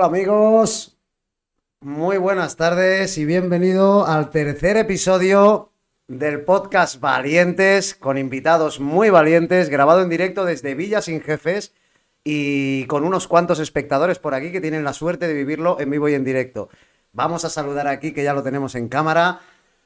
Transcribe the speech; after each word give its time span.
Hola 0.00 0.06
amigos, 0.06 0.96
muy 1.82 2.16
buenas 2.16 2.56
tardes 2.56 3.18
y 3.18 3.26
bienvenido 3.26 4.06
al 4.06 4.30
tercer 4.30 4.78
episodio 4.78 5.72
del 6.08 6.42
podcast 6.42 7.00
Valientes 7.00 7.96
con 7.96 8.16
invitados 8.16 8.80
muy 8.80 9.10
valientes, 9.10 9.68
grabado 9.68 10.00
en 10.00 10.08
directo 10.08 10.46
desde 10.46 10.74
Villa 10.74 11.02
Sin 11.02 11.20
Jefes 11.20 11.74
y 12.24 12.86
con 12.86 13.04
unos 13.04 13.28
cuantos 13.28 13.58
espectadores 13.58 14.18
por 14.18 14.32
aquí 14.32 14.52
que 14.52 14.62
tienen 14.62 14.84
la 14.84 14.94
suerte 14.94 15.28
de 15.28 15.34
vivirlo 15.34 15.78
en 15.78 15.90
vivo 15.90 16.08
y 16.08 16.14
en 16.14 16.24
directo. 16.24 16.70
Vamos 17.12 17.44
a 17.44 17.50
saludar 17.50 17.86
aquí, 17.86 18.14
que 18.14 18.24
ya 18.24 18.32
lo 18.32 18.42
tenemos 18.42 18.76
en 18.76 18.88
cámara, 18.88 19.40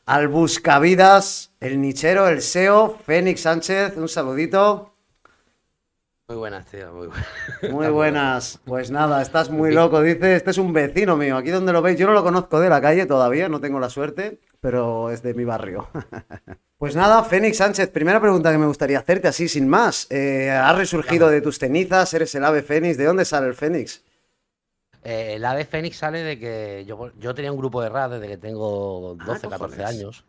al 0.07 0.29
Buscavidas, 0.29 1.51
el 1.59 1.81
nichero, 1.81 2.29
el 2.29 2.41
SEO, 2.41 3.01
Fénix 3.05 3.41
Sánchez, 3.41 3.97
un 3.97 4.09
saludito. 4.09 4.94
Muy 6.27 6.39
buenas, 6.39 6.65
tío, 6.67 6.91
muy 6.95 7.07
buenas. 7.09 7.27
Muy 7.71 7.89
buenas. 7.91 8.59
Pues 8.65 8.91
nada, 8.91 9.21
estás 9.21 9.51
muy 9.51 9.75
loco, 9.75 10.01
dice. 10.01 10.37
Este 10.37 10.53
es 10.53 10.59
un 10.59 10.73
vecino 10.73 11.17
mío. 11.17 11.37
Aquí 11.37 11.51
donde 11.51 11.73
lo 11.73 11.83
veis, 11.83 11.99
yo 11.99 12.07
no 12.07 12.15
lo 12.15 12.23
conozco 12.23 12.61
de 12.61 12.71
la 12.71 12.81
calle 12.81 13.05
todavía, 13.05 13.49
no 13.51 13.61
tengo 13.61 13.79
la 13.79 13.91
suerte, 13.91 14.41
pero 14.61 15.11
es 15.11 15.23
de 15.23 15.35
mi 15.35 15.45
barrio. 15.45 15.89
Pues 16.77 16.97
nada, 16.97 17.23
Fénix 17.25 17.57
Sánchez, 17.59 17.89
primera 17.89 18.21
pregunta 18.21 18.53
que 18.53 18.59
me 18.59 18.67
gustaría 18.67 18.99
hacerte 18.99 19.27
así, 19.27 19.49
sin 19.49 19.67
más. 19.69 20.07
Eh, 20.11 20.51
¿Has 20.51 20.77
resurgido 20.77 21.29
de 21.31 21.41
tus 21.41 21.59
cenizas? 21.59 22.13
¿Eres 22.13 22.35
el 22.35 22.45
ave 22.45 22.63
Fénix? 22.63 22.99
¿De 22.99 23.05
dónde 23.07 23.25
sale 23.25 23.47
el 23.47 23.55
Fénix? 23.55 24.03
Eh, 25.03 25.35
el 25.37 25.45
ave 25.47 25.65
Fénix 25.65 25.97
sale 25.97 26.19
de 26.19 26.39
que 26.39 26.85
yo, 26.87 27.11
yo 27.19 27.35
tenía 27.35 27.53
un 27.53 27.59
grupo 27.59 27.81
de 27.81 27.89
rap 27.89 28.11
desde 28.11 28.27
que 28.29 28.37
tengo 28.37 29.17
Ah, 29.21 29.25
12, 29.25 29.49
14 29.49 29.77
cojones. 29.77 29.81
años. 29.87 30.25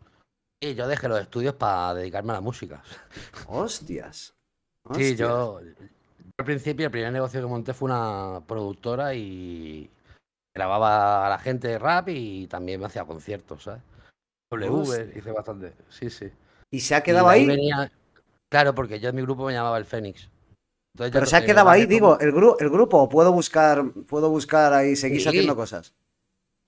Y 0.60 0.74
yo 0.74 0.88
dejé 0.88 1.08
los 1.08 1.20
estudios 1.20 1.54
para 1.56 1.92
dedicarme 1.92 2.30
a 2.30 2.36
la 2.36 2.40
música. 2.40 2.82
Hostias. 3.48 4.32
Sí, 4.94 5.16
yo, 5.16 5.58
al 6.38 6.44
principio 6.44 6.86
el 6.86 6.92
primer 6.92 7.12
negocio 7.12 7.40
que 7.40 7.46
monté 7.46 7.74
fue 7.74 7.86
una 7.90 8.40
productora 8.46 9.14
y 9.14 9.90
grababa 10.54 11.26
a 11.26 11.30
la 11.30 11.38
gente 11.38 11.68
de 11.68 11.78
rap 11.78 12.08
y 12.08 12.46
también 12.46 12.80
me 12.80 12.86
hacía 12.86 13.04
conciertos, 13.04 13.64
¿sabes? 13.64 13.82
W, 14.52 15.12
hice 15.16 15.32
bastante. 15.32 15.74
Sí, 15.88 16.08
sí. 16.10 16.30
¿Y 16.70 16.80
se 16.80 16.94
ha 16.94 17.02
quedado 17.02 17.28
ahí? 17.28 17.46
venía- 17.46 17.90
Claro, 18.50 18.74
porque 18.74 19.00
yo 19.00 19.08
en 19.08 19.16
mi 19.16 19.22
grupo 19.22 19.44
me 19.46 19.52
llamaba 19.52 19.76
el 19.78 19.84
Fénix. 19.84 20.30
Entonces 20.94 21.12
Pero 21.12 21.26
se 21.26 21.36
ha 21.36 21.44
quedado 21.44 21.68
ahí, 21.68 21.84
digo, 21.86 22.18
el, 22.20 22.32
gru- 22.32 22.56
el 22.60 22.70
grupo, 22.70 23.02
¿o 23.02 23.08
puedo 23.08 23.32
buscar, 23.32 23.82
puedo 24.08 24.30
buscar 24.30 24.72
ahí, 24.72 24.94
seguís 24.96 25.24
Sí. 25.24 25.28
haciendo 25.28 25.56
cosas? 25.56 25.92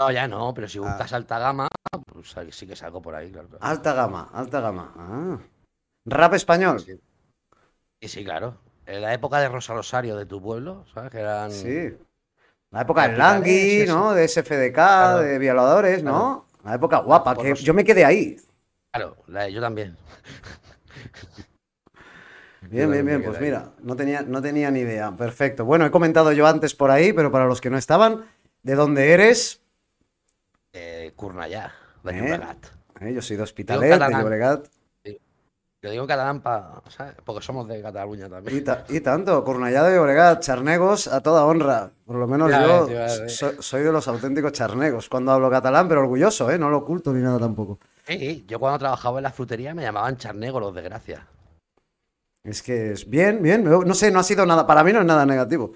No, 0.00 0.10
ya 0.10 0.26
no, 0.28 0.52
pero 0.54 0.68
si 0.68 0.78
Ah. 0.78 0.82
buscas 0.82 1.12
alta 1.12 1.38
gama, 1.38 1.68
pues 2.12 2.34
sí 2.54 2.66
que 2.66 2.76
salgo 2.76 3.00
por 3.00 3.14
ahí, 3.14 3.30
claro. 3.30 3.48
claro. 3.48 3.64
Alta 3.64 3.94
gama, 3.94 4.28
alta 4.32 4.60
gama. 4.60 4.92
Ah. 4.96 5.38
¿Rap 6.06 6.34
español? 6.34 6.80
Sí. 6.80 7.00
Y 8.00 8.08
sí, 8.08 8.24
claro. 8.24 8.58
En 8.86 9.02
la 9.02 9.12
época 9.12 9.38
de 9.40 9.48
Rosa 9.48 9.74
Rosario 9.74 10.16
de 10.16 10.24
tu 10.26 10.40
pueblo, 10.40 10.84
¿sabes? 10.94 11.10
Que 11.10 11.18
eran. 11.20 11.50
Sí. 11.50 11.96
La 12.70 12.82
época 12.82 13.08
de 13.08 13.16
Langui, 13.16 13.84
¿no? 13.86 14.12
De 14.14 14.24
SFDK, 14.28 14.74
Claro. 14.74 15.18
de 15.20 15.38
violadores, 15.38 16.02
¿no? 16.02 16.46
La 16.64 16.74
época 16.74 16.98
guapa, 16.98 17.34
Por 17.34 17.44
que 17.44 17.50
los- 17.50 17.60
yo 17.60 17.74
me 17.74 17.84
quedé 17.84 18.04
ahí. 18.04 18.36
Claro, 18.92 19.16
la 19.26 19.44
de 19.44 19.52
yo 19.52 19.60
también. 19.60 19.96
Bien, 22.62 22.90
bien, 22.90 23.06
bien, 23.06 23.22
pues 23.22 23.40
mira, 23.40 23.70
no 23.82 23.96
tenía, 23.96 24.22
no 24.22 24.42
tenía 24.42 24.70
ni 24.70 24.80
idea. 24.80 25.12
Perfecto. 25.16 25.64
Bueno, 25.64 25.86
he 25.86 25.90
comentado 25.90 26.32
yo 26.32 26.46
antes 26.46 26.74
por 26.74 26.90
ahí, 26.90 27.12
pero 27.12 27.30
para 27.30 27.46
los 27.46 27.60
que 27.60 27.70
no 27.70 27.78
estaban, 27.78 28.26
¿de 28.62 28.74
dónde 28.74 29.12
eres? 29.12 29.62
Eh, 30.72 31.12
Cornellà, 31.16 31.72
de 32.02 32.12
Eh, 32.12 32.16
Llobregat. 32.20 32.66
Eh, 33.00 33.14
yo 33.14 33.22
soy 33.22 33.36
de 33.36 33.42
Hospitalet, 33.44 33.98
de. 33.98 34.10
Llobregat. 34.10 34.66
Lo 35.80 35.90
digo 35.90 36.02
en 36.02 36.08
catalán 36.08 36.40
pa- 36.40 36.82
¿sabes? 36.88 37.14
porque 37.24 37.40
somos 37.44 37.68
de 37.68 37.80
Cataluña 37.80 38.26
Y, 38.26 38.30
también. 38.30 38.64
ta- 38.64 38.84
y 38.88 39.00
tanto, 39.00 39.44
Cornellá 39.44 39.84
de 39.84 39.94
Llobregat, 39.96 40.40
charnegos 40.42 41.06
a 41.06 41.20
toda 41.20 41.44
honra. 41.44 41.92
Por 42.04 42.16
lo 42.16 42.26
menos 42.26 42.50
Ya 42.50 42.66
yo 42.66 42.86
ves, 42.86 43.16
ya 43.16 43.22
ves. 43.22 43.36
so- 43.36 43.62
soy 43.62 43.82
de 43.82 43.92
los 43.92 44.08
auténticos 44.08 44.50
charnegos 44.52 45.08
cuando 45.08 45.30
hablo 45.30 45.48
catalán, 45.48 45.86
pero 45.86 46.00
orgulloso, 46.00 46.50
¿eh? 46.50 46.58
No 46.58 46.68
lo 46.68 46.78
oculto 46.78 47.12
ni 47.12 47.22
nada 47.22 47.38
tampoco. 47.38 47.78
Sí, 48.08 48.44
yo 48.48 48.58
cuando 48.58 48.80
trabajaba 48.80 49.18
en 49.20 49.22
la 49.22 49.30
frutería 49.30 49.72
me 49.72 49.82
llamaban 49.82 50.16
charnego 50.16 50.58
los 50.58 50.74
de 50.74 50.82
Gracia. 50.82 51.26
Es 52.42 52.60
que 52.62 52.92
es 52.92 53.08
bien, 53.08 53.40
bien. 53.40 53.62
No 53.62 53.94
sé, 53.94 54.10
no 54.10 54.18
ha 54.18 54.24
sido 54.24 54.44
nada, 54.46 54.66
para 54.66 54.82
mí 54.82 54.92
no 54.92 55.00
es 55.00 55.06
nada 55.06 55.24
negativo. 55.26 55.72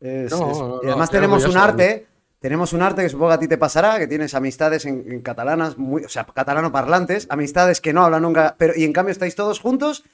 Es- 0.00 0.32
No, 0.32 0.50
es- 0.50 0.58
no, 0.58 0.66
y 0.66 0.68
no, 0.68 0.76
además 0.90 1.04
estoy 1.04 1.16
tenemos 1.20 1.44
un 1.46 1.56
arte, 1.56 2.06
tenemos 2.46 2.72
un 2.72 2.80
arte 2.80 3.02
que 3.02 3.08
supongo 3.08 3.30
que 3.30 3.34
a 3.34 3.38
ti 3.40 3.48
te 3.48 3.58
pasará, 3.58 3.98
que 3.98 4.06
tienes 4.06 4.32
amistades 4.32 4.84
en, 4.86 5.04
en 5.10 5.20
catalanas, 5.20 5.78
muy, 5.78 6.04
o 6.04 6.08
sea, 6.08 6.24
catalano 6.24 6.70
parlantes, 6.70 7.26
amistades 7.28 7.80
que 7.80 7.92
no 7.92 8.04
hablan 8.04 8.22
nunca, 8.22 8.54
pero 8.56 8.72
y 8.76 8.84
en 8.84 8.92
cambio 8.92 9.10
estáis 9.10 9.34
todos 9.34 9.58
juntos 9.58 10.04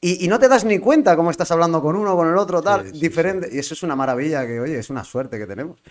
y, 0.00 0.24
y 0.24 0.28
no 0.28 0.38
te 0.38 0.46
das 0.48 0.64
ni 0.64 0.78
cuenta 0.78 1.16
cómo 1.16 1.32
estás 1.32 1.50
hablando 1.50 1.82
con 1.82 1.96
uno, 1.96 2.14
con 2.14 2.28
el 2.28 2.36
otro, 2.36 2.62
tal, 2.62 2.86
Sí, 2.86 2.92
sí, 2.92 3.00
diferente. 3.00 3.48
Y 3.50 3.58
eso 3.58 3.74
es 3.74 3.82
una 3.82 3.96
maravilla 3.96 4.46
que, 4.46 4.60
oye, 4.60 4.78
es 4.78 4.88
una 4.88 5.02
suerte 5.02 5.36
que 5.36 5.48
tenemos. 5.48 5.82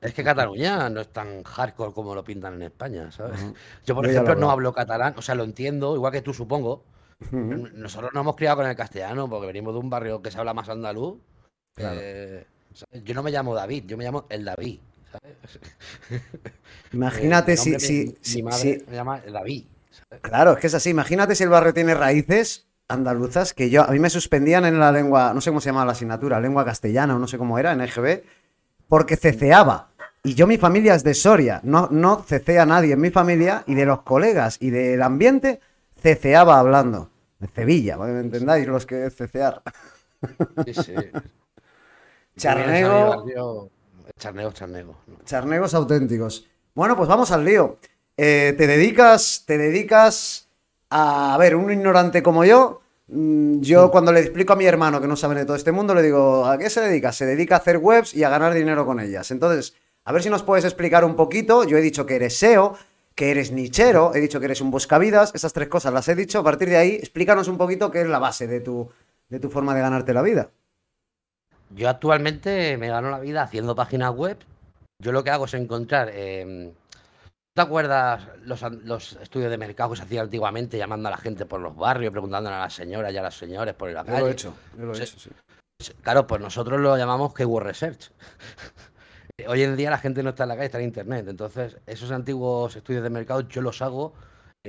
Es 0.00 0.12
que 0.14 0.24
Cataluña 0.24 0.90
no 0.90 1.00
es 1.00 1.12
tan 1.12 1.44
hardcore 1.44 1.92
como 1.92 2.14
lo 2.14 2.24
pintan 2.24 2.54
en 2.54 2.62
España, 2.62 3.12
¿sabes? 3.12 3.40
Yo, 3.86 3.94
por 3.94 4.04
Yo 4.04 4.10
ejemplo, 4.10 4.34
no 4.34 4.50
hablo. 4.50 4.72
catalán, 4.72 5.14
o 5.16 5.22
sea, 5.22 5.36
lo 5.36 5.44
entiendo, 5.44 5.94
igual 5.94 6.12
que 6.12 6.22
tú, 6.22 6.34
supongo. 6.34 6.82
Nosotros 7.30 8.12
nos 8.12 8.22
hemos 8.22 8.34
criado 8.34 8.56
con 8.56 8.66
el 8.66 8.74
castellano 8.74 9.30
porque 9.30 9.46
venimos 9.46 9.72
de 9.74 9.78
un 9.80 9.88
barrio 9.88 10.20
que 10.20 10.32
se 10.32 10.38
habla 10.38 10.54
más 10.54 10.68
andaluz. 10.68 11.18
Claro. 11.74 12.00
Eh, 12.02 12.46
yo 13.04 13.14
no 13.14 13.22
me 13.22 13.30
llamo 13.30 13.54
David, 13.54 13.84
yo 13.86 13.96
me 13.96 14.04
llamo 14.04 14.26
el 14.28 14.44
David. 14.44 14.80
¿Sabes? 15.12 15.36
Imagínate 16.92 17.52
Eh, 17.52 17.56
si, 17.56 17.78
si, 17.80 18.04
mi- 18.06 18.14
si- 18.20 18.36
mi 18.38 18.42
madre 18.50 18.78
si- 18.80 18.90
me 18.90 18.96
llama 18.96 19.20
David. 19.20 19.64
¿sabes? 19.90 20.20
Claro, 20.22 20.52
es 20.52 20.58
que 20.58 20.66
es 20.66 20.74
así. 20.74 20.90
Imagínate 20.90 21.34
si 21.34 21.44
el 21.44 21.50
barrio 21.50 21.74
tiene 21.74 21.94
raíces 21.94 22.66
andaluzas 22.88 23.54
que 23.54 23.70
yo 23.70 23.82
a 23.84 23.88
mí 23.92 23.98
me 23.98 24.10
suspendían 24.10 24.64
en 24.66 24.78
la 24.78 24.92
lengua, 24.92 25.32
no 25.32 25.40
sé 25.40 25.50
cómo 25.50 25.60
se 25.60 25.70
llamaba 25.70 25.86
la 25.86 25.92
asignatura, 25.92 26.40
lengua 26.40 26.64
castellana 26.64 27.16
o 27.16 27.18
no 27.18 27.26
sé 27.26 27.38
cómo 27.38 27.58
era 27.58 27.72
en 27.72 27.80
EGB, 27.80 28.22
porque 28.88 29.16
ceceaba. 29.16 29.88
Y 30.24 30.34
yo 30.34 30.46
mi 30.46 30.58
familia 30.58 30.94
es 30.94 31.02
de 31.02 31.14
Soria, 31.14 31.60
no 31.64 31.88
no 31.90 32.22
cecea 32.22 32.66
nadie 32.66 32.92
en 32.92 33.00
mi 33.00 33.10
familia 33.10 33.64
y 33.66 33.74
de 33.74 33.86
los 33.86 34.02
colegas 34.02 34.58
y 34.60 34.70
del 34.70 35.02
ambiente 35.02 35.60
ceceaba 36.00 36.58
hablando. 36.58 37.10
De 37.38 37.48
Sevilla, 37.48 37.96
¿me 37.96 38.20
entendáis 38.20 38.68
los 38.68 38.86
que 38.86 39.06
es 39.06 39.16
cecear? 39.16 39.62
Sí, 40.66 40.74
sí. 40.74 40.94
Charnego. 42.36 43.24
Charnego, 44.18 44.52
charnego. 44.52 44.96
Charnegos 45.24 45.74
auténticos. 45.74 46.46
Bueno, 46.74 46.96
pues 46.96 47.08
vamos 47.08 47.30
al 47.30 47.44
lío. 47.44 47.78
Eh, 48.16 48.54
te 48.56 48.66
dedicas, 48.66 49.44
te 49.46 49.58
dedicas 49.58 50.48
a, 50.90 51.34
a 51.34 51.38
ver, 51.38 51.56
un 51.56 51.70
ignorante 51.72 52.22
como 52.22 52.44
yo. 52.44 52.80
mm, 53.08 53.60
Yo 53.60 53.90
cuando 53.90 54.12
le 54.12 54.20
explico 54.20 54.52
a 54.52 54.56
mi 54.56 54.66
hermano 54.66 55.00
que 55.00 55.08
no 55.08 55.16
sabe 55.16 55.34
de 55.34 55.44
todo 55.44 55.56
este 55.56 55.72
mundo, 55.72 55.94
le 55.94 56.02
digo, 56.02 56.46
¿a 56.46 56.58
qué 56.58 56.70
se 56.70 56.80
dedica? 56.80 57.12
Se 57.12 57.26
dedica 57.26 57.56
a 57.56 57.58
hacer 57.58 57.78
webs 57.78 58.14
y 58.14 58.24
a 58.24 58.28
ganar 58.30 58.54
dinero 58.54 58.84
con 58.86 59.00
ellas. 59.00 59.30
Entonces, 59.30 59.74
a 60.04 60.12
ver 60.12 60.22
si 60.22 60.30
nos 60.30 60.42
puedes 60.42 60.64
explicar 60.64 61.04
un 61.04 61.16
poquito. 61.16 61.64
Yo 61.64 61.76
he 61.76 61.80
dicho 61.80 62.06
que 62.06 62.16
eres 62.16 62.36
SEO, 62.36 62.74
que 63.14 63.30
eres 63.30 63.52
nichero, 63.52 64.14
he 64.14 64.20
dicho 64.20 64.38
que 64.40 64.46
eres 64.46 64.60
un 64.60 64.70
buscavidas, 64.70 65.32
esas 65.34 65.52
tres 65.52 65.68
cosas 65.68 65.92
las 65.92 66.08
he 66.08 66.14
dicho. 66.14 66.38
A 66.38 66.44
partir 66.44 66.68
de 66.68 66.76
ahí, 66.76 66.90
explícanos 66.94 67.48
un 67.48 67.58
poquito 67.58 67.90
qué 67.90 68.00
es 68.02 68.06
la 68.08 68.18
base 68.18 68.46
de 68.46 68.60
tu, 68.60 68.88
de 69.28 69.38
tu 69.40 69.50
forma 69.50 69.74
de 69.74 69.80
ganarte 69.82 70.12
la 70.14 70.22
vida. 70.22 70.50
Yo 71.74 71.88
actualmente 71.88 72.76
me 72.76 72.88
gano 72.88 73.10
la 73.10 73.20
vida 73.20 73.42
haciendo 73.42 73.74
páginas 73.74 74.14
web. 74.14 74.38
Yo 75.02 75.12
lo 75.12 75.24
que 75.24 75.30
hago 75.30 75.46
es 75.46 75.54
encontrar. 75.54 76.10
eh, 76.12 76.72
¿Te 77.54 77.60
acuerdas 77.60 78.28
los, 78.44 78.62
los 78.84 79.12
estudios 79.20 79.50
de 79.50 79.58
mercado 79.58 79.90
que 79.90 79.96
se 79.96 80.02
hacían 80.04 80.24
antiguamente 80.24 80.78
llamando 80.78 81.08
a 81.08 81.10
la 81.10 81.18
gente 81.18 81.44
por 81.44 81.60
los 81.60 81.76
barrios, 81.76 82.10
preguntándole 82.10 82.56
a 82.56 82.60
las 82.60 82.74
señoras 82.74 83.12
y 83.12 83.16
a 83.18 83.22
los 83.22 83.36
señores 83.36 83.74
por 83.74 83.90
la 83.90 84.04
Yo 84.04 84.10
lo 84.10 84.16
calle? 84.16 84.28
he 84.28 84.32
hecho, 84.32 84.54
yo 84.78 84.84
lo 84.86 84.94
he 84.94 85.02
hecho, 85.02 85.18
sí. 85.18 85.30
Claro, 86.00 86.26
pues 86.26 86.40
nosotros 86.40 86.80
lo 86.80 86.96
llamamos 86.96 87.34
keyword 87.34 87.64
research. 87.66 88.10
Hoy 89.48 89.62
en 89.62 89.76
día 89.76 89.90
la 89.90 89.98
gente 89.98 90.22
no 90.22 90.30
está 90.30 90.44
en 90.44 90.50
la 90.50 90.54
calle, 90.54 90.66
está 90.66 90.78
en 90.78 90.84
internet. 90.84 91.26
Entonces, 91.28 91.76
esos 91.86 92.10
antiguos 92.10 92.74
estudios 92.76 93.02
de 93.02 93.10
mercado 93.10 93.40
yo 93.42 93.60
los 93.60 93.82
hago 93.82 94.14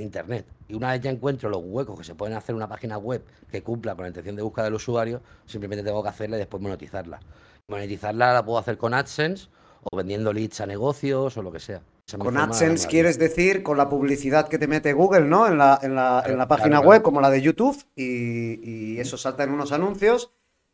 internet. 0.01 0.47
Y 0.67 0.73
una 0.73 0.91
vez 0.91 1.01
ya 1.01 1.11
encuentro 1.11 1.49
los 1.49 1.61
huecos 1.63 1.97
que 1.97 2.03
se 2.03 2.15
pueden 2.15 2.35
hacer 2.35 2.53
en 2.53 2.57
una 2.57 2.67
página 2.67 2.97
web 2.97 3.23
que 3.51 3.61
cumpla 3.61 3.93
con 3.93 4.03
la 4.03 4.07
intención 4.07 4.35
de 4.35 4.41
búsqueda 4.41 4.65
del 4.65 4.73
usuario, 4.73 5.21
simplemente 5.45 5.83
tengo 5.83 6.01
que 6.01 6.09
hacerla 6.09 6.37
y 6.37 6.39
después 6.39 6.63
monetizarla. 6.63 7.19
Monetizarla 7.67 8.33
la 8.33 8.43
puedo 8.43 8.57
hacer 8.57 8.77
con 8.77 8.95
AdSense 8.95 9.49
o 9.83 9.95
vendiendo 9.95 10.33
leads 10.33 10.61
a 10.61 10.65
negocios 10.65 11.37
o 11.37 11.43
lo 11.43 11.51
que 11.51 11.59
sea. 11.59 11.81
Con 12.17 12.37
AdSense 12.37 12.87
quieres 12.87 13.19
decir 13.19 13.61
con 13.61 13.77
la 13.77 13.87
publicidad 13.87 14.47
que 14.47 14.57
te 14.57 14.67
mete 14.67 14.93
Google, 14.93 15.25
¿no? 15.25 15.47
En 15.47 15.59
la, 15.59 15.79
en 15.81 15.95
la, 15.95 16.23
en 16.25 16.37
la 16.37 16.47
página 16.47 16.77
claro, 16.77 16.89
web, 16.89 16.97
claro. 16.97 17.03
como 17.03 17.21
la 17.21 17.29
de 17.29 17.41
YouTube, 17.41 17.77
y, 17.95 18.95
y 18.95 18.99
eso 18.99 19.17
salta 19.17 19.43
en 19.43 19.51
unos 19.51 19.71
anuncios. 19.71 20.31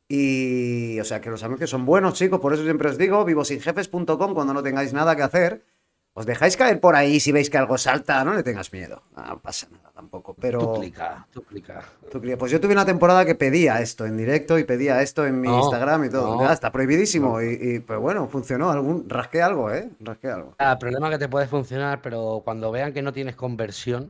Y, 0.08 1.00
o 1.00 1.04
sea, 1.04 1.22
que 1.22 1.30
los 1.30 1.44
anuncios 1.44 1.70
son 1.70 1.86
buenos, 1.86 2.16
chicos, 2.16 2.40
por 2.40 2.54
eso 2.54 2.64
siempre 2.64 2.90
os 2.90 2.98
digo, 2.98 3.24
vivosinjefes.com, 3.26 4.34
cuando 4.34 4.56
no 4.56 4.64
tengáis 4.64 4.92
nada 4.92 5.16
que 5.16 5.22
hacer, 5.22 5.64
os 6.14 6.26
dejáis 6.26 6.58
caer 6.58 6.80
por 6.82 6.96
ahí 6.96 7.20
si 7.20 7.32
veis 7.32 7.50
que 7.50 7.58
algo 7.58 7.78
salta, 7.78 8.24
no 8.26 8.34
le 8.34 8.44
tengas 8.44 8.74
miedo, 8.74 9.04
no 9.16 9.40
pasa 9.40 9.68
nada 9.72 9.90
tampoco, 9.94 10.34
pero... 10.34 10.60
Tú 10.60 10.82
tú. 11.32 11.44
Tú 12.12 12.22
cría- 12.22 12.38
Pues 12.38 12.52
yo 12.52 12.60
tuve 12.60 12.74
una 12.74 12.86
temporada 12.86 13.26
que 13.26 13.36
pedía 13.36 13.80
esto 13.82 14.06
en 14.06 14.18
directo 14.18 14.58
y 14.58 14.64
pedía 14.64 15.02
esto 15.02 15.26
en 15.26 15.40
mi 15.40 15.48
No, 15.48 15.60
Instagram 15.60 16.06
y 16.06 16.10
todo. 16.10 16.36
no. 16.38 16.42
Ya, 16.48 16.54
está 16.54 16.72
prohibidísimo. 16.72 17.42
Y, 17.42 17.58
y, 17.62 17.80
pues 17.80 18.00
bueno, 18.00 18.28
funcionó. 18.28 18.72
Algún, 18.72 19.10
rasqué 19.10 19.42
algo, 19.42 19.72
¿eh? 19.72 19.90
Rasqué 20.00 20.30
algo. 20.30 20.56
Ah, 20.58 20.74
El 20.74 20.78
problema 20.80 21.08
es 21.08 21.14
que 21.16 21.20
te 21.20 21.30
puede 21.30 21.48
funcionar, 21.48 22.02
pero 22.02 22.42
cuando 22.46 22.72
vean 22.72 22.94
que 22.94 23.02
no 23.02 23.12
tienes 23.14 23.36
conversión, 23.36 24.10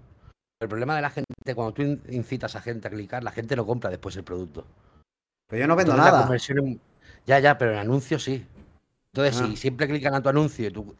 el 0.61 0.69
problema 0.69 0.95
de 0.95 1.01
la 1.01 1.09
gente, 1.09 1.25
cuando 1.55 1.73
tú 1.73 1.81
in- 1.81 2.01
incitas 2.09 2.55
a 2.55 2.61
gente 2.61 2.87
a 2.87 2.91
clicar, 2.91 3.23
la 3.23 3.31
gente 3.31 3.55
no 3.55 3.65
compra 3.65 3.89
después 3.89 4.15
el 4.15 4.23
producto. 4.23 4.65
Pero 5.47 5.61
yo 5.61 5.67
no 5.67 5.75
vendo 5.75 5.91
Entonces, 5.93 6.05
la 6.05 6.11
nada. 6.11 6.23
conversión 6.25 6.57
en- 6.59 6.81
Ya, 7.25 7.39
ya, 7.39 7.57
pero 7.57 7.71
en 7.73 7.79
anuncios 7.79 8.23
sí. 8.23 8.45
Entonces, 9.13 9.41
Ah. 9.41 9.47
si 9.47 9.57
siempre 9.57 9.87
clican 9.87 10.13
a 10.13 10.21
tu 10.21 10.29
anuncio 10.29 10.67
y 10.67 10.71
tu, 10.71 10.95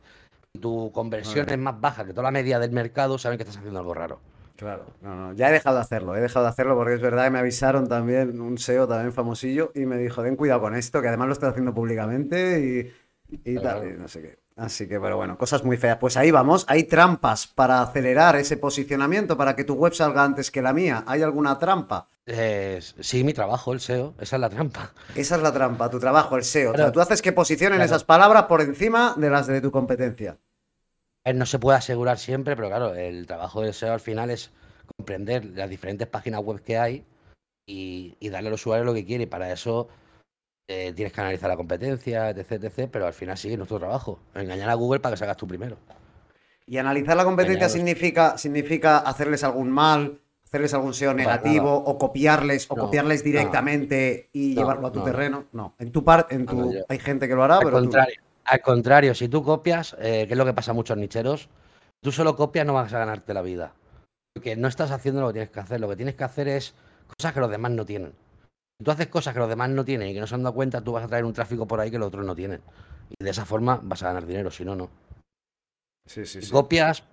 y 0.54 0.60
tu 0.60 0.92
conversión 0.92 1.50
es 1.50 1.58
más 1.58 1.80
baja 1.80 2.06
que 2.06 2.12
toda 2.12 2.24
la 2.24 2.32
media 2.32 2.60
del 2.60 2.72
mercado, 2.72 3.18
saben 3.18 3.38
que 3.38 3.44
estás 3.44 3.58
haciendo 3.58 3.80
algo 3.80 3.94
raro. 3.94 4.20
Claro, 4.56 4.88
no, 5.02 5.16
no, 5.16 5.34
ya 5.34 5.50
he 5.50 5.54
dejado 5.54 5.78
de 5.78 5.84
hacerlo, 5.84 6.16
he 6.18 6.22
dejado 6.22 6.44
de 6.44 6.50
hacerlo 6.52 6.76
porque 6.76 6.96
es 6.96 7.02
verdad 7.02 7.24
que 7.26 7.30
me 7.32 7.40
avisaron 7.40 7.88
también, 7.88 8.42
un 8.42 8.58
SEO 8.58 8.88
también 8.88 9.14
famosillo, 9.14 9.72
y 9.74 9.86
me 9.86 9.98
dijo, 9.98 10.22
ten 10.22 10.36
cuidado 10.36 10.60
con 10.62 10.76
esto, 10.76 11.02
que 11.02 11.08
además 11.08 11.28
lo 11.28 11.34
estoy 11.34 11.50
haciendo 11.50 11.74
públicamente 11.74 12.92
y, 13.32 13.40
y 13.52 13.56
tal, 13.60 13.88
y 13.88 13.98
no 13.98 14.08
sé 14.10 14.22
qué. 14.22 14.40
Así 14.60 14.88
que, 14.90 15.00
pero 15.00 15.16
bueno, 15.16 15.38
cosas 15.38 15.64
muy 15.64 15.78
feas. 15.78 15.98
Pues 15.98 16.18
ahí 16.18 16.32
vamos, 16.32 16.66
hay 16.68 16.84
trampas 16.84 17.48
para 17.48 17.82
acelerar 17.82 18.36
ese 18.36 18.58
posicionamiento, 18.58 19.38
para 19.38 19.56
que 19.56 19.64
tu 19.64 19.76
web 19.76 19.94
salga 19.94 20.24
antes 20.24 20.52
que 20.52 20.62
la 20.62 20.74
mía. 20.74 21.04
¿Hay 21.08 21.22
alguna 21.22 21.58
trampa? 21.58 22.08
Eh, 22.26 22.80
sí, 23.00 23.24
mi 23.24 23.34
trabajo, 23.34 23.72
el 23.72 23.80
SEO, 23.80 24.16
esa 24.20 24.36
es 24.36 24.40
la 24.42 24.50
trampa. 24.50 24.92
Esa 25.16 25.38
es 25.38 25.42
la 25.42 25.54
trampa, 25.54 25.90
tu 25.90 26.00
trabajo, 26.00 26.36
el 26.36 26.44
SEO. 26.44 26.74
O 26.74 26.76
sea, 26.76 26.92
tú 26.92 27.00
haces 27.00 27.22
que 27.22 27.32
posicionen 27.32 27.78
Claro. 27.78 27.86
esas 27.86 28.04
palabras 28.04 28.44
por 28.44 28.62
encima 28.62 29.14
de 29.18 29.30
las 29.30 29.48
de 29.48 29.62
tu 29.62 29.72
competencia. 29.72 30.38
Eh, 31.24 31.34
No 31.34 31.46
se 31.46 31.58
puede 31.58 31.78
asegurar 31.78 32.20
siempre, 32.20 32.56
pero 32.56 32.68
claro, 32.68 32.94
el 32.96 33.26
trabajo 33.28 33.62
del 33.62 33.74
SEO 33.74 33.94
al 33.94 34.00
final 34.02 34.30
es 34.30 34.52
comprender 34.98 35.46
las 35.46 35.70
diferentes 35.70 36.08
páginas 36.08 36.42
web 36.42 36.62
que 36.62 36.78
hay 36.78 37.06
y, 37.66 38.16
y 38.20 38.30
darle 38.30 38.50
al 38.50 38.56
usuario 38.56 38.84
lo 38.84 38.94
que 38.94 39.06
quiere. 39.06 39.24
Y 39.24 39.28
para 39.28 39.52
eso 39.52 39.88
eh, 40.72 40.94
tienes 40.96 41.12
que 41.12 41.20
analizar 41.22 41.50
la 41.50 41.58
competencia, 41.58 42.30
etc, 42.30 42.52
etc. 42.64 42.88
Pero 42.92 43.08
al 43.08 43.14
final 43.14 43.36
sí 43.38 43.52
es 43.52 43.58
nuestro 43.58 43.80
trabajo. 43.80 44.20
Engañar 44.36 44.70
a 44.70 44.76
Google 44.76 45.00
para 45.00 45.14
que 45.14 45.18
salgas 45.18 45.36
tú 45.38 45.48
primero. 45.48 45.78
Y 46.68 46.78
analizar 46.78 47.18
la 47.18 47.24
competencia 47.26 47.54
Engañados. 47.66 47.74
significa, 47.74 48.38
significa 48.38 49.00
hacerles 49.00 49.44
algún 49.44 49.72
mal, 49.72 50.20
hacerles 50.46 50.74
algún 50.76 50.94
SEO 50.94 51.16
negativo, 51.16 51.74
o 51.76 51.98
copiarles, 51.98 52.68
o 52.70 52.76
copiarles 52.76 53.22
no. 53.22 53.26
directamente 53.26 54.30
y 54.32 54.54
llevarlo 54.54 54.88
a 54.88 54.92
tu 54.92 55.00
no, 55.00 55.06
no. 55.06 55.12
terreno. 55.12 55.46
No, 55.52 55.74
en 55.80 55.92
tu 55.92 56.04
parte, 56.04 56.36
en 56.36 56.46
tu. 56.46 56.72
yo- 56.74 56.86
Hay 56.88 57.00
gente 57.00 57.28
que 57.28 57.34
lo 57.34 57.44
hará, 57.44 57.56
Al 57.58 57.64
pero 57.64 57.78
tú. 57.78 57.84
contrario, 57.86 58.16
al 58.46 58.62
contrario, 58.62 59.16
si 59.16 59.28
tú 59.28 59.44
copias, 59.44 59.96
eh, 60.00 60.26
que 60.28 60.34
es 60.34 60.38
lo 60.38 60.46
que 60.46 60.54
pasa 60.54 60.70
a 60.72 60.74
muchos 60.76 60.96
nicheros, 60.98 61.50
tú 62.02 62.12
solo 62.12 62.36
copias 62.36 62.68
no 62.68 62.74
vas 62.76 62.94
a 62.94 63.00
ganarte 63.00 63.34
la 63.34 63.42
vida. 63.42 63.74
Porque 64.36 64.56
no 64.56 64.68
estás 64.68 64.92
haciendo 64.92 65.22
lo 65.22 65.28
que 65.28 65.34
tienes 65.34 65.50
que 65.50 65.60
hacer. 65.60 65.82
Lo 65.82 65.90
que 65.90 65.96
tienes 65.96 66.14
que 66.14 66.24
hacer 66.24 66.48
es 66.48 66.76
cosas 67.18 67.34
que 67.34 67.40
los 67.40 67.50
demás 67.50 67.72
no 67.72 67.84
tienen. 67.84 68.14
Tú 68.82 68.92
haces 68.92 69.08
cosas 69.08 69.34
que 69.34 69.40
los 69.40 69.50
demás 69.50 69.70
no 69.70 69.84
tienen 69.84 70.08
y 70.08 70.14
que 70.14 70.22
no 70.22 70.28
se 70.28 70.36
han 70.36 70.44
dado 70.44 70.56
cuenta, 70.56 70.82
tú 70.82 70.94
vas 70.94 71.04
a 71.04 71.08
traer 71.08 71.26
un 71.26 71.34
tráfico 71.34 71.68
por 71.68 71.80
ahí 71.82 71.92
que 71.92 72.00
los 72.00 72.08
otros 72.08 72.26
no 72.26 72.34
tienen. 72.34 72.62
Y 73.18 73.24
de 73.24 73.30
esa 73.30 73.46
forma 73.46 73.80
vas 73.84 74.04
a 74.04 74.08
ganar 74.08 74.26
dinero, 74.26 74.52
si 74.52 74.64
no, 74.64 74.76
no. 74.76 74.90
Sí, 76.06 76.26
sí, 76.26 76.42
sí. 76.42 76.50
copias, 76.50 77.04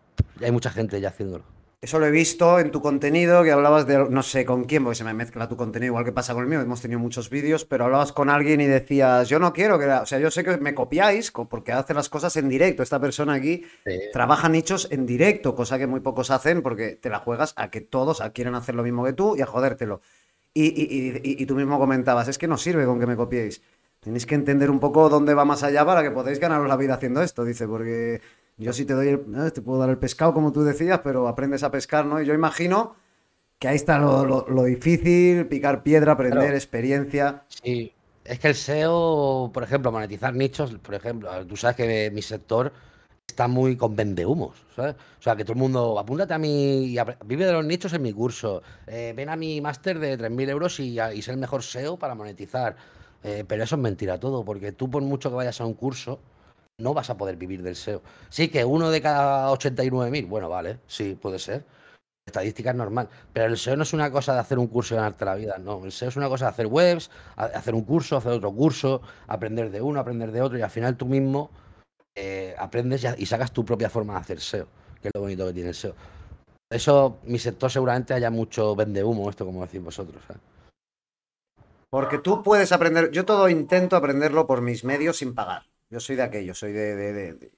hay 0.40 0.52
mucha 0.52 0.70
gente 0.70 1.00
ya 1.00 1.08
haciéndolo. 1.08 1.44
Eso 1.82 1.98
lo 1.98 2.06
he 2.06 2.10
visto 2.10 2.58
en 2.58 2.70
tu 2.70 2.80
contenido, 2.80 3.42
que 3.42 3.52
hablabas 3.52 3.86
de, 3.86 4.08
no 4.08 4.22
sé 4.22 4.44
con 4.46 4.64
quién, 4.64 4.82
porque 4.82 4.96
se 4.96 5.04
me 5.04 5.12
mezcla 5.12 5.48
tu 5.48 5.56
contenido 5.56 5.90
igual 5.90 6.04
que 6.04 6.12
pasa 6.12 6.32
con 6.34 6.42
el 6.44 6.48
mío, 6.48 6.60
hemos 6.60 6.80
tenido 6.80 6.98
muchos 6.98 7.28
vídeos, 7.28 7.64
pero 7.64 7.84
hablabas 7.84 8.12
con 8.12 8.30
alguien 8.30 8.60
y 8.60 8.66
decías, 8.66 9.28
yo 9.28 9.38
no 9.38 9.52
quiero 9.52 9.78
que, 9.78 9.86
o 9.86 10.06
sea, 10.06 10.18
yo 10.18 10.30
sé 10.30 10.42
que 10.42 10.56
me 10.56 10.74
copiáis 10.74 11.30
co- 11.30 11.48
porque 11.48 11.72
hace 11.72 11.92
las 11.94 12.08
cosas 12.08 12.36
en 12.36 12.48
directo, 12.48 12.82
esta 12.82 12.98
persona 12.98 13.34
aquí 13.34 13.64
trabaja 14.12 14.48
nichos 14.48 14.88
en 14.90 15.04
directo, 15.04 15.54
cosa 15.54 15.78
que 15.78 15.86
muy 15.86 16.00
pocos 16.00 16.30
hacen 16.30 16.62
porque 16.62 16.96
te 16.96 17.10
la 17.10 17.18
juegas 17.18 17.52
a 17.56 17.70
que 17.70 17.82
todos 17.82 18.22
quieren 18.32 18.54
hacer 18.54 18.74
lo 18.74 18.82
mismo 18.82 19.04
que 19.04 19.12
tú 19.12 19.36
y 19.36 19.42
a 19.42 19.46
jodértelo. 19.46 20.00
Y, 20.58 20.68
y- 20.68 21.20
y- 21.22 21.42
y- 21.42 21.46
tú 21.46 21.54
mismo 21.54 21.78
comentabas, 21.78 22.28
es 22.28 22.38
que 22.38 22.48
no 22.48 22.56
sirve 22.56 22.86
con 22.86 22.98
que 22.98 23.06
me 23.06 23.14
copiéis. 23.16 23.60
Tenéis 24.00 24.24
que 24.24 24.34
entender 24.34 24.70
un 24.70 24.80
poco 24.80 25.08
dónde 25.10 25.34
va 25.34 25.44
más 25.44 25.62
allá 25.62 25.84
para 25.84 26.02
que 26.02 26.10
podáis 26.10 26.38
ganaros 26.40 26.66
la 26.68 26.76
vida 26.76 26.94
haciendo 26.94 27.20
esto, 27.22 27.44
dice, 27.44 27.66
porque 27.68 28.20
yo 28.56 28.72
sí 28.72 28.86
te 28.86 28.94
doy 28.94 29.08
el, 29.08 29.52
te 29.52 29.60
puedo 29.60 29.78
dar 29.80 29.90
el 29.90 29.98
pescado 29.98 30.32
como 30.32 30.52
tú 30.52 30.62
decías, 30.64 31.00
pero 31.04 31.28
aprendes 31.28 31.62
a 31.62 31.70
pescar, 31.70 32.06
¿no? 32.06 32.22
Y 32.22 32.26
yo 32.26 32.32
imagino 32.32 32.96
que 33.58 33.68
ahí 33.68 33.76
está 33.76 33.98
lo, 33.98 34.24
lo- 34.24 34.46
lo 34.48 34.64
difícil, 34.64 35.46
picar 35.46 35.82
piedra, 35.82 36.12
aprender 36.12 36.40
Claro. 36.40 36.56
experiencia. 36.56 37.44
Sí, 37.48 37.92
es 38.24 38.38
que 38.38 38.48
el 38.48 38.54
SEO, 38.54 39.50
por 39.52 39.62
ejemplo, 39.62 39.92
monetizar 39.92 40.34
nichos, 40.34 40.74
por 40.82 40.94
ejemplo, 40.94 41.28
tú 41.46 41.56
sabes 41.56 41.76
que 41.76 42.10
mi 42.14 42.22
sector 42.22 42.72
está 43.36 43.48
muy 43.48 43.76
con 43.76 43.94
vendehumos, 43.94 44.56
¿sabes? 44.74 44.94
O 45.20 45.22
sea, 45.22 45.36
que 45.36 45.44
todo 45.44 45.52
el 45.52 45.58
mundo, 45.60 45.98
apúntate 45.98 46.32
a 46.34 46.38
apre- 46.38 47.18
vive 47.26 47.44
de 47.46 47.52
los 47.52 47.64
nichos 47.66 47.92
en 47.92 48.02
mi 48.02 48.12
curso, 48.12 48.62
eh, 48.86 49.12
ven 49.14 49.28
a 49.28 49.36
mi 49.36 49.60
máster 49.60 49.98
de 49.98 50.16
3.000 50.16 50.48
euros 50.48 50.80
y, 50.80 50.98
y 51.00 51.20
sé 51.22 51.30
el 51.32 51.36
mejor 51.38 51.60
SEO 51.62 51.98
para 51.98 52.14
monetizar. 52.14 52.76
Eh, 53.22 53.44
pero 53.48 53.62
eso 53.64 53.76
es 53.76 53.82
mentira 53.82 54.18
todo, 54.20 54.44
porque 54.44 54.72
tú 54.72 54.88
por 54.90 55.02
mucho 55.02 55.30
que 55.30 55.36
vayas 55.36 55.60
a 55.60 55.66
un 55.66 55.74
curso, 55.74 56.20
no 56.78 56.94
vas 56.94 57.10
a 57.10 57.16
poder 57.16 57.36
vivir 57.36 57.62
del 57.62 57.72
SEO. 57.76 58.02
Sí 58.30 58.48
que 58.48 58.64
uno 58.64 58.90
de 58.90 59.00
cada 59.02 59.50
89.000, 59.50 60.26
bueno, 60.26 60.48
vale, 60.48 60.80
sí, 60.86 61.14
puede 61.20 61.38
ser. 61.38 61.64
Estadística 62.26 62.70
es 62.70 62.76
normal, 62.76 63.08
pero 63.32 63.46
el 63.46 63.54
SEO 63.54 63.76
no 63.76 63.82
es 63.84 63.92
una 63.92 64.10
cosa 64.10 64.34
de 64.34 64.40
hacer 64.40 64.58
un 64.58 64.66
curso 64.68 64.94
y 64.94 64.96
ganarte 64.96 65.24
la 65.24 65.34
vida, 65.36 65.58
no. 65.58 65.82
El 65.84 65.88
SEO 65.92 66.08
es 66.08 66.16
una 66.16 66.28
cosa 66.28 66.46
de 66.46 66.50
hacer 66.52 66.66
webs, 66.66 67.10
hacer 67.36 67.74
un 67.74 67.82
curso, 67.84 68.16
hacer 68.16 68.32
otro 68.32 68.52
curso, 68.52 69.00
aprender 69.28 69.70
de 69.70 69.80
uno, 69.82 70.00
aprender 70.00 70.32
de 70.32 70.42
otro 70.42 70.58
y 70.58 70.62
al 70.62 70.70
final 70.70 70.96
tú 70.96 71.06
mismo 71.06 71.50
eh, 72.16 72.54
aprendes 72.58 73.06
y, 73.18 73.26
sacas 73.26 73.52
tu 73.52 73.64
propia 73.64 73.88
forma 73.90 74.14
de 74.14 74.20
hacer 74.20 74.40
SEO, 74.40 74.66
que 75.00 75.08
es 75.08 75.12
lo 75.14 75.20
bonito 75.20 75.46
que 75.46 75.52
tiene 75.52 75.68
el 75.68 75.74
SEO. 75.74 75.92
Por 75.92 76.76
Eso, 76.76 77.18
mi 77.24 77.38
sector 77.38 77.70
seguramente 77.70 78.14
haya 78.14 78.30
mucho 78.30 78.74
vende 78.74 79.04
humo, 79.04 79.30
esto 79.30 79.44
como 79.44 79.64
decís 79.64 79.82
vosotros. 79.82 80.20
Porque 81.90 82.18
tú 82.18 82.42
puedes 82.42 82.72
aprender, 82.72 83.10
yo 83.12 83.24
todo 83.24 83.48
intento 83.48 83.96
aprenderlo 83.96 84.46
por 84.46 84.60
mis 84.60 84.82
medios 84.84 85.18
sin 85.18 85.34
pagar. 85.34 85.62
Yo 85.88 86.00
soy 86.00 86.16
de 86.16 86.22
aquello, 86.22 86.54
soy 86.54 86.72
de, 86.72 86.96
de- 86.96 87.12
de- 87.12 87.32
de- 87.34 87.52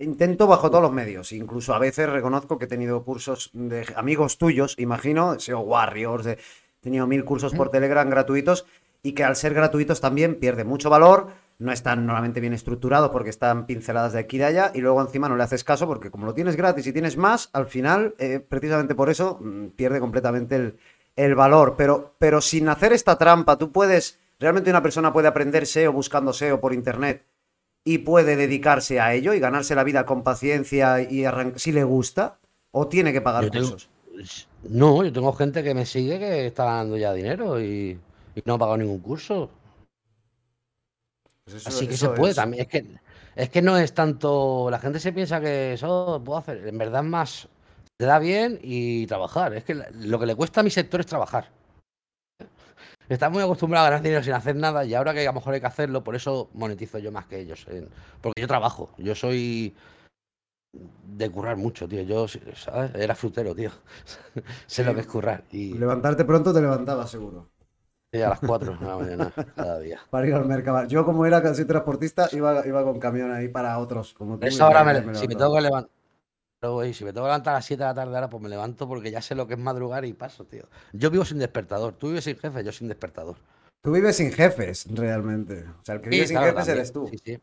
Intento 0.00 0.46
bajo 0.46 0.70
todos 0.70 0.82
los 0.82 0.92
medios, 0.92 1.32
incluso 1.32 1.74
a 1.74 1.78
veces 1.80 2.08
reconozco 2.08 2.56
que 2.56 2.66
he 2.66 2.68
tenido 2.68 3.02
cursos 3.02 3.50
de 3.52 3.84
amigos 3.96 4.38
tuyos, 4.38 4.76
imagino, 4.78 5.34
SEO 5.40 5.58
Warriors, 5.60 6.24
de- 6.24 6.32
he 6.34 6.80
tenido 6.80 7.08
mil 7.08 7.24
cursos 7.24 7.52
por 7.52 7.70
Telegram 7.70 8.08
gratuitos 8.08 8.64
y 9.02 9.12
que 9.12 9.24
al 9.24 9.34
ser 9.34 9.54
gratuitos 9.54 10.00
también 10.00 10.38
pierde 10.38 10.62
mucho 10.62 10.88
valor, 10.88 11.28
no 11.58 11.72
están 11.72 12.06
normalmente 12.06 12.40
bien 12.40 12.52
estructurados 12.52 13.10
porque 13.10 13.30
están 13.30 13.66
pinceladas 13.66 14.12
de 14.12 14.20
aquí 14.20 14.36
y 14.36 14.38
de 14.38 14.44
allá 14.44 14.70
y 14.74 14.80
luego 14.80 15.00
encima 15.00 15.28
no 15.28 15.36
le 15.36 15.42
haces 15.42 15.64
caso 15.64 15.86
porque 15.86 16.10
como 16.10 16.24
lo 16.26 16.34
tienes 16.34 16.54
gratis 16.56 16.86
y 16.86 16.92
tienes 16.92 17.16
más, 17.16 17.50
al 17.52 17.66
final, 17.66 18.14
eh, 18.18 18.38
precisamente 18.40 18.94
por 18.94 19.10
eso, 19.10 19.38
mm, 19.40 19.68
pierde 19.70 19.98
completamente 20.00 20.54
el, 20.56 20.78
el 21.16 21.34
valor. 21.34 21.74
Pero, 21.76 22.14
pero 22.18 22.40
sin 22.40 22.68
hacer 22.68 22.92
esta 22.92 23.18
trampa, 23.18 23.58
tú 23.58 23.72
puedes, 23.72 24.20
realmente 24.38 24.70
una 24.70 24.82
persona 24.82 25.12
puede 25.12 25.26
aprender 25.28 25.64
SEO 25.66 25.92
buscando 25.92 26.32
SEO 26.32 26.60
por 26.60 26.72
internet 26.72 27.24
y 27.84 27.98
puede 27.98 28.36
dedicarse 28.36 29.00
a 29.00 29.14
ello 29.14 29.32
y 29.34 29.40
ganarse 29.40 29.74
la 29.74 29.82
vida 29.84 30.04
con 30.06 30.22
paciencia 30.22 31.00
y 31.00 31.24
si 31.56 31.72
le 31.72 31.82
gusta, 31.84 32.38
o 32.70 32.86
tiene 32.86 33.12
que 33.12 33.20
pagar 33.20 33.50
tengo- 33.50 33.70
cursos. 33.70 33.90
No, 34.68 35.02
yo 35.04 35.12
tengo 35.12 35.32
gente 35.32 35.62
que 35.62 35.74
me 35.74 35.86
sigue 35.86 36.18
que 36.18 36.46
está 36.46 36.64
ganando 36.64 36.96
ya 36.96 37.12
dinero 37.12 37.60
y, 37.60 37.98
y 38.34 38.42
no 38.44 38.54
ha 38.54 38.58
pagado 38.58 38.76
ningún 38.76 38.98
curso. 39.00 39.50
Pues 41.48 41.62
eso- 41.62 41.68
Así 41.70 41.88
que 41.88 41.94
eso 41.94 42.10
se 42.10 42.16
puede 42.16 42.30
es. 42.32 42.36
también. 42.36 42.62
Es 42.62 42.68
que, 42.68 42.84
es 43.36 43.48
que 43.48 43.62
no 43.62 43.78
es 43.78 43.94
tanto. 43.94 44.68
La 44.70 44.78
gente 44.78 45.00
se 45.00 45.12
piensa 45.12 45.40
que 45.40 45.72
eso 45.72 46.20
puedo 46.22 46.38
hacer. 46.38 46.66
En 46.68 46.76
verdad 46.76 47.02
más. 47.02 47.48
Te 47.96 48.04
da 48.04 48.18
bien 48.18 48.58
y 48.62 49.06
trabajar. 49.06 49.54
Es 49.54 49.64
que 49.64 49.74
lo 49.74 50.18
que 50.18 50.26
le 50.26 50.34
cuesta 50.34 50.60
a 50.60 50.64
mi 50.64 50.70
sector 50.70 51.00
es 51.00 51.06
trabajar. 51.06 51.50
Está 53.08 53.30
muy 53.30 53.42
acostumbrado 53.42 53.86
a 53.86 53.90
ganar 53.90 54.02
dinero 54.02 54.22
sin 54.22 54.34
hacer 54.34 54.54
nada 54.56 54.84
y 54.84 54.92
ahora 54.94 55.14
que 55.14 55.22
a 55.22 55.30
lo 55.30 55.32
mejor 55.32 55.54
hay 55.54 55.60
que 55.60 55.66
hacerlo, 55.66 56.04
por 56.04 56.14
eso 56.14 56.50
monetizo 56.52 56.98
yo 56.98 57.10
más 57.10 57.24
que 57.26 57.40
ellos. 57.40 57.66
Porque 58.20 58.42
yo 58.42 58.46
trabajo. 58.46 58.90
Yo 58.98 59.14
soy 59.14 59.74
de 61.06 61.30
currar 61.30 61.56
mucho, 61.56 61.88
tío. 61.88 62.02
Yo, 62.02 62.28
¿sabes? 62.28 62.94
Era 62.94 63.14
frutero, 63.14 63.54
tío. 63.54 63.70
sé 64.66 64.84
lo 64.84 64.94
que 64.94 65.00
es 65.00 65.06
currar. 65.06 65.44
Y, 65.50 65.72
Levantarte 65.72 66.26
pronto 66.26 66.52
te 66.52 66.60
levantabas 66.60 67.10
seguro. 67.10 67.48
Y 68.12 68.20
a 68.22 68.30
las 68.30 68.40
4 68.40 68.74
de 68.78 68.86
la 68.86 68.96
mañana 68.96 69.32
cada 69.54 69.78
día. 69.80 70.00
Para 70.10 70.26
ir 70.26 70.34
al 70.34 70.46
mercado. 70.46 70.86
Yo, 70.86 71.04
como 71.04 71.26
era 71.26 71.42
casi 71.42 71.64
transportista, 71.64 72.28
iba, 72.32 72.66
iba 72.66 72.82
con 72.82 72.98
camión 72.98 73.30
ahí 73.32 73.48
para 73.48 73.78
otros. 73.78 74.14
Como 74.14 74.38
tú, 74.38 74.46
eso 74.46 74.64
ahora, 74.64 74.82
me- 74.84 75.00
me- 75.02 75.14
si 75.14 75.28
me 75.28 75.34
tengo 75.34 75.54
que 75.54 75.60
levantar. 75.60 75.90
si 76.94 77.04
me 77.04 77.12
tengo 77.12 77.24
que 77.26 77.28
levantar 77.28 77.54
a 77.54 77.58
las 77.58 77.66
7 77.66 77.82
de 77.82 77.88
la 77.88 77.94
tarde 77.94 78.14
ahora, 78.14 78.30
pues 78.30 78.42
me 78.42 78.48
levanto 78.48 78.88
porque 78.88 79.10
ya 79.10 79.20
sé 79.20 79.34
lo 79.34 79.46
que 79.46 79.54
es 79.54 79.60
madrugar 79.60 80.04
y 80.04 80.14
paso, 80.14 80.44
tío. 80.44 80.64
Yo 80.92 81.10
vivo 81.10 81.24
sin 81.24 81.38
despertador. 81.38 81.94
Tú 81.94 82.08
vives 82.08 82.24
sin 82.24 82.36
jefe, 82.38 82.64
yo 82.64 82.72
sin 82.72 82.88
despertador. 82.88 83.36
Tú 83.82 83.92
vives 83.92 84.16
sin 84.16 84.32
jefes, 84.32 84.86
realmente. 84.90 85.64
O 85.80 85.84
sea, 85.84 85.96
el 85.96 86.00
que 86.00 86.08
vive 86.10 86.22
Sí, 86.22 86.28
sin 86.28 86.36
claro, 86.38 86.46
jefes 86.52 86.66
también. 86.66 86.78
eres 86.78 86.92
tú. 86.92 87.08
Sí, 87.10 87.18
sí. 87.24 87.38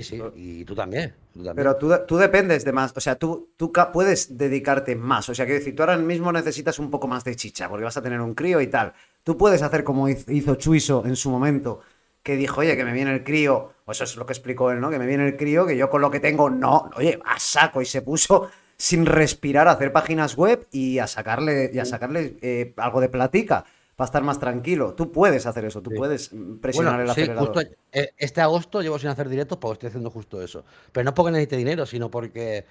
Sí, 0.00 0.04
sí, 0.04 0.22
Y 0.36 0.64
tú 0.64 0.76
también. 0.76 1.12
tú 1.32 1.42
también. 1.42 1.56
Pero 1.56 1.76
tú, 1.76 1.92
tú 2.06 2.16
dependes 2.18 2.64
de 2.64 2.72
más, 2.72 2.92
o 2.96 3.00
sea, 3.00 3.16
tú, 3.16 3.50
tú 3.56 3.72
puedes 3.92 4.38
dedicarte 4.38 4.94
más. 4.94 5.28
O 5.28 5.34
sea, 5.34 5.44
quiero 5.44 5.58
decir, 5.58 5.74
tú 5.74 5.82
ahora 5.82 5.96
mismo 5.96 6.30
necesitas 6.30 6.78
un 6.78 6.88
poco 6.88 7.08
más 7.08 7.24
de 7.24 7.34
chicha, 7.34 7.68
porque 7.68 7.82
vas 7.84 7.96
a 7.96 8.02
tener 8.02 8.20
un 8.20 8.34
crío 8.34 8.60
y 8.60 8.68
tal. 8.68 8.92
Tú 9.24 9.36
puedes 9.36 9.60
hacer 9.60 9.82
como 9.82 10.08
hiz- 10.08 10.24
hizo 10.32 10.54
Chuiso 10.54 11.04
en 11.04 11.16
su 11.16 11.30
momento, 11.30 11.80
que 12.22 12.36
dijo, 12.36 12.60
oye, 12.60 12.76
que 12.76 12.84
me 12.84 12.92
viene 12.92 13.12
el 13.12 13.24
crío, 13.24 13.72
o 13.84 13.90
eso 13.90 14.04
es 14.04 14.14
lo 14.16 14.24
que 14.24 14.34
explicó 14.34 14.70
él, 14.70 14.80
¿no? 14.80 14.88
Que 14.90 15.00
me 15.00 15.06
viene 15.06 15.26
el 15.26 15.36
crío, 15.36 15.66
que 15.66 15.76
yo 15.76 15.90
con 15.90 16.00
lo 16.00 16.10
que 16.12 16.20
tengo, 16.20 16.48
no, 16.48 16.90
oye, 16.96 17.18
a 17.24 17.40
saco, 17.40 17.82
y 17.82 17.86
se 17.86 18.02
puso 18.02 18.48
sin 18.76 19.04
respirar 19.04 19.66
a 19.66 19.72
hacer 19.72 19.92
páginas 19.92 20.36
web 20.36 20.64
y 20.70 21.00
a 21.00 21.08
sacarle, 21.08 21.70
y 21.74 21.78
a 21.80 21.84
sacarle 21.84 22.36
eh, 22.40 22.72
algo 22.76 23.00
de 23.00 23.08
platica 23.08 23.64
para 23.98 24.06
estar 24.06 24.22
más 24.22 24.38
tranquilo. 24.38 24.94
Tú 24.94 25.10
puedes 25.10 25.44
hacer 25.44 25.64
eso, 25.64 25.82
tú 25.82 25.90
Sí. 25.90 25.96
puedes 25.96 26.32
mm, 26.32 26.58
presionar 26.58 26.94
Bueno, 26.94 27.10
el 27.10 27.14
sí, 27.16 27.22
acelerador. 27.22 27.48
justo 27.52 27.76
eh, 27.90 28.14
este 28.16 28.40
agosto 28.40 28.80
llevo 28.80 28.96
sin 28.96 29.08
hacer 29.08 29.28
directos 29.28 29.58
porque 29.58 29.72
estoy 29.74 29.88
haciendo 29.88 30.08
justo 30.08 30.40
eso. 30.40 30.64
Pero 30.92 31.02
no 31.04 31.14
porque 31.14 31.32
necesite 31.32 31.56
dinero, 31.56 31.84
sino 31.84 32.08
porque 32.08 32.64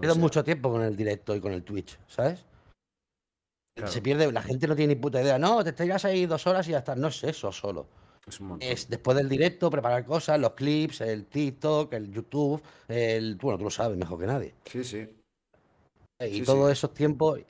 pierdo 0.00 0.12
sea, 0.16 0.20
mucho 0.20 0.44
tiempo 0.44 0.70
con 0.70 0.82
el 0.82 0.94
directo 0.94 1.34
y 1.34 1.40
con 1.40 1.52
el 1.52 1.62
Twitch, 1.62 1.98
¿sabes? 2.06 2.44
Claro. 3.74 3.90
Se 3.90 4.02
pierde, 4.02 4.30
la 4.30 4.42
gente 4.42 4.66
no 4.66 4.76
tiene 4.76 4.94
ni 4.94 5.00
puta 5.00 5.22
idea. 5.22 5.38
No, 5.38 5.64
te 5.64 5.72
tiras 5.72 6.04
ahí 6.04 6.26
dos 6.26 6.46
horas 6.46 6.68
y 6.68 6.72
ya 6.72 6.78
está. 6.78 6.94
No 6.94 7.08
es 7.08 7.24
eso 7.24 7.50
solo. 7.52 7.86
Es, 8.60 8.90
después 8.90 9.16
del 9.16 9.30
directo, 9.30 9.70
preparar 9.70 10.04
cosas, 10.04 10.38
los 10.38 10.52
clips, 10.52 11.00
el 11.00 11.24
TikTok, 11.24 11.90
el 11.94 12.12
YouTube, 12.12 12.62
el. 12.88 13.36
Bueno, 13.36 13.56
tú 13.56 13.64
lo 13.64 13.70
sabes 13.70 13.96
mejor 13.96 14.20
que 14.20 14.26
nadie. 14.26 14.54
Sí, 14.66 14.84
sí. 14.84 15.08
Y 16.20 16.42
todos 16.42 16.70
esos 16.70 16.92
tiempos. 16.92 17.40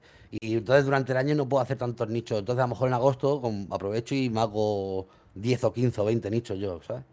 Y 0.40 0.55
entonces 0.55 0.85
durante 0.85 1.12
el 1.12 1.19
año 1.19 1.35
no 1.35 1.49
puedo 1.49 1.62
hacer 1.62 1.78
tantos 1.78 2.09
nichos. 2.09 2.38
Entonces 2.38 2.61
a 2.61 2.66
lo 2.66 2.71
mejor 2.71 2.88
en 2.88 2.95
agosto 2.95 3.43
aprovecho 3.71 4.14
y 4.14 4.31
me 4.31 4.40
hago 4.40 5.09
10 5.35 5.64
o 5.64 5.73
15 5.73 6.00
o 6.00 6.05
20 6.05 6.31
nichos 6.31 6.59
yo, 6.59 6.81
¿sabes? 6.83 7.05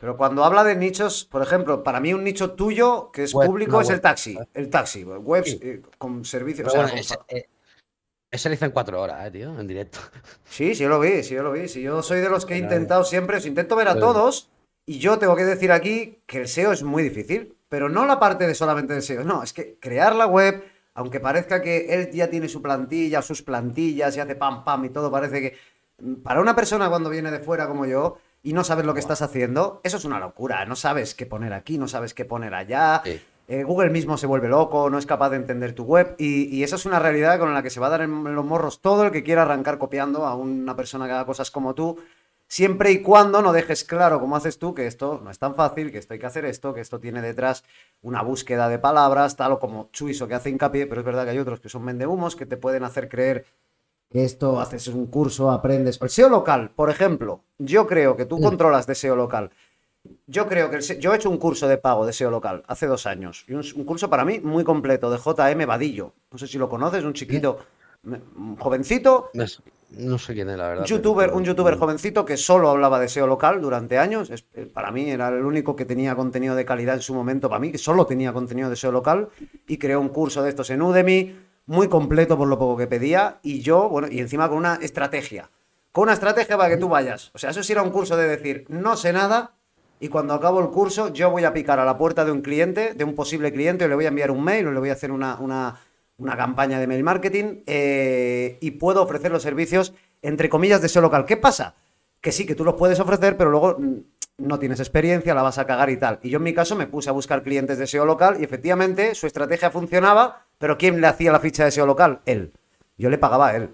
Pero 0.00 0.16
cuando 0.16 0.44
habla 0.44 0.64
de 0.64 0.76
nichos, 0.76 1.26
por 1.26 1.42
ejemplo, 1.42 1.84
para 1.84 2.00
mí 2.00 2.14
un 2.14 2.24
nicho 2.24 2.52
tuyo 2.52 3.10
que 3.12 3.24
es 3.24 3.32
público 3.32 3.82
es 3.82 3.90
el 3.90 4.00
taxi. 4.00 4.38
El 4.54 4.70
taxi, 4.70 5.04
webs 5.04 5.58
eh, 5.60 5.82
con 5.98 6.24
servicios. 6.24 6.72
ese, 6.94 7.16
ese, 8.30 8.48
lo 8.48 8.54
hice 8.54 8.64
en 8.64 8.70
cuatro 8.70 9.02
horas, 9.02 9.26
eh, 9.26 9.30
tío, 9.30 9.60
en 9.60 9.66
directo. 9.66 9.98
Sí, 10.44 10.74
sí, 10.74 10.84
yo 10.84 10.88
lo 10.88 11.00
vi, 11.00 11.22
sí, 11.22 11.34
yo 11.34 11.42
lo 11.42 11.52
vi. 11.52 11.68
Si 11.68 11.82
yo 11.82 12.02
soy 12.02 12.20
de 12.20 12.30
los 12.30 12.46
que 12.46 12.54
he 12.54 12.58
intentado 12.58 13.04
siempre, 13.04 13.36
os 13.36 13.44
intento 13.44 13.76
ver 13.76 13.88
a 13.88 13.98
todos. 13.98 14.48
Y 14.86 14.98
yo 14.98 15.18
tengo 15.18 15.36
que 15.36 15.44
decir 15.44 15.70
aquí 15.70 16.22
que 16.26 16.38
el 16.38 16.48
SEO 16.48 16.72
es 16.72 16.82
muy 16.82 17.02
difícil. 17.02 17.56
Pero 17.68 17.88
no 17.88 18.06
la 18.06 18.18
parte 18.18 18.46
de 18.46 18.54
solamente 18.54 18.94
de 18.94 19.02
SEO. 19.02 19.22
No, 19.22 19.42
es 19.42 19.52
que 19.52 19.78
crear 19.78 20.16
la 20.16 20.26
web, 20.26 20.64
aunque 20.94 21.20
parezca 21.20 21.62
que 21.62 21.94
él 21.94 22.10
ya 22.10 22.28
tiene 22.28 22.48
su 22.48 22.62
plantilla, 22.62 23.22
sus 23.22 23.42
plantillas 23.42 24.16
y 24.16 24.20
hace 24.20 24.34
pam, 24.34 24.64
pam 24.64 24.84
y 24.84 24.90
todo, 24.90 25.10
parece 25.10 25.40
que. 25.40 25.56
Mm, 25.98 26.22
para 26.22 26.40
una 26.40 26.56
persona 26.56 26.88
cuando 26.88 27.10
viene 27.10 27.30
de 27.30 27.40
fuera 27.40 27.68
como 27.68 27.86
yo 27.86 28.18
y 28.42 28.52
no 28.52 28.64
sabes 28.64 28.84
lo 28.84 28.94
que 28.94 29.00
estás 29.00 29.22
haciendo, 29.22 29.80
eso 29.84 29.96
es 29.96 30.04
una 30.04 30.18
locura. 30.18 30.64
No 30.64 30.76
sabes 30.76 31.14
qué 31.14 31.26
poner 31.26 31.52
aquí, 31.52 31.78
no 31.78 31.88
sabes 31.88 32.14
qué 32.14 32.24
poner 32.24 32.54
allá. 32.54 33.02
Eh, 33.48 33.64
Google 33.64 33.90
mismo 33.90 34.16
se 34.16 34.26
vuelve 34.26 34.48
loco, 34.48 34.88
no 34.90 34.98
es 34.98 35.06
capaz 35.06 35.30
de 35.30 35.36
entender 35.36 35.74
tu 35.74 35.84
web. 35.84 36.14
Y, 36.18 36.44
y, 36.56 36.62
esa 36.62 36.76
es 36.76 36.86
una 36.86 36.98
realidad 37.00 37.38
con 37.38 37.52
la 37.52 37.62
que 37.62 37.70
se 37.70 37.80
va 37.80 37.88
a 37.88 37.90
dar 37.90 38.02
en 38.02 38.34
los 38.34 38.44
morros 38.44 38.80
todo 38.80 39.04
el 39.04 39.10
que 39.10 39.24
quiera 39.24 39.42
arrancar 39.42 39.78
copiando 39.78 40.24
a 40.24 40.36
una 40.36 40.76
persona 40.76 41.06
que 41.06 41.12
haga 41.12 41.26
cosas 41.26 41.50
como 41.50 41.74
tú. 41.74 41.98
Siempre 42.50 42.90
y 42.90 43.00
cuando 43.00 43.42
no 43.42 43.52
dejes 43.52 43.84
claro, 43.84 44.18
como 44.18 44.34
haces 44.34 44.58
tú, 44.58 44.74
que 44.74 44.88
esto 44.88 45.20
no 45.22 45.30
es 45.30 45.38
tan 45.38 45.54
fácil, 45.54 45.92
que 45.92 45.98
esto 45.98 46.14
hay 46.14 46.18
que 46.18 46.26
hacer 46.26 46.44
esto, 46.44 46.74
que 46.74 46.80
esto 46.80 46.98
tiene 46.98 47.22
detrás 47.22 47.62
una 48.02 48.22
búsqueda 48.22 48.68
de 48.68 48.80
palabras, 48.80 49.36
tal 49.36 49.52
o 49.52 49.60
como 49.60 49.88
Chuiso 49.92 50.26
que 50.26 50.34
hace 50.34 50.50
hincapié, 50.50 50.88
pero 50.88 51.00
es 51.00 51.04
verdad 51.04 51.22
que 51.22 51.30
hay 51.30 51.38
otros 51.38 51.60
que 51.60 51.68
son 51.68 51.86
vendehumos 51.86 52.34
que 52.34 52.46
te 52.46 52.56
pueden 52.56 52.82
hacer 52.82 53.08
creer 53.08 53.46
que 54.10 54.24
esto 54.24 54.58
haces 54.58 54.88
un 54.88 55.06
curso, 55.06 55.52
aprendes. 55.52 56.00
El 56.02 56.10
SEO 56.10 56.28
local, 56.28 56.72
por 56.74 56.90
ejemplo, 56.90 57.44
yo 57.58 57.86
creo 57.86 58.16
que 58.16 58.24
tú 58.24 58.38
mm. 58.38 58.42
controlas 58.42 58.84
de 58.88 58.96
SEO 58.96 59.14
local. 59.14 59.52
Yo 60.26 60.48
creo 60.48 60.70
que 60.70 60.80
yo 60.80 61.12
he 61.12 61.16
hecho 61.16 61.30
un 61.30 61.38
curso 61.38 61.68
de 61.68 61.78
pago 61.78 62.04
de 62.04 62.12
SEO 62.12 62.32
local 62.32 62.64
hace 62.66 62.88
dos 62.88 63.06
años. 63.06 63.44
Y 63.46 63.54
un, 63.54 63.84
curso 63.84 64.10
para 64.10 64.24
mí 64.24 64.40
muy 64.40 64.64
completo 64.64 65.08
de 65.08 65.18
JM 65.18 65.68
Vadillo. 65.68 66.14
No 66.32 66.36
sé 66.36 66.48
si 66.48 66.58
lo 66.58 66.68
conoces, 66.68 67.04
un 67.04 67.12
chiquito, 67.12 67.58
un 68.02 68.56
jovencito. 68.56 69.30
No, 69.90 70.18
sé 70.18 70.34
quién 70.34 70.48
es, 70.50 70.56
la 70.56 70.68
verdad. 70.68 70.84
YouTuber, 70.84 71.32
un 71.32 71.44
youtuber 71.44 71.76
jovencito 71.76 72.24
que 72.24 72.36
solo 72.36 72.70
hablaba 72.70 73.00
de 73.00 73.08
SEO 73.08 73.26
local 73.26 73.60
durante 73.60 73.98
años. 73.98 74.30
Eh, 74.30 74.66
para 74.66 74.90
mí 74.90 75.10
era 75.10 75.28
el 75.28 75.44
único 75.44 75.74
que 75.74 75.84
tenía 75.84 76.14
contenido 76.14 76.54
de 76.54 76.64
calidad 76.64 76.94
en 76.94 77.02
su 77.02 77.14
momento. 77.14 77.48
Para 77.48 77.60
mí, 77.60 77.72
que 77.72 77.78
solo 77.78 78.06
tenía 78.06 78.32
contenido 78.32 78.70
de 78.70 78.76
SEO 78.76 78.92
local. 78.92 79.28
Y 79.66 79.78
creó 79.78 80.00
un 80.00 80.10
curso 80.10 80.42
de 80.42 80.50
estos 80.50 80.70
en 80.70 80.82
Udemy 80.82 81.36
muy 81.66 81.88
completo 81.88 82.36
por 82.36 82.48
lo 82.48 82.58
poco 82.58 82.76
que 82.76 82.86
pedía 82.86 83.38
y 83.42 83.60
yo, 83.60 83.88
bueno, 83.88 84.08
y 84.10 84.18
encima 84.18 84.48
con 84.48 84.58
una 84.58 84.76
estrategia. 84.82 85.50
Con 85.92 86.04
una 86.04 86.14
estrategia 86.14 86.56
para 86.56 86.68
que 86.68 86.76
tú 86.76 86.88
vayas. 86.88 87.30
O 87.34 87.38
sea, 87.38 87.50
eso 87.50 87.62
sí 87.62 87.72
era 87.72 87.82
un 87.82 87.90
curso 87.90 88.16
de 88.16 88.26
decir, 88.26 88.64
no 88.68 88.96
sé 88.96 89.12
nada 89.12 89.54
y 90.00 90.08
cuando 90.08 90.32
acabo 90.32 90.60
el 90.60 90.70
curso 90.70 91.12
yo 91.12 91.30
voy 91.30 91.44
a 91.44 91.52
picar 91.52 91.78
a 91.78 91.84
la 91.84 91.98
puerta 91.98 92.24
de 92.24 92.32
un 92.32 92.40
cliente, 92.40 92.94
de 92.94 93.04
un 93.04 93.14
posible 93.14 93.52
cliente, 93.52 93.84
o 93.84 93.88
le 93.88 93.94
voy 93.94 94.06
a 94.06 94.08
enviar 94.08 94.30
un 94.30 94.42
mail 94.42 94.66
o 94.66 94.72
le 94.72 94.80
voy 94.80 94.88
a 94.88 94.94
hacer 94.94 95.12
una, 95.12 95.38
una, 95.38 95.78
campaña 96.36 96.78
de 96.78 96.86
mail 96.86 97.02
marketing 97.02 97.62
eh, 97.66 98.58
y 98.60 98.72
puedo 98.72 99.02
ofrecer 99.02 99.30
los 99.30 99.42
servicios, 99.42 99.92
entre 100.22 100.48
comillas, 100.48 100.82
de 100.82 100.88
SEO 100.88 101.02
local. 101.02 101.24
¿Qué 101.24 101.36
pasa? 101.36 101.74
Que 102.20 102.32
sí, 102.32 102.46
que 102.46 102.54
tú 102.54 102.64
los 102.64 102.74
puedes 102.74 103.00
ofrecer, 103.00 103.36
pero 103.36 103.50
luego 103.50 103.76
mm, 103.78 103.96
no 104.38 104.58
tienes 104.58 104.80
experiencia, 104.80 105.34
la 105.34 105.42
vas 105.42 105.58
a 105.58 105.66
cagar 105.66 105.90
y 105.90 105.96
tal. 105.96 106.18
Y 106.22 106.30
yo 106.30 106.38
en 106.38 106.44
mi 106.44 106.54
caso 106.54 106.76
me 106.76 106.86
puse 106.86 107.08
a 107.08 107.12
buscar 107.12 107.42
clientes 107.42 107.78
de 107.78 107.86
SEO 107.86 108.04
local 108.04 108.36
y 108.40 108.44
efectivamente 108.44 109.14
su 109.14 109.26
estrategia 109.26 109.70
funcionaba, 109.70 110.46
pero 110.58 110.78
¿quién 110.78 111.00
le 111.00 111.06
hacía 111.06 111.32
la 111.32 111.40
ficha 111.40 111.64
de 111.64 111.70
SEO 111.70 111.86
local? 111.86 112.20
Él. 112.26 112.52
Yo 112.96 113.08
le 113.08 113.18
pagaba 113.18 113.48
a 113.48 113.56
él, 113.56 113.70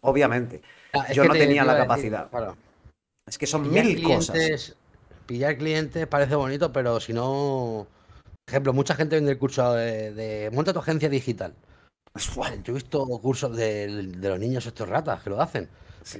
obviamente. 0.00 0.62
Ah, 0.92 1.12
yo 1.12 1.24
no 1.24 1.34
tenía 1.34 1.64
la 1.64 1.76
capacidad. 1.76 2.28
Es 3.26 3.38
que 3.38 3.46
son 3.46 3.70
mil 3.70 4.02
cosas. 4.02 4.74
Pillar 5.26 5.56
clientes 5.56 6.06
parece 6.08 6.34
bonito, 6.34 6.72
pero 6.72 6.98
si 6.98 7.12
no. 7.12 7.86
Por 8.44 8.52
ejemplo, 8.52 8.72
mucha 8.72 8.96
gente 8.96 9.14
vende 9.14 9.30
el 9.30 9.38
curso 9.38 9.74
de, 9.74 10.50
monta 10.52 10.72
tu 10.72 10.80
agencia 10.80 11.08
digital. 11.08 11.54
Yo 12.14 12.72
he 12.72 12.72
visto 12.72 13.06
cursos 13.20 13.56
de, 13.56 13.86
de 14.06 14.28
los 14.28 14.38
niños 14.38 14.66
estos 14.66 14.88
ratas 14.88 15.22
que 15.22 15.30
lo 15.30 15.40
hacen. 15.40 15.68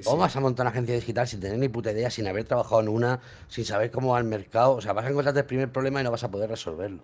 ¿Cómo 0.04 0.18
vas 0.18 0.36
a 0.36 0.40
montar 0.40 0.64
una 0.64 0.70
agencia 0.70 0.94
digital 0.94 1.26
sin 1.26 1.40
tener 1.40 1.58
ni 1.58 1.68
puta 1.68 1.92
idea, 1.92 2.10
sin 2.10 2.26
haber 2.26 2.44
trabajado 2.44 2.80
en 2.80 2.88
una, 2.88 3.20
sin 3.48 3.64
saber 3.64 3.90
cómo 3.90 4.12
va 4.12 4.18
el 4.18 4.24
mercado? 4.24 4.72
O 4.72 4.80
sea, 4.80 4.92
vas 4.92 5.06
a 5.06 5.08
encontrarte 5.08 5.40
el 5.40 5.46
primer 5.46 5.72
problema 5.72 6.00
y 6.00 6.04
no 6.04 6.10
vas 6.10 6.24
a 6.24 6.30
poder 6.30 6.50
resolverlo. 6.50 7.02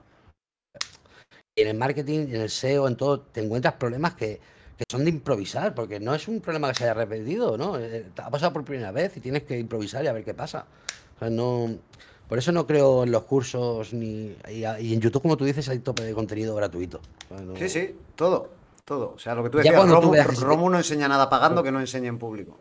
en 1.56 1.68
el 1.68 1.76
marketing, 1.76 2.28
en 2.28 2.42
el 2.42 2.50
SEO, 2.50 2.86
en 2.86 2.96
todo, 2.96 3.20
te 3.20 3.42
encuentras 3.42 3.74
problemas 3.74 4.14
que, 4.14 4.40
son 4.90 5.04
de 5.04 5.10
improvisar, 5.10 5.74
porque 5.74 5.98
no 5.98 6.14
es 6.14 6.28
un 6.28 6.40
problema 6.42 6.68
que 6.68 6.74
se 6.74 6.84
haya 6.84 6.92
repetido, 6.92 7.56
¿no? 7.56 7.78
Eh, 7.78 8.10
te 8.14 8.22
ha 8.22 8.28
pasado 8.28 8.52
por 8.52 8.64
primera 8.64 8.92
vez 8.92 9.16
y 9.16 9.20
tienes 9.20 9.44
que 9.44 9.58
improvisar 9.58 10.04
y 10.04 10.08
a 10.08 10.12
ver 10.12 10.22
qué 10.22 10.34
pasa. 10.34 10.66
O 11.16 11.18
sea, 11.18 11.30
no. 11.30 11.78
Por 12.28 12.38
eso 12.38 12.52
no 12.52 12.66
creo 12.66 13.04
en 13.04 13.10
los 13.10 13.22
cursos 13.22 13.94
ni. 13.94 14.36
Y, 14.50 14.64
en 14.64 15.00
YouTube, 15.00 15.22
como 15.22 15.38
tú 15.38 15.46
dices, 15.46 15.68
hay 15.70 15.78
tope 15.78 16.02
de 16.02 16.12
contenido 16.12 16.54
gratuito. 16.54 17.00
Sí, 17.56 17.68
sí, 17.70 17.96
todo. 18.16 18.50
Todo. 18.86 19.14
O 19.14 19.18
sea, 19.18 19.34
lo 19.34 19.42
que 19.42 19.50
tú 19.50 19.58
decías, 19.58 20.40
Romu, 20.40 20.70
no 20.70 20.76
enseña 20.76 21.08
nada 21.08 21.28
pagando 21.28 21.60
que 21.60 21.72
no 21.72 21.80
enseña 21.80 22.08
en 22.08 22.18
público. 22.18 22.60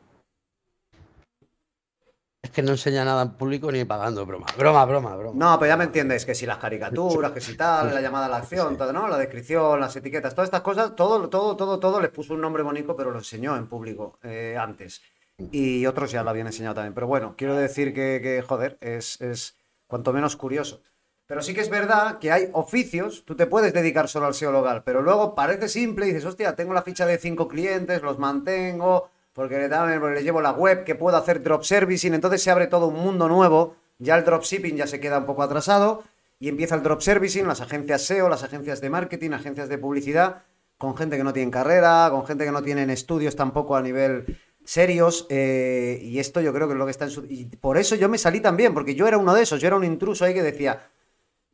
Es 2.41 2.49
que 2.49 2.63
no 2.63 2.71
enseña 2.71 3.05
nada 3.05 3.21
en 3.21 3.37
público 3.37 3.71
ni 3.71 3.85
pagando, 3.85 4.25
broma. 4.25 4.47
Broma, 4.57 4.85
broma, 4.85 5.15
broma. 5.15 5.33
No, 5.35 5.59
pero 5.59 5.69
ya 5.69 5.77
me 5.77 5.83
entiendes, 5.83 6.25
que 6.25 6.33
si 6.33 6.47
las 6.47 6.57
caricaturas, 6.57 7.31
que 7.31 7.41
si 7.41 7.55
tal, 7.55 7.93
la 7.93 8.01
llamada 8.01 8.25
a 8.25 8.29
la 8.29 8.37
acción, 8.37 8.75
todo, 8.75 8.91
¿no? 8.91 9.07
La 9.07 9.19
descripción, 9.19 9.79
las 9.79 9.95
etiquetas, 9.95 10.33
todas 10.33 10.47
estas 10.47 10.61
cosas, 10.61 10.95
todo, 10.95 11.29
todo, 11.29 11.55
todo, 11.55 11.79
todo 11.79 12.01
les 12.01 12.09
puso 12.09 12.33
un 12.33 12.41
nombre 12.41 12.63
bonito, 12.63 12.95
pero 12.95 13.11
lo 13.11 13.19
enseñó 13.19 13.55
en 13.55 13.67
público 13.67 14.17
eh, 14.23 14.57
antes. 14.59 15.03
Y 15.51 15.85
otros 15.85 16.11
ya 16.11 16.23
lo 16.23 16.31
habían 16.31 16.47
enseñado 16.47 16.73
también. 16.73 16.95
Pero 16.95 17.05
bueno, 17.05 17.35
quiero 17.37 17.55
decir 17.55 17.93
que, 17.93 18.43
joder, 18.47 18.79
es, 18.81 19.21
es 19.21 19.57
cuanto 19.85 20.11
menos 20.11 20.35
curioso. 20.35 20.81
Pero 21.27 21.41
sí 21.41 21.55
que 21.55 21.61
es 21.61 21.69
verdad 21.69 22.19
que 22.19 22.31
hay 22.31 22.49
oficios, 22.53 23.23
tú 23.25 23.35
te 23.35 23.47
puedes 23.47 23.73
dedicar 23.73 24.07
solo 24.07 24.27
al 24.27 24.35
SEO 24.35 24.51
local, 24.51 24.83
pero 24.85 25.01
luego 25.01 25.33
parece 25.33 25.67
simple 25.67 26.05
y 26.05 26.09
dices, 26.09 26.25
hostia, 26.25 26.55
tengo 26.55 26.73
la 26.73 26.83
ficha 26.83 27.07
de 27.07 27.17
cinco 27.17 27.47
clientes, 27.47 28.03
los 28.03 28.19
mantengo, 28.19 29.09
porque 29.33 29.57
le, 29.57 30.23
llevo 30.23 30.41
la 30.41 30.51
web, 30.51 30.83
que 30.83 30.93
puedo 30.93 31.17
hacer 31.17 31.41
drop 31.41 31.63
servicing, 31.63 32.13
entonces 32.13 32.43
se 32.43 32.51
abre 32.51 32.67
todo 32.67 32.87
un 32.87 32.95
mundo 32.95 33.27
nuevo, 33.27 33.75
ya 33.97 34.15
el 34.15 34.23
dropshipping 34.23 34.77
ya 34.77 34.87
se 34.87 34.99
queda 34.99 35.17
un 35.17 35.25
poco 35.25 35.41
atrasado 35.41 36.03
y 36.39 36.47
empieza 36.47 36.75
el 36.75 36.83
drop 36.83 37.01
servicing, 37.01 37.47
las 37.47 37.59
agencias 37.59 38.03
SEO, 38.03 38.29
las 38.29 38.43
agencias 38.43 38.79
de 38.79 38.89
marketing, 38.89 39.31
agencias 39.31 39.67
de 39.67 39.77
publicidad, 39.79 40.43
con 40.77 40.95
gente 40.95 41.17
que 41.17 41.23
no 41.23 41.33
tiene 41.33 41.49
carrera, 41.49 42.07
con 42.11 42.25
gente 42.25 42.45
que 42.45 42.51
no 42.51 42.61
tiene 42.61 42.91
estudios 42.93 43.35
tampoco 43.35 43.75
a 43.75 43.81
nivel 43.81 44.37
serios, 44.63 45.25
eh, 45.29 45.99
y 46.01 46.19
esto 46.19 46.39
yo 46.41 46.53
creo 46.53 46.67
que 46.67 46.73
es 46.73 46.77
lo 46.77 46.85
que 46.85 46.91
está 46.91 47.05
en 47.05 47.11
su... 47.11 47.25
Y 47.25 47.45
por 47.45 47.77
eso 47.77 47.95
yo 47.95 48.09
me 48.09 48.17
salí 48.17 48.41
también, 48.41 48.73
porque 48.73 48.95
yo 48.95 49.07
era 49.07 49.17
uno 49.17 49.33
de 49.33 49.43
esos, 49.43 49.59
yo 49.59 49.67
era 49.67 49.75
un 49.75 49.83
intruso 49.83 50.25
ahí 50.25 50.33
que 50.33 50.43
decía, 50.43 50.81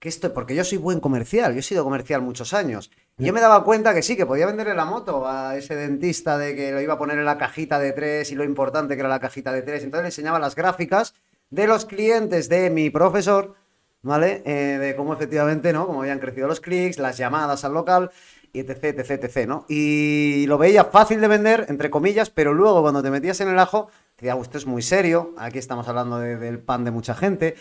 que 0.02 0.10
esto, 0.10 0.34
porque 0.34 0.56
yo 0.56 0.64
soy 0.64 0.80
buen 0.80 1.00
comercial, 1.00 1.54
yo 1.54 1.60
he 1.60 1.62
sido 1.62 1.84
comercial 1.84 2.24
muchos 2.24 2.56
años. 2.56 2.90
Y 3.20 3.26
yo 3.26 3.34
me 3.34 3.40
daba 3.40 3.64
cuenta 3.64 3.94
que 3.94 4.02
sí, 4.02 4.18
que 4.18 4.26
podía 4.26 4.48
venderle 4.48 4.74
la 4.74 4.84
moto 4.84 5.28
a 5.28 5.56
ese 5.56 5.76
dentista 5.76 6.40
de 6.40 6.56
que 6.56 6.72
lo 6.72 6.82
iba 6.82 6.96
a 6.96 6.98
poner 6.98 7.20
en 7.20 7.26
la 7.26 7.38
cajita 7.38 7.78
de 7.78 7.92
tres 7.92 8.32
y 8.32 8.36
lo 8.36 8.44
importante 8.44 8.96
que 8.96 9.02
era 9.02 9.10
la 9.10 9.20
cajita 9.20 9.54
de 9.54 9.62
tres. 9.62 9.84
Entonces 9.84 10.02
le 10.02 10.08
enseñaba 10.08 10.40
las 10.40 10.56
gráficas 10.56 11.14
de 11.52 11.68
los 11.68 11.86
clientes 11.86 12.50
de 12.50 12.72
mi 12.72 12.90
profesor, 12.90 13.54
¿vale? 14.02 14.42
Eh, 14.44 14.80
de 14.80 14.96
cómo 14.96 15.14
efectivamente, 15.14 15.72
¿no? 15.72 15.86
Cómo 15.86 16.02
habían 16.02 16.18
crecido 16.18 16.48
los 16.48 16.62
clics, 16.62 16.98
las 16.98 17.18
llamadas 17.18 17.64
al 17.64 17.76
local, 17.76 18.10
y 18.54 18.62
etc, 18.62 18.86
etc, 18.86 19.24
etc, 19.24 19.48
¿no? 19.48 19.66
Y 19.70 20.46
lo 20.48 20.58
veía 20.58 20.86
fácil 20.86 21.22
de 21.22 21.28
vender, 21.28 21.68
entre 21.70 21.92
comillas, 21.92 22.32
pero 22.32 22.56
luego 22.56 22.82
cuando 22.82 23.04
te 23.04 23.12
metías 23.12 23.40
en 23.42 23.50
el 23.50 23.60
ajo, 23.60 23.92
te 24.16 24.26
decía, 24.26 24.36
usted 24.36 24.58
es 24.58 24.66
muy 24.66 24.82
serio, 24.82 25.36
aquí 25.38 25.60
estamos 25.60 25.88
hablando 25.88 26.18
del 26.18 26.58
pan 26.58 26.86
de 26.86 26.90
mucha 26.90 27.14
gente 27.14 27.56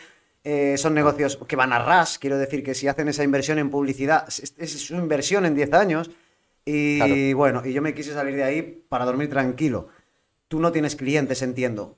eh, 0.45 0.77
son 0.79 0.95
negocios 0.95 1.39
que 1.47 1.57
van 1.57 1.73
a 1.73 1.79
ras, 1.79 2.19
quiero 2.19 2.39
decir 2.39 2.63
que 2.63 2.75
si 2.75 2.89
hacen 2.89 3.09
esa 3.09 3.25
inversión 3.25 3.59
en 3.59 3.71
publicidad, 3.71 4.27
es, 4.29 4.81
su 4.81 4.95
inversión 4.95 5.45
en 5.47 5.55
10 5.55 5.73
años. 5.75 6.11
Y 6.65 7.33
bueno, 7.33 7.63
y 7.65 7.73
yo 7.73 7.83
me 7.83 7.95
quise 7.95 8.13
salir 8.13 8.37
de 8.37 8.45
ahí 8.45 8.63
para 8.89 9.05
dormir 9.05 9.29
tranquilo. 9.29 9.89
Tú 10.47 10.61
no 10.61 10.71
tienes 10.71 10.95
clientes, 10.95 11.43
entiendo. 11.43 11.97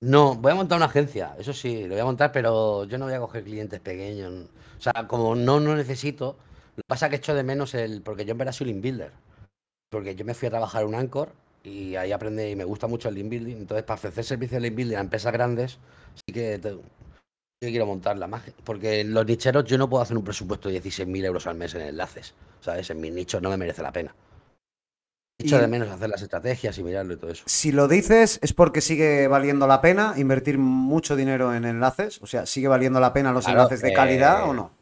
No, 0.00 0.34
voy 0.36 0.52
a 0.52 0.54
montar 0.54 0.76
una 0.76 0.86
agencia, 0.86 1.34
eso 1.38 1.52
sí, 1.52 1.82
lo 1.84 1.90
voy 1.90 2.00
a 2.00 2.04
montar, 2.04 2.30
pero 2.32 2.84
yo 2.84 2.98
no 2.98 3.06
voy 3.06 3.14
a 3.14 3.20
coger 3.20 3.44
clientes 3.44 3.80
pequeños. 3.80 4.48
O 4.78 4.80
sea, 4.80 5.08
como 5.08 5.34
no 5.34 5.58
lo 5.58 5.74
necesito, 5.74 6.36
lo 6.76 6.82
que 6.82 6.86
pasa 6.86 7.06
es 7.06 7.10
que 7.10 7.16
echo 7.16 7.34
de 7.34 7.42
menos 7.42 7.74
el. 7.74 8.02
Porque 8.02 8.24
yo 8.24 8.32
en 8.32 8.38
verdad 8.38 8.52
soy 8.52 8.68
link 8.68 8.80
builder. 8.80 9.10
Porque 9.90 10.14
yo 10.14 10.24
me 10.24 10.34
fui 10.34 10.46
a 10.46 10.50
trabajar 10.50 10.82
en 10.82 10.88
un 10.88 10.94
Anchor 10.94 11.32
y 11.64 11.96
ahí 11.96 12.12
aprendí 12.12 12.44
y 12.44 12.56
me 12.56 12.64
gusta 12.64 12.86
mucho 12.86 13.08
el 13.08 13.16
link 13.16 13.28
building. 13.30 13.56
Entonces, 13.56 13.84
para 13.84 13.96
ofrecer 13.96 14.24
servicios 14.24 14.62
de 14.62 14.68
link 14.68 14.76
building 14.76 14.96
a 14.96 15.00
empresas 15.00 15.32
grandes, 15.32 15.78
sí 16.14 16.32
que 16.32 16.60
yo 17.60 17.70
quiero 17.70 17.86
montarla 17.86 18.26
más. 18.26 18.42
Porque 18.64 19.00
en 19.00 19.14
los 19.14 19.26
nicheros 19.26 19.64
yo 19.64 19.78
no 19.78 19.88
puedo 19.88 20.02
hacer 20.02 20.16
un 20.16 20.24
presupuesto 20.24 20.68
de 20.68 20.82
16.000 20.82 21.24
euros 21.24 21.46
al 21.46 21.56
mes 21.56 21.74
en 21.74 21.82
enlaces. 21.82 22.34
¿Sabes? 22.60 22.90
En 22.90 23.00
mis 23.00 23.12
nichos 23.12 23.42
no 23.42 23.50
me 23.50 23.56
merece 23.56 23.82
la 23.82 23.92
pena. 23.92 24.14
Echo 25.40 25.58
de 25.58 25.68
menos 25.68 25.88
hacer 25.88 26.10
las 26.10 26.20
estrategias 26.20 26.76
y 26.78 26.82
mirarlo 26.82 27.14
y 27.14 27.16
todo 27.16 27.30
eso. 27.30 27.44
Si 27.46 27.70
lo 27.70 27.86
dices 27.86 28.40
es 28.42 28.52
porque 28.52 28.80
sigue 28.80 29.28
valiendo 29.28 29.68
la 29.68 29.80
pena 29.80 30.14
invertir 30.16 30.58
mucho 30.58 31.14
dinero 31.14 31.54
en 31.54 31.64
enlaces. 31.64 32.20
O 32.22 32.26
sea, 32.26 32.44
¿sigue 32.44 32.66
valiendo 32.66 32.98
la 32.98 33.12
pena 33.12 33.32
los 33.32 33.46
enlaces 33.46 33.80
de 33.80 33.92
calidad 33.92 34.48
o 34.48 34.52
no? 34.52 34.72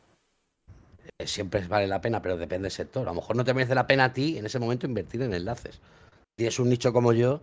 Eh, 1.18 1.26
siempre 1.26 1.66
vale 1.68 1.86
la 1.86 2.00
pena, 2.00 2.22
pero 2.22 2.38
depende 2.38 2.64
del 2.64 2.72
sector. 2.72 3.02
A 3.02 3.10
lo 3.10 3.16
mejor 3.16 3.36
no 3.36 3.44
te 3.44 3.52
merece 3.52 3.74
la 3.74 3.86
pena 3.86 4.04
a 4.04 4.12
ti 4.14 4.38
en 4.38 4.46
ese 4.46 4.58
momento 4.58 4.86
invertir 4.86 5.20
en 5.20 5.34
enlaces. 5.34 5.74
Si 5.74 6.36
tienes 6.38 6.58
un 6.58 6.70
nicho 6.70 6.90
como 6.90 7.12
yo, 7.12 7.42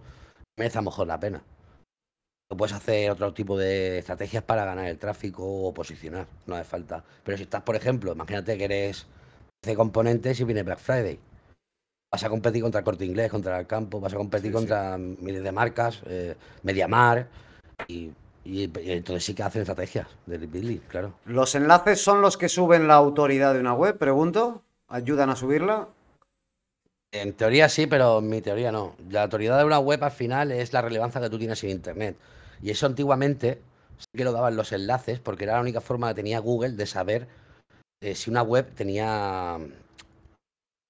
merece 0.57 0.79
a 0.79 0.81
lo 0.81 0.85
mejor 0.85 1.05
la 1.05 1.19
pena. 1.19 1.43
Puedes 2.49 2.73
hacer 2.73 3.09
otro 3.09 3.33
tipo 3.33 3.57
de 3.57 3.97
estrategias 3.99 4.43
para 4.43 4.63
ganar 4.63 4.87
el 4.87 4.99
tráfico 4.99 5.43
o 5.43 5.73
posicionar, 5.73 6.27
no 6.45 6.55
hace 6.55 6.65
falta. 6.65 7.03
Pero 7.23 7.37
si 7.37 7.43
estás, 7.43 7.63
por 7.63 7.75
ejemplo, 7.75 8.13
imagínate 8.13 8.57
que 8.57 8.65
eres 8.65 9.07
de 9.63 9.75
componentes 9.75 10.39
y 10.39 10.43
viene 10.43 10.61
Black 10.61 10.79
Friday 10.79 11.19
vas 12.13 12.23
a 12.23 12.29
competir 12.29 12.61
contra 12.61 12.83
Corte 12.83 13.05
Inglés, 13.05 13.31
contra 13.31 13.59
el 13.59 13.65
campo, 13.65 13.99
vas 13.99 14.13
a 14.13 14.17
competir 14.17 14.51
contra 14.51 14.99
miles 14.99 15.43
de 15.43 15.51
marcas, 15.51 15.99
eh, 16.05 16.35
Mediamar, 16.61 17.27
y, 17.87 18.11
entonces 18.45 19.25
sí 19.25 19.33
que 19.33 19.41
hacen 19.41 19.63
estrategias 19.63 20.07
de 20.27 20.37
building, 20.37 20.77
claro. 20.87 21.13
¿Los 21.25 21.55
enlaces 21.55 21.99
son 21.99 22.21
los 22.21 22.37
que 22.37 22.49
suben 22.49 22.87
la 22.87 22.93
autoridad 22.93 23.55
de 23.55 23.61
una 23.61 23.73
web? 23.73 23.97
Pregunto. 23.97 24.61
¿Ayudan 24.89 25.31
a 25.31 25.35
subirla? 25.35 25.87
En 27.13 27.33
teoría 27.33 27.69
sí, 27.69 27.85
pero 27.85 28.19
en 28.19 28.27
mi 28.27 28.41
teoría 28.41 28.71
no. 28.71 28.95
La 29.09 29.23
autoridad 29.23 29.59
de 29.59 29.65
una 29.65 29.77
web 29.77 30.03
al 30.03 30.11
final 30.11 30.51
es 30.51 30.73
la 30.73 30.81
relevancia 30.81 31.21
que 31.21 31.29
tú 31.29 31.37
tienes 31.37 31.63
en 31.63 31.69
Internet. 31.69 32.17
Y 32.61 32.71
eso 32.71 32.87
antiguamente 32.87 33.61
sí 33.99 34.07
que 34.17 34.23
lo 34.23 34.31
daban 34.31 34.55
los 34.55 34.71
enlaces 34.71 35.19
porque 35.19 35.43
era 35.43 35.53
la 35.53 35.61
única 35.61 35.79
forma 35.79 36.07
que 36.09 36.15
tenía 36.15 36.39
Google 36.39 36.71
de 36.71 36.87
saber 36.87 37.27
eh, 38.01 38.15
si 38.15 38.31
una 38.31 38.41
web 38.41 38.73
tenía 38.73 39.59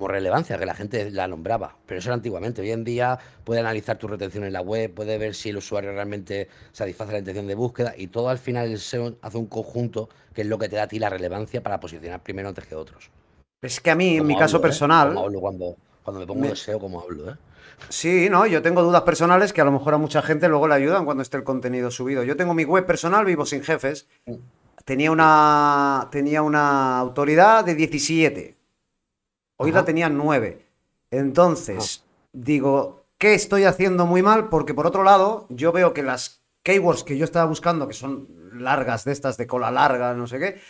relevancia, 0.08 0.58
que 0.58 0.65
la 0.65 0.75
gente 0.75 1.12
la 1.12 1.27
nombraba, 1.27 1.75
pero 1.86 2.00
eso 2.00 2.10
era 2.10 2.15
antiguamente. 2.15 2.62
Hoy 2.62 2.72
en 2.72 2.84
día 2.84 3.20
puede 3.44 3.60
analizar 3.60 3.98
tu 3.98 4.08
retención 4.08 4.44
en 4.44 4.53
la 4.53 4.62
web, 4.62 4.94
puede 4.94 5.18
ver 5.18 5.36
si 5.36 5.50
el 5.50 5.58
usuario 5.58 5.92
realmente 5.92 6.50
satisface 6.72 7.12
la 7.12 7.20
intención 7.20 7.48
de 7.48 7.56
búsqueda 7.56 7.94
y 7.98 8.08
todo 8.08 8.30
al 8.30 8.38
final 8.38 8.70
el 8.70 8.80
SEO 8.80 9.15
hace 9.22 9.38
un 9.38 9.48
conjunto 9.48 10.10
que 10.34 10.42
es 10.42 10.48
lo 10.48 10.58
que 10.58 10.70
te 10.70 10.75
da 10.75 10.84
a 10.84 10.88
ti 10.88 11.00
la 11.00 11.10
relevancia 11.10 11.62
para 11.62 11.80
posicionar 11.80 12.22
primero 12.22 12.50
antes 12.50 12.65
que 12.65 12.75
otros. 12.75 13.10
Es 13.62 13.80
que 13.80 13.92
a 13.92 13.96
mí, 13.96 14.18
en 14.18 14.27
mi 14.27 14.36
caso 14.36 14.58
¿eh? 14.58 14.62
personal... 14.62 15.13
cuando, 15.13 15.77
cuando 16.03 16.19
me 16.19 16.27
pongo 16.27 16.45
de 16.45 16.55
SEO, 16.55 16.79
como 16.79 17.01
hablo, 17.01 17.31
¿eh? 17.31 17.36
Sí, 17.89 18.29
no, 18.29 18.45
yo 18.45 18.62
tengo 18.62 18.81
dudas 18.81 19.01
personales 19.01 19.51
que 19.51 19.62
a 19.62 19.65
lo 19.65 19.72
mejor 19.72 19.93
a 19.93 19.98
mucha 19.98 20.22
gente 20.22 20.48
luego 20.48 20.67
le 20.67 20.75
ayudan 20.75 21.05
cuando 21.05 21.24
esté 21.24 21.38
el 21.38 21.43
contenido 21.43 21.91
subido. 21.91 22.24
Yo 22.24 22.38
tengo 22.38 22.53
mi 22.53 22.65
web 22.65 22.86
personal, 22.86 23.25
vivo 23.25 23.45
sin 23.45 23.63
jefes. 23.63 24.07
Mm. 24.25 24.36
Tenía 24.86 25.12
una, 25.12 26.07
tenía 26.12 26.41
una 26.41 27.00
autoridad 27.00 27.65
de 27.65 27.75
17 27.75 28.57
Hoy 29.57 29.72
la 29.72 29.86
tenía 29.86 30.10
9. 30.10 30.65
Entonces, 31.12 32.03
digo, 32.33 33.05
¿qué 33.17 33.33
estoy 33.33 33.63
haciendo 33.63 34.05
muy 34.05 34.22
mal? 34.22 34.50
Porque 34.50 34.74
por 34.74 34.88
otro 34.88 35.03
lado, 35.03 35.45
yo 35.50 35.72
veo 35.72 35.93
que 35.93 36.03
las 36.03 36.43
keywords 36.63 37.03
que 37.03 37.17
yo 37.17 37.25
estaba 37.25 37.45
buscando, 37.45 37.88
que 37.88 37.93
son 37.93 38.27
largas 38.53 39.05
de 39.05 39.12
estas, 39.12 39.38
de 39.38 39.48
cola 39.48 39.72
larga, 39.72 40.13
no 40.15 40.27
sé 40.27 40.39
qué, 40.39 40.62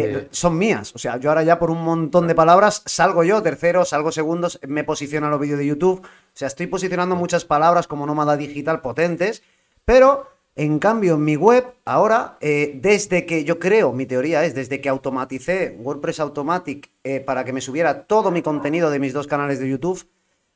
eh, 0.00 0.28
son 0.30 0.58
mías. 0.58 0.94
O 0.94 0.98
sea, 0.98 1.16
yo 1.16 1.30
ahora 1.30 1.42
ya 1.42 1.58
por 1.58 1.70
un 1.70 1.82
montón 1.82 2.26
de 2.26 2.34
palabras 2.34 2.82
salgo 2.86 3.24
yo, 3.24 3.42
tercero, 3.42 3.84
salgo 3.84 4.12
segundos, 4.12 4.60
me 4.66 4.84
posicionan 4.84 5.30
los 5.30 5.40
vídeos 5.40 5.58
de 5.58 5.66
YouTube. 5.66 6.00
O 6.00 6.30
sea, 6.32 6.48
estoy 6.48 6.66
posicionando 6.66 7.16
muchas 7.16 7.44
palabras 7.44 7.86
como 7.86 8.06
nómada 8.06 8.36
digital 8.36 8.80
potentes, 8.80 9.42
pero 9.84 10.26
en 10.54 10.80
cambio, 10.80 11.14
en 11.14 11.24
mi 11.24 11.36
web, 11.36 11.64
ahora, 11.84 12.36
eh, 12.40 12.78
desde 12.82 13.26
que 13.26 13.44
yo 13.44 13.58
creo, 13.60 13.92
mi 13.92 14.06
teoría 14.06 14.44
es, 14.44 14.54
desde 14.54 14.80
que 14.80 14.88
automaticé 14.88 15.76
WordPress 15.78 16.18
Automatic 16.20 16.90
eh, 17.04 17.20
para 17.20 17.44
que 17.44 17.52
me 17.52 17.60
subiera 17.60 18.06
todo 18.06 18.30
mi 18.30 18.42
contenido 18.42 18.90
de 18.90 18.98
mis 18.98 19.12
dos 19.12 19.28
canales 19.28 19.60
de 19.60 19.68
YouTube 19.68 20.08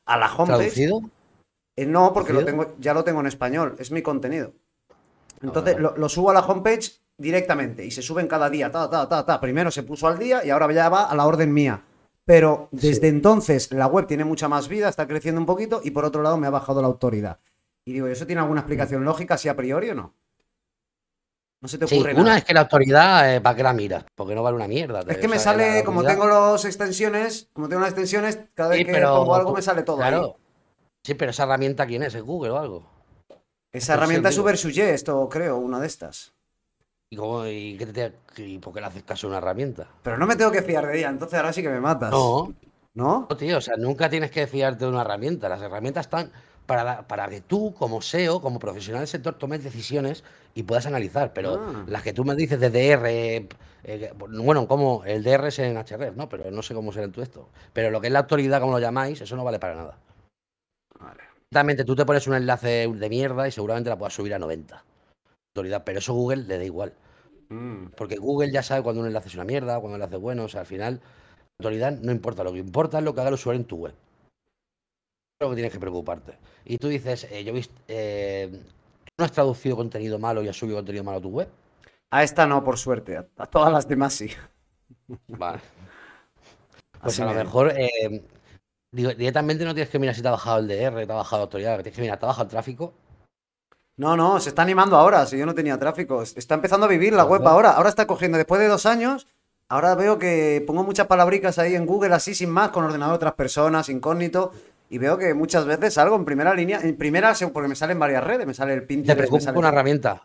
a 0.05 0.17
la 0.17 0.25
homepage. 0.25 0.73
¿Traducido? 0.73 1.01
No, 1.77 2.13
porque 2.13 2.33
lo 2.33 2.43
tengo, 2.43 2.75
ya 2.79 2.93
lo 2.93 3.03
tengo 3.03 3.21
en 3.21 3.27
español, 3.27 3.75
es 3.79 3.91
mi 3.91 4.01
contenido. 4.01 4.51
Entonces 5.41 5.77
lo, 5.79 6.09
subo 6.09 6.31
a 6.31 6.33
la 6.33 6.41
homepage 6.41 6.99
directamente 7.17 7.85
y 7.85 7.91
se 7.91 8.01
suben 8.01 8.27
cada 8.27 8.49
día, 8.49 8.71
ta, 8.71 8.89
ta, 8.89 9.07
ta, 9.07 9.25
ta. 9.25 9.39
Primero 9.39 9.71
se 9.71 9.83
puso 9.83 10.07
al 10.07 10.17
día 10.17 10.43
y 10.45 10.49
ahora 10.49 10.71
ya 10.71 10.89
va 10.89 11.05
a 11.05 11.15
la 11.15 11.25
orden 11.25 11.53
mía. 11.53 11.83
Pero 12.25 12.69
desde 12.71 13.09
entonces 13.09 13.71
la 13.71 13.87
web 13.87 14.07
tiene 14.07 14.23
mucha 14.23 14.47
más 14.47 14.67
vida, 14.67 14.87
está 14.87 15.07
creciendo 15.07 15.41
un 15.41 15.47
poquito 15.47 15.81
y 15.83 15.91
por 15.91 16.05
otro 16.05 16.21
lado 16.21 16.37
me 16.37 16.47
ha 16.47 16.51
bajado 16.51 16.81
la 16.81 16.87
autoridad. 16.87 17.39
Y 17.85 17.93
digo, 17.93 18.07
¿eso 18.07 18.25
tiene 18.25 18.41
alguna 18.41 18.61
explicación 18.61 19.03
lógica, 19.03 19.37
si 19.37 19.49
a 19.49 19.55
priori 19.55 19.89
o 19.89 19.95
no? 19.95 20.13
No 21.59 21.69
se 21.69 21.77
te 21.77 21.85
ocurre 21.85 22.13
Una 22.13 22.37
es 22.37 22.43
que 22.43 22.53
la 22.53 22.61
autoridad, 22.61 23.41
¿para 23.41 23.55
qué 23.55 23.63
la 23.63 23.73
miras? 23.73 24.05
Porque 24.15 24.35
no 24.35 24.43
vale 24.43 24.57
una 24.57 24.67
mierda. 24.67 25.01
Es 25.07 25.17
que 25.17 25.27
me 25.29 25.39
sale, 25.39 25.83
como 25.83 26.03
tengo 26.03 26.27
las 26.27 26.65
extensiones, 26.65 27.49
como 27.53 27.69
tengo 27.69 27.81
las 27.81 27.91
extensiones, 27.91 28.39
cada 28.53 28.69
vez 28.69 28.85
que 28.85 29.01
pongo 29.01 29.35
algo 29.35 29.53
me 29.53 29.61
sale 29.61 29.83
todo. 29.83 29.97
Claro. 29.97 30.37
Sí, 31.03 31.13
pero 31.15 31.31
esa 31.31 31.43
herramienta, 31.43 31.85
¿quién 31.85 32.03
es? 32.03 32.15
¿Es 32.15 32.21
Google 32.21 32.51
o 32.51 32.57
algo? 32.57 32.89
Esa 33.71 33.95
herramienta 33.95 34.29
es 34.29 34.37
Ubersuggest, 34.37 34.93
esto 34.93 35.27
creo, 35.29 35.57
una 35.57 35.79
de 35.79 35.87
estas. 35.87 36.33
¿Y, 37.13 37.15
cómo, 37.15 37.45
y, 37.45 37.77
qué 37.77 37.85
te, 37.85 38.11
y 38.37 38.57
por 38.57 38.73
qué 38.73 38.81
le 38.81 38.87
haces 38.87 39.03
caso 39.03 39.27
a 39.27 39.29
una 39.29 39.37
herramienta? 39.37 39.87
Pero 40.01 40.17
no 40.17 40.25
me 40.25 40.35
tengo 40.35 40.51
que 40.51 40.63
fiar 40.63 40.87
de 40.87 40.97
ella, 40.97 41.09
entonces 41.09 41.37
ahora 41.37 41.53
sí 41.53 41.61
que 41.61 41.69
me 41.69 41.79
matas. 41.79 42.09
No. 42.09 42.55
¿No? 42.95 43.27
No, 43.29 43.37
tío, 43.37 43.59
o 43.59 43.61
sea, 43.61 43.75
nunca 43.77 44.09
tienes 44.09 44.31
que 44.31 44.47
fiarte 44.47 44.85
de 44.85 44.89
una 44.89 45.01
herramienta. 45.01 45.47
Las 45.47 45.61
herramientas 45.61 46.07
están 46.07 46.31
para, 46.65 47.07
para, 47.07 47.27
que 47.27 47.41
tú, 47.41 47.71
como 47.75 48.01
SEO, 48.01 48.41
como 48.41 48.57
profesional 48.57 49.01
del 49.01 49.07
sector, 49.07 49.35
tomes 49.35 49.63
decisiones 49.63 50.23
y 50.55 50.63
puedas 50.63 50.87
analizar. 50.87 51.33
Pero 51.33 51.61
ah. 51.61 51.85
las 51.87 52.01
que 52.01 52.13
tú 52.13 52.25
me 52.25 52.33
dices 52.33 52.59
de 52.59 52.71
DR, 52.71 53.47
eh, 53.83 54.13
bueno, 54.15 54.67
como 54.67 55.03
el 55.05 55.23
DR 55.23 55.49
es 55.49 55.59
en 55.59 55.77
HRF, 55.77 56.15
¿no? 56.15 56.29
Pero 56.29 56.49
no 56.49 56.63
sé 56.63 56.73
cómo 56.73 56.91
será 56.91 57.05
en 57.05 57.11
todo 57.11 57.21
esto. 57.21 57.47
Pero 57.73 57.91
lo 57.91 58.01
que 58.01 58.07
es 58.07 58.13
la 58.13 58.19
autoridad, 58.19 58.59
como 58.59 58.73
lo 58.73 58.79
llamáis, 58.79 59.21
eso 59.21 59.35
no 59.35 59.43
vale 59.43 59.59
para 59.59 59.75
nada. 59.75 59.97
Vale. 61.51 61.83
tú 61.85 61.95
te 61.95 62.05
pones 62.05 62.25
un 62.25 62.33
enlace 62.33 62.87
de 62.87 63.09
mierda 63.09 63.47
y 63.47 63.51
seguramente 63.51 63.91
la 63.91 63.97
puedas 63.99 64.15
subir 64.15 64.33
a 64.33 64.39
90. 64.39 64.83
Autoridad, 65.55 65.83
pero 65.83 65.99
eso 65.99 66.13
Google 66.15 66.45
le 66.45 66.57
da 66.57 66.63
igual. 66.63 66.93
Mm. 67.53 67.91
Porque 67.95 68.17
Google 68.17 68.51
ya 68.51 68.63
sabe 68.63 68.83
cuando 68.83 69.01
un 69.01 69.07
enlace 69.07 69.29
es 69.29 69.35
una 69.35 69.43
mierda, 69.45 69.79
cuando 69.79 69.89
un 69.89 69.95
enlace 69.95 70.15
es 70.15 70.21
bueno. 70.21 70.45
O 70.45 70.49
sea, 70.49 70.61
al 70.61 70.67
final, 70.67 71.01
autoridad 71.59 71.91
no 71.99 72.11
importa. 72.11 72.43
Lo 72.43 72.51
que 72.51 72.59
importa 72.59 72.97
es 72.99 73.03
lo 73.03 73.13
que 73.13 73.21
haga 73.21 73.29
el 73.29 73.35
usuario 73.35 73.61
en 73.61 73.67
tu 73.67 73.77
web 73.77 73.93
que 75.49 75.55
tienes 75.55 75.73
que 75.73 75.79
preocuparte. 75.79 76.37
Y 76.65 76.77
tú 76.77 76.87
dices, 76.87 77.27
eh, 77.31 77.43
yo 77.43 77.53
viste, 77.53 77.75
eh, 77.87 78.49
¿no 79.17 79.25
has 79.25 79.31
traducido 79.31 79.75
contenido 79.75 80.19
malo 80.19 80.43
y 80.43 80.47
has 80.47 80.57
subido 80.57 80.77
contenido 80.77 81.03
malo 81.03 81.17
a 81.19 81.21
tu 81.21 81.29
web? 81.29 81.49
A 82.11 82.23
esta 82.23 82.45
no, 82.45 82.63
por 82.63 82.77
suerte. 82.77 83.17
A 83.17 83.45
todas 83.47 83.71
las 83.71 83.87
demás 83.87 84.13
sí. 84.13 84.29
Vale. 85.27 85.61
Pues 87.01 87.19
a 87.19 87.25
lo 87.25 87.33
mejor 87.33 87.73
eh, 87.77 88.23
directamente 88.93 89.65
no 89.65 89.73
tienes 89.73 89.89
que 89.89 89.99
mirar 89.99 90.15
si 90.15 90.21
te 90.21 90.29
ha 90.29 90.31
bajado 90.31 90.59
el 90.59 90.69
DR, 90.69 91.05
te 91.05 91.11
ha 91.11 91.15
bajado 91.15 91.41
la 91.41 91.43
autoridad, 91.43 91.75
tienes 91.81 91.95
que 91.95 92.01
mirar, 92.01 92.17
¿te 92.17 92.25
ha 92.25 92.27
bajado 92.27 92.45
el 92.45 92.49
tráfico? 92.49 92.93
No, 93.97 94.17
no, 94.17 94.39
se 94.39 94.49
está 94.49 94.61
animando 94.63 94.97
ahora, 94.97 95.25
si 95.25 95.37
yo 95.37 95.45
no 95.45 95.53
tenía 95.53 95.77
tráfico. 95.77 96.23
Está 96.23 96.55
empezando 96.55 96.85
a 96.85 96.89
vivir 96.89 97.13
la 97.13 97.25
web 97.25 97.47
ahora. 97.47 97.71
Ahora 97.71 97.89
está 97.89 98.07
cogiendo, 98.07 98.37
después 98.37 98.59
de 98.59 98.67
dos 98.67 98.85
años, 98.85 99.27
ahora 99.69 99.93
veo 99.95 100.17
que 100.17 100.63
pongo 100.65 100.83
muchas 100.83 101.07
palabricas 101.07 101.59
ahí 101.59 101.75
en 101.75 101.85
Google 101.85 102.13
así 102.13 102.33
sin 102.33 102.49
más, 102.49 102.69
con 102.71 102.83
ordenador 102.83 103.13
de 103.13 103.17
otras 103.17 103.33
personas, 103.33 103.89
incógnito 103.89 104.51
y 104.93 104.99
veo 104.99 105.17
que 105.17 105.33
muchas 105.33 105.65
veces 105.65 105.95
salgo 105.95 106.15
en 106.15 106.23
primera 106.23 106.53
línea, 106.53 106.79
en 106.79 106.95
primera, 106.95 107.33
porque 107.51 107.67
me 107.67 107.75
salen 107.75 107.97
varias 107.97 108.23
redes, 108.23 108.45
me 108.45 108.53
sale 108.53 108.75
el 108.75 108.83
Pinterest. 108.83 109.19
Te 109.19 109.27
preocupa 109.27 109.57
una 109.57 109.69
herramienta. 109.69 110.21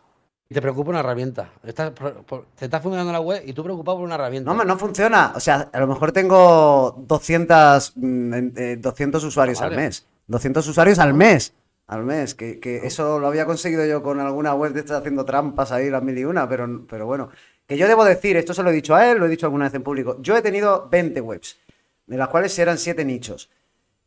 Te 0.47 0.61
preocupa 0.61 0.89
una 0.91 0.99
herramienta. 0.99 1.49
te 1.63 2.65
está 2.65 2.79
funcionando 2.79 3.11
la 3.11 3.19
web 3.19 3.41
y 3.47 3.53
tú 3.53 3.63
preocupado 3.63 3.97
por 3.97 4.05
una 4.05 4.13
herramienta. 4.13 4.53
No, 4.53 4.63
no 4.63 4.77
funciona. 4.77 5.33
O 5.35 5.39
sea, 5.39 5.69
a 5.73 5.79
lo 5.79 5.87
mejor 5.87 6.11
tengo 6.11 6.95
200, 6.99 7.93
200 7.95 9.23
mm, 9.23 9.27
usuarios 9.27 9.59
al 9.59 9.75
mes. 9.75 10.05
200 10.27 10.67
usuarios 10.67 10.99
al 10.99 11.15
mes. 11.15 11.53
Al 11.89 12.03
mes. 12.03 12.35
Que, 12.35 12.59
eso 12.83 13.19
lo 13.19 13.25
había 13.25 13.47
conseguido 13.47 13.83
yo 13.83 14.03
con 14.03 14.19
alguna 14.19 14.53
web 14.53 14.73
de 14.73 14.81
estas 14.81 14.99
haciendo 14.99 15.25
trampas 15.25 15.71
ahí, 15.71 15.89
las 15.89 16.03
mil 16.03 16.15
y 16.19 16.23
una, 16.23 16.47
pero, 16.47 16.85
pero 16.87 17.07
bueno. 17.07 17.29
Que 17.65 17.77
yo 17.77 17.87
debo 17.87 18.05
decir, 18.05 18.37
esto 18.37 18.53
se 18.53 18.61
lo 18.61 18.69
he 18.69 18.73
dicho 18.73 18.93
a 18.95 19.09
él, 19.09 19.17
lo 19.17 19.25
he 19.25 19.29
dicho 19.29 19.47
alguna 19.47 19.65
vez 19.65 19.73
en 19.73 19.81
público. 19.81 20.17
Yo 20.21 20.37
he 20.37 20.43
tenido 20.43 20.87
20 20.91 21.19
webs, 21.21 21.57
de 22.05 22.17
las 22.17 22.27
cuales 22.27 22.57
eran 22.59 22.77
7 22.77 23.03
nichos. 23.05 23.49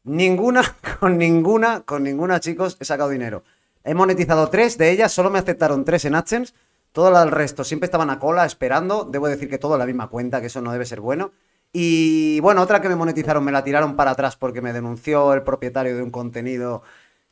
Ninguna, 0.05 0.63
con 1.01 1.19
ninguna, 1.19 1.81
con 1.81 2.05
ninguna, 2.05 2.39
chicos, 2.39 2.77
he 2.79 2.85
sacado 2.85 3.11
dinero. 3.11 3.43
He 3.83 3.95
monetizado 3.95 4.49
tres 4.49 4.79
de 4.79 4.91
ellas, 4.93 5.11
solo 5.11 5.31
me 5.31 5.41
aceptaron 5.41 5.85
tres 5.85 6.05
en 6.05 6.15
AdSense. 6.15 6.55
Todo 6.93 7.21
el 7.21 7.31
resto 7.33 7.65
siempre 7.65 7.87
estaban 7.87 8.11
a 8.11 8.21
cola 8.21 8.47
esperando. 8.47 9.09
Debo 9.11 9.27
decir 9.27 9.49
que 9.49 9.59
todo 9.59 9.75
en 9.75 9.81
la 9.81 9.87
misma 9.87 10.09
cuenta, 10.09 10.41
que 10.41 10.47
eso 10.47 10.61
no 10.61 10.71
debe 10.71 10.85
ser 10.85 11.01
bueno. 11.01 11.33
Y 11.73 12.39
bueno, 12.41 12.63
otra 12.63 12.81
que 12.81 12.89
me 12.89 12.97
monetizaron 12.97 13.43
me 13.43 13.51
la 13.51 13.65
tiraron 13.65 13.97
para 13.97 14.13
atrás 14.13 14.37
porque 14.37 14.61
me 14.61 14.73
denunció 14.73 15.33
el 15.33 15.43
propietario 15.43 15.97
de 15.97 16.03
un 16.03 16.11
contenido 16.11 16.83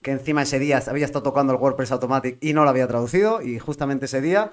que 0.03 0.13
encima 0.13 0.43
ese 0.43 0.59
día 0.59 0.83
había 0.87 1.05
estado 1.05 1.23
tocando 1.23 1.53
el 1.53 1.59
WordPress 1.59 1.93
Automatic 1.93 2.39
y 2.41 2.53
no 2.53 2.65
lo 2.65 2.71
había 2.71 2.89
traducido. 2.89 3.43
Y 3.43 3.59
justamente 3.59 4.07
ese 4.07 4.21
día 4.21 4.53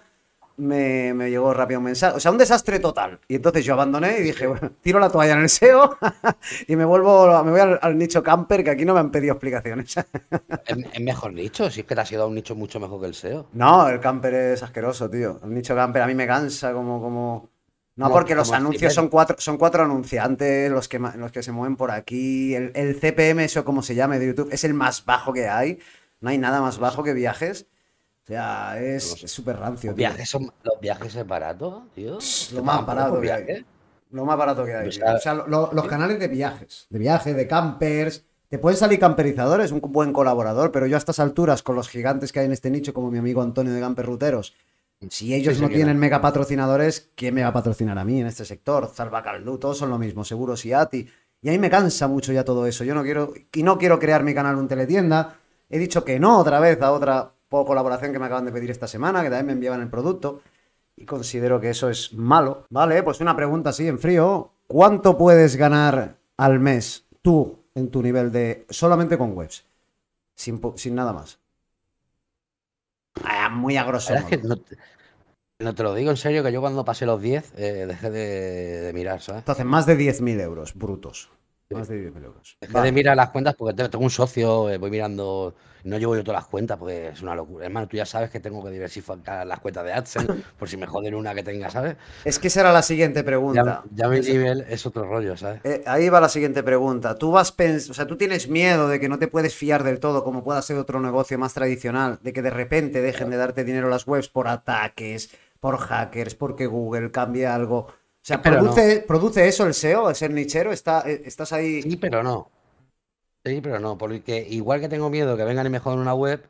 me, 0.58 1.30
llegó 1.30 1.54
rápido 1.54 1.80
un 1.80 1.86
mensaje. 1.86 2.18
O 2.18 2.20
sea, 2.20 2.32
un 2.32 2.38
desastre 2.38 2.80
total. 2.80 3.20
Y 3.28 3.36
entonces 3.36 3.64
yo 3.64 3.74
abandoné 3.74 4.20
y 4.20 4.24
dije, 4.24 4.48
bueno, 4.48 4.72
tiro 4.82 5.00
la 5.00 5.10
toalla 5.10 5.34
en 5.34 5.42
el 5.42 5.50
SEO 5.50 5.98
y 6.68 6.76
me 6.76 6.84
vuelvo, 6.84 7.44
me 7.44 7.52
voy 7.52 7.78
al, 7.82 7.98
nicho 7.98 8.22
camper, 8.24 8.64
que 8.64 8.72
aquí 8.72 8.84
no 8.84 8.94
me 8.94 9.00
han 9.00 9.12
pedido 9.12 9.34
explicaciones. 9.34 9.96
es, 10.66 11.02
mejor 11.02 11.34
nicho, 11.34 11.70
si 11.70 11.82
es 11.82 11.86
que 11.86 11.96
te 11.96 12.02
has 12.02 12.12
ido 12.12 12.24
a 12.24 12.28
un 12.28 12.36
nicho 12.36 12.56
mucho 12.56 12.80
mejor 12.80 13.00
que 13.00 13.08
el 13.08 13.14
SEO. 13.14 13.48
No, 13.54 13.88
el 13.88 14.00
camper 14.00 14.34
es 14.34 14.64
asqueroso, 14.64 15.10
tío. 15.10 15.40
El 15.44 15.54
nicho 15.54 15.76
camper 15.76 16.02
a 16.02 16.08
mí 16.08 16.16
me 16.16 16.28
cansa 16.28 16.74
como, 16.74 17.02
como, 17.02 17.50
No, 17.98 18.10
porque 18.12 18.36
los 18.36 18.52
anuncios 18.52 18.94
son 18.94 19.10
cuatro, 19.10 19.36
son 19.40 19.58
cuatro 19.58 19.84
anunciantes 19.84 20.72
los 20.72 20.88
que, 20.88 21.00
los 21.00 21.32
que 21.32 21.44
se 21.44 21.52
mueven 21.52 21.76
por 21.76 21.92
aquí. 21.92 22.56
El, 22.56 22.72
el 22.76 22.96
CPM, 23.00 23.44
eso 23.44 23.66
como 23.66 23.82
se 23.82 23.96
llame 23.96 24.20
de 24.20 24.28
YouTube, 24.28 24.50
es 24.52 24.64
el 24.64 24.74
más 24.74 25.04
bajo 25.04 25.34
que 25.34 25.50
hay. 25.50 25.80
No 26.22 26.30
hay 26.30 26.38
nada 26.38 26.62
más 26.62 26.78
bajo 26.80 27.04
que 27.04 27.14
viajes. 27.14 27.66
O 28.24 28.28
sea, 28.28 28.80
es 28.82 29.04
súper 29.04 29.58
rancio. 29.58 29.92
Los 29.92 29.96
tío. 29.98 30.08
viajes, 30.08 30.30
son, 30.30 30.52
los 30.64 30.80
viajes 30.80 31.16
es 31.16 31.26
barato, 31.28 31.88
tío. 31.96 32.20
Lo 32.54 32.64
más 32.64 32.86
barato 32.86 33.20
que 33.22 33.32
hay. 33.32 33.66
Lo 34.12 34.26
más 34.26 34.38
barato 34.38 34.64
que 34.66 34.74
hay. 34.76 34.88
O 34.90 35.20
sea, 35.20 35.34
lo- 35.34 35.72
los 35.74 35.88
canales 35.88 36.20
de 36.20 36.28
viajes, 36.28 36.88
de 36.90 37.00
viajes, 37.00 37.36
de 37.36 37.48
campers. 37.48 38.26
Te 38.50 38.60
pueden 38.60 38.78
salir 38.78 39.00
camperizadores, 39.00 39.72
un 39.74 39.82
buen 39.82 40.14
colaborador, 40.14 40.72
pero 40.72 40.86
yo 40.88 40.96
a 40.96 41.00
estas 41.00 41.20
alturas, 41.20 41.64
con 41.64 41.76
los 41.76 41.90
gigantes 41.90 42.32
que 42.32 42.40
hay 42.40 42.46
en 42.46 42.54
este 42.54 42.70
nicho, 42.70 42.94
como 42.94 43.12
mi 43.12 43.18
amigo 43.18 43.42
Antonio 43.42 43.74
de 43.74 43.82
Camper 43.82 44.06
Ruteros, 44.06 44.54
si 45.10 45.34
ellos 45.34 45.56
Sí, 45.56 45.62
no 45.62 45.70
tienen 45.70 45.98
mega 45.98 46.22
patrocinadores, 46.22 47.12
¿quién 47.16 47.36
me 47.36 47.44
va 47.44 47.50
a 47.50 47.54
patrocinar 47.54 47.98
a 47.98 48.04
mí 48.04 48.20
en 48.20 48.28
este 48.28 48.46
sector? 48.46 48.90
Salvacaldú, 48.94 49.58
todos 49.58 49.78
son 49.78 49.90
lo 49.90 50.00
mismo, 50.00 50.24
Seguros 50.24 50.66
y 50.66 50.74
ATI. 50.74 51.08
Y 51.42 51.50
a 51.50 51.52
mí 51.52 51.60
me 51.60 51.70
cansa 51.70 52.08
mucho 52.08 52.34
ya 52.34 52.44
todo 52.44 52.66
eso. 52.66 52.84
Yo 52.84 52.96
no 52.96 53.04
quiero, 53.04 53.34
y 53.54 53.64
no 53.64 53.78
quiero 53.78 54.00
crear 54.00 54.24
mi 54.24 54.34
canal 54.34 54.56
un 54.56 54.68
teletienda. 54.68 55.38
He 55.70 55.78
dicho 55.78 56.04
que 56.04 56.20
no 56.20 56.40
otra 56.40 56.60
vez 56.60 56.82
a 56.82 56.92
otra 56.92 57.32
colaboración 57.50 58.12
que 58.12 58.20
me 58.20 58.26
acaban 58.26 58.46
de 58.46 58.52
pedir 58.52 58.72
esta 58.72 58.88
semana, 58.88 59.22
que 59.22 59.30
también 59.30 59.46
me 59.46 59.54
enviaban 59.54 59.82
el 59.82 59.90
producto. 59.90 60.42
Y 60.96 61.06
considero 61.06 61.62
que 61.62 61.70
eso 61.70 61.90
es 61.90 62.14
malo. 62.14 62.66
Vale, 62.70 63.04
pues 63.04 63.22
una 63.22 63.36
pregunta 63.36 63.70
así 63.70 63.88
en 63.88 64.00
frío. 64.00 64.52
¿Cuánto 64.66 65.18
puedes 65.18 65.56
ganar 65.56 66.18
al 66.38 66.60
mes 66.60 67.06
tú 67.22 67.60
en 67.76 67.90
tu 67.92 68.02
nivel 68.02 68.32
de. 68.32 68.66
solamente 68.70 69.18
con 69.18 69.38
webs? 69.38 69.66
Sin, 70.34 70.60
sin 70.76 70.96
nada 70.96 71.14
más. 71.14 71.40
Ah, 73.26 73.50
muy 73.50 73.78
a 73.78 73.84
grosso 73.84 74.14
verdad 74.14 74.32
es 74.32 74.38
modo. 74.38 74.42
que 74.42 74.48
no 74.48 74.56
te, 74.58 74.78
no 75.60 75.74
te 75.76 75.84
lo 75.84 75.94
digo 75.96 76.12
en 76.12 76.18
serio, 76.18 76.44
que 76.44 76.52
yo 76.52 76.62
cuando 76.62 76.86
pasé 76.86 77.06
los 77.06 77.22
10 77.22 77.54
eh, 77.58 77.86
dejé 77.88 78.10
de, 78.10 78.82
de 78.82 78.94
mirar, 78.94 79.22
¿sabes? 79.22 79.42
Entonces, 79.42 79.66
más 79.66 79.86
de 79.86 79.96
10.000 79.96 80.40
euros 80.40 80.74
brutos. 80.76 81.30
Más 81.72 81.88
de 81.88 82.00
10.000 82.00 82.24
euros. 82.24 82.58
Dejé 82.62 82.74
Vale. 82.74 82.86
de 82.88 82.92
mirar 82.92 83.18
las 83.18 83.30
cuentas 83.30 83.56
porque 83.56 83.74
tengo 83.76 83.90
tengo 83.90 84.04
un 84.04 84.10
socio, 84.10 84.70
eh, 84.70 84.78
voy 84.78 84.90
mirando, 84.92 85.56
no 85.88 85.98
llevo 85.98 86.16
yo 86.16 86.24
todas 86.24 86.42
las 86.42 86.48
cuentas 86.50 86.78
porque 86.78 87.10
es 87.10 87.22
una 87.22 87.34
locura. 87.36 87.66
Hermano, 87.66 87.88
tú 87.88 87.98
ya 87.98 88.06
sabes 88.06 88.30
que 88.30 88.40
tengo 88.40 88.64
que 88.64 88.72
diversificar 88.72 89.46
las 89.48 89.60
cuentas 89.60 89.84
de 89.84 89.94
AdSense 89.94 90.34
por 90.60 90.70
si 90.70 90.78
me 90.78 90.86
joden 90.86 91.16
una 91.16 91.34
que 91.34 91.44
tenga, 91.44 91.70
¿sabes? 91.70 91.96
Es 92.26 92.40
que 92.40 92.48
esa 92.48 92.62
era 92.62 92.74
la 92.74 92.82
siguiente 92.82 93.24
pregunta. 93.24 93.84
ya 93.92 94.08
mi 94.08 94.20
nivel 94.20 94.66
es 94.70 94.86
otro 94.86 95.04
rollo, 95.06 95.36
¿sabes? 95.38 95.62
Eh, 95.64 95.84
ahí 95.86 96.10
va 96.10 96.20
la 96.22 96.30
siguiente 96.30 96.64
pregunta. 96.64 97.16
Tú 97.16 97.32
vas 97.32 97.56
pens- 97.58 97.90
o 97.90 97.94
sea, 97.94 98.06
tú 98.08 98.18
tienes 98.18 98.48
miedo 98.50 98.88
de 98.88 99.00
que 99.00 99.10
no 99.10 99.20
te 99.20 99.28
puedes 99.28 99.56
fiar 99.56 99.84
del 99.84 100.00
todo, 100.00 100.24
como 100.24 100.44
pueda 100.44 100.62
ser 100.62 100.78
otro 100.78 101.00
negocio 101.00 101.38
más 101.40 101.54
tradicional, 101.54 102.20
de 102.22 102.34
que 102.34 102.42
de 102.42 102.50
repente 102.50 103.02
dejen 103.02 103.30
de 103.30 103.38
darte 103.38 103.64
dinero 103.64 103.90
las 103.90 104.06
webs 104.08 104.30
por 104.30 104.48
ataques, 104.48 105.32
por 105.60 105.78
hackers, 105.78 106.36
porque 106.36 106.66
Google 106.68 107.12
cambie 107.12 107.48
algo. 107.48 107.78
O 107.88 107.94
sea, 108.28 108.38
no. 108.38 108.44
produce, 108.44 109.06
produce 109.08 109.48
eso 109.48 109.66
el 109.66 109.74
SEO, 109.74 110.10
el 110.10 110.16
ser 110.16 110.32
nichero, 110.32 110.72
está, 110.74 111.04
eh, 111.06 111.22
estás 111.26 111.54
ahí. 111.54 111.82
Sí, 111.82 111.96
pero 111.96 112.22
no. 112.24 112.52
Sí, 113.48 113.62
pero 113.62 113.80
no, 113.80 113.98
porque 113.98 114.46
igual 114.50 114.80
que 114.82 114.90
tengo 114.90 115.10
miedo 115.10 115.38
que 115.38 115.44
vengan 115.44 115.66
y 115.68 115.70
me 115.70 115.80
jodan 115.80 116.00
una 116.00 116.14
web, 116.14 116.48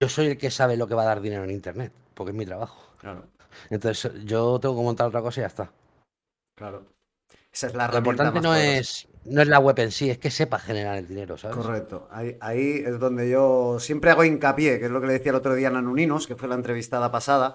yo 0.00 0.08
soy 0.08 0.28
el 0.28 0.38
que 0.38 0.50
sabe 0.50 0.76
lo 0.76 0.86
que 0.88 0.94
va 0.94 1.02
a 1.02 1.06
dar 1.06 1.20
dinero 1.22 1.44
en 1.44 1.50
internet, 1.50 1.92
porque 2.14 2.30
es 2.32 2.36
mi 2.36 2.46
trabajo. 2.46 2.82
Claro, 2.96 3.28
Entonces 3.70 4.12
yo 4.24 4.60
tengo 4.60 4.76
que 4.76 4.82
montar 4.82 5.08
otra 5.08 5.22
cosa 5.22 5.40
y 5.40 5.42
ya 5.42 5.48
está. 5.48 5.72
claro. 6.56 6.86
Esa 7.52 7.66
es 7.68 7.74
la 7.74 7.88
Lo 7.88 7.98
importante 7.98 8.40
no 8.40 8.50
poderosa. 8.50 8.78
es, 8.78 9.08
no 9.24 9.42
es 9.42 9.48
la 9.48 9.58
web 9.60 9.78
en 9.78 9.90
sí, 9.92 10.10
es 10.10 10.18
que 10.18 10.30
sepa 10.30 10.58
generar 10.58 10.96
el 10.98 11.06
dinero, 11.06 11.36
¿sabes? 11.38 11.58
Correcto. 11.58 12.08
Ahí, 12.10 12.36
ahí 12.40 12.82
es 12.84 12.98
donde 12.98 13.28
yo 13.28 13.78
siempre 13.78 14.10
hago 14.10 14.24
hincapié, 14.24 14.78
que 14.78 14.86
es 14.86 14.90
lo 14.90 15.00
que 15.00 15.06
le 15.06 15.12
decía 15.14 15.30
el 15.30 15.36
otro 15.36 15.54
día 15.54 15.68
a 15.68 15.70
Nanuninos, 15.70 16.26
que 16.26 16.34
fue 16.36 16.48
la 16.48 16.54
entrevistada 16.54 17.10
pasada. 17.10 17.54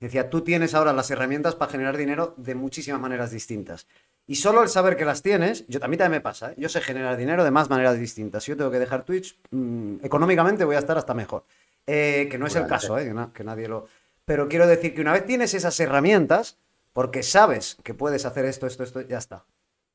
Decía, 0.00 0.28
tú 0.30 0.42
tienes 0.42 0.74
ahora 0.74 0.92
las 0.92 1.10
herramientas 1.10 1.54
para 1.56 1.72
generar 1.72 1.96
dinero 1.96 2.34
de 2.36 2.54
muchísimas 2.54 3.00
maneras 3.00 3.30
distintas. 3.30 3.86
Y 4.28 4.36
solo 4.36 4.62
el 4.62 4.68
saber 4.68 4.96
que 4.96 5.04
las 5.06 5.22
tienes, 5.22 5.66
yo 5.68 5.80
a 5.82 5.88
mí 5.88 5.96
también 5.96 6.18
me 6.18 6.20
pasa, 6.20 6.52
¿eh? 6.52 6.54
yo 6.58 6.68
sé 6.68 6.80
generar 6.82 7.16
dinero 7.16 7.42
de 7.44 7.50
más 7.50 7.68
maneras 7.70 7.98
distintas. 7.98 8.44
Si 8.44 8.52
yo 8.52 8.56
tengo 8.56 8.70
que 8.70 8.78
dejar 8.78 9.02
Twitch, 9.04 9.36
mm, 9.50 10.04
económicamente 10.04 10.64
voy 10.64 10.76
a 10.76 10.80
estar 10.80 10.96
hasta 10.98 11.14
mejor. 11.14 11.44
Eh, 11.86 12.28
que 12.30 12.36
no 12.38 12.46
es 12.46 12.54
el 12.54 12.66
caso, 12.66 12.98
¿eh? 12.98 13.04
que, 13.06 13.14
na- 13.14 13.32
que 13.32 13.42
nadie 13.42 13.66
lo... 13.66 13.86
Pero 14.26 14.46
quiero 14.48 14.66
decir 14.66 14.94
que 14.94 15.00
una 15.00 15.12
vez 15.14 15.24
tienes 15.24 15.54
esas 15.54 15.80
herramientas, 15.80 16.58
porque 16.92 17.22
sabes 17.22 17.78
que 17.82 17.94
puedes 17.94 18.26
hacer 18.26 18.44
esto, 18.44 18.66
esto, 18.66 18.82
esto, 18.84 19.00
ya 19.00 19.16
está. 19.16 19.46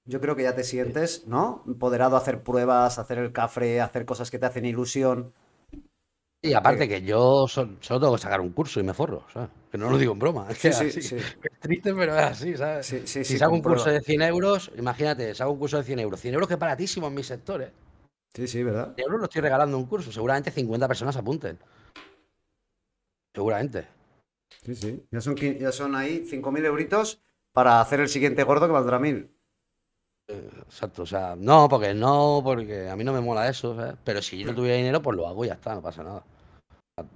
Yo 0.06 0.20
creo 0.20 0.36
que 0.36 0.44
ya 0.44 0.56
te 0.56 0.64
sientes, 0.64 1.28
¿no? 1.28 1.64
Empoderado 1.68 2.16
a 2.16 2.20
hacer 2.20 2.42
pruebas, 2.42 2.98
hacer 2.98 3.20
el 3.20 3.32
cafre, 3.32 3.80
hacer 3.82 4.06
cosas 4.06 4.32
que 4.32 4.40
te 4.40 4.48
hacen 4.48 4.66
ilusión. 4.66 5.32
Y 6.46 6.54
aparte 6.54 6.90
que 6.90 7.02
yo 7.02 7.48
sol- 7.48 7.78
solo 7.80 8.02
tengo 8.02 8.16
que 8.16 8.22
sacar 8.22 8.42
un 8.42 8.52
curso 8.52 8.80
y 8.82 8.84
me 8.84 8.94
forro, 8.94 9.26
¿sabes? 9.34 9.50
Que 9.72 9.78
no 9.78 9.90
lo 9.90 9.98
digo 9.98 10.12
en 10.12 10.20
broma. 10.20 10.46
Es, 10.52 10.60
que 10.60 10.74
Sí, 10.74 10.86
es 10.86 10.94
sí, 10.94 11.00
así. 11.00 11.02
sí. 11.02 11.16
Es 11.52 11.60
triste, 11.62 11.94
pero 11.96 12.14
es 12.18 12.22
así, 12.24 12.58
¿sabes? 12.58 12.86
Sí, 12.86 13.02
sí, 13.06 13.24
si 13.24 13.38
saco 13.38 13.54
un 13.54 13.62
curso 13.62 13.90
de 13.90 14.02
100 14.02 14.22
euros, 14.22 14.70
imagínate, 14.78 15.34
saco 15.36 15.52
un 15.52 15.60
curso 15.60 15.78
de 15.78 15.84
100 15.84 16.00
euros. 16.00 16.20
100 16.20 16.34
euros 16.34 16.48
que 16.50 16.56
es 16.56 16.60
baratísimo 16.60 17.08
en 17.08 17.14
mi 17.14 17.24
sector, 17.24 17.62
¿eh? 17.62 17.72
Sí, 18.36 18.48
sí, 18.48 18.64
¿verdad? 18.64 18.94
100 18.96 19.06
euros 19.08 19.20
lo 19.22 19.26
estoy 19.26 19.42
regalando 19.42 19.78
un 19.78 19.86
curso. 19.86 20.12
Seguramente 20.12 20.52
50 20.52 20.88
personas 20.88 21.16
apunten. 21.16 21.58
Seguramente. 23.36 23.88
Sí, 24.66 24.76
sí. 24.76 25.06
Ya 25.12 25.22
son, 25.22 25.36
ya 25.36 25.72
son 25.72 25.96
ahí 25.96 26.26
5.000 26.26 26.66
euritos 26.66 27.22
para 27.54 27.82
hacer 27.82 28.00
el 28.00 28.10
siguiente 28.10 28.44
gordo 28.44 28.68
que 28.68 28.74
valdrá 28.74 29.00
1.000. 29.00 29.32
Eh, 30.28 30.50
Exacto, 30.68 31.04
o 31.04 31.06
sea, 31.06 31.36
no, 31.38 31.68
porque 31.70 31.94
no, 31.94 32.42
porque 32.44 32.90
a 32.90 32.96
mí 32.96 33.04
no 33.04 33.14
me 33.14 33.22
mola 33.22 33.48
eso, 33.50 33.76
¿sabes? 33.76 33.96
Pero 34.04 34.22
si 34.22 34.40
yo 34.40 34.48
no 34.48 34.56
tuviera 34.56 34.78
dinero, 34.78 35.02
pues 35.02 35.16
lo 35.18 35.28
hago 35.28 35.44
y 35.46 35.48
ya 35.50 35.54
está, 35.56 35.76
no 35.76 35.82
pasa 35.82 36.04
nada. 36.04 36.24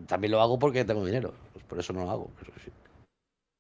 También 0.08 0.32
lo 0.32 0.42
hago 0.42 0.58
porque 0.58 0.86
tengo 0.86 1.06
dinero, 1.06 1.34
pues 1.54 1.64
por 1.66 1.80
eso 1.80 1.94
no 1.94 2.04
lo 2.06 2.12
hago. 2.12 2.32
sí. 2.64 2.72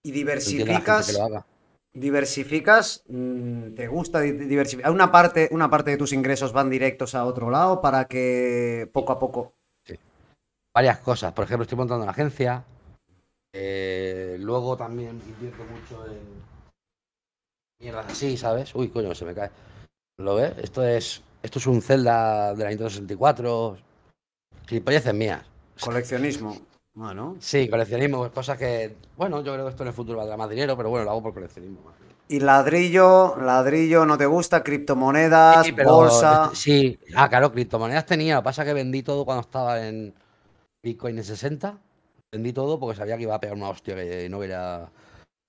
Y 0.03 0.12
diversificas, 0.12 1.08
que 1.08 1.13
lo 1.13 1.23
haga. 1.25 1.45
diversificas, 1.93 3.03
mm, 3.08 3.73
te 3.75 3.88
gusta 3.88 4.21
di- 4.21 4.32
diversificar. 4.32 4.91
Una 4.91 5.12
parte, 5.12 5.49
una 5.51 5.69
parte 5.69 5.91
de 5.91 5.97
tus 5.97 6.13
ingresos 6.13 6.53
van 6.53 6.69
directos 6.69 7.13
a 7.13 7.25
otro 7.25 7.49
lado 7.51 7.82
para 7.82 8.06
que 8.06 8.89
poco 8.93 9.12
a 9.13 9.19
poco. 9.19 9.53
varias 10.75 10.99
cosas. 10.99 11.34
Por 11.34 11.45
ejemplo, 11.45 11.63
estoy 11.63 11.77
montando 11.77 12.03
una 12.03 12.12
agencia. 12.12 12.63
eh, 13.53 14.38
luego 14.39 14.77
también 14.77 15.19
invierto 15.27 15.63
mucho 15.63 16.06
en 16.06 16.19
mierdas 17.82 18.06
así, 18.12 18.38
¿sabes? 18.38 18.75
Uy, 18.75 18.89
coño, 18.89 19.15
se 19.15 19.25
me 19.25 19.34
cae. 19.34 19.49
¿Lo 20.19 20.36
ves? 20.36 20.53
Esto 20.60 20.86
es, 20.86 21.23
esto 21.41 21.58
es 21.58 21.65
un 21.65 21.82
Zelda 21.82 22.53
de 22.53 22.63
la 22.63 22.69
Nintendo 22.69 22.89
64. 22.91 23.77
Gilipolleces 24.67 25.13
mías. 25.15 25.43
Coleccionismo. 25.82 26.58
Bueno. 26.94 27.36
Sí, 27.40 27.70
coleccionismo, 27.70 28.20
pues, 28.20 28.32
cosas 28.32 28.58
que, 28.58 28.96
bueno, 29.16 29.44
yo 29.44 29.54
creo 29.54 29.66
que 29.66 29.70
esto 29.72 29.84
en 29.84 29.90
el 29.90 29.94
futuro 29.94 30.18
valdrá 30.18 30.36
más 30.36 30.50
dinero, 30.50 30.76
pero 30.76 30.90
bueno, 30.90 31.06
lo 31.06 31.12
hago 31.12 31.24
por 31.24 31.34
coleccionismo. 31.34 31.80
Y 32.30 32.40
ladrillo, 32.40 33.38
ladrillo, 33.38 34.06
¿no 34.06 34.18
te 34.18 34.26
gusta? 34.26 34.63
Criptomonedas, 34.63 35.66
Sí, 35.66 35.72
pero- 35.72 35.94
bolsa. 35.96 36.52
Sí, 36.54 37.00
ah, 37.16 37.30
claro, 37.30 37.52
criptomonedas 37.52 38.06
tenía. 38.06 38.36
Lo 38.36 38.42
que 38.42 38.46
pasa 38.46 38.63
es 38.63 38.68
que 38.68 38.74
vendí 38.74 39.04
todo 39.04 39.24
cuando 39.26 39.42
estaba 39.42 39.86
en 39.88 40.13
Bitcoin 40.84 41.18
en 41.18 41.24
60. 41.24 41.78
Vendí 42.34 42.52
todo 42.52 42.80
porque 42.80 42.98
sabía 42.98 43.16
que 43.16 43.24
iba 43.24 43.36
a 43.36 43.40
pegar 43.40 43.56
una 43.56 43.70
hostia 43.70 43.96
que 43.96 44.28
no 44.28 44.44
iba 44.44 44.76
a 44.84 44.92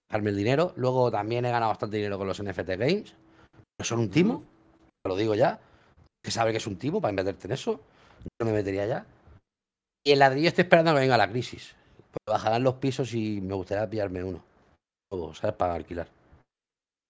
dejarme 0.09 0.31
el 0.31 0.37
dinero. 0.37 0.73
Luego 0.77 1.11
también 1.11 1.45
he 1.47 1.51
ganado 1.51 1.71
bastante 1.71 1.97
dinero 1.97 2.17
con 2.19 2.29
los 2.29 2.41
NFT 2.41 2.77
Games. 2.77 3.14
No 3.81 3.85
son 3.85 3.99
un 3.99 4.11
timo, 4.11 4.45
te 5.03 5.09
lo 5.09 5.17
digo 5.17 5.35
ya. 5.35 5.59
Que 6.23 6.31
sabe 6.31 6.53
que 6.53 6.59
es 6.59 6.67
un 6.67 6.77
timo 6.77 7.01
para 7.01 7.12
meterte 7.12 7.49
en 7.49 7.53
eso. 7.55 7.81
No 8.41 8.47
me 8.47 8.53
metería 8.53 8.87
ya. 8.87 9.07
Y 10.09 10.12
el 10.12 10.21
ladrillo 10.21 10.49
estoy 10.49 10.62
esperando 10.62 10.90
a 10.90 10.94
que 10.94 11.01
venga 11.01 11.18
la 11.18 11.29
crisis. 11.29 11.77
Pues 11.99 12.25
bajarán 12.27 12.62
los 12.62 12.77
pisos 12.77 13.12
y 13.12 13.42
me 13.42 13.53
gustaría 13.53 13.90
pillarme 13.90 14.25
uno. 14.25 14.42
O, 15.11 15.35
¿sabes? 15.35 15.55
Para 15.55 15.75
alquilar. 15.75 16.09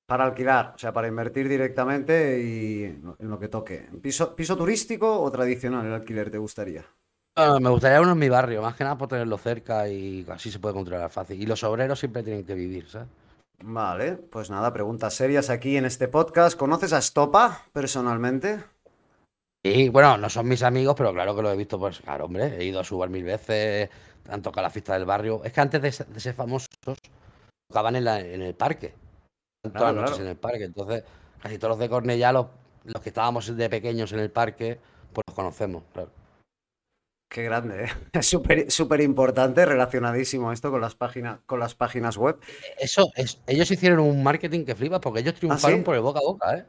Para 0.05 0.25
alquilar, 0.25 0.73
o 0.75 0.79
sea, 0.79 0.93
para 0.93 1.07
invertir 1.07 1.49
directamente 1.49 2.43
y 2.43 2.83
en 2.87 3.31
lo 3.31 3.39
que 3.39 3.47
toque. 3.47 3.89
¿Piso, 4.03 4.35
piso 4.35 4.57
turístico 4.57 5.21
o 5.23 5.31
tradicional 5.31 5.87
el 5.87 5.93
alquiler 5.93 6.29
te 6.29 6.39
gustaría? 6.39 6.87
Bueno, 7.37 7.61
me 7.61 7.71
gustaría 7.71 8.01
uno 8.01 8.13
en 8.15 8.19
mi 8.19 8.29
barrio, 8.29 8.63
más 8.63 8.75
que 8.75 8.83
nada 8.83 8.99
por 8.99 9.07
tenerlo 9.07 9.39
cerca 9.39 9.89
y 9.89 10.27
así 10.29 10.51
se 10.51 10.59
puede 10.59 10.75
controlar 10.75 11.09
fácil. 11.09 11.41
Y 11.41 11.47
los 11.47 11.63
obreros 11.63 12.01
siempre 12.01 12.25
tienen 12.25 12.45
que 12.45 12.55
vivir, 12.55 12.89
¿sabes? 12.89 13.07
Vale, 13.63 14.15
pues 14.15 14.51
nada, 14.51 14.73
preguntas 14.73 15.15
serias 15.15 15.51
aquí 15.51 15.77
en 15.77 15.85
este 15.85 16.09
podcast. 16.09 16.59
¿Conoces 16.59 16.93
a 16.93 16.99
Estopa 16.99 17.63
personalmente? 17.73 18.65
Y 19.65 19.89
bueno, 19.89 20.17
no 20.17 20.31
son 20.31 20.49
mis 20.49 20.63
amigos, 20.63 20.95
pero 20.97 21.13
claro 21.13 21.35
que 21.35 21.43
lo 21.43 21.51
he 21.51 21.57
visto, 21.57 21.79
pues 21.79 22.01
claro, 22.01 22.27
hombre, 22.27 22.57
he 22.59 22.65
ido 22.65 22.81
a 22.81 22.85
su 22.85 22.97
bar 22.97 23.11
mil 23.11 23.25
veces, 23.25 23.91
han 24.29 24.43
tocado 24.43 24.63
la 24.63 24.71
fiesta 24.71 24.95
del 24.95 25.05
barrio. 25.05 25.43
Es 25.45 25.53
que 25.53 25.61
antes 25.61 25.83
de, 25.83 25.93
ser- 25.93 26.07
de 26.07 26.21
ser 26.21 26.35
famosos, 26.35 26.69
tocaban 27.69 27.97
en, 27.97 28.05
la- 28.05 28.21
en 28.21 28.41
el 28.43 28.55
parque, 28.55 28.95
todas 29.63 29.73
Claro, 29.77 29.87
las 29.87 29.95
noches 29.97 30.11
claro. 30.17 30.23
en 30.25 30.29
el 30.31 30.37
parque. 30.37 30.65
Entonces, 30.65 31.05
casi 31.43 31.59
todos 31.59 31.71
los 31.73 31.79
de 31.81 31.89
Cornellá, 31.89 32.33
los, 32.33 32.47
los 32.85 33.03
que 33.03 33.09
estábamos 33.11 33.55
de 33.55 33.69
pequeños 33.69 34.13
en 34.13 34.21
el 34.21 34.31
parque, 34.31 34.79
pues 35.13 35.25
los 35.27 35.35
conocemos, 35.35 35.83
claro. 35.93 36.11
Qué 37.31 37.43
grande, 37.43 37.85
¿eh? 37.85 37.89
Es 38.13 38.27
súper 38.31 38.71
súper 38.71 39.01
importante, 39.03 39.67
relacionadísimo 39.67 40.51
esto 40.53 40.71
con 40.71 40.81
las 40.81 40.95
páginas, 40.95 41.41
con 41.47 41.59
las 41.61 41.75
páginas 41.75 42.17
web. 42.17 42.39
Eso, 42.79 43.11
es, 43.17 43.43
ellos 43.47 43.71
hicieron 43.71 43.99
un 44.01 44.23
marketing 44.23 44.65
que 44.65 44.75
flipas, 44.75 45.01
porque 45.01 45.21
ellos 45.21 45.35
triunfaron 45.35 45.81
¿sí? 45.81 45.85
por 45.85 45.95
el 45.97 46.01
boca 46.01 46.21
a 46.21 46.23
boca, 46.23 46.57
¿eh? 46.57 46.65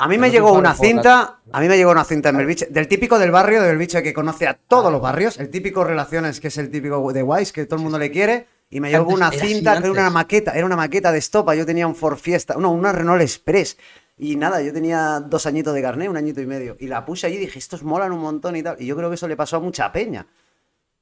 A 0.00 0.08
mí 0.08 0.16
me 0.16 0.30
llegó 0.30 0.54
una 0.54 0.74
cinta, 0.74 1.40
a 1.52 1.60
mí 1.60 1.68
me 1.68 1.76
llegó 1.76 1.90
una 1.90 2.04
cinta 2.04 2.30
en 2.30 2.38
Belviche, 2.38 2.66
del 2.70 2.88
típico 2.88 3.18
del 3.18 3.30
barrio, 3.30 3.60
de 3.60 3.68
Belviche 3.68 4.02
que 4.02 4.14
conoce 4.14 4.48
a 4.48 4.54
todos 4.54 4.90
los 4.90 4.98
barrios, 4.98 5.38
el 5.38 5.50
típico 5.50 5.84
relaciones 5.84 6.40
que 6.40 6.48
es 6.48 6.56
el 6.56 6.70
típico 6.70 7.12
de 7.12 7.22
Wise, 7.22 7.52
que 7.52 7.66
todo 7.66 7.76
el 7.76 7.82
mundo 7.82 7.98
le 7.98 8.10
quiere, 8.10 8.46
Y 8.70 8.80
me 8.80 8.94
Antes 8.94 9.14
una 9.14 9.30
cinta 9.30 9.74
que 9.74 9.84
era 9.84 9.90
una 9.90 10.08
maqueta, 10.08 10.52
era 10.52 10.64
una 10.64 10.76
maqueta 10.76 11.12
de 11.12 11.18
estopa. 11.18 11.54
Yo 11.54 11.66
tenía 11.66 11.86
un 11.86 11.94
Ford 11.94 12.16
Fiesta, 12.16 12.54
no, 12.58 12.70
una 12.70 12.92
Renault 12.92 13.20
Express. 13.20 13.76
Y 14.16 14.36
nada, 14.36 14.62
yo 14.62 14.72
tenía 14.72 15.20
dos 15.20 15.44
añitos 15.44 15.74
de 15.74 15.82
carné, 15.82 16.08
un 16.08 16.16
añito 16.16 16.40
y 16.40 16.46
medio. 16.46 16.76
Y 16.80 16.86
la 16.86 17.04
puse 17.04 17.26
allí 17.26 17.36
y 17.36 17.40
dije, 17.40 17.58
estos 17.58 17.82
molan 17.82 18.12
un 18.12 18.20
montón 18.20 18.56
y 18.56 18.62
tal. 18.62 18.76
Y 18.80 18.86
yo 18.86 18.96
creo 18.96 19.10
que 19.10 19.16
eso 19.16 19.28
le 19.28 19.36
pasó 19.36 19.56
a 19.56 19.60
mucha 19.60 19.92
peña. 19.92 20.26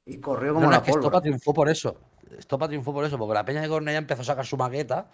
Y 0.05 0.17
corrió 0.17 0.53
como 0.53 0.65
No, 0.65 0.67
no, 0.67 0.71
la 0.71 0.77
es 0.77 0.83
que 0.83 0.91
pólvora. 0.91 1.07
Estopa 1.07 1.21
triunfó 1.21 1.53
por 1.53 1.69
eso. 1.69 1.95
Estopa 2.37 2.67
triunfó 2.67 2.91
por 2.91 3.05
eso, 3.05 3.17
porque 3.17 3.33
la 3.33 3.45
Peña 3.45 3.61
de 3.61 3.69
Cornellá 3.69 3.97
empezó 3.97 4.23
a 4.23 4.25
sacar 4.25 4.45
su 4.45 4.57
maqueta 4.57 5.07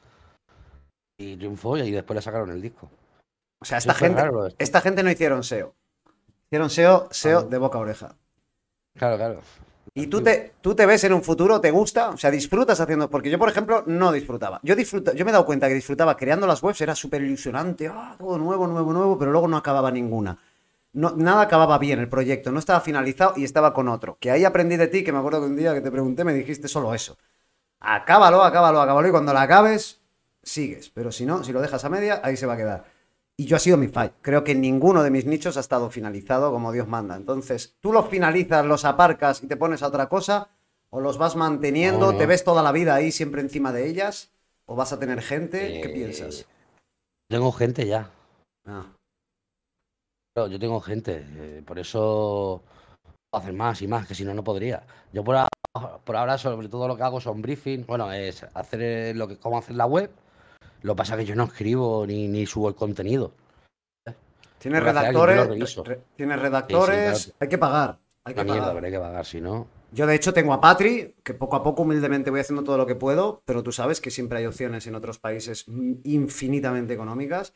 y 1.18 1.36
triunfó 1.38 1.78
y 1.78 1.92
después 1.92 2.16
le 2.16 2.22
sacaron 2.22 2.50
el 2.50 2.62
disco. 2.62 2.90
O 3.66 3.68
sea, 3.68 3.80
esta 3.80 3.96
gente, 3.96 4.22
raro 4.22 4.48
esta 4.60 4.80
gente 4.80 5.02
no 5.02 5.10
hicieron 5.10 5.44
SEO. 5.44 5.74
Hicieron 6.46 6.70
SEO, 6.70 7.08
SEO 7.10 7.42
de 7.42 7.58
boca 7.58 7.80
a 7.80 7.82
oreja. 7.82 8.16
Claro, 8.96 9.18
claro. 9.18 9.42
¿Y 9.96 10.06
tú 10.06 10.22
te, 10.22 10.54
tú 10.62 10.76
te 10.76 10.86
ves 10.86 11.04
en 11.06 11.14
un 11.14 11.24
futuro, 11.24 11.60
te 11.60 11.72
gusta? 11.72 12.10
O 12.10 12.18
sea, 12.18 12.30
disfrutas 12.30 12.80
haciendo. 12.80 13.10
Porque 13.10 13.32
yo, 13.32 13.40
por 13.40 13.50
ejemplo, 13.50 13.84
no 13.88 14.12
disfrutaba. 14.12 14.60
Yo 14.62 14.76
disfruta, 14.76 15.14
yo 15.14 15.26
me 15.26 15.32
he 15.32 15.34
dado 15.34 15.48
cuenta 15.48 15.68
que 15.68 15.74
disfrutaba 15.74 16.16
creando 16.16 16.46
las 16.46 16.62
webs, 16.62 16.80
era 16.82 16.94
súper 16.94 17.24
ilusionante, 17.24 17.88
ah, 17.88 18.16
todo 18.20 18.38
nuevo, 18.38 18.68
nuevo, 18.68 18.94
nuevo, 18.94 19.18
pero 19.18 19.32
luego 19.32 19.48
no 19.48 19.58
acababa 19.58 19.90
ninguna. 19.90 20.38
No, 20.94 21.16
nada 21.16 21.42
acababa 21.42 21.80
bien 21.80 21.98
el 21.98 22.08
proyecto, 22.08 22.52
no 22.52 22.60
estaba 22.60 22.82
finalizado 22.82 23.34
y 23.36 23.46
estaba 23.46 23.74
con 23.74 23.88
otro. 23.88 24.16
Que 24.20 24.30
ahí 24.30 24.46
aprendí 24.46 24.78
de 24.78 24.90
ti, 24.90 25.04
que 25.04 25.12
me 25.12 25.18
acuerdo 25.18 25.40
que 25.40 25.48
un 25.48 25.56
día 25.56 25.74
que 25.74 25.82
te 25.82 25.90
pregunté 25.90 26.24
me 26.24 26.36
dijiste 26.36 26.68
solo 26.68 26.94
eso. 26.94 27.18
Acábalo, 27.80 28.44
acábalo, 28.44 28.80
acábalo, 28.80 29.08
y 29.08 29.12
cuando 29.12 29.34
la 29.34 29.42
acabes, 29.42 30.02
sigues. 30.44 30.92
Pero 30.92 31.12
si 31.12 31.26
no, 31.26 31.44
si 31.44 31.52
lo 31.52 31.62
dejas 31.62 31.84
a 31.84 31.90
media, 31.90 32.22
ahí 32.24 32.38
se 32.38 32.46
va 32.46 32.54
a 32.54 32.58
quedar. 32.58 32.95
Y 33.38 33.46
yo 33.46 33.58
ha 33.58 33.60
sido 33.60 33.76
mi 33.78 33.88
fight. 33.88 34.14
Creo 34.22 34.44
que 34.44 34.56
ninguno 34.56 35.04
de 35.04 35.12
mis 35.12 35.26
nichos 35.26 35.58
ha 35.58 35.60
estado 35.60 35.90
finalizado 35.90 36.52
como 36.52 36.72
Dios 36.72 36.88
manda. 36.88 37.16
Entonces, 37.18 37.76
tú 37.82 37.92
los 37.92 38.08
finalizas, 38.08 38.66
los 38.66 38.86
aparcas 38.86 39.44
y 39.44 39.48
te 39.48 39.58
pones 39.58 39.84
a 39.84 39.88
otra 39.88 40.08
cosa, 40.08 40.50
o 40.90 41.02
los 41.02 41.18
vas 41.18 41.36
manteniendo, 41.36 42.08
No, 42.08 42.12
no. 42.14 42.18
te 42.18 42.26
ves 42.26 42.46
toda 42.46 42.64
la 42.64 42.72
vida 42.72 42.96
ahí 42.96 43.12
siempre 43.12 43.42
encima 43.42 43.74
de 43.74 43.88
ellas, 43.90 44.32
o 44.66 44.76
vas 44.76 44.94
a 44.94 45.00
tener 45.00 45.22
gente. 45.22 45.82
¿Qué 45.82 45.88
Eh, 45.90 45.94
piensas? 45.94 46.46
Tengo 47.30 47.52
gente 47.52 47.86
ya. 47.86 48.10
Ah, 48.66 48.86
Claro, 50.34 50.50
yo 50.52 50.60
tengo 50.60 50.80
gente. 50.82 51.26
eh, 51.38 51.64
por 51.66 51.80
eso 51.80 52.62
puedo 53.30 53.42
hacer 53.42 53.54
más 53.54 53.82
y 53.82 53.88
más, 53.88 54.06
que 54.08 54.16
si 54.16 54.24
no, 54.26 54.34
no 54.34 54.44
podría. 54.44 54.84
Yo 55.14 55.24
por, 55.24 55.36
a- 55.38 55.48
por 56.04 56.16
ahora, 56.16 56.38
sobre 56.38 56.68
todo 56.70 56.88
lo 56.90 56.96
que 56.98 57.04
hago 57.04 57.20
son 57.22 57.42
briefing. 57.42 57.86
Bueno, 57.86 58.12
es 58.12 58.44
hacer 58.54 58.82
eh, 58.82 59.14
lo 59.14 59.28
que, 59.30 59.38
cómo 59.38 59.58
hacer 59.58 59.76
la 59.76 59.86
web. 59.86 60.10
Lo 60.86 60.94
que 60.94 60.98
pasa 61.00 61.16
es 61.16 61.22
que 61.22 61.26
yo 61.26 61.36
no 61.36 61.46
escribo 61.46 62.06
ni, 62.06 62.28
ni 62.28 62.46
subo 62.46 62.70
el 62.70 62.76
contenido. 62.76 63.34
Lo 64.64 64.80
redactores, 64.80 65.82
tienes 66.16 66.40
redactores, 66.40 67.24
claro. 67.26 67.38
hay 67.40 67.48
que 67.48 67.58
pagar. 67.58 68.00
Hay 68.24 68.34
que 68.36 68.44
mierda, 68.44 68.68
pagar. 68.68 68.86
hay 68.86 68.92
que 68.92 69.00
pagar, 69.00 69.26
si 69.26 69.42
no. 69.42 69.68
Yo, 69.92 70.06
de 70.06 70.16
hecho, 70.16 70.34
tengo 70.34 70.54
a 70.54 70.62
Patri, 70.62 71.16
que 71.24 71.34
poco 71.34 71.56
a 71.56 71.64
poco, 71.64 71.84
humildemente, 71.84 72.30
voy 72.30 72.40
haciendo 72.40 72.64
todo 72.64 72.78
lo 72.78 72.86
que 72.86 72.96
puedo, 72.96 73.42
pero 73.46 73.64
tú 73.64 73.72
sabes 73.72 74.00
que 74.00 74.12
siempre 74.12 74.40
hay 74.40 74.46
opciones 74.46 74.86
en 74.86 74.94
otros 74.96 75.18
países 75.18 75.66
infinitamente 76.04 76.94
económicas 76.94 77.54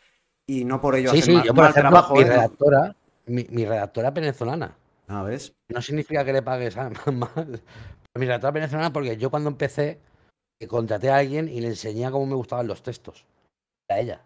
y 0.47 0.65
no 0.65 0.81
por 0.81 0.95
ello 0.95 1.11
Sí, 1.11 1.21
sí, 1.21 1.33
mal, 1.33 1.43
yo 1.43 1.53
por 1.53 1.63
mal 1.63 1.71
ejemplo, 1.71 1.89
trabajo. 1.91 2.15
mi 2.15 2.21
¿eh? 2.21 2.25
redactora, 2.25 2.95
mi, 3.27 3.45
mi 3.49 3.65
redactora 3.65 4.11
venezolana. 4.11 4.75
Ah, 5.07 5.23
¿ves? 5.23 5.55
No 5.67 5.81
significa 5.81 6.25
que 6.25 6.33
le 6.33 6.41
pagues 6.41 6.77
a-. 6.77 6.89
Mi 8.15 8.25
redactora 8.25 8.51
venezolana, 8.51 8.91
porque 8.91 9.17
yo 9.17 9.29
cuando 9.29 9.49
empecé, 9.49 9.99
eh, 10.59 10.67
contraté 10.67 11.09
a 11.09 11.17
alguien 11.17 11.47
y 11.49 11.61
le 11.61 11.67
enseñé 11.69 12.09
cómo 12.11 12.25
me 12.25 12.35
gustaban 12.35 12.67
los 12.67 12.81
textos. 12.83 13.25
A 13.89 13.99
ella. 13.99 14.21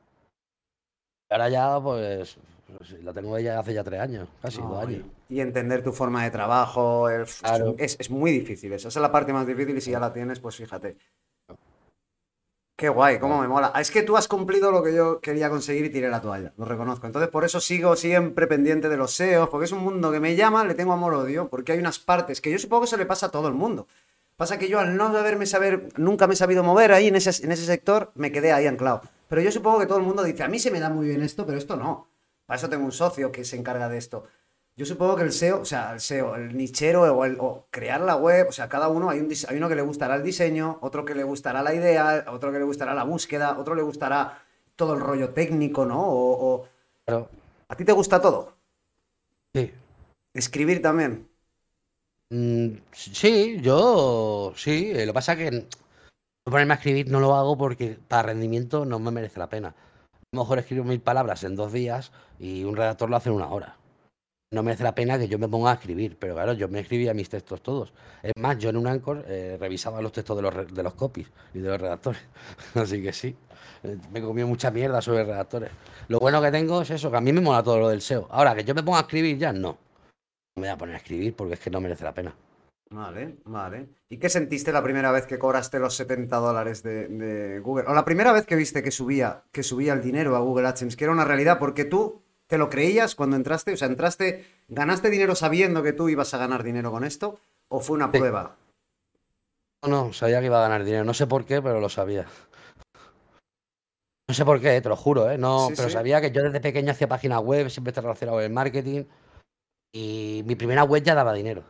Ahora 1.29 1.49
ya, 1.49 1.79
pues, 1.81 2.37
pues, 2.77 2.91
la 3.03 3.13
tengo 3.13 3.37
ella 3.37 3.59
hace 3.59 3.73
ya 3.73 3.83
tres 3.83 3.99
años, 4.01 4.27
casi 4.41 4.59
No, 4.61 4.69
dos 4.69 4.83
y, 4.89 4.95
años. 4.95 5.07
y 5.29 5.39
entender 5.39 5.83
tu 5.83 5.91
forma 5.91 6.23
de 6.23 6.31
trabajo 6.31 7.07
Claro. 7.41 7.75
es, 7.77 7.95
es 7.99 8.09
muy 8.09 8.31
difícil. 8.31 8.73
Esa 8.73 8.87
es 8.89 8.95
la 8.97 9.11
parte 9.11 9.33
más 9.33 9.47
difícil 9.47 9.77
y 9.77 9.81
si 9.81 9.91
ya 9.91 9.99
la 9.99 10.13
tienes, 10.13 10.39
pues 10.39 10.55
fíjate. 10.57 10.97
Qué 12.75 12.89
guay, 12.89 13.19
cómo 13.19 13.39
me 13.39 13.47
mola. 13.47 13.71
Ah, 13.73 13.81
Es 13.81 13.91
que 13.91 14.01
tú 14.01 14.17
has 14.17 14.27
cumplido 14.27 14.71
lo 14.71 14.83
que 14.83 14.93
yo 14.93 15.21
quería 15.21 15.49
conseguir 15.49 15.85
y 15.85 15.89
tiré 15.91 16.09
la 16.09 16.21
toalla, 16.21 16.53
lo 16.57 16.65
reconozco. 16.65 17.05
Entonces, 17.05 17.29
por 17.29 17.45
eso 17.45 17.59
sigo 17.61 17.95
siempre 17.95 18.47
pendiente 18.47 18.89
de 18.89 18.97
los 18.97 19.13
SEOs, 19.13 19.49
porque 19.49 19.65
es 19.65 19.71
un 19.71 19.83
mundo 19.83 20.11
que 20.11 20.19
me 20.19 20.35
llama, 20.35 20.65
le 20.65 20.73
tengo 20.73 20.91
amor-odio, 20.91 21.47
porque 21.49 21.71
hay 21.73 21.79
unas 21.79 21.99
partes 21.99 22.41
que 22.41 22.51
yo 22.51 22.57
supongo 22.59 22.81
que 22.81 22.85
eso 22.87 22.97
le 22.97 23.05
pasa 23.05 23.27
a 23.27 23.31
todo 23.31 23.47
el 23.47 23.53
mundo. 23.53 23.87
Pasa 24.35 24.57
que 24.57 24.67
yo 24.67 24.79
al 24.79 24.97
no 24.97 25.11
saberme 25.13 25.45
saber, 25.45 25.89
nunca 25.97 26.27
me 26.27 26.33
he 26.33 26.37
sabido 26.37 26.63
mover 26.63 26.91
ahí 26.91 27.07
en 27.07 27.15
ese, 27.15 27.43
en 27.45 27.51
ese 27.51 27.65
sector, 27.65 28.11
me 28.15 28.31
quedé 28.31 28.51
ahí 28.51 28.65
anclado. 28.67 29.01
Pero 29.29 29.41
yo 29.41 29.51
supongo 29.51 29.79
que 29.79 29.85
todo 29.85 29.97
el 29.99 30.03
mundo 30.03 30.23
dice, 30.23 30.43
a 30.43 30.47
mí 30.47 30.59
se 30.59 30.71
me 30.71 30.79
da 30.79 30.89
muy 30.89 31.07
bien 31.07 31.21
esto, 31.21 31.45
pero 31.45 31.57
esto 31.57 31.75
no. 31.75 32.07
Para 32.45 32.57
eso 32.57 32.69
tengo 32.69 32.83
un 32.85 32.91
socio 32.91 33.31
que 33.31 33.45
se 33.45 33.55
encarga 33.57 33.89
de 33.89 33.97
esto. 33.97 34.25
Yo 34.75 34.85
supongo 34.87 35.15
que 35.15 35.23
el 35.23 35.31
SEO, 35.31 35.61
o 35.61 35.65
sea, 35.65 35.91
el 35.93 35.97
SEO, 35.97 36.35
el 36.35 36.57
nichero 36.57 37.03
o, 37.03 37.25
el, 37.25 37.37
o 37.39 37.67
crear 37.69 38.01
la 38.01 38.15
web, 38.15 38.47
o 38.49 38.51
sea, 38.51 38.67
cada 38.69 38.87
uno, 38.89 39.09
hay, 39.11 39.19
un, 39.19 39.29
hay 39.47 39.57
uno 39.57 39.69
que 39.69 39.75
le 39.75 39.83
gustará 39.83 40.15
el 40.15 40.23
diseño, 40.23 40.79
otro 40.81 41.05
que 41.05 41.13
le 41.13 41.23
gustará 41.23 41.61
la 41.61 41.73
idea, 41.75 42.25
otro 42.29 42.51
que 42.51 42.57
le 42.57 42.65
gustará 42.65 42.95
la 42.95 43.03
búsqueda, 43.03 43.57
otro 43.59 43.75
le 43.75 43.83
gustará 43.83 44.41
todo 44.75 44.95
el 44.95 44.99
rollo 44.99 45.29
técnico, 45.29 45.85
¿no? 45.85 46.01
O, 46.01 46.53
o- 46.55 46.67
Pero, 47.05 47.29
¿A 47.69 47.75
ti 47.75 47.85
te 47.85 47.91
gusta 47.91 48.19
todo? 48.19 48.53
sí. 49.53 49.71
Escribir 50.33 50.81
también. 50.81 51.27
Mm, 52.33 52.77
sí, 52.91 53.59
yo 53.61 54.53
sí. 54.55 54.91
eh, 54.91 55.05
Lo 55.05 55.11
que 55.11 55.15
pasa 55.19 55.35
que 55.35 55.67
ponerme 56.45 56.73
a 56.75 56.77
escribir 56.77 57.09
no 57.11 57.19
lo 57.21 57.35
hago 57.35 57.57
porque 57.57 57.97
para 58.09 58.23
rendimiento 58.29 58.85
no 58.85 58.99
me 58.99 59.11
merece 59.11 59.39
la 59.39 59.49
pena. 59.49 59.69
A 59.69 59.75
lo 60.33 60.41
mejor 60.43 60.59
escribo 60.59 60.85
mil 60.85 61.01
palabras 61.01 61.43
en 61.45 61.55
dos 61.55 61.73
días 61.73 62.11
y 62.39 62.63
un 62.65 62.75
redactor 62.77 63.09
lo 63.09 63.17
hace 63.17 63.29
en 63.29 63.35
una 63.37 63.49
hora. 63.49 63.77
No 64.51 64.63
merece 64.63 64.83
la 64.83 64.95
pena 64.95 65.19
que 65.19 65.27
yo 65.29 65.39
me 65.39 65.49
ponga 65.49 65.71
a 65.71 65.75
escribir, 65.75 66.17
pero 66.19 66.35
claro, 66.35 66.53
yo 66.53 66.69
me 66.69 66.81
escribía 66.81 67.13
mis 67.15 67.29
textos 67.29 67.61
todos. 67.63 67.93
Es 68.23 68.33
más, 68.37 68.57
yo 68.59 68.69
en 68.69 68.77
un 68.77 68.87
Anchor 68.87 69.25
eh, 69.27 69.57
revisaba 69.59 70.01
los 70.01 70.13
textos 70.13 70.37
de 70.37 70.43
los, 70.43 70.75
de 70.75 70.83
los 70.83 70.95
copies 70.95 71.29
y 71.53 71.59
de 71.59 71.69
los 71.69 71.81
redactores. 71.81 72.21
Así 72.75 73.01
que 73.03 73.13
sí, 73.13 73.35
eh, 73.83 73.97
me 74.11 74.21
comí 74.21 74.43
mucha 74.45 74.71
mierda 74.71 75.01
sobre 75.01 75.25
redactores. 75.25 75.71
Lo 76.09 76.19
bueno 76.19 76.41
que 76.41 76.51
tengo 76.51 76.81
es 76.83 76.91
eso, 76.91 77.11
que 77.11 77.17
a 77.17 77.21
mí 77.21 77.33
me 77.33 77.41
mola 77.41 77.63
todo 77.63 77.79
lo 77.79 77.89
del 77.89 77.99
SEO. 78.01 78.27
Ahora, 78.31 78.55
que 78.55 78.63
yo 78.65 78.75
me 78.75 78.83
ponga 78.83 78.99
a 78.99 79.01
escribir 79.03 79.37
ya, 79.39 79.53
no. 79.53 79.77
Me 80.55 80.61
voy 80.63 80.69
a 80.69 80.77
poner 80.77 80.95
a 80.95 80.97
escribir 80.99 81.35
porque 81.35 81.55
es 81.55 81.59
que 81.59 81.69
no 81.69 81.81
merece 81.81 82.03
la 82.03 82.13
pena. 82.13 82.35
Vale, 82.91 83.37
vale. 83.45 83.87
¿Y 84.09 84.17
qué 84.17 84.29
sentiste 84.29 84.71
la 84.71 84.83
primera 84.83 85.11
vez 85.11 85.25
que 85.25 85.39
cobraste 85.39 85.79
los 85.79 85.95
70 85.95 86.35
dólares 86.37 86.83
de, 86.83 87.07
de 87.07 87.59
Google? 87.59 87.85
O 87.87 87.93
la 87.93 88.05
primera 88.05 88.31
vez 88.31 88.45
que 88.45 88.55
viste 88.55 88.83
que 88.83 88.91
subía, 88.91 89.43
que 89.51 89.63
subía 89.63 89.93
el 89.93 90.01
dinero 90.03 90.35
a 90.35 90.39
Google 90.39 90.67
AdSense, 90.67 90.95
que 90.95 91.05
era 91.05 91.13
una 91.13 91.25
realidad, 91.25 91.57
porque 91.57 91.85
tú 91.85 92.21
te 92.45 92.59
lo 92.59 92.69
creías 92.69 93.15
cuando 93.15 93.35
entraste, 93.35 93.73
o 93.73 93.77
sea, 93.77 93.87
entraste, 93.87 94.45
ganaste 94.67 95.09
dinero 95.09 95.33
sabiendo 95.33 95.81
que 95.81 95.93
tú 95.93 96.07
ibas 96.09 96.35
a 96.35 96.37
ganar 96.37 96.61
dinero 96.61 96.91
con 96.91 97.03
esto, 97.03 97.39
o 97.67 97.79
fue 97.79 97.95
una 97.95 98.11
Sí. 98.11 98.19
prueba. 98.19 98.57
No, 99.81 99.89
no, 99.89 100.13
sabía 100.13 100.39
que 100.39 100.45
iba 100.45 100.59
a 100.59 100.69
ganar 100.69 100.83
dinero. 100.83 101.03
No 101.03 101.15
sé 101.15 101.25
por 101.25 101.45
qué, 101.45 101.63
pero 101.63 101.79
lo 101.79 101.89
sabía. 101.89 102.27
No 104.27 104.35
sé 104.35 104.45
por 104.45 104.61
qué, 104.61 104.79
te 104.81 104.89
lo 104.89 104.95
juro, 104.95 105.31
¿eh? 105.31 105.37
No, 105.39 105.67
Sí, 105.69 105.73
pero 105.75 105.89
sí. 105.89 105.93
sabía 105.93 106.21
que 106.21 106.31
yo 106.31 106.43
desde 106.43 106.61
pequeño 106.61 106.91
hacía 106.91 107.07
páginas 107.07 107.41
web, 107.41 107.69
siempre 107.71 107.89
estaba 107.89 108.09
relacionado 108.09 108.37
con 108.37 108.43
el 108.43 108.51
marketing. 108.53 109.03
Y 109.93 110.43
mi 110.45 110.55
primera 110.55 110.83
web 110.83 111.03
ya 111.03 111.13
daba 111.13 111.33
dinero. 111.33 111.63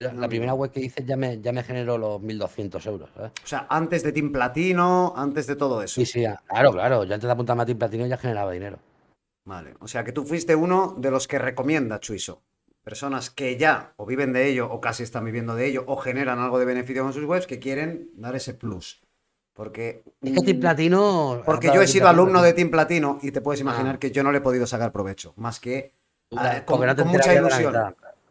La, 0.00 0.12
la 0.12 0.28
primera 0.28 0.52
web 0.54 0.70
que 0.70 0.80
hice 0.80 1.04
ya 1.04 1.16
me, 1.16 1.40
ya 1.40 1.52
me 1.52 1.62
generó 1.62 1.96
los 1.96 2.20
1.200 2.20 2.86
euros, 2.88 3.10
¿sabes? 3.14 3.32
O 3.42 3.46
sea, 3.46 3.66
antes 3.70 4.02
de 4.02 4.12
Team 4.12 4.32
Platino, 4.32 5.14
antes 5.16 5.46
de 5.46 5.56
todo 5.56 5.82
eso. 5.82 5.94
Sí, 5.94 6.04
sí, 6.04 6.24
claro, 6.48 6.72
claro. 6.72 7.04
Yo 7.04 7.14
antes 7.14 7.26
de 7.26 7.32
apuntarme 7.32 7.62
a 7.62 7.66
Team 7.66 7.78
Platino 7.78 8.06
ya 8.06 8.18
generaba 8.18 8.52
dinero. 8.52 8.78
Vale. 9.46 9.74
O 9.80 9.88
sea, 9.88 10.04
que 10.04 10.12
tú 10.12 10.24
fuiste 10.24 10.54
uno 10.54 10.94
de 10.98 11.10
los 11.10 11.26
que 11.26 11.38
recomienda 11.38 12.00
Chuiso. 12.00 12.42
Personas 12.82 13.30
que 13.30 13.56
ya 13.56 13.94
o 13.96 14.04
viven 14.04 14.34
de 14.34 14.46
ello, 14.48 14.70
o 14.70 14.80
casi 14.80 15.02
están 15.04 15.24
viviendo 15.24 15.54
de 15.54 15.66
ello, 15.66 15.84
o 15.86 15.96
generan 15.96 16.38
algo 16.38 16.58
de 16.58 16.66
beneficio 16.66 17.02
con 17.02 17.14
sus 17.14 17.24
webs, 17.24 17.46
que 17.46 17.58
quieren 17.58 18.10
dar 18.14 18.36
ese 18.36 18.52
plus. 18.52 19.00
Porque. 19.54 20.02
Es 20.20 20.32
que 20.32 20.42
Team 20.42 20.58
mm, 20.58 20.60
Platino. 20.60 21.42
Porque 21.46 21.68
yo 21.72 21.80
he 21.80 21.86
sido 21.86 22.08
alumno 22.08 22.42
de 22.42 22.52
Team 22.52 22.70
Platino 22.70 23.18
y 23.22 23.30
te 23.30 23.40
puedes 23.40 23.60
imaginar 23.60 23.94
Ah. 23.94 23.98
que 23.98 24.10
yo 24.10 24.22
no 24.22 24.32
le 24.32 24.38
he 24.38 24.42
podido 24.42 24.66
sacar 24.66 24.92
provecho. 24.92 25.32
Más 25.36 25.60
que 25.60 25.93
ah, 26.36 26.62
con, 26.64 26.86
no 26.86 26.94
te 26.94 27.02
con 27.02 27.12
mucha 27.12 27.34
ilusión. 27.34 27.74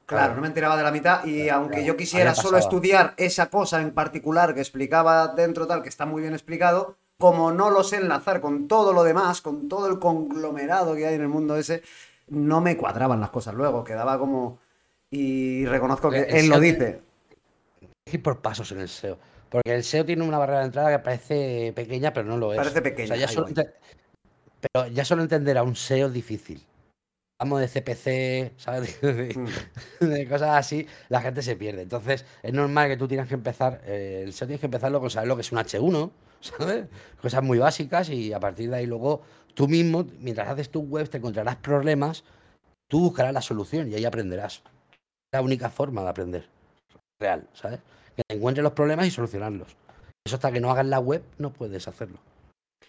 Claro, 0.05 0.35
no 0.35 0.41
me 0.41 0.47
enteraba 0.47 0.75
de 0.75 0.83
la 0.83 0.91
mitad 0.91 1.23
y 1.25 1.45
Claro, 1.45 1.61
aunque 1.61 1.85
yo 1.85 1.95
quisiera 1.95 2.35
solo 2.35 2.57
estudiar 2.57 3.13
esa 3.17 3.49
cosa 3.49 3.81
en 3.81 3.91
particular 3.91 4.53
que 4.53 4.59
explicaba 4.59 5.29
dentro 5.29 5.65
tal, 5.65 5.81
que 5.81 5.89
está 5.89 6.05
muy 6.05 6.21
bien 6.21 6.33
explicado, 6.33 6.97
como 7.17 7.51
no 7.51 7.69
lo 7.69 7.83
sé 7.83 7.97
enlazar 7.97 8.41
con 8.41 8.67
todo 8.67 8.91
lo 8.91 9.03
demás, 9.03 9.41
con 9.41 9.69
todo 9.69 9.87
el 9.87 9.99
conglomerado 9.99 10.95
que 10.95 11.07
hay 11.07 11.15
en 11.15 11.21
el 11.21 11.29
mundo 11.29 11.55
ese, 11.55 11.83
no 12.27 12.61
me 12.61 12.75
cuadraban 12.75 13.21
las 13.21 13.29
cosas 13.29 13.53
luego, 13.53 13.83
quedaba 13.83 14.17
como... 14.19 14.59
Y 15.09 15.65
reconozco 15.67 16.09
que 16.09 16.21
El 16.21 16.35
él 16.35 16.47
lo 16.47 16.55
SEO 16.55 16.59
dice. 16.59 17.01
Hay 17.81 17.89
que 18.05 18.17
ir 18.17 18.23
por 18.23 18.41
pasos 18.41 18.71
en 18.71 18.81
el 18.81 18.89
SEO. 18.89 19.17
Porque 19.49 19.73
el 19.73 19.83
SEO 19.83 20.03
tiene 20.03 20.23
una 20.23 20.39
barrera 20.39 20.59
de 20.59 20.65
entrada 20.65 20.89
que 20.89 20.99
parece 20.99 21.71
pequeña, 21.75 22.11
pero 22.11 22.27
no 22.27 22.37
lo 22.37 22.51
es. 22.51 22.57
Parece 22.57 22.79
O 22.79 22.83
pequeña, 22.83 23.07
sea, 23.09 23.17
ya 23.17 23.27
solo 23.27 23.47
Pero 24.59 24.87
ya 24.87 25.05
solo 25.05 25.21
entender 25.21 25.57
a 25.59 25.63
un 25.63 25.75
SEO 25.75 26.07
es 26.07 26.13
difícil. 26.13 26.65
Vamos 27.39 27.59
de 27.59 27.67
CPC, 27.67 28.53
¿sabes? 28.57 29.01
De, 29.01 29.33
Mm. 29.35 30.05
de 30.05 30.27
cosas 30.27 30.51
así, 30.57 30.87
la 31.09 31.21
gente 31.21 31.41
se 31.41 31.55
pierde. 31.55 31.81
Entonces, 31.81 32.25
es 32.41 32.53
normal 32.53 32.87
que 32.89 32.97
tú 32.97 33.07
tienes 33.07 33.27
que 33.27 33.33
empezar, 33.33 33.81
eh, 33.85 34.21
el 34.23 34.33
SEO 34.33 34.47
tienes 34.47 34.59
que 34.61 34.67
empezarlo 34.67 34.99
con 35.01 35.09
saber 35.09 35.27
lo 35.27 35.35
que 35.35 35.41
es 35.41 35.51
un 35.51 35.57
H1, 35.57 36.11
¿sabes? 36.41 36.85
Cosas 37.21 37.43
muy 37.43 37.57
básicas 37.57 38.09
y 38.09 38.31
a 38.33 38.39
partir 38.39 38.69
de 38.69 38.77
ahí 38.77 38.85
luego 38.85 39.21
tú 39.55 39.67
mismo, 39.67 40.05
mientras 40.19 40.47
haces 40.47 40.69
tu 40.69 40.81
web, 40.81 41.09
te 41.09 41.17
encontrarás 41.17 41.57
problemas, 41.57 42.23
tú 42.87 43.01
buscarás 43.01 43.33
la 43.33 43.41
solución 43.41 43.91
y 43.91 43.95
ahí 43.95 44.05
aprenderás. 44.05 44.63
Es 44.91 45.33
la 45.33 45.41
única 45.41 45.69
forma 45.69 46.03
de 46.03 46.09
aprender 46.09 46.47
real, 47.19 47.47
¿sabes? 47.53 47.79
Que 48.15 48.21
encuentres 48.35 48.63
los 48.63 48.73
problemas 48.73 49.07
y 49.07 49.11
solucionarlos. 49.11 49.75
Eso 50.25 50.35
hasta 50.35 50.51
que 50.51 50.59
no 50.61 50.71
hagas 50.71 50.85
la 50.85 50.99
web 50.99 51.23
no 51.37 51.51
puedes 51.51 51.87
hacerlo. 51.87 52.19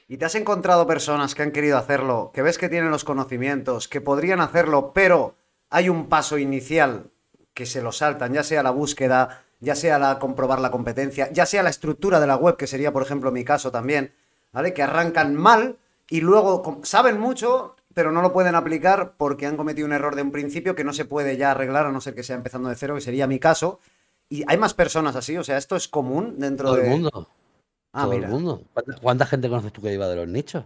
¿Y 0.07 0.19
te 0.19 0.27
has 0.27 0.35
encontrado 0.35 0.87
personas 0.87 1.35
que 1.35 1.43
han 1.43 1.51
querido 1.51 1.79
hacerlo, 1.79 2.31
que 2.35 2.43
ves 2.43 2.59
que 2.59 2.69
tienen 2.69 2.91
los 2.91 3.05
conocimientos, 3.05 3.89
que 3.89 4.03
podrían 4.03 4.41
hacerlo, 4.41 4.93
pero 4.93 5.35
hay 5.71 5.89
un 5.89 6.09
paso 6.09 6.37
inicial 6.37 7.11
que 7.55 7.65
se 7.65 7.81
lo 7.81 7.91
saltan, 7.91 8.35
ya 8.35 8.43
sea 8.43 8.63
la 8.63 8.71
búsqueda, 8.71 9.45
ya 9.61 9.75
sea 9.75 9.99
la 9.99 10.19
comprobar 10.19 10.61
la 10.61 10.71
competencia, 10.71 11.33
ya 11.33 11.47
sea 11.47 11.63
la 11.63 11.71
estructura 11.71 12.21
de 12.21 12.27
la 12.27 12.37
web, 12.37 12.57
que 12.57 12.67
sería, 12.67 12.93
por 12.93 13.03
ejemplo, 13.03 13.33
mi 13.33 13.45
caso 13.45 13.71
también, 13.71 14.13
¿vale? 14.53 14.75
Que 14.75 14.83
arrancan 14.83 15.35
mal 15.35 15.79
y 16.11 16.21
luego 16.21 16.81
saben 16.83 17.19
mucho, 17.19 17.77
pero 17.95 18.13
no 18.13 18.21
lo 18.21 18.33
pueden 18.33 18.57
aplicar 18.57 19.15
porque 19.17 19.47
han 19.47 19.57
cometido 19.57 19.87
un 19.87 19.95
error 19.95 20.17
de 20.17 20.23
un 20.23 20.33
principio 20.33 20.75
que 20.75 20.85
no 20.85 20.93
se 20.93 21.07
puede 21.07 21.37
ya 21.39 21.53
arreglar 21.53 21.87
a 21.87 21.93
no 21.93 22.01
ser 22.03 22.15
que 22.15 22.23
sea 22.23 22.37
empezando 22.37 22.69
de 22.69 22.77
cero, 22.77 22.95
que 22.95 23.01
sería 23.01 23.27
mi 23.27 23.39
caso. 23.39 23.81
Y 24.29 24.45
hay 24.49 24.59
más 24.59 24.75
personas 24.75 25.17
así, 25.17 25.39
o 25.39 25.45
sea, 25.45 25.57
esto 25.57 25.77
es 25.77 25.89
común 25.89 26.39
dentro 26.39 26.69
Todo 26.69 26.77
de... 26.77 26.85
el 26.85 26.91
mundo. 26.91 27.29
Ah, 27.95 28.03
todo 28.03 28.13
mira. 28.13 28.27
el 28.27 28.33
mundo. 28.33 28.63
¿Cuánta, 28.73 28.97
cuánta 29.01 29.27
gente 29.27 29.49
conoces 29.49 29.73
tú 29.73 29.81
que 29.81 29.93
iba 29.93 30.09
de 30.09 30.17
los 30.17 30.29
nichos? 30.29 30.65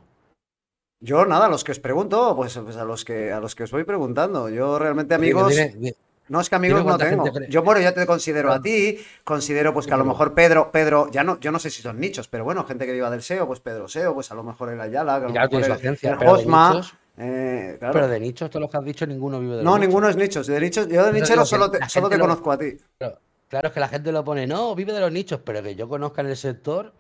Yo 1.01 1.25
nada, 1.27 1.47
a 1.47 1.49
los 1.49 1.63
que 1.63 1.73
os 1.73 1.79
pregunto, 1.79 2.35
pues, 2.35 2.59
pues 2.59 2.77
a 2.77 2.85
los 2.85 3.05
que 3.05 3.33
a 3.33 3.39
los 3.39 3.55
que 3.55 3.63
os 3.65 3.71
voy 3.71 3.85
preguntando. 3.85 4.49
Yo 4.49 4.79
realmente 4.79 5.15
amigos, 5.15 5.51
dime, 5.51 5.69
dime. 5.77 5.95
no 6.29 6.41
es 6.41 6.49
que 6.51 6.57
amigos 6.57 6.85
no 6.85 6.99
tengo. 6.99 7.25
Yo 7.49 7.63
bueno, 7.63 7.81
ya 7.81 7.95
te 7.95 8.05
considero 8.05 8.51
a 8.53 8.61
ti, 8.61 8.99
considero 9.23 9.73
pues 9.73 9.87
que 9.87 9.95
a 9.95 9.97
lo 9.97 10.05
mejor 10.05 10.35
Pedro, 10.35 10.73
Pedro, 10.73 11.09
ya 11.13 11.23
no, 11.23 11.39
yo 11.39 11.53
no 11.53 11.61
sé 11.61 11.71
si 11.71 11.83
son 11.83 12.01
nichos, 12.01 12.27
pero 12.27 12.43
bueno, 12.43 12.65
gente 12.65 12.85
que 12.85 12.93
viva 12.93 13.11
del 13.11 13.23
SEO, 13.23 13.47
pues 13.47 13.61
Pedro 13.61 13.87
SEO, 13.87 14.13
pues 14.15 14.33
a 14.33 14.35
lo 14.35 14.43
mejor 14.43 14.71
el 14.71 14.81
Ayala, 14.81 15.19
que 15.21 15.25
a 15.25 15.29
lo 15.29 15.33
Claro, 15.35 15.49
mejor 15.51 15.65
el, 15.67 15.73
agencia, 15.73 16.11
el 16.13 16.19
pero 16.19 16.37
de 16.37 16.47
nichos- 16.47 16.95
eh, 17.21 17.77
claro. 17.79 17.93
Pero 17.93 18.09
de 18.09 18.21
nichos, 18.21 18.49
todos 18.51 18.63
los 18.63 18.71
que 18.71 18.77
has 18.79 18.85
dicho, 18.85 19.07
ninguno 19.07 19.39
vive 19.41 19.53
de 19.53 19.57
los 19.59 19.65
No, 19.65 19.73
nichos. 19.77 19.89
ninguno 19.89 20.09
es 20.09 20.17
nichos. 20.17 20.47
De 20.49 20.61
nichos, 20.61 20.89
yo 20.89 21.05
de 21.05 21.13
nichero 21.13 21.45
solo 21.45 21.71
te, 21.71 21.79
solo 21.89 22.09
te 22.09 22.17
lo- 22.17 22.25
conozco 22.25 22.51
a 22.53 22.59
ti. 22.59 22.77
Claro, 22.99 23.19
claro, 23.49 23.69
es 23.69 23.75
que 23.75 23.81
la 23.81 23.89
gente 23.89 24.11
lo 24.13 24.25
pone, 24.25 24.47
no, 24.49 24.75
vive 24.75 24.93
de 24.93 25.01
los 25.01 25.13
nichos, 25.13 25.41
pero 25.45 25.63
que 25.63 25.75
yo 25.77 25.89
conozca 25.89 26.23
en 26.23 26.29
el 26.29 26.37
sector, 26.37 26.93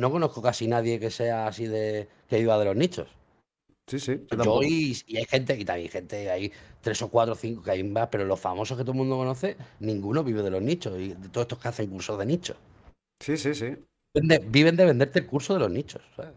no 0.00 0.10
conozco 0.10 0.42
casi 0.42 0.66
nadie 0.66 0.98
que 0.98 1.10
sea 1.10 1.46
así 1.46 1.66
de 1.66 2.08
que 2.28 2.38
viva 2.38 2.58
de 2.58 2.64
los 2.64 2.76
nichos. 2.76 3.08
Sí, 3.86 3.98
sí. 3.98 4.24
yo 4.30 4.62
y, 4.62 4.96
y 5.06 5.16
hay 5.16 5.24
gente, 5.24 5.58
y 5.58 5.64
también 5.64 5.88
gente, 5.90 6.30
hay 6.30 6.52
tres 6.80 7.02
o 7.02 7.08
cuatro 7.08 7.34
o 7.34 7.36
cinco 7.36 7.62
que 7.62 7.72
hay 7.72 7.82
más, 7.82 8.08
pero 8.08 8.24
los 8.24 8.38
famosos 8.38 8.78
que 8.78 8.84
todo 8.84 8.92
el 8.92 8.98
mundo 8.98 9.16
conoce, 9.16 9.56
ninguno 9.80 10.22
vive 10.22 10.42
de 10.42 10.50
los 10.50 10.62
nichos. 10.62 10.98
Y 10.98 11.08
de 11.08 11.28
todos 11.28 11.44
estos 11.44 11.58
que 11.58 11.68
hacen 11.68 11.90
cursos 11.90 12.18
de 12.18 12.26
nichos. 12.26 12.56
Sí, 13.20 13.36
sí, 13.36 13.54
sí. 13.54 13.76
Viven 14.14 14.28
de, 14.28 14.38
viven 14.38 14.76
de 14.76 14.84
venderte 14.84 15.18
el 15.18 15.26
curso 15.26 15.54
de 15.54 15.60
los 15.60 15.70
nichos. 15.70 16.02
¿sabes? 16.16 16.32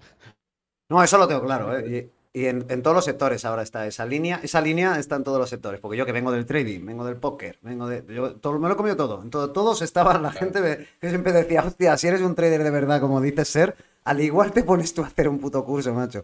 No, 0.89 1.03
eso 1.03 1.17
lo 1.17 1.27
tengo 1.27 1.43
claro, 1.43 1.77
¿eh? 1.77 1.87
Y, 1.89 2.22
y 2.35 2.47
en, 2.47 2.65
en 2.69 2.81
todos 2.81 2.95
los 2.95 3.05
sectores 3.05 3.45
ahora 3.45 3.61
está 3.61 3.85
esa 3.85 4.05
línea. 4.07 4.39
Esa 4.41 4.59
línea 4.59 4.97
está 4.97 5.15
en 5.17 5.23
todos 5.23 5.37
los 5.39 5.49
sectores. 5.49 5.79
Porque 5.79 5.97
yo 5.97 6.05
que 6.05 6.11
vengo 6.11 6.31
del 6.31 6.45
trading, 6.47 6.83
vengo 6.85 7.05
del 7.05 7.17
póker, 7.17 7.59
vengo 7.61 7.87
de. 7.87 8.03
Yo 8.13 8.35
todo, 8.37 8.57
me 8.59 8.67
lo 8.67 8.73
he 8.73 8.77
comido 8.77 8.95
todo. 8.95 9.21
En 9.21 9.29
todo- 9.29 9.51
todos 9.51 9.81
estaban, 9.83 10.21
la 10.23 10.31
gente 10.31 10.87
que 10.99 11.09
siempre 11.09 11.31
decía, 11.31 11.63
hostia, 11.63 11.95
si 11.97 12.07
eres 12.07 12.21
un 12.21 12.33
trader 12.35 12.63
de 12.63 12.71
verdad, 12.71 12.99
como 12.99 13.21
dices 13.21 13.47
ser, 13.47 13.75
al 14.03 14.19
igual 14.19 14.51
te 14.51 14.63
pones 14.63 14.93
tú 14.93 15.03
a 15.03 15.07
hacer 15.07 15.29
un 15.29 15.37
puto 15.39 15.63
curso, 15.63 15.93
macho. 15.93 16.23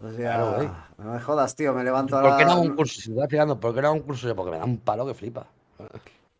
O 0.00 0.10
sea, 0.12 0.36
Claro, 0.36 0.74
no 0.98 1.12
me 1.14 1.20
jodas, 1.20 1.56
tío, 1.56 1.74
me 1.74 1.82
levanto 1.82 2.16
a 2.16 2.22
¿Por 2.22 2.36
qué 2.36 2.44
no 2.44 2.50
la- 2.50 2.52
hago 2.54 2.62
un 2.62 2.76
curso? 2.76 3.00
Si 3.00 3.06
te 3.08 3.10
estás 3.10 3.24
explicando, 3.24 3.58
¿por 3.58 3.74
qué 3.74 3.82
no 3.82 3.88
hago 3.88 3.96
un 3.96 4.02
curso? 4.02 4.36
Porque 4.36 4.52
me 4.52 4.58
da 4.58 4.64
un 4.64 4.78
palo 4.78 5.04
que 5.06 5.14
flipa. 5.14 5.46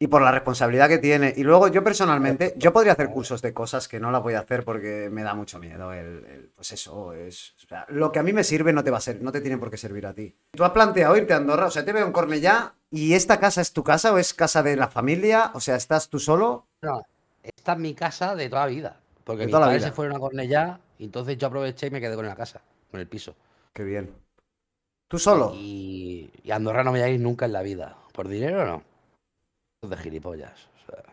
Y 0.00 0.06
por 0.06 0.22
la 0.22 0.30
responsabilidad 0.30 0.88
que 0.88 0.98
tiene. 0.98 1.34
Y 1.36 1.42
luego 1.42 1.66
yo 1.68 1.82
personalmente, 1.82 2.54
yo 2.56 2.72
podría 2.72 2.92
hacer 2.92 3.10
cursos 3.10 3.42
de 3.42 3.52
cosas 3.52 3.88
que 3.88 3.98
no 3.98 4.12
las 4.12 4.22
voy 4.22 4.34
a 4.34 4.40
hacer 4.40 4.64
porque 4.64 5.08
me 5.10 5.24
da 5.24 5.34
mucho 5.34 5.58
miedo. 5.58 5.92
El, 5.92 6.24
el- 6.26 6.50
pues 6.54 6.70
eso, 6.72 7.12
es. 7.14 7.54
o 7.64 7.66
sea, 7.68 7.84
lo 7.88 8.12
que 8.12 8.20
a 8.20 8.22
mí 8.22 8.32
me 8.32 8.44
sirve 8.44 8.72
no 8.72 8.84
te 8.84 8.92
va 8.92 8.98
a 8.98 9.00
ser, 9.00 9.20
no 9.22 9.32
te 9.32 9.40
tiene 9.40 9.58
por 9.58 9.70
qué 9.70 9.76
servir 9.76 10.06
a 10.06 10.14
ti. 10.14 10.36
Tú 10.52 10.62
has 10.64 10.70
planteado 10.70 11.16
irte 11.16 11.32
a 11.32 11.38
Andorra, 11.38 11.66
o 11.66 11.70
sea, 11.70 11.84
te 11.84 11.92
veo 11.92 12.06
en 12.06 12.12
Cornellá 12.12 12.74
y 12.90 13.14
esta 13.14 13.40
casa 13.40 13.60
es 13.60 13.72
tu 13.72 13.82
casa 13.82 14.12
o 14.12 14.18
es 14.18 14.34
casa 14.34 14.62
de 14.62 14.76
la 14.76 14.86
familia, 14.88 15.50
o 15.54 15.60
sea, 15.60 15.74
¿estás 15.74 16.08
tú 16.08 16.20
solo? 16.20 16.66
No, 16.82 17.02
esta 17.42 17.72
es 17.72 17.78
mi 17.78 17.94
casa 17.94 18.34
de 18.36 18.48
toda 18.48 18.62
la 18.62 18.66
vida. 18.68 19.00
Porque 19.24 19.42
De 19.42 19.46
mis 19.46 19.52
toda 19.52 19.60
la 19.62 19.66
padres 19.66 19.82
vida. 19.82 19.88
se 19.90 19.92
fueron 19.94 20.16
a 20.16 20.20
Cornellá 20.20 20.80
y 20.98 21.04
entonces 21.04 21.36
yo 21.38 21.48
aproveché 21.48 21.88
y 21.88 21.90
me 21.90 22.00
quedé 22.00 22.14
con 22.16 22.26
la 22.26 22.36
casa, 22.36 22.62
con 22.90 23.00
el 23.00 23.08
piso. 23.08 23.34
Qué 23.72 23.84
bien. 23.84 24.14
¿Tú 25.08 25.18
solo? 25.18 25.52
Y, 25.54 26.30
y 26.42 26.50
a 26.50 26.56
Andorra 26.56 26.84
no 26.84 26.92
me 26.92 27.00
voy 27.00 27.08
a 27.08 27.12
ir 27.12 27.20
nunca 27.20 27.46
en 27.46 27.52
la 27.52 27.62
vida. 27.62 27.96
¿Por 28.12 28.28
dinero 28.28 28.64
no? 28.66 28.82
De 29.86 29.96
gilipollas. 29.96 30.68
o 30.82 30.90
sea. 30.90 31.04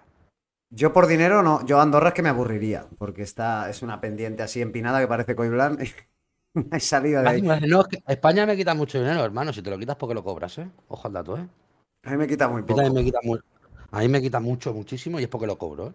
Yo 0.71 0.91
por 0.91 1.07
dinero 1.07 1.43
no, 1.43 1.63
yo 1.65 1.79
Andorra 1.79 2.09
es 2.09 2.13
que 2.15 2.23
me 2.23 2.29
aburriría, 2.29 2.87
porque 2.97 3.21
está, 3.21 3.69
es 3.69 3.81
una 3.83 4.01
pendiente 4.01 4.41
así 4.43 4.61
empinada 4.61 4.99
que 4.99 5.07
parece 5.07 5.35
Coiblán. 5.35 5.77
Hay 6.71 6.79
salida 6.79 7.21
de 7.21 7.29
ahí. 7.29 7.41
No, 7.41 7.81
es 7.81 7.87
que 7.87 8.03
España 8.07 8.45
me 8.45 8.55
quita 8.55 8.73
mucho 8.73 8.97
dinero, 8.97 9.23
hermano. 9.23 9.53
Si 9.53 9.61
te 9.61 9.69
lo 9.69 9.77
quitas, 9.77 9.97
porque 9.97 10.15
lo 10.15 10.23
cobras, 10.23 10.57
¿eh? 10.57 10.69
Ojo 10.87 11.07
al 11.07 11.13
dato, 11.13 11.37
¿eh? 11.37 11.47
A 12.05 12.11
mí 12.11 12.17
me 12.17 12.27
quita 12.27 12.47
muy 12.47 12.61
A 12.61 12.65
mí 12.65 12.67
poco. 12.73 12.93
me 12.93 13.03
quita 13.03 13.19
a 13.91 13.99
mí 13.99 14.07
me 14.09 14.21
quita 14.21 14.39
mucho, 14.39 14.73
muchísimo, 14.73 15.19
y 15.19 15.23
es 15.23 15.29
porque 15.29 15.47
lo 15.47 15.57
cobro, 15.57 15.87
¿eh? 15.87 15.93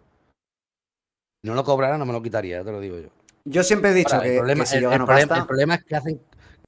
Si 1.42 1.48
no 1.48 1.54
lo 1.54 1.64
cobrara, 1.64 1.98
no 1.98 2.06
me 2.06 2.12
lo 2.12 2.22
quitaría, 2.22 2.58
ya 2.58 2.64
te 2.64 2.72
lo 2.72 2.80
digo 2.80 2.98
yo. 2.98 3.08
Yo 3.44 3.62
siempre 3.62 3.90
he 3.90 3.94
dicho 3.94 4.14
Ahora, 4.14 4.24
que, 4.26 4.32
el, 4.32 4.38
problema, 4.38 4.64
que 4.64 4.70
si 4.70 4.76
el- 4.76 4.82
yo 4.82 4.88
el 4.88 4.92
gano 4.92 5.06
problema- 5.06 5.28
pasta- 5.28 5.40
el 5.40 5.46
problema 5.46 5.74
es 5.74 5.84
que 5.84 5.96
hacen, 5.96 6.20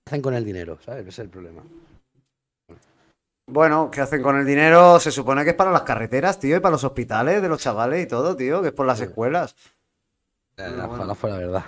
hacen 0.07 0.23
con 0.23 0.35
el 0.35 0.45
dinero, 0.45 0.79
¿sabes? 0.85 1.03
Ese 1.03 1.09
es 1.11 1.19
el 1.21 1.29
problema. 1.29 1.63
Bueno, 3.53 3.91
¿qué 3.91 4.01
hacen 4.01 4.23
con 4.23 4.39
el 4.39 4.47
dinero? 4.47 4.99
Se 4.99 5.11
supone 5.11 5.45
que 5.45 5.51
es 5.51 5.57
para 5.57 5.71
las 5.71 5.83
carreteras, 5.83 6.39
tío, 6.41 6.57
y 6.57 6.61
para 6.61 6.73
los 6.73 6.85
hospitales 6.85 7.43
de 7.43 7.49
los 7.51 7.61
chavales 7.61 8.03
y 8.03 8.09
todo, 8.09 8.35
tío, 8.35 8.63
que 8.63 8.69
es 8.69 8.75
por 8.75 8.87
las 8.87 8.99
escuelas. 9.03 9.55
Eh, 10.57 10.63
Bueno. 10.75 10.87
Ojalá 10.91 11.15
fuera 11.15 11.37
verdad. 11.37 11.65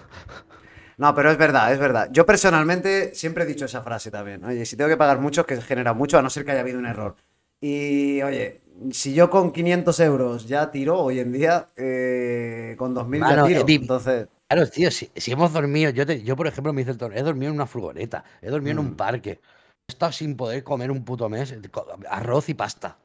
No, 0.97 1.15
pero 1.15 1.31
es 1.31 1.37
verdad, 1.37 1.71
es 1.75 1.79
verdad. 1.79 2.09
Yo 2.11 2.25
personalmente 2.25 3.15
siempre 3.15 3.45
he 3.45 3.47
dicho 3.47 3.67
esa 3.67 3.83
frase 3.83 4.11
también. 4.11 4.43
Oye, 4.47 4.65
si 4.65 4.77
tengo 4.79 4.89
que 4.89 4.97
pagar 4.97 5.19
mucho, 5.19 5.43
es 5.43 5.47
que 5.47 5.57
se 5.57 5.63
genera 5.63 5.93
mucho, 5.93 6.17
a 6.19 6.23
no 6.23 6.31
ser 6.31 6.47
que 6.47 6.53
haya 6.53 6.61
habido 6.63 6.79
un 6.79 6.87
error. 6.87 7.17
Y, 7.61 8.23
oye, 8.23 8.63
si 8.91 9.13
yo 9.13 9.29
con 9.29 9.53
500 9.53 10.01
euros 10.01 10.47
ya 10.49 10.71
tiro, 10.71 10.99
hoy 10.99 11.19
en 11.21 11.33
día, 11.33 11.69
eh, 11.77 12.77
con 12.79 12.95
2.000 12.95 13.21
ya 13.21 13.27
Mano, 13.29 13.47
tiro. 13.47 13.61
eh, 13.61 13.65
di- 13.65 13.75
Entonces, 13.75 14.29
Claro, 14.49 14.71
tío, 14.71 14.91
si, 14.91 15.11
si 15.17 15.33
hemos 15.33 15.53
dormido, 15.53 15.91
yo, 15.91 16.07
te- 16.07 16.23
yo 16.23 16.35
por 16.35 16.47
ejemplo 16.47 16.73
me 16.73 16.81
hice 16.81 16.93
el 16.93 16.99
torneo, 16.99 17.19
he 17.19 17.23
dormido 17.23 17.51
en 17.51 17.57
una 17.57 17.67
furgoneta, 17.67 18.25
he 18.41 18.49
dormido 18.49 18.71
en 18.73 18.77
Mm. 18.87 18.89
un 18.91 18.97
parque, 18.97 19.31
he 19.33 19.41
estado 19.89 20.13
sin 20.13 20.37
poder 20.37 20.65
comer 20.65 20.91
un 20.91 21.05
puto 21.05 21.29
mes, 21.29 21.53
eh, 21.53 21.61
arroz 22.09 22.49
y 22.49 22.55
pasta. 22.55 22.97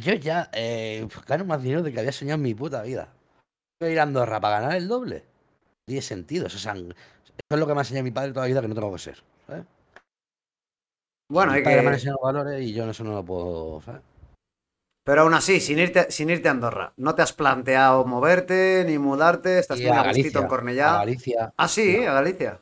Yo 0.00 0.14
ya 0.14 0.50
eh, 0.52 1.06
gano 1.26 1.44
más 1.44 1.62
dinero 1.62 1.82
de 1.82 1.92
que 1.92 2.00
había 2.00 2.12
soñado 2.12 2.36
en 2.36 2.42
mi 2.42 2.54
puta 2.54 2.82
vida. 2.82 3.12
Voy 3.80 3.90
a 3.90 3.92
ir 3.92 4.00
a 4.00 4.04
Andorra 4.04 4.40
para 4.40 4.60
ganar 4.60 4.76
el 4.76 4.88
doble. 4.88 5.20
No 5.20 5.86
Tiene 5.86 6.02
sentido, 6.02 6.46
eso, 6.46 6.56
es 6.56 6.66
sang- 6.66 6.90
eso 6.94 7.34
es 7.50 7.58
lo 7.58 7.66
que 7.66 7.74
me 7.74 7.80
ha 7.80 7.82
enseñado 7.82 8.04
mi 8.04 8.10
padre 8.10 8.32
toda 8.32 8.44
la 8.46 8.48
vida 8.48 8.60
que 8.62 8.68
no 8.68 8.74
tengo 8.74 8.92
que 8.92 8.98
ser. 8.98 9.22
¿sabes? 9.46 9.64
bueno, 11.30 11.52
mi 11.52 11.58
hay 11.58 11.64
padre 11.64 11.82
me 11.82 11.88
ha 11.88 11.90
que... 11.90 11.94
enseñado 11.96 12.18
valores 12.22 12.62
y 12.62 12.72
yo 12.72 12.88
eso 12.88 13.04
no 13.04 13.12
lo 13.12 13.24
puedo, 13.24 13.80
¿sabes? 13.82 14.02
Pero 15.06 15.22
aún 15.22 15.34
así, 15.34 15.60
sin 15.60 15.78
irte, 15.78 16.10
sin 16.10 16.30
irte 16.30 16.48
a 16.48 16.52
Andorra, 16.52 16.94
¿no 16.96 17.14
te 17.14 17.20
has 17.20 17.34
planteado 17.34 18.06
moverte 18.06 18.84
ni 18.86 18.96
mudarte? 18.98 19.58
¿Estás 19.58 19.78
muy 19.78 19.90
a 19.90 20.00
a 20.00 20.04
Galicia, 20.04 20.38
en 20.40 20.44
a 20.46 20.48
Cornellá? 20.48 20.92
Galicia, 20.92 21.52
Ah, 21.58 21.68
sí, 21.68 21.98
No. 22.02 22.10
a 22.10 22.14
Galicia. 22.14 22.60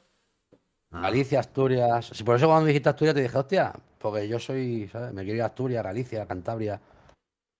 Ah. 0.93 1.01
Galicia, 1.03 1.41
Asturias. 1.41 2.11
Si 2.13 2.23
por 2.25 2.37
eso 2.37 2.47
cuando 2.47 2.63
me 2.65 2.69
dijiste 2.69 2.89
Asturias 2.89 3.15
te 3.15 3.23
dije, 3.23 3.39
hostia, 3.39 3.73
porque 3.99 4.29
yo 4.29 4.39
soy, 4.39 4.89
¿sabes? 4.93 5.13
Me 5.13 5.23
quiero 5.23 5.37
ir 5.37 5.43
a 5.43 5.47
Asturias, 5.47 5.83
Galicia, 5.85 6.27
Cantabria. 6.27 6.81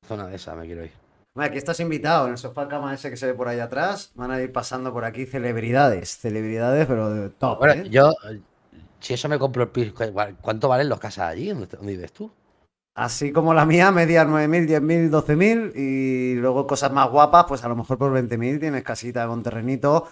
Zona 0.07 0.27
de 0.27 0.37
esa 0.37 0.55
me 0.55 0.67
quiero 0.67 0.85
ir. 0.85 0.93
Aquí 1.37 1.57
estás 1.57 1.81
invitado 1.81 2.27
en 2.27 2.33
el 2.33 2.39
sofá 2.39 2.69
cama 2.69 2.93
ese 2.93 3.09
que 3.09 3.17
se 3.17 3.27
ve 3.27 3.35
por 3.35 3.49
ahí 3.49 3.59
atrás. 3.61 4.13
Van 4.15 4.31
a 4.31 4.41
ir 4.41 4.53
pasando 4.53 4.93
por 4.93 5.05
aquí 5.05 5.25
celebridades, 5.25 6.19
celebridades, 6.19 6.87
pero 6.87 7.09
de 7.11 7.31
top. 7.31 7.59
Bueno, 7.61 7.83
¿eh? 7.85 7.89
yo, 7.89 8.13
si 9.01 9.15
eso 9.15 9.29
me 9.31 9.39
compro 9.39 9.63
el 9.63 9.71
piso, 9.71 9.95
¿cu- 9.95 10.13
¿cuánto 10.43 10.69
valen 10.69 10.89
los 10.91 11.01
casas 11.01 11.31
allí? 11.31 11.49
¿Dónde, 11.49 11.67
dónde 11.69 11.93
vives 11.93 12.13
tú? 12.13 12.31
Así 12.95 13.33
como 13.33 13.55
la 13.55 13.65
mía, 13.65 13.91
media 13.91 14.27
9.000, 14.27 14.67
10.000, 14.69 15.09
12.000 15.11 15.73
y 15.75 16.35
luego 16.35 16.67
cosas 16.67 16.93
más 16.93 17.09
guapas, 17.11 17.47
pues 17.49 17.65
a 17.65 17.69
lo 17.69 17.77
mejor 17.77 17.97
por 17.97 18.13
20.000 18.13 18.61
tienes 18.61 18.83
casita 18.83 19.27
con 19.27 19.43
terrenito. 19.43 20.09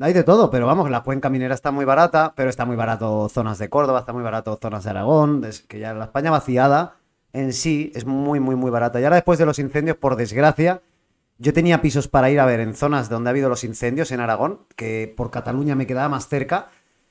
Hay 0.00 0.14
de 0.14 0.24
todo, 0.24 0.50
pero 0.50 0.66
vamos, 0.66 0.90
la 0.90 1.02
cuenca 1.02 1.28
minera 1.28 1.54
está 1.54 1.70
muy 1.70 1.84
barata, 1.84 2.32
pero 2.34 2.48
está 2.48 2.64
muy 2.64 2.76
barato 2.76 3.28
zonas 3.28 3.58
de 3.58 3.68
Córdoba, 3.68 4.00
está 4.00 4.12
muy 4.14 4.22
barato 4.22 4.58
zonas 4.60 4.84
de 4.84 4.90
Aragón, 4.90 5.44
es 5.44 5.60
que 5.60 5.78
ya 5.78 5.92
la 5.92 6.04
España 6.06 6.30
vaciada 6.30 6.96
en 7.34 7.52
sí 7.52 7.92
es 7.94 8.06
muy, 8.06 8.40
muy, 8.40 8.56
muy 8.56 8.70
barata. 8.70 8.98
Y 9.00 9.04
ahora 9.04 9.16
después 9.16 9.38
de 9.38 9.44
los 9.44 9.58
incendios, 9.58 9.98
por 9.98 10.16
desgracia, 10.16 10.80
yo 11.38 11.52
tenía 11.52 11.82
pisos 11.82 12.08
para 12.08 12.30
ir 12.30 12.40
a 12.40 12.46
ver 12.46 12.60
en 12.60 12.74
zonas 12.74 13.10
donde 13.10 13.28
ha 13.28 13.32
habido 13.32 13.50
los 13.50 13.64
incendios 13.64 14.10
en 14.12 14.20
Aragón, 14.20 14.60
que 14.76 15.12
por 15.14 15.30
Cataluña 15.30 15.74
me 15.74 15.86
quedaba 15.86 16.08
más 16.08 16.28
cerca. 16.28 16.68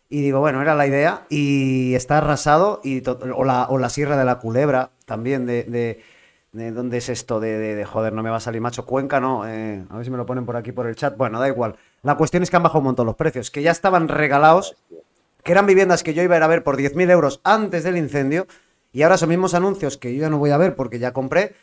Y 0.10 0.22
digo, 0.22 0.40
bueno, 0.40 0.62
era 0.62 0.74
la 0.76 0.88
idea. 0.88 1.26
Y 1.30 1.94
está 1.96 2.18
arrasado. 2.20 2.82
Y 2.84 3.04
o, 3.08 3.44
la, 3.44 3.66
o 3.70 3.78
la 3.78 3.90
Sierra 3.90 4.18
de 4.18 4.26
la 4.26 4.40
Culebra 4.40 4.92
también, 5.06 5.46
de, 5.46 5.64
de- 6.54 6.72
¿dónde 6.72 6.98
es 6.98 7.10
esto? 7.10 7.40
De, 7.40 7.58
de- 7.58 7.76
de- 7.76 7.86
joder, 7.86 8.14
no 8.14 8.24
me 8.24 8.30
va 8.30 8.38
a 8.38 8.40
salir 8.40 8.62
macho. 8.62 8.86
Cuenca, 8.86 9.20
no. 9.20 9.48
eh, 9.48 9.84
a 9.90 9.96
ver 9.96 10.06
si 10.06 10.12
me 10.12 10.18
lo 10.18 10.26
ponen 10.26 10.46
por 10.46 10.56
aquí 10.58 10.72
por 10.72 10.88
el 10.88 10.96
chat. 10.96 11.18
Bueno, 11.18 11.40
da 11.40 11.48
igual. 11.48 11.76
La 12.06 12.18
cuestión 12.18 12.44
es 12.44 12.52
que 12.52 12.56
han 12.56 12.62
bajado 12.62 12.82
un 12.82 12.86
montón 12.86 13.08
los 13.08 13.16
precios, 13.16 13.50
que 13.50 13.64
ya 13.64 13.72
estaban 13.72 14.08
regalados, 14.08 14.76
que 15.44 15.52
eran 15.52 15.66
viviendas 15.66 16.04
que 16.04 16.14
yo 16.14 16.22
iba 16.22 16.36
a 16.36 16.38
ir 16.38 16.44
a 16.44 16.48
ver 16.48 16.64
por 16.64 16.78
10.000 16.78 17.10
euros 17.10 17.42
antes 17.44 17.84
del 17.84 17.98
incendio. 17.98 18.46
Y 18.92 19.02
ahora 19.02 19.16
esos 19.16 19.28
mismos 19.28 19.56
anuncios 19.56 19.98
que 19.98 20.14
yo 20.14 20.22
ya 20.22 20.30
no 20.30 20.38
voy 20.38 20.52
a 20.52 20.58
ver 20.58 20.76
porque 20.76 21.00
ya 21.00 21.14
compré, 21.14 21.56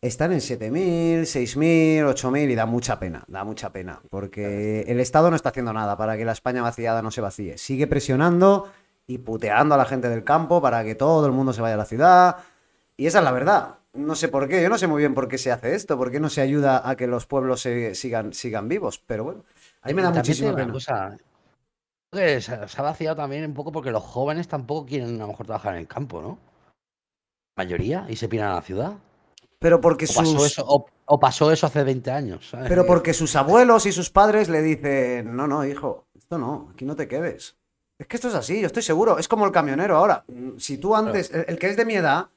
están 0.00 0.32
en 0.32 0.38
7.000, 0.38 1.20
6.000, 1.20 2.06
8.000 2.06 2.50
y 2.50 2.54
da 2.54 2.64
mucha 2.64 2.98
pena, 2.98 3.22
da 3.28 3.44
mucha 3.44 3.70
pena, 3.70 4.00
porque 4.08 4.86
el 4.88 4.98
Estado 4.98 5.28
no 5.28 5.36
está 5.36 5.50
haciendo 5.50 5.74
nada 5.74 5.98
para 5.98 6.16
que 6.16 6.24
la 6.24 6.32
España 6.32 6.62
vaciada 6.62 7.02
no 7.02 7.10
se 7.10 7.20
vacíe. 7.20 7.58
Sigue 7.58 7.86
presionando 7.86 8.70
y 9.06 9.18
puteando 9.18 9.74
a 9.74 9.78
la 9.78 9.84
gente 9.84 10.08
del 10.08 10.24
campo 10.24 10.62
para 10.62 10.84
que 10.84 10.94
todo 10.94 11.26
el 11.26 11.32
mundo 11.32 11.52
se 11.52 11.60
vaya 11.60 11.74
a 11.74 11.78
la 11.78 11.84
ciudad. 11.84 12.36
Y 12.96 13.08
esa 13.08 13.18
es 13.18 13.24
la 13.24 13.32
verdad. 13.32 13.74
no 13.92 14.14
sé 14.14 14.28
por 14.28 14.48
qué, 14.48 14.62
yo 14.62 14.70
no 14.70 14.78
sé 14.78 14.86
muy 14.86 15.00
bien 15.00 15.12
por 15.12 15.28
qué 15.28 15.36
se 15.36 15.52
hace 15.52 15.74
esto, 15.74 15.98
por 15.98 16.10
qué 16.10 16.18
no 16.18 16.30
se 16.30 16.40
ayuda 16.40 16.88
a 16.88 16.96
que 16.96 17.06
los 17.06 17.26
pueblos 17.26 17.60
se, 17.60 17.94
sigan, 17.94 18.32
sigan 18.32 18.68
vivos, 18.68 19.02
pero 19.06 19.24
bueno, 19.24 19.44
ahí 19.82 19.94
me 19.94 20.02
da 20.02 20.10
muchísimo 20.10 20.54
pena. 20.54 20.72
Cosa, 20.72 21.16
se, 22.12 22.40
se 22.40 22.52
ha 22.52 22.82
vaciado 22.82 23.16
también 23.16 23.44
un 23.44 23.54
poco 23.54 23.72
porque 23.72 23.90
los 23.90 24.02
jóvenes 24.02 24.48
tampoco 24.48 24.86
quieren 24.86 25.16
a 25.16 25.22
lo 25.22 25.28
mejor 25.28 25.46
trabajar 25.46 25.74
en 25.74 25.80
el 25.80 25.88
campo, 25.88 26.20
¿no? 26.20 26.38
La 27.56 27.64
mayoría, 27.64 28.06
y 28.08 28.16
se 28.16 28.28
piran 28.28 28.50
a 28.50 28.54
la 28.56 28.62
ciudad. 28.62 28.92
Pero 29.58 29.80
porque 29.80 30.06
o 30.06 30.08
pasó, 30.08 30.24
sus... 30.24 30.46
eso, 30.46 30.64
o, 30.66 30.86
o 31.06 31.20
pasó 31.20 31.52
eso 31.52 31.66
hace 31.66 31.84
20 31.84 32.10
años. 32.10 32.50
¿sabes? 32.50 32.68
Pero 32.68 32.84
porque 32.84 33.14
sus 33.14 33.36
abuelos 33.36 33.86
y 33.86 33.92
sus 33.92 34.10
padres 34.10 34.48
le 34.48 34.60
dicen, 34.60 35.34
no, 35.36 35.46
no, 35.46 35.64
hijo, 35.64 36.06
esto 36.14 36.38
no, 36.38 36.70
aquí 36.72 36.84
no 36.84 36.96
te 36.96 37.08
quedes. 37.08 37.56
Es 37.98 38.06
que 38.08 38.16
esto 38.16 38.28
es 38.28 38.34
así, 38.34 38.60
yo 38.60 38.66
estoy 38.66 38.82
seguro, 38.82 39.18
es 39.18 39.28
como 39.28 39.46
el 39.46 39.52
camionero 39.52 39.96
ahora. 39.96 40.24
Si 40.58 40.78
tú 40.78 40.96
antes, 40.96 41.30
el, 41.32 41.44
el 41.46 41.58
que 41.58 41.68
es 41.68 41.76
de 41.76 41.84
mi 41.84 41.94
edad, 41.94 42.30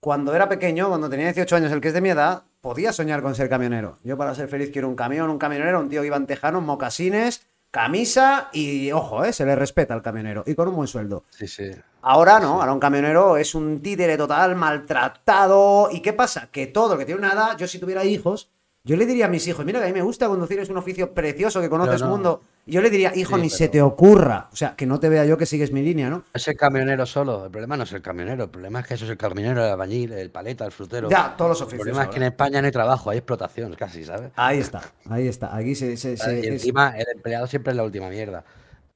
cuando 0.00 0.34
era 0.34 0.48
pequeño, 0.48 0.88
cuando 0.88 1.10
tenía 1.10 1.26
18 1.26 1.56
años, 1.56 1.72
el 1.72 1.80
que 1.80 1.88
es 1.88 1.94
de 1.94 2.00
mi 2.00 2.10
edad, 2.10 2.44
podía 2.60 2.92
soñar 2.92 3.22
con 3.22 3.34
ser 3.34 3.48
camionero. 3.48 3.98
Yo 4.04 4.16
para 4.16 4.34
ser 4.34 4.48
feliz 4.48 4.70
quiero 4.72 4.88
un 4.88 4.94
camión, 4.94 5.30
un 5.30 5.38
camionero, 5.38 5.80
un 5.80 5.88
tío 5.88 6.00
que 6.00 6.06
iba 6.06 6.16
en 6.16 6.26
tejano, 6.26 6.60
mocasines, 6.60 7.46
camisa 7.70 8.48
y, 8.52 8.92
ojo, 8.92 9.24
¿eh? 9.24 9.32
se 9.32 9.44
le 9.44 9.56
respeta 9.56 9.94
al 9.94 10.02
camionero 10.02 10.44
y 10.46 10.54
con 10.54 10.68
un 10.68 10.76
buen 10.76 10.88
sueldo. 10.88 11.24
Sí, 11.30 11.48
sí. 11.48 11.70
Ahora 12.02 12.38
no, 12.38 12.60
ahora 12.60 12.72
un 12.72 12.80
camionero 12.80 13.36
es 13.36 13.54
un 13.54 13.80
títere 13.82 14.16
total, 14.16 14.54
maltratado. 14.54 15.88
¿Y 15.90 16.00
qué 16.00 16.12
pasa? 16.12 16.48
Que 16.50 16.68
todo 16.68 16.94
lo 16.94 16.98
que 16.98 17.04
tiene 17.04 17.18
una 17.18 17.32
edad, 17.32 17.56
yo 17.58 17.66
si 17.66 17.78
tuviera 17.78 18.04
hijos, 18.04 18.50
yo 18.84 18.96
le 18.96 19.04
diría 19.04 19.26
a 19.26 19.28
mis 19.28 19.46
hijos, 19.48 19.66
mira 19.66 19.80
que 19.80 19.86
a 19.86 19.88
mí 19.88 19.94
me 19.94 20.02
gusta 20.02 20.28
conducir, 20.28 20.60
es 20.60 20.70
un 20.70 20.78
oficio 20.78 21.12
precioso 21.12 21.60
que 21.60 21.68
conoces 21.68 22.00
no. 22.02 22.08
mundo. 22.08 22.42
Yo 22.68 22.80
le 22.82 22.90
diría, 22.90 23.12
hijo, 23.16 23.36
Sí, 23.36 23.42
ni 23.42 23.48
pero- 23.48 23.56
se 23.58 23.68
te 23.68 23.82
ocurra. 23.82 24.48
O 24.52 24.56
sea, 24.56 24.76
que 24.76 24.86
no 24.86 25.00
te 25.00 25.08
vea 25.08 25.24
yo 25.24 25.36
que 25.38 25.46
sigues 25.46 25.72
mi 25.72 25.82
línea, 25.82 26.10
¿no? 26.10 26.24
Es 26.34 26.46
el 26.48 26.56
camionero 26.56 27.06
solo. 27.06 27.46
El 27.46 27.50
problema 27.50 27.76
no 27.76 27.84
es 27.84 27.92
el 27.92 28.02
camionero. 28.02 28.44
El 28.44 28.50
problema 28.50 28.80
es 28.80 28.86
que 28.86 28.94
eso 28.94 29.04
es 29.06 29.10
el 29.10 29.16
camionero, 29.16 29.64
el 29.64 29.70
albañil, 29.72 30.12
el 30.12 30.30
paleta, 30.30 30.64
el 30.66 30.72
frutero. 30.72 31.08
Ya, 31.10 31.34
todos 31.36 31.50
los 31.50 31.60
El 31.60 31.66
oficios. 31.66 31.82
problema 31.84 32.02
es 32.04 32.08
que 32.10 32.16
en. 32.18 32.22
España 32.24 32.60
no 32.60 32.66
hay 32.66 32.72
trabajo, 32.72 33.10
hay 33.10 33.18
explotación 33.18 33.74
casi, 33.74 34.04
¿sabes? 34.04 34.30
Ahí 34.36 34.58
está, 34.58 34.82
ahí 35.08 35.26
está. 35.28 35.56
Aquí 35.56 35.74
se, 35.74 35.96
se- 35.96 36.16
se- 36.16 36.36
y 36.36 36.40
es- 36.40 36.46
encima 36.46 36.90
el 36.96 37.06
empleado 37.14 37.46
siempre 37.46 37.70
es 37.72 37.76
la 37.76 37.84
última 37.84 38.08
mierda. 38.10 38.44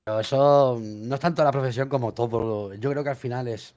Pero 0.04 0.20
eso 0.20 0.78
no 0.82 1.14
es 1.14 1.20
tanto 1.20 1.42
la 1.44 1.52
profesión 1.52 1.88
como 1.88 2.12
todo. 2.12 2.74
Yo 2.74 2.90
creo 2.90 3.02
que 3.04 3.10
al 3.10 3.16
final 3.16 3.48
es 3.48 3.74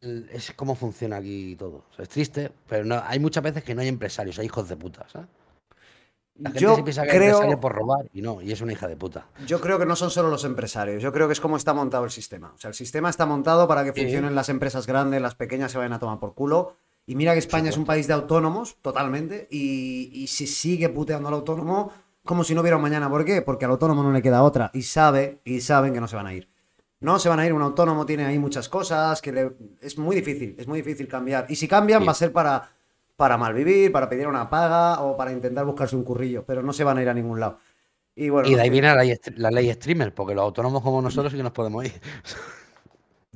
es 0.00 0.52
cómo 0.54 0.74
funciona 0.74 1.16
aquí 1.16 1.56
todo. 1.58 1.84
O 1.90 1.94
sea, 1.94 2.02
es 2.04 2.08
triste, 2.08 2.52
pero 2.68 2.84
no, 2.84 3.02
hay 3.04 3.18
muchas 3.18 3.42
veces 3.42 3.64
que 3.64 3.74
no 3.74 3.80
hay 3.80 3.88
empresarios, 3.88 4.38
hay 4.38 4.46
hijos 4.46 4.68
de 4.68 4.76
puta, 4.76 5.06
¿sabes? 5.08 5.26
La 6.38 6.50
gente 6.50 6.60
Yo 6.60 6.76
se 6.76 6.82
piensa 6.82 7.02
que 7.02 7.08
es 7.08 7.14
creo, 7.14 7.28
empresario 7.36 7.60
por 7.60 7.72
robar 7.74 8.10
y 8.12 8.20
no, 8.22 8.42
y 8.42 8.52
es 8.52 8.60
una 8.60 8.72
hija 8.72 8.86
de 8.88 8.96
puta. 8.96 9.26
yo 9.46 9.60
creo 9.60 9.78
que 9.78 9.86
no 9.86 9.96
son 9.96 10.10
solo 10.10 10.28
los 10.28 10.44
empresarios, 10.44 11.02
yo 11.02 11.12
creo 11.12 11.26
que 11.28 11.32
es 11.32 11.40
como 11.40 11.56
está 11.56 11.72
montado 11.72 12.04
el 12.04 12.10
sistema. 12.10 12.52
O 12.54 12.58
sea, 12.58 12.68
el 12.68 12.74
sistema 12.74 13.08
está 13.08 13.24
montado 13.24 13.66
para 13.66 13.84
que 13.84 13.92
funcionen 13.92 14.34
las 14.34 14.48
empresas 14.50 14.86
grandes, 14.86 15.22
las 15.22 15.34
pequeñas 15.34 15.72
se 15.72 15.78
vayan 15.78 15.94
a 15.94 15.98
tomar 15.98 16.18
por 16.18 16.34
culo. 16.34 16.76
Y 17.06 17.14
mira 17.14 17.32
que 17.32 17.38
España 17.38 17.70
es 17.70 17.76
un 17.76 17.84
país 17.86 18.06
de 18.08 18.14
autónomos, 18.14 18.76
totalmente, 18.82 19.46
y, 19.50 20.10
y 20.12 20.26
se 20.26 20.46
sigue 20.46 20.88
puteando 20.88 21.28
al 21.28 21.34
autónomo 21.34 21.90
como 22.24 22.42
si 22.42 22.54
no 22.54 22.60
hubiera 22.62 22.76
un 22.76 22.82
mañana. 22.82 23.08
¿Por 23.08 23.24
qué? 23.24 23.40
Porque 23.42 23.64
al 23.64 23.70
autónomo 23.70 24.02
no 24.02 24.10
le 24.12 24.20
queda 24.20 24.42
otra 24.42 24.70
y 24.74 24.82
sabe, 24.82 25.38
y 25.44 25.60
saben 25.60 25.94
que 25.94 26.00
no 26.00 26.08
se 26.08 26.16
van 26.16 26.26
a 26.26 26.34
ir. 26.34 26.48
No 26.98 27.18
se 27.20 27.28
van 27.28 27.38
a 27.38 27.46
ir, 27.46 27.52
un 27.52 27.62
autónomo 27.62 28.04
tiene 28.04 28.24
ahí 28.24 28.38
muchas 28.38 28.68
cosas 28.68 29.22
que 29.22 29.30
le- 29.30 29.52
es 29.80 29.96
muy 29.98 30.16
difícil, 30.16 30.56
es 30.58 30.66
muy 30.66 30.80
difícil 30.82 31.06
cambiar. 31.06 31.46
Y 31.48 31.54
si 31.56 31.68
cambian 31.68 32.00
Sí. 32.00 32.06
va 32.06 32.12
a 32.12 32.14
ser 32.16 32.32
para, 32.32 32.70
para 33.16 33.36
malvivir, 33.38 33.90
para 33.92 34.08
pedir 34.08 34.28
una 34.28 34.48
paga 34.50 35.00
o 35.02 35.16
para 35.16 35.32
intentar 35.32 35.64
buscarse 35.64 35.96
un 35.96 36.04
currillo, 36.04 36.44
pero 36.44 36.62
no 36.62 36.72
se 36.72 36.84
van 36.84 36.98
a 36.98 37.02
ir 37.02 37.08
a 37.08 37.14
ningún 37.14 37.40
lado. 37.40 37.58
Y 38.14 38.30
bueno, 38.30 38.48
Y 38.48 38.54
de 38.54 38.62
ahí 38.62 38.70
viene 38.70 38.88
la 38.88 39.02
ley, 39.02 39.14
la 39.36 39.50
ley 39.50 39.72
streamer, 39.72 40.14
porque 40.14 40.34
los 40.34 40.42
autónomos 40.42 40.82
como 40.82 41.02
nosotros 41.02 41.32
sí 41.32 41.36
que 41.36 41.42
nos 41.42 41.52
podemos 41.52 41.84
ir. 41.84 41.92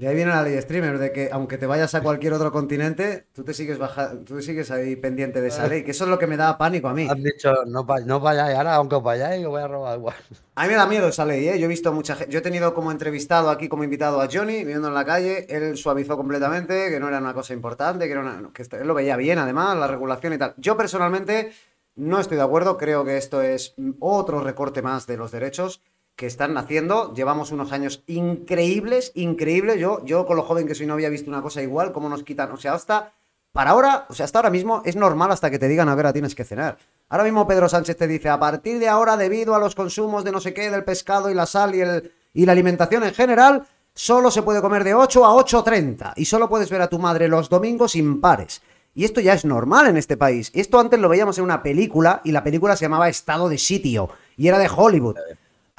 de 0.00 0.08
ahí 0.08 0.14
viene 0.16 0.30
la 0.30 0.42
ley 0.42 0.58
streamer, 0.62 0.98
de 0.98 1.12
que 1.12 1.28
aunque 1.30 1.58
te 1.58 1.66
vayas 1.66 1.94
a 1.94 2.00
cualquier 2.00 2.32
otro 2.32 2.50
continente, 2.50 3.26
tú 3.34 3.44
te 3.44 3.52
sigues 3.52 3.76
baja, 3.76 4.12
tú 4.24 4.40
sigues 4.40 4.70
ahí 4.70 4.96
pendiente 4.96 5.42
de 5.42 5.48
esa 5.48 5.66
ley, 5.68 5.84
que 5.84 5.90
eso 5.90 6.04
es 6.04 6.10
lo 6.10 6.18
que 6.18 6.26
me 6.26 6.38
da 6.38 6.56
pánico 6.56 6.88
a 6.88 6.94
mí. 6.94 7.06
Han 7.10 7.22
dicho, 7.22 7.52
no, 7.66 7.84
no 8.06 8.18
vayáis, 8.20 8.56
ahora 8.56 8.76
aunque 8.76 8.94
os 8.96 9.02
vayáis, 9.02 9.44
os 9.44 9.50
voy 9.50 9.60
a 9.60 9.68
robar 9.68 9.98
igual. 9.98 10.16
A 10.54 10.62
mí 10.64 10.68
me 10.70 10.76
da 10.76 10.86
miedo 10.86 11.08
esa 11.08 11.24
ley, 11.26 11.48
¿eh? 11.48 11.58
Yo 11.58 11.66
he 11.66 11.68
visto 11.68 11.92
mucha 11.92 12.16
gente. 12.16 12.32
Yo 12.32 12.38
he 12.38 12.42
tenido 12.42 12.72
como 12.74 12.90
entrevistado 12.90 13.48
aquí, 13.50 13.68
como 13.68 13.84
invitado 13.84 14.20
a 14.20 14.28
Johnny, 14.30 14.58
viviendo 14.58 14.88
en 14.88 14.94
la 14.94 15.04
calle. 15.06 15.46
Él 15.48 15.76
suavizó 15.78 16.16
completamente, 16.18 16.90
que 16.90 16.98
no 17.00 17.08
era 17.08 17.18
una 17.18 17.32
cosa 17.32 17.54
importante, 17.54 18.06
que, 18.06 18.12
era 18.12 18.20
una- 18.20 18.50
que 18.52 18.62
él 18.62 18.86
lo 18.86 18.92
veía 18.94 19.16
bien, 19.16 19.38
además, 19.38 19.76
la 19.78 19.86
regulación 19.86 20.32
y 20.34 20.38
tal. 20.38 20.52
Yo 20.58 20.76
personalmente 20.76 21.52
no 21.96 22.20
estoy 22.20 22.36
de 22.36 22.42
acuerdo. 22.42 22.76
Creo 22.76 23.04
que 23.06 23.16
esto 23.16 23.40
es 23.42 23.74
otro 24.00 24.40
recorte 24.40 24.82
más 24.82 25.06
de 25.06 25.16
los 25.16 25.30
derechos 25.30 25.80
que 26.20 26.26
están 26.26 26.58
haciendo. 26.58 27.14
Llevamos 27.14 27.50
unos 27.50 27.72
años 27.72 28.04
increíbles, 28.06 29.10
increíbles. 29.14 29.80
Yo, 29.80 30.04
yo 30.04 30.26
con 30.26 30.36
lo 30.36 30.42
joven 30.42 30.66
que 30.66 30.74
soy 30.74 30.84
no 30.84 30.92
había 30.92 31.08
visto 31.08 31.30
una 31.30 31.40
cosa 31.40 31.62
igual, 31.62 31.92
cómo 31.92 32.10
nos 32.10 32.24
quitan. 32.24 32.52
O 32.52 32.58
sea, 32.58 32.74
hasta 32.74 33.14
para 33.52 33.70
ahora, 33.70 34.04
o 34.10 34.12
sea, 34.12 34.26
hasta 34.26 34.38
ahora 34.38 34.50
mismo 34.50 34.82
es 34.84 34.96
normal 34.96 35.32
hasta 35.32 35.50
que 35.50 35.58
te 35.58 35.66
digan, 35.66 35.88
a 35.88 35.94
ver, 35.94 36.12
tienes 36.12 36.34
que 36.34 36.44
cenar. 36.44 36.76
Ahora 37.08 37.24
mismo 37.24 37.46
Pedro 37.46 37.70
Sánchez 37.70 37.96
te 37.96 38.06
dice, 38.06 38.28
a 38.28 38.38
partir 38.38 38.78
de 38.78 38.86
ahora, 38.86 39.16
debido 39.16 39.54
a 39.54 39.58
los 39.58 39.74
consumos 39.74 40.22
de 40.22 40.30
no 40.30 40.40
sé 40.40 40.52
qué, 40.52 40.70
del 40.70 40.84
pescado 40.84 41.30
y 41.30 41.34
la 41.34 41.46
sal 41.46 41.74
y, 41.74 41.80
el, 41.80 42.12
y 42.34 42.44
la 42.44 42.52
alimentación 42.52 43.02
en 43.02 43.14
general, 43.14 43.66
solo 43.94 44.30
se 44.30 44.42
puede 44.42 44.60
comer 44.60 44.84
de 44.84 44.92
8 44.92 45.24
a 45.24 45.30
8.30 45.30 46.12
y 46.16 46.26
solo 46.26 46.50
puedes 46.50 46.68
ver 46.68 46.82
a 46.82 46.88
tu 46.88 46.98
madre 46.98 47.28
los 47.28 47.48
domingos 47.48 47.96
impares. 47.96 48.60
Y 48.94 49.04
esto 49.06 49.22
ya 49.22 49.32
es 49.32 49.46
normal 49.46 49.86
en 49.86 49.96
este 49.96 50.18
país. 50.18 50.50
Esto 50.52 50.78
antes 50.78 51.00
lo 51.00 51.08
veíamos 51.08 51.38
en 51.38 51.44
una 51.44 51.62
película 51.62 52.20
y 52.24 52.32
la 52.32 52.44
película 52.44 52.76
se 52.76 52.84
llamaba 52.84 53.08
Estado 53.08 53.48
de 53.48 53.56
Sitio 53.56 54.10
y 54.36 54.48
era 54.48 54.58
de 54.58 54.68
Hollywood. 54.68 55.16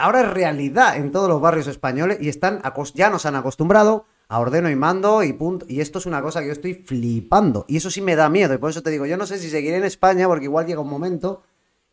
Ahora 0.01 0.21
es 0.21 0.29
realidad 0.29 0.95
en 0.97 1.11
todos 1.11 1.29
los 1.29 1.41
barrios 1.41 1.67
españoles 1.67 2.17
y 2.21 2.29
están 2.29 2.61
ya 2.93 3.09
nos 3.09 3.25
han 3.25 3.35
acostumbrado 3.35 4.05
a 4.27 4.39
ordeno 4.39 4.69
y 4.69 4.75
mando 4.75 5.23
y 5.23 5.33
punto. 5.33 5.65
Y 5.69 5.81
esto 5.81 5.99
es 5.99 6.05
una 6.05 6.21
cosa 6.21 6.41
que 6.41 6.47
yo 6.47 6.53
estoy 6.53 6.73
flipando. 6.75 7.65
Y 7.67 7.77
eso 7.77 7.89
sí 7.91 8.01
me 8.01 8.15
da 8.15 8.29
miedo. 8.29 8.53
Y 8.53 8.57
por 8.57 8.69
eso 8.69 8.81
te 8.81 8.89
digo, 8.89 9.05
yo 9.05 9.17
no 9.17 9.25
sé 9.25 9.37
si 9.37 9.49
seguiré 9.49 9.77
en 9.77 9.83
España 9.83 10.27
porque 10.27 10.45
igual 10.45 10.65
llega 10.65 10.79
un 10.81 10.89
momento 10.89 11.43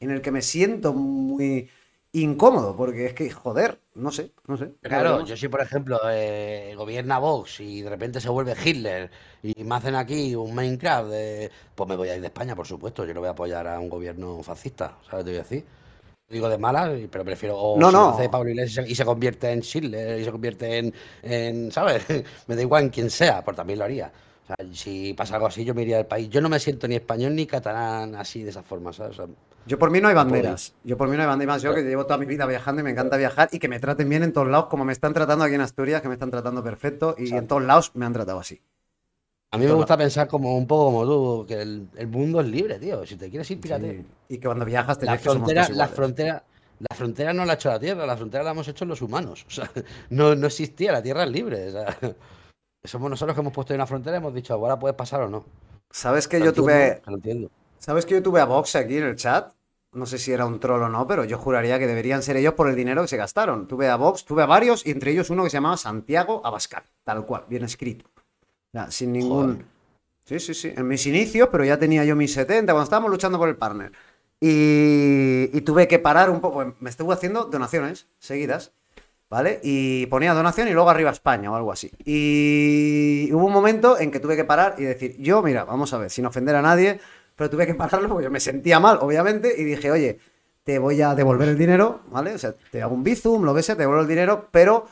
en 0.00 0.11
el 0.11 0.20
que 0.22 0.30
me 0.30 0.42
siento 0.42 0.92
muy 0.94 1.68
incómodo. 2.12 2.76
Porque 2.76 3.06
es 3.06 3.14
que, 3.14 3.30
joder, 3.30 3.80
no 3.94 4.11
sé, 4.12 4.32
no 4.46 4.56
sé. 4.56 4.72
Claro, 4.80 5.24
yo 5.24 5.36
si 5.36 5.48
por 5.48 5.61
ejemplo 5.61 5.98
eh, 6.11 6.74
gobierna 6.76 7.18
Vox 7.18 7.61
y 7.61 7.82
de 7.82 7.90
repente 7.90 8.20
se 8.20 8.28
vuelve 8.28 8.54
Hitler 8.64 9.11
y 9.42 9.64
me 9.64 9.74
hacen 9.74 9.94
aquí 9.96 10.34
un 10.34 10.54
Minecraft, 10.54 11.09
de- 11.11 11.50
pues 11.74 11.88
me 11.88 11.96
voy 11.96 12.09
a 12.09 12.14
ir 12.14 12.20
de 12.20 12.28
España, 12.28 12.54
por 12.56 12.66
supuesto. 12.66 13.04
Yo 13.04 13.14
no 13.14 13.20
voy 13.20 13.28
a 13.28 13.32
apoyar 13.32 13.66
a 13.66 13.78
un 13.80 13.88
gobierno 13.90 14.42
fascista, 14.42 14.96
¿sabes? 15.11 15.24
Te 15.24 15.30
voy 15.32 15.38
a 15.40 15.42
decir. 15.42 15.64
Digo 16.29 16.49
de 16.51 16.59
mala, 16.59 16.95
pero 17.11 17.24
prefiero. 17.24 17.57
O 17.57 17.79
No, 17.79 17.91
no. 17.91 18.18
Pablo 18.31 18.51
Iglesias 18.51 18.89
y 18.89 18.95
se 18.95 19.05
convierte 19.05 19.51
en 19.51 19.62
Hitler 19.62 20.20
y 20.20 20.24
se 20.24 20.31
convierte 20.31 20.79
en, 20.79 20.95
en 21.22 21.72
¿sabes? 21.72 22.05
me 22.47 22.55
da 22.55 22.61
igual 22.62 22.85
en 22.85 22.91
quien 22.91 23.11
sea, 23.11 23.43
pues 23.43 23.57
también 23.57 23.79
lo 23.79 23.87
haría. 23.87 24.12
O 24.45 24.47
sea, 24.47 24.57
si 24.72 25.14
pasa 25.14 25.37
algo 25.37 25.47
así, 25.47 25.64
yo 25.64 25.74
me 25.74 25.83
iría 25.83 25.97
del 25.97 26.07
país. 26.07 26.29
Yo 26.29 26.41
no 26.41 26.49
me 26.49 26.59
siento 26.59 26.87
ni 26.87 26.97
español 26.97 27.35
ni 27.35 27.47
catalán 27.47 28.14
así 28.14 28.43
de 28.43 28.51
esa 28.51 28.62
forma, 28.62 28.93
¿sabes? 28.93 29.18
O 29.18 29.26
sea, 29.26 29.35
Yo 29.66 29.79
por 29.79 29.91
mí 29.91 30.01
no 30.01 30.09
hay 30.09 30.14
banderas. 30.14 30.74
Yo 30.85 30.99
por 30.99 31.09
mí 31.09 31.16
no 31.16 31.22
hay 31.22 31.29
banderas. 31.29 31.62
Yo 31.62 31.74
que 31.74 31.83
llevo 31.83 32.05
toda 32.05 32.18
mi 32.18 32.26
vida 32.26 32.45
viajando 32.47 32.81
y 32.81 32.85
me 32.85 32.91
encanta 32.91 33.16
viajar 33.16 33.49
y 33.53 33.59
que 33.59 33.68
me 33.68 33.81
traten 33.81 34.09
bien 34.09 34.22
en 34.22 34.33
todos 34.35 34.49
lados, 34.49 34.66
como 34.66 34.85
me 34.85 34.93
están 34.93 35.14
tratando 35.14 35.45
aquí 35.45 35.55
en 35.55 35.62
Asturias, 35.62 36.03
que 36.03 36.09
me 36.09 36.14
están 36.14 36.31
tratando 36.31 36.62
perfecto 36.62 37.14
y 37.18 37.35
en 37.35 37.47
todos 37.47 37.62
lados 37.62 37.93
me 37.95 38.05
han 38.05 38.12
tratado 38.12 38.39
así. 38.39 38.61
A 39.51 39.57
mí 39.57 39.64
me 39.64 39.72
gusta 39.72 39.96
pensar 39.96 40.28
como 40.28 40.57
un 40.57 40.66
poco 40.66 40.86
como 40.86 41.05
tú, 41.07 41.46
que 41.46 41.55
el, 41.55 41.88
el 41.96 42.07
mundo 42.09 42.40
es 42.40 42.49
libre, 42.49 42.78
tío. 42.78 43.07
Si 43.07 43.16
te 43.16 43.30
quieres 43.30 43.51
ir, 43.51 43.61
pírate. 43.61 43.99
Sí. 43.99 44.07
Y 44.34 44.38
que 44.38 44.46
cuando 44.46 44.64
viajas 44.64 44.99
te 44.99 45.07
La 45.07 45.16
que 45.16 45.24
frontera, 45.24 45.64
todos 45.64 45.76
la 45.76 45.88
frontera, 45.88 46.44
la 46.78 46.96
frontera 46.96 47.32
no 47.32 47.44
la 47.46 47.53
ha 47.53 47.55
hecho 47.55 47.70
la 47.70 47.80
Tierra, 47.80 48.05
la 48.05 48.16
frontera 48.16 48.44
la 48.44 48.51
hemos 48.51 48.68
hecho 48.68 48.84
los 48.84 49.01
humanos. 49.01 49.46
O 49.49 49.51
sea, 49.51 49.70
no, 50.11 50.34
no 50.34 50.46
existía, 50.46 50.92
la 50.92 51.03
Tierra 51.03 51.24
es 51.24 51.30
libre. 51.30 51.68
o 51.68 51.70
sea, 51.70 51.99
somos 52.84 53.09
nosotros 53.09 53.34
que 53.34 53.40
hemos 53.40 53.53
puesto 53.53 53.72
ahí 53.72 53.76
una 53.76 53.86
frontera 53.86 54.16
y 54.16 54.18
hemos 54.18 54.34
dicho, 54.34 54.53
ahora 54.53 54.78
puedes 54.78 54.96
pasar 54.96 55.22
o 55.22 55.28
no. 55.28 55.46
¿Sabes 55.90 56.28
que 56.28 56.38
yo 56.38 56.49
entiendo, 56.49 56.62
tuve, 56.62 57.03
lo 57.07 57.14
entiendo. 57.14 57.51
¿Sabes 57.78 58.05
que 58.05 58.14
yo 58.14 58.22
tuve 58.22 58.40
a 58.40 58.44
Vox 58.44 58.76
aquí 58.76 58.99
en 58.99 59.05
el 59.05 59.16
chat? 59.16 59.55
No 59.92 60.05
sé 60.05 60.18
si 60.18 60.30
era 60.32 60.44
un 60.44 60.61
troll 60.61 60.82
o 60.82 60.88
no, 60.90 61.07
pero 61.07 61.24
yo 61.24 61.38
juraría 61.38 61.78
que 61.78 61.86
deberían 61.86 62.22
ser 62.22 62.36
ellos 62.36 62.53
por 62.53 62.68
el 62.68 62.76
dinero 62.76 63.01
que 63.01 63.09
se 63.09 63.16
gastaron. 63.16 63.66
Tuve 63.66 63.88
a 63.88 63.96
Vox, 63.96 64.26
tuve 64.26 64.42
a 64.42 64.46
varios, 64.46 64.86
y 64.86 64.90
entre 64.90 65.12
ellos 65.12 65.30
uno 65.30 65.44
que 65.44 65.51
se 65.51 65.57
llamaba 65.57 65.78
Santiago 65.78 66.42
Abascal, 66.44 66.82
tal 67.05 67.24
cual, 67.24 67.46
bien 67.49 67.64
escrito. 67.64 68.05
Sin 68.90 69.12
ningún... 69.12 69.52
Joder. 69.52 69.78
Sí, 70.24 70.40
sí, 70.40 70.52
sí, 70.52 70.72
en 70.76 70.86
mis 70.86 71.06
inicios, 71.06 71.48
pero 71.50 71.64
ya 71.64 71.78
tenía 71.78 72.04
yo 72.04 72.14
mis 72.14 72.34
70, 72.34 72.70
cuando 72.72 72.84
estábamos 72.84 73.10
luchando 73.10 73.38
por 73.38 73.48
el 73.48 73.56
partner. 73.56 73.92
Y, 74.40 75.48
y 75.52 75.60
tuve 75.62 75.88
que 75.88 75.98
parar 75.98 76.28
un 76.28 76.40
poco, 76.42 76.74
me 76.78 76.90
estuve 76.90 77.14
haciendo 77.14 77.46
donaciones 77.46 78.06
seguidas, 78.18 78.72
¿vale? 79.30 79.58
Y 79.62 80.04
ponía 80.06 80.34
donación 80.34 80.68
y 80.68 80.72
luego 80.72 80.90
arriba 80.90 81.10
España 81.10 81.50
o 81.50 81.56
algo 81.56 81.72
así. 81.72 81.90
Y 82.04 83.30
hubo 83.32 83.46
un 83.46 83.52
momento 83.52 83.98
en 83.98 84.10
que 84.10 84.20
tuve 84.20 84.36
que 84.36 84.44
parar 84.44 84.74
y 84.76 84.82
decir, 84.82 85.16
yo, 85.18 85.42
mira, 85.42 85.64
vamos 85.64 85.94
a 85.94 85.98
ver, 85.98 86.10
sin 86.10 86.26
ofender 86.26 86.56
a 86.56 86.62
nadie, 86.62 87.00
pero 87.34 87.48
tuve 87.48 87.66
que 87.66 87.74
pararlo 87.74 88.08
porque 88.08 88.24
yo 88.24 88.30
me 88.30 88.40
sentía 88.40 88.78
mal, 88.80 88.98
obviamente, 89.00 89.54
y 89.56 89.64
dije, 89.64 89.90
oye, 89.90 90.18
te 90.62 90.78
voy 90.78 91.00
a 91.00 91.14
devolver 91.14 91.48
el 91.48 91.56
dinero, 91.56 92.02
¿vale? 92.10 92.34
O 92.34 92.38
sea, 92.38 92.54
te 92.70 92.82
hago 92.82 92.94
un 92.94 93.02
bizum, 93.02 93.44
lo 93.44 93.54
que 93.54 93.62
sea, 93.62 93.76
te 93.76 93.82
devuelvo 93.82 94.02
el 94.02 94.08
dinero, 94.08 94.48
pero 94.50 94.86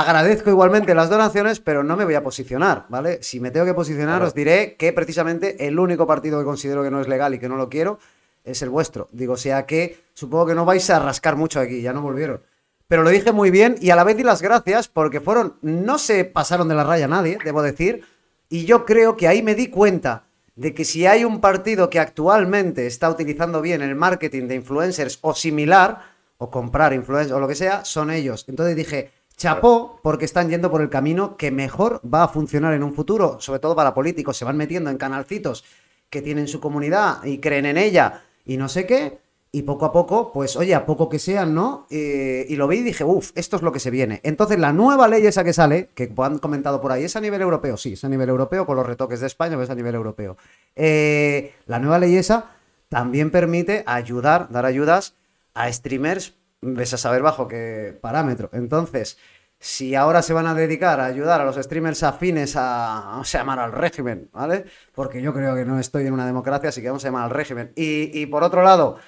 agradezco 0.00 0.50
igualmente 0.50 0.94
las 0.94 1.08
donaciones, 1.08 1.58
pero 1.60 1.82
no 1.82 1.96
me 1.96 2.04
voy 2.04 2.14
a 2.14 2.22
posicionar, 2.22 2.84
¿vale? 2.90 3.22
Si 3.22 3.40
me 3.40 3.50
tengo 3.50 3.64
que 3.64 3.72
posicionar, 3.72 4.16
Claro. 4.16 4.26
os 4.26 4.34
diré 4.34 4.76
que 4.76 4.92
precisamente 4.92 5.66
el 5.66 5.78
único 5.78 6.06
partido 6.06 6.38
que 6.38 6.44
considero 6.44 6.82
que 6.82 6.90
no 6.90 7.00
es 7.00 7.08
legal 7.08 7.32
y 7.34 7.38
que 7.38 7.48
no 7.48 7.56
lo 7.56 7.70
quiero 7.70 7.98
es 8.44 8.60
el 8.60 8.68
vuestro. 8.68 9.08
Digo, 9.12 9.32
o 9.32 9.36
sea 9.38 9.64
que 9.64 9.98
supongo 10.12 10.46
que 10.48 10.54
no 10.54 10.66
vais 10.66 10.88
a 10.90 10.98
rascar 10.98 11.36
mucho 11.36 11.60
aquí, 11.60 11.80
ya 11.80 11.94
no 11.94 12.02
volvieron. 12.02 12.42
Pero 12.88 13.02
lo 13.02 13.10
dije 13.10 13.32
muy 13.32 13.50
bien 13.50 13.76
y 13.80 13.88
a 13.90 13.96
la 13.96 14.04
vez 14.04 14.16
di 14.18 14.22
las 14.22 14.42
gracias 14.42 14.88
porque 14.88 15.20
fueron, 15.20 15.54
no 15.62 15.98
se 15.98 16.24
pasaron 16.24 16.68
de 16.68 16.74
la 16.74 16.84
raya 16.84 17.08
nadie, 17.08 17.38
debo 17.42 17.62
decir, 17.62 18.04
y 18.50 18.66
yo 18.66 18.84
creo 18.84 19.16
que 19.16 19.28
ahí 19.28 19.42
me 19.42 19.54
di 19.54 19.68
cuenta 19.68 20.24
de 20.56 20.74
que 20.74 20.84
si 20.84 21.06
hay 21.06 21.24
un 21.24 21.40
partido 21.40 21.88
que 21.90 21.98
actualmente 22.00 22.86
está 22.86 23.08
utilizando 23.10 23.62
bien 23.62 23.80
el 23.82 23.94
marketing 23.94 24.46
de 24.46 24.56
influencers 24.56 25.18
o 25.22 25.34
similar, 25.34 26.14
o 26.38 26.50
comprar 26.50 26.92
influencers 26.92 27.32
o 27.32 27.40
lo 27.40 27.48
que 27.48 27.54
sea, 27.54 27.84
son 27.84 28.10
ellos. 28.10 28.44
Entonces 28.46 28.76
dije, 28.76 29.10
chapó, 29.36 30.00
porque 30.02 30.24
están 30.24 30.48
yendo 30.48 30.70
por 30.70 30.80
el 30.80 30.88
camino 30.88 31.36
que 31.36 31.50
mejor 31.50 32.00
va 32.02 32.24
a 32.24 32.28
funcionar 32.28 32.72
en 32.72 32.82
un 32.82 32.94
futuro, 32.94 33.38
sobre 33.40 33.60
todo 33.60 33.76
para 33.76 33.94
políticos, 33.94 34.36
se 34.36 34.44
van 34.44 34.56
metiendo 34.56 34.90
en 34.90 34.98
canalcitos 34.98 35.64
que 36.10 36.22
tienen 36.22 36.48
su 36.48 36.60
comunidad 36.60 37.24
y 37.24 37.38
creen 37.38 37.66
en 37.66 37.76
ella 37.76 38.22
y 38.44 38.56
no 38.56 38.68
sé 38.68 38.86
qué, 38.86 39.18
y 39.52 39.62
poco 39.62 39.86
a 39.86 39.92
poco, 39.92 40.32
pues 40.32 40.54
oye, 40.56 40.74
a 40.74 40.84
poco 40.84 41.08
que 41.08 41.18
sean, 41.18 41.54
¿no? 41.54 41.86
Eh, 41.90 42.44
y 42.48 42.56
lo 42.56 42.68
vi 42.68 42.78
y 42.78 42.82
dije, 42.82 43.04
uff, 43.04 43.32
esto 43.34 43.56
es 43.56 43.62
lo 43.62 43.72
que 43.72 43.80
se 43.80 43.90
viene. 43.90 44.20
Entonces 44.22 44.58
la 44.58 44.72
nueva 44.72 45.08
ley 45.08 45.26
esa 45.26 45.44
que 45.44 45.52
sale, 45.52 45.88
que 45.94 46.12
han 46.18 46.38
comentado 46.38 46.80
por 46.80 46.92
ahí, 46.92 47.04
¿es 47.04 47.16
a 47.16 47.20
nivel 47.20 47.40
europeo? 47.40 47.76
Sí, 47.76 47.94
es 47.94 48.04
a 48.04 48.08
nivel 48.08 48.28
europeo, 48.28 48.66
con 48.66 48.76
los 48.76 48.86
retoques 48.86 49.20
de 49.20 49.26
España, 49.26 49.52
pero 49.52 49.62
es 49.62 49.70
a 49.70 49.74
nivel 49.74 49.94
europeo. 49.94 50.36
Eh, 50.74 51.54
la 51.66 51.78
nueva 51.78 51.98
ley 51.98 52.16
esa 52.16 52.50
también 52.88 53.30
permite 53.30 53.82
ayudar, 53.86 54.48
dar 54.50 54.66
ayudas 54.66 55.14
a 55.54 55.72
streamers, 55.72 56.34
ves 56.60 56.94
a 56.94 56.98
saber 56.98 57.22
bajo 57.22 57.48
qué 57.48 57.96
parámetro. 58.00 58.50
Entonces, 58.52 59.18
si 59.58 59.94
ahora 59.94 60.22
se 60.22 60.32
van 60.32 60.46
a 60.46 60.54
dedicar 60.54 61.00
a 61.00 61.06
ayudar 61.06 61.40
a 61.40 61.44
los 61.44 61.56
streamers 61.56 62.02
afines 62.02 62.56
a, 62.56 63.18
a 63.18 63.22
llamar 63.22 63.58
al 63.58 63.72
régimen, 63.72 64.28
¿vale? 64.32 64.66
Porque 64.94 65.22
yo 65.22 65.32
creo 65.32 65.54
que 65.54 65.64
no 65.64 65.78
estoy 65.78 66.06
en 66.06 66.12
una 66.12 66.26
democracia, 66.26 66.68
así 66.68 66.82
que 66.82 66.88
vamos 66.88 67.04
a 67.04 67.08
llamar 67.08 67.24
al 67.24 67.30
régimen. 67.30 67.72
Y, 67.74 68.18
y 68.18 68.26
por 68.26 68.44
otro 68.44 68.62
lado, 68.62 68.98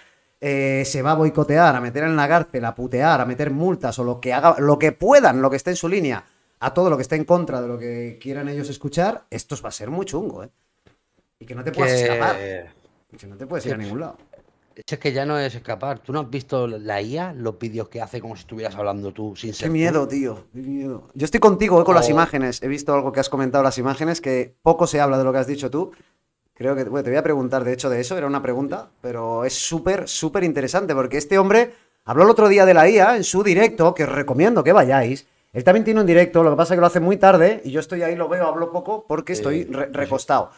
eh, 0.40 0.84
se 0.86 1.03
va 1.03 1.12
a 1.12 1.14
boicotear, 1.14 1.74
a 1.76 1.80
meter 1.80 2.05
en 2.05 2.16
la 2.16 2.28
cárcel, 2.28 2.64
a 2.64 2.74
putear, 2.74 3.20
a 3.20 3.26
meter 3.26 3.51
multas 3.51 3.99
o 3.99 4.05
lo 4.05 4.20
que 4.20 4.32
haga, 4.32 4.57
lo 4.59 4.78
que 4.78 4.92
puedan, 4.92 5.42
lo 5.42 5.51
que 5.51 5.57
esté 5.57 5.70
en 5.70 5.76
su 5.76 5.88
línea, 5.88 6.24
a 6.61 6.74
todo 6.74 6.90
lo 6.90 6.96
que 6.96 7.03
esté 7.03 7.16
en 7.16 7.24
contra 7.24 7.61
de 7.61 7.68
lo 7.68 7.78
que 7.78 8.18
quieran 8.20 8.49
ellos 8.49 8.68
escuchar, 8.68 9.24
esto 9.30 9.57
va 9.62 9.68
a 9.68 9.72
ser 9.72 9.90
muy 9.90 10.07
chungo, 10.07 10.44
¿eh? 10.44 10.51
Y 11.40 11.46
que 11.46 11.55
no 11.55 11.62
te 11.62 11.72
puedas 11.72 11.92
escapar. 11.92 12.36
Que 12.36 13.26
no 13.26 13.36
te 13.36 13.46
puedes 13.46 13.64
ir 13.66 13.74
a 13.74 13.76
ningún 13.76 14.01
lado. 14.01 14.16
Es 14.87 14.99
que 14.99 15.12
ya 15.12 15.26
no 15.26 15.39
es 15.39 15.55
escapar. 15.55 15.99
¿Tú 15.99 16.12
no 16.12 16.20
has 16.20 16.31
visto 16.31 16.68
la 16.68 17.03
IA, 17.03 17.33
los 17.33 17.59
vídeos 17.59 17.89
que 17.89 18.01
hace 18.01 18.20
como 18.20 18.37
si 18.37 18.41
estuvieras 18.41 18.76
hablando 18.76 19.12
tú 19.12 19.35
sin 19.35 19.53
ser 19.53 19.66
Qué 19.66 19.72
miedo, 19.72 20.07
tío. 20.07 20.45
Qué 20.53 20.61
miedo. 20.61 21.09
Yo 21.14 21.24
estoy 21.24 21.41
contigo 21.41 21.81
eh, 21.81 21.85
con 21.85 21.95
las 21.95 22.09
imágenes. 22.09 22.62
He 22.62 22.68
visto 22.68 22.95
algo 22.95 23.11
que 23.11 23.20
has 23.20 23.29
comentado 23.29 23.64
las 23.64 23.79
imágenes, 23.79 24.20
que 24.20 24.55
poco 24.62 24.87
se 24.87 25.01
habla 25.01 25.18
de 25.18 25.24
lo 25.24 25.33
que 25.33 25.39
has 25.39 25.47
dicho 25.47 25.70
tú. 25.70 25.91
Creo 26.55 26.76
que, 26.76 26.85
bueno, 26.85 27.05
te 27.05 27.11
voy 27.11 27.18
a 27.18 27.22
preguntar 27.22 27.64
de 27.64 27.72
hecho 27.72 27.91
de 27.91 28.01
eso, 28.01 28.16
era 28.16 28.26
una 28.26 28.43
pregunta, 28.43 28.91
pero 29.01 29.45
es 29.45 29.55
súper, 29.55 30.09
súper 30.09 30.45
interesante 30.45 30.95
porque 30.95 31.16
este 31.16 31.39
hombre 31.39 31.72
habló 32.05 32.24
el 32.24 32.31
otro 32.31 32.49
día 32.49 32.66
de 32.66 32.74
la 32.74 32.89
IA 32.89 33.16
en 33.16 33.24
su 33.24 33.43
directo, 33.43 33.95
que 33.95 34.05
os 34.05 34.11
recomiendo 34.11 34.64
que 34.64 34.72
vayáis. 34.72 35.26
Él 35.53 35.64
también 35.64 35.85
tiene 35.85 36.01
un 36.01 36.07
directo, 36.07 36.43
lo 36.43 36.51
que 36.51 36.57
pasa 36.57 36.74
es 36.74 36.76
que 36.76 36.81
lo 36.81 36.87
hace 36.87 37.01
muy 37.01 37.16
tarde 37.16 37.62
y 37.64 37.70
yo 37.70 37.81
estoy 37.81 38.03
ahí, 38.03 38.16
lo 38.16 38.29
veo, 38.29 38.47
hablo 38.47 38.70
poco 38.70 39.05
porque 39.09 39.33
estoy 39.33 39.64
recostado 39.64 40.51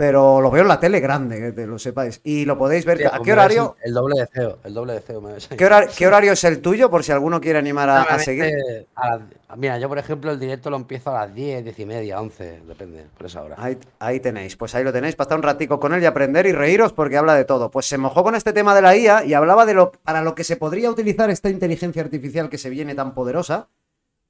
pero 0.00 0.40
lo 0.40 0.50
veo 0.50 0.62
en 0.62 0.68
la 0.68 0.80
tele 0.80 0.98
grande, 0.98 1.52
que 1.54 1.66
lo 1.66 1.78
sepáis. 1.78 2.22
Y 2.24 2.46
lo 2.46 2.56
podéis 2.56 2.86
ver. 2.86 3.06
¿A 3.12 3.20
qué 3.20 3.34
horario? 3.34 3.76
El 3.82 3.92
doble 3.92 4.20
de 4.20 4.26
CEO, 4.28 4.58
el 4.64 4.72
doble 4.72 4.94
de 4.94 5.00
CEO. 5.00 5.22
¿Qué, 5.94 6.06
horario, 6.06 6.32
es 6.32 6.42
el 6.44 6.62
tuyo? 6.62 6.88
Por 6.88 7.04
si 7.04 7.12
alguno 7.12 7.38
quiere 7.38 7.58
animar 7.58 7.90
a, 7.90 8.18
seguir. 8.18 8.86
mira, 9.58 9.78
yo 9.78 9.90
por 9.90 9.98
ejemplo 9.98 10.30
el 10.30 10.40
directo 10.40 10.70
lo 10.70 10.76
empiezo 10.76 11.10
a 11.10 11.26
las 11.26 11.34
10, 11.34 11.64
10 11.64 11.78
y 11.80 11.84
media, 11.84 12.18
11, 12.18 12.62
depende, 12.66 13.04
por 13.14 13.26
esa 13.26 13.42
hora. 13.42 13.56
Ahí, 13.98 14.20
tenéis, 14.20 14.56
pues 14.56 14.74
ahí 14.74 14.84
lo 14.84 14.90
tenéis, 14.90 15.16
para 15.16 15.24
estar 15.24 15.36
un 15.36 15.42
ratico 15.42 15.78
con 15.78 15.92
él 15.92 16.02
y 16.02 16.06
aprender 16.06 16.46
y 16.46 16.52
reíros 16.52 16.94
porque 16.94 17.18
habla 17.18 17.34
de 17.34 17.44
todo. 17.44 17.70
Pues 17.70 17.84
se 17.84 17.98
mojó 17.98 18.22
con 18.22 18.34
este 18.34 18.54
tema 18.54 18.74
de 18.74 18.80
la 18.80 18.96
IA 18.96 19.26
y 19.26 19.34
hablaba 19.34 19.66
de 19.66 19.74
lo 19.74 19.92
para 19.92 20.22
lo 20.22 20.34
que 20.34 20.44
se 20.44 20.56
podría 20.56 20.90
utilizar 20.90 21.28
esta 21.28 21.50
inteligencia 21.50 22.00
artificial 22.00 22.48
que 22.48 22.56
se 22.56 22.70
viene 22.70 22.94
tan 22.94 23.12
poderosa 23.12 23.68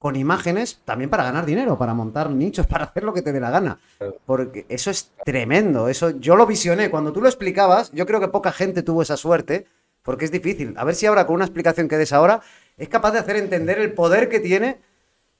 con 0.00 0.16
imágenes 0.16 0.80
también 0.86 1.10
para 1.10 1.24
ganar 1.24 1.44
dinero, 1.44 1.76
para 1.76 1.92
montar 1.92 2.30
nichos, 2.30 2.66
para 2.72 2.86
hacer 2.86 3.04
lo 3.04 3.12
que 3.12 3.20
te 3.20 3.32
dé 3.32 3.38
la 3.38 3.50
gana. 3.50 3.78
Porque 4.24 4.64
eso 4.70 4.90
es 4.90 5.12
tremendo. 5.26 5.88
Eso 5.88 6.10
yo 6.18 6.36
lo 6.36 6.46
visioné. 6.46 6.90
Cuando 6.90 7.12
tú 7.12 7.20
lo 7.20 7.28
explicabas, 7.28 7.92
yo 7.92 8.06
creo 8.06 8.18
que 8.18 8.28
poca 8.28 8.50
gente 8.50 8.82
tuvo 8.82 9.02
esa 9.02 9.18
suerte, 9.18 9.66
porque 10.02 10.24
es 10.24 10.32
difícil. 10.32 10.74
A 10.78 10.84
ver 10.84 10.94
si 10.94 11.04
ahora 11.04 11.26
con 11.26 11.36
una 11.36 11.44
explicación 11.44 11.86
que 11.86 11.98
des 11.98 12.14
ahora 12.14 12.40
es 12.78 12.88
capaz 12.88 13.12
de 13.12 13.18
hacer 13.18 13.36
entender 13.36 13.78
el 13.78 13.92
poder 13.92 14.30
que 14.30 14.40
tiene 14.40 14.80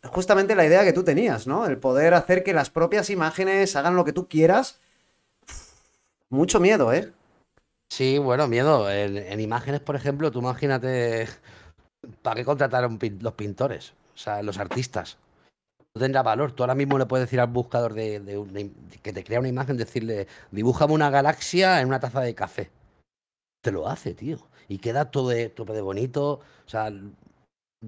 justamente 0.05 0.55
la 0.55 0.67
idea 0.67 0.85
que 0.85 0.93
tú 0.93 1.05
tenías, 1.05 1.47
¿no? 1.47 1.65
El 1.65 1.79
poder 1.79 2.13
hacer 2.13 2.45
que 2.45 2.53
las 2.53 2.69
propias 2.69 3.09
imágenes 3.09 3.77
hagan 3.77 3.97
lo 3.97 4.05
que 4.05 4.13
tú 4.13 4.29
quieras. 4.29 4.79
Mucho 6.29 6.61
miedo, 6.61 6.93
¿eh? 6.93 7.11
Sí, 7.89 8.19
bueno, 8.19 8.47
miedo. 8.47 8.91
En, 8.91 9.41
imágenes, 9.41 9.81
por 9.81 9.97
ejemplo, 9.97 10.31
tú 10.31 10.41
imagínate 10.41 11.29
para 12.23 12.37
qué 12.37 12.45
contrataron 12.45 12.99
los 13.21 13.33
pintores 13.33 13.95
sea, 14.23 14.43
los 14.43 14.59
artistas. 14.59 15.19
No 15.95 16.01
tendrá 16.01 16.23
valor. 16.23 16.53
Tú 16.53 16.63
ahora 16.63 16.75
mismo 16.75 16.99
le 16.99 17.07
puedes 17.07 17.27
decir 17.27 17.41
al 17.41 17.49
buscador 17.49 17.95
de, 17.95 18.71
que 19.03 19.13
te 19.13 19.25
crea 19.25 19.41
una 19.41 19.49
imagen, 19.49 19.77
decirle, 19.77 20.29
dibújame 20.51 20.93
una 20.93 21.11
galaxia 21.11 21.81
en 21.81 21.89
una 21.89 22.01
taza 22.01 22.21
de 22.21 22.35
café. 22.35 22.71
Te 23.63 23.73
lo 23.73 23.89
hace, 23.89 24.15
tío. 24.15 24.39
Y 24.69 24.79
queda 24.79 25.11
todo 25.11 25.31
de, 25.31 25.49
todo 25.49 25.73
de 25.73 25.81
bonito. 25.81 26.41
O 26.67 26.69
sea, 26.69 26.93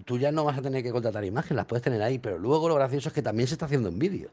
tú 0.04 0.18
ya 0.18 0.32
no 0.32 0.44
vas 0.44 0.58
a 0.58 0.62
tener 0.62 0.82
que 0.82 0.90
contratar 0.90 1.24
imágenes, 1.24 1.56
las 1.56 1.66
puedes 1.66 1.82
tener 1.82 2.02
ahí, 2.02 2.18
pero 2.18 2.38
luego 2.38 2.68
lo 2.68 2.74
gracioso 2.74 3.08
es 3.08 3.14
que 3.14 3.22
también 3.22 3.46
se 3.46 3.54
está 3.54 3.66
haciendo 3.66 3.88
en 3.88 3.98
vídeo. 3.98 4.30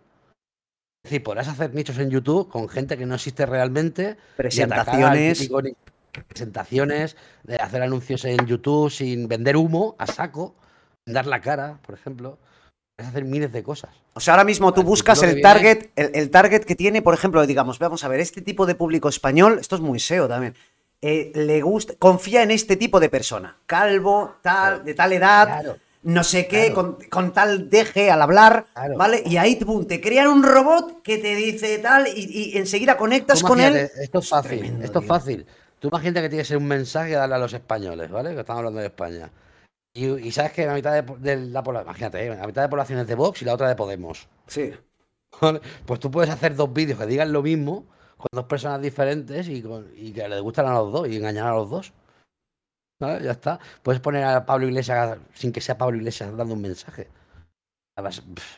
Es 1.04 1.12
decir, 1.12 1.24
podrás 1.24 1.48
hacer 1.48 1.74
nichos 1.74 1.98
en 2.00 2.10
YouTube 2.10 2.50
con 2.50 2.68
gente 2.68 2.98
que 2.98 3.06
no 3.06 3.16
existe 3.16 3.46
realmente. 3.46 4.18
Presentaciones. 4.36 5.50
presentaciones, 6.28 7.16
de 7.44 7.56
hacer 7.58 7.84
anuncios 7.84 8.26
en 8.26 8.46
YouTube 8.48 8.90
sin 8.90 9.28
vender 9.28 9.56
humo 9.56 9.96
a 10.00 10.08
saco 10.08 10.56
dar 11.14 11.28
la 11.28 11.42
cara, 11.42 11.80
por 11.86 11.96
ejemplo. 11.96 12.38
Es 12.98 13.08
hacer 13.08 13.24
miles 13.24 13.52
de 13.54 13.64
cosas. 13.64 13.92
O 14.14 14.20
sea, 14.20 14.34
ahora 14.34 14.44
mismo 14.44 14.74
tú 14.74 14.84
buscas 14.84 15.24
el 15.24 15.42
target, 15.42 15.90
el, 15.96 16.30
target 16.30 16.66
que 16.66 16.76
tiene, 16.76 17.02
por 17.02 17.14
ejemplo, 17.14 17.46
digamos, 17.48 17.80
vamos 17.80 18.04
a 18.04 18.10
ver, 18.10 18.20
este 18.20 18.42
tipo 18.42 18.66
de 18.66 18.76
público 18.76 19.08
español, 19.08 19.58
esto 19.60 19.76
es 19.76 19.82
muy 19.82 20.00
SEO 20.00 20.28
también. 20.28 20.54
Eh, 21.02 21.32
le 21.34 21.62
gusta, 21.62 21.94
confía 21.98 22.44
en 22.44 22.52
este 22.52 22.76
tipo 22.76 23.00
de 23.00 23.08
persona. 23.08 23.56
Calvo, 23.66 24.36
tal, 24.42 24.84
de 24.84 24.94
tal 24.94 25.14
edad, 25.14 25.78
no 26.02 26.24
sé 26.24 26.48
qué, 26.48 26.74
con, 26.74 27.34
tal 27.34 27.70
deje 27.70 28.12
al 28.12 28.22
hablar, 28.22 28.68
¿vale? 28.98 29.24
Y 29.26 29.38
ahí 29.38 29.60
te 29.88 30.02
crean 30.02 30.28
un 30.28 30.44
robot 30.44 31.02
que 31.02 31.18
te 31.18 31.36
dice 31.36 31.78
tal 31.80 32.08
y, 32.08 32.58
enseguida 32.58 32.98
conectas 32.98 33.44
con 33.44 33.60
él. 33.60 33.90
Esto 34.00 34.20
es 34.20 34.30
fácil, 34.30 34.80
esto 34.82 35.00
es 35.00 35.06
fácil. 35.06 35.46
Tú 35.80 35.88
imagínate 35.88 36.22
que 36.24 36.30
tienes 36.30 36.52
un 36.52 36.66
mensaje 36.66 37.16
a 37.16 37.20
darle 37.20 37.36
a 37.36 37.40
los 37.40 37.54
españoles, 37.54 38.12
¿vale? 38.12 38.34
Que 38.34 38.42
estamos 38.42 38.60
hablando 38.60 38.80
de 38.82 38.88
España. 38.88 39.30
Y, 39.94 40.32
sabes 40.32 40.54
que 40.54 40.66
la 40.66 40.76
mitad 40.76 41.04
de, 41.04 41.36
la 41.38 41.64
población, 41.64 41.88
imagínate, 41.88 42.26
¿eh? 42.26 42.36
la 42.36 42.46
mitad 42.46 42.62
de 42.62 42.70
población 42.70 43.00
es 43.00 43.08
de 43.08 43.16
Vox 43.16 43.42
y 43.42 43.46
la 43.46 43.54
otra 43.54 43.68
de 43.68 43.76
Podemos. 43.76 44.28
Sí. 44.48 44.72
Pues 45.86 46.00
tú 46.00 46.12
puedes 46.12 46.30
hacer 46.30 46.56
dos 46.56 46.74
vídeos 46.74 47.00
que 47.00 47.06
digan 47.06 47.32
lo 47.32 47.42
mismo 47.42 47.86
con 48.18 48.28
dos 48.34 48.46
personas 48.46 48.82
diferentes 48.82 49.48
y, 49.48 49.62
que 49.62 50.28
les 50.28 50.42
gustan 50.42 50.68
a 50.68 50.74
los 50.74 50.92
dos 50.92 51.08
y 51.08 51.16
engañar 51.16 51.48
a 51.48 51.54
los 51.54 51.70
dos. 51.70 51.94
¿Vale? 53.00 53.24
Ya 53.24 53.32
está. 53.32 53.60
Puedes 53.82 54.02
poner 54.02 54.26
a 54.26 54.46
Pablo 54.46 54.68
Iglesias 54.68 55.18
sin 55.34 55.52
que 55.52 55.62
sea 55.62 55.78
Pablo 55.78 55.98
Iglesias 55.98 56.36
dando 56.36 56.54
un 56.54 56.62
mensaje. 56.62 57.08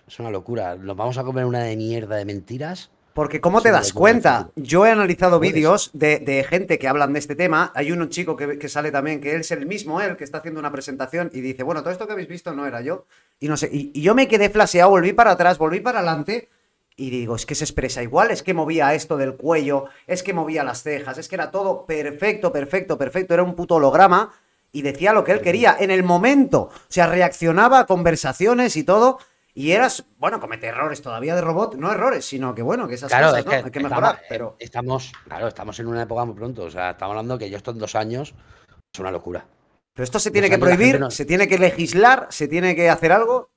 Es 0.07 0.19
una 0.19 0.31
locura. 0.31 0.75
Nos 0.75 0.95
vamos 0.95 1.17
a 1.17 1.23
comer 1.23 1.45
una 1.45 1.59
de 1.59 1.75
mierda 1.75 2.15
de 2.15 2.25
mentiras 2.25 2.91
porque 3.13 3.41
¿cómo 3.41 3.61
te 3.61 3.71
das 3.71 3.93
cuenta? 3.93 4.49
Yo 4.55 4.85
he 4.85 4.91
analizado 4.91 5.39
vídeos 5.39 5.89
de, 5.93 6.45
gente 6.47 6.79
que 6.79 6.87
hablan 6.87 7.13
de 7.13 7.19
este 7.19 7.35
tema. 7.35 7.71
Hay 7.75 7.91
un 7.91 8.07
chico 8.09 8.35
que, 8.35 8.69
sale 8.69 8.91
también, 8.91 9.19
que 9.19 9.35
él 9.35 9.41
es 9.41 9.51
el 9.51 9.65
mismo, 9.65 10.01
él, 10.01 10.15
que 10.15 10.23
está 10.23 10.39
haciendo 10.39 10.59
una 10.59 10.71
presentación 10.71 11.29
y 11.33 11.41
dice, 11.41 11.63
bueno, 11.63 11.81
todo 11.81 11.91
esto 11.91 12.07
que 12.07 12.13
habéis 12.13 12.29
visto 12.29 12.53
no 12.53 12.65
era 12.65 12.81
yo. 12.81 13.05
Y 13.39 13.47
no 13.47 13.57
sé, 13.57 13.69
y, 13.71 14.01
yo 14.01 14.15
me 14.15 14.27
quedé 14.27 14.49
flaseado, 14.49 14.89
volví 14.91 15.13
para 15.13 15.31
atrás, 15.31 15.57
volví 15.57 15.79
para 15.79 15.99
adelante 15.99 16.49
y 16.95 17.09
digo, 17.09 17.35
es 17.35 17.45
que 17.45 17.55
se 17.55 17.63
expresa 17.63 18.03
igual, 18.03 18.31
es 18.31 18.43
que 18.43 18.53
movía 18.53 18.93
esto 18.93 19.17
del 19.17 19.35
cuello, 19.35 19.85
es 20.07 20.23
que 20.23 20.33
movía 20.33 20.63
las 20.63 20.83
cejas, 20.83 21.17
es 21.17 21.27
que 21.27 21.35
era 21.35 21.51
todo 21.51 21.85
perfecto, 21.85 22.51
perfecto, 22.51 22.97
perfecto, 22.97 23.33
era 23.33 23.43
un 23.43 23.55
puto 23.55 23.75
holograma 23.75 24.31
y 24.71 24.83
decía 24.83 25.13
lo 25.13 25.23
que 25.23 25.33
él 25.33 25.41
quería 25.41 25.75
en 25.79 25.91
el 25.91 26.03
momento. 26.03 26.69
O 26.71 26.71
sea, 26.87 27.07
reaccionaba 27.07 27.79
a 27.79 27.85
conversaciones 27.85 28.75
y 28.77 28.83
todo 28.83 29.19
y 29.53 29.71
eras, 29.71 30.05
bueno, 30.17 30.39
comete 30.39 30.67
errores 30.67 31.01
todavía 31.01 31.35
de 31.35 31.41
robot, 31.41 31.75
no 31.75 31.91
errores, 31.91 32.25
sino 32.25 32.55
que 32.55 32.61
bueno, 32.61 32.87
que 32.87 32.95
esas 32.95 33.11
cosas 33.11 33.45
¿no? 33.45 33.51
hay 33.51 33.71
que 33.71 33.79
mejorar. 33.79 34.15
Estamos, 34.15 34.25
pero... 34.29 34.55
estamos, 34.59 35.11
claro, 35.25 35.47
estamos 35.47 35.79
en 35.79 35.87
una 35.87 36.03
época 36.03 36.25
muy 36.25 36.35
pronto. 36.35 36.63
O 36.63 36.69
sea, 36.69 36.91
estamos 36.91 37.11
hablando 37.13 37.37
que 37.37 37.49
yo 37.49 37.57
esto 37.57 37.71
en 37.71 37.79
dos 37.79 37.95
años 37.95 38.33
es 38.93 38.99
una 38.99 39.11
locura. 39.11 39.45
Pero 39.93 40.03
esto 40.03 40.19
se 40.19 40.31
tiene 40.31 40.49
que 40.49 40.57
prohibir, 40.57 40.99
se 41.09 41.25
tiene 41.25 41.47
que 41.47 41.57
legislar, 41.57 42.27
se 42.29 42.47
tiene 42.47 42.75
que 42.75 42.89
hacer 42.89 43.11
algo. 43.11 43.51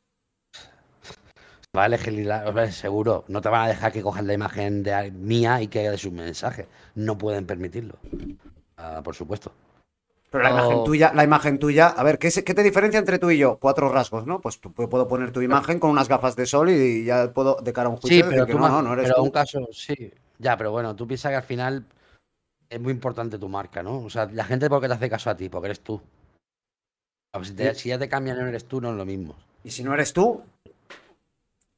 Va 1.77 1.85
a 1.85 1.89
legislar, 1.89 2.73
seguro. 2.73 3.25
No 3.29 3.41
te 3.41 3.49
van 3.49 3.63
a 3.63 3.69
dejar 3.69 3.93
que 3.93 4.03
cojan 4.03 4.27
la 4.27 4.35
imagen 4.35 4.83
de 4.83 5.11
mía 5.13 5.61
y 5.61 5.69
que 5.69 5.89
hagas 5.89 6.05
un 6.05 6.15
mensaje. 6.15 6.69
No 6.95 7.19
pueden 7.19 7.47
permitirlo. 7.47 7.99
Ah, 8.77 9.01
por 9.03 9.15
supuesto. 9.15 9.53
Pero 10.35 10.43
la 10.43 10.51
imagen 10.51 10.83
tuya, 10.83 11.13
la 11.15 11.23
imagen 11.23 11.59
tuya, 11.61 11.87
a 11.87 12.03
ver, 12.03 12.19
¿qué, 12.19 12.29
¿qué, 12.29 12.55
te 12.55 12.65
diferencia 12.65 12.99
entre 12.99 13.21
tú 13.21 13.31
y 13.31 13.39
yo? 13.39 13.57
Cuatro 13.61 13.89
rasgos, 13.89 14.27
¿no? 14.27 14.41
Pues 14.41 14.59
puedo 14.59 15.07
poner 15.07 15.31
tu 15.31 15.41
imagen 15.41 15.79
con 15.79 15.91
unas 15.91 16.09
gafas 16.09 16.35
de 16.35 16.45
sol 16.45 16.71
y 16.71 17.05
ya 17.05 17.33
puedo, 17.33 17.59
de 17.63 17.73
cara 17.73 17.87
a 17.87 17.93
un 17.93 17.99
juicio, 17.99 18.25
sí, 18.25 18.29
pero 18.29 18.45
que 18.45 18.53
no, 18.55 18.69
no, 18.69 18.83
no 18.83 18.95
eres 18.95 19.13
pero 19.13 19.23
un 19.23 19.31
caso, 19.31 19.61
sí. 19.71 19.95
Ya, 20.41 20.57
pero 20.57 20.73
bueno, 20.73 20.97
tú 20.97 21.07
piensas 21.07 21.31
que 21.31 21.37
al 21.37 21.45
final 21.45 21.85
es 22.69 22.81
muy 22.81 22.91
importante 22.91 23.39
tu 23.39 23.49
marca, 23.49 23.85
¿no? 23.85 24.01
O 24.01 24.11
sea, 24.11 24.27
la 24.27 24.43
gente 24.45 24.69
porque 24.69 24.89
te 24.89 24.95
hace 24.95 25.09
caso 25.09 25.31
a 25.31 25.37
ti, 25.37 25.49
porque 25.49 25.67
eres 25.67 25.79
tú. 25.83 26.01
Si, 27.41 27.75
si, 27.77 27.89
ya 27.91 27.99
te 28.01 28.09
cambian 28.09 28.37
no 28.37 28.49
eres 28.49 28.65
tú, 28.65 28.81
no 28.81 28.91
es 28.91 28.97
lo 28.97 29.05
mismo. 29.05 29.37
Y 29.63 29.71
si 29.71 29.85
no 29.85 29.95
eres 29.95 30.13
tú, 30.13 30.43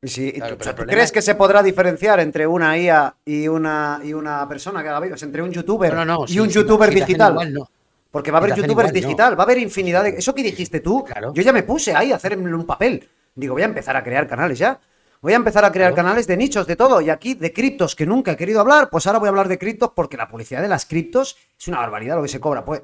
Y 0.02 0.08
si, 0.08 0.32
Claro, 0.32 0.56
¿tú- 0.56 0.72
¿tú 0.72 0.84
crees 0.86 1.04
es- 1.04 1.12
que 1.12 1.20
se 1.20 1.34
podrá 1.34 1.62
diferenciar 1.62 2.20
entre 2.20 2.46
una 2.46 2.78
IA 2.78 3.16
y 3.26 3.48
una, 3.48 4.00
y 4.02 4.14
una 4.14 4.48
persona 4.48 4.82
que 4.82 4.88
haga 4.88 5.00
vídeos? 5.00 5.22
Entre 5.22 5.42
un 5.42 5.50
youtuber 5.52 5.92
No, 5.94 6.04
no, 6.06 6.14
no, 6.20 6.24
y 6.26 6.38
un 6.38 6.48
youtuber 6.48 6.94
digital. 6.94 7.32
igual, 7.32 7.52
no. 7.52 7.68
Porque 8.16 8.30
va 8.30 8.38
a 8.38 8.40
haber 8.40 8.54
te 8.54 8.62
youtubers 8.62 8.88
igual, 8.88 9.02
no. 9.02 9.08
digital, 9.08 9.38
va 9.38 9.42
a 9.42 9.44
haber 9.44 9.58
infinidad 9.58 10.02
de... 10.02 10.08
Eso 10.08 10.34
que 10.34 10.42
dijiste 10.42 10.80
tú, 10.80 11.04
Claro. 11.04 11.34
yo 11.34 11.42
ya 11.42 11.52
me 11.52 11.64
puse 11.64 11.94
ahí 11.94 12.12
a 12.12 12.16
hacer 12.16 12.34
un 12.38 12.64
papel. 12.64 13.06
Digo, 13.34 13.52
voy 13.52 13.60
a 13.60 13.66
empezar 13.66 13.94
a 13.94 14.02
crear 14.02 14.26
canales 14.26 14.58
ya. 14.58 14.80
Voy 15.20 15.34
a 15.34 15.36
empezar 15.36 15.66
a 15.66 15.70
crear 15.70 15.92
Claro. 15.92 16.08
canales 16.08 16.26
de 16.26 16.34
nichos, 16.38 16.66
de 16.66 16.76
todo. 16.76 17.02
Y 17.02 17.10
aquí 17.10 17.34
de 17.34 17.52
criptos 17.52 17.94
que 17.94 18.06
nunca 18.06 18.32
he 18.32 18.36
querido 18.38 18.60
hablar, 18.62 18.88
pues 18.88 19.06
ahora 19.06 19.18
voy 19.18 19.26
a 19.26 19.28
hablar 19.28 19.48
de 19.48 19.58
criptos 19.58 19.90
porque 19.94 20.16
la 20.16 20.28
publicidad 20.28 20.62
de 20.62 20.68
las 20.68 20.86
criptos 20.86 21.36
es 21.60 21.68
una 21.68 21.80
barbaridad 21.80 22.16
lo 22.16 22.22
que 22.22 22.28
se 22.28 22.40
cobra. 22.40 22.64
Pues 22.64 22.80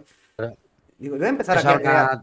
digo, 0.99 1.17
voy 1.17 1.25
a 1.25 1.31
empezar 1.31 1.67
a 1.67 1.79
crear... 1.79 2.21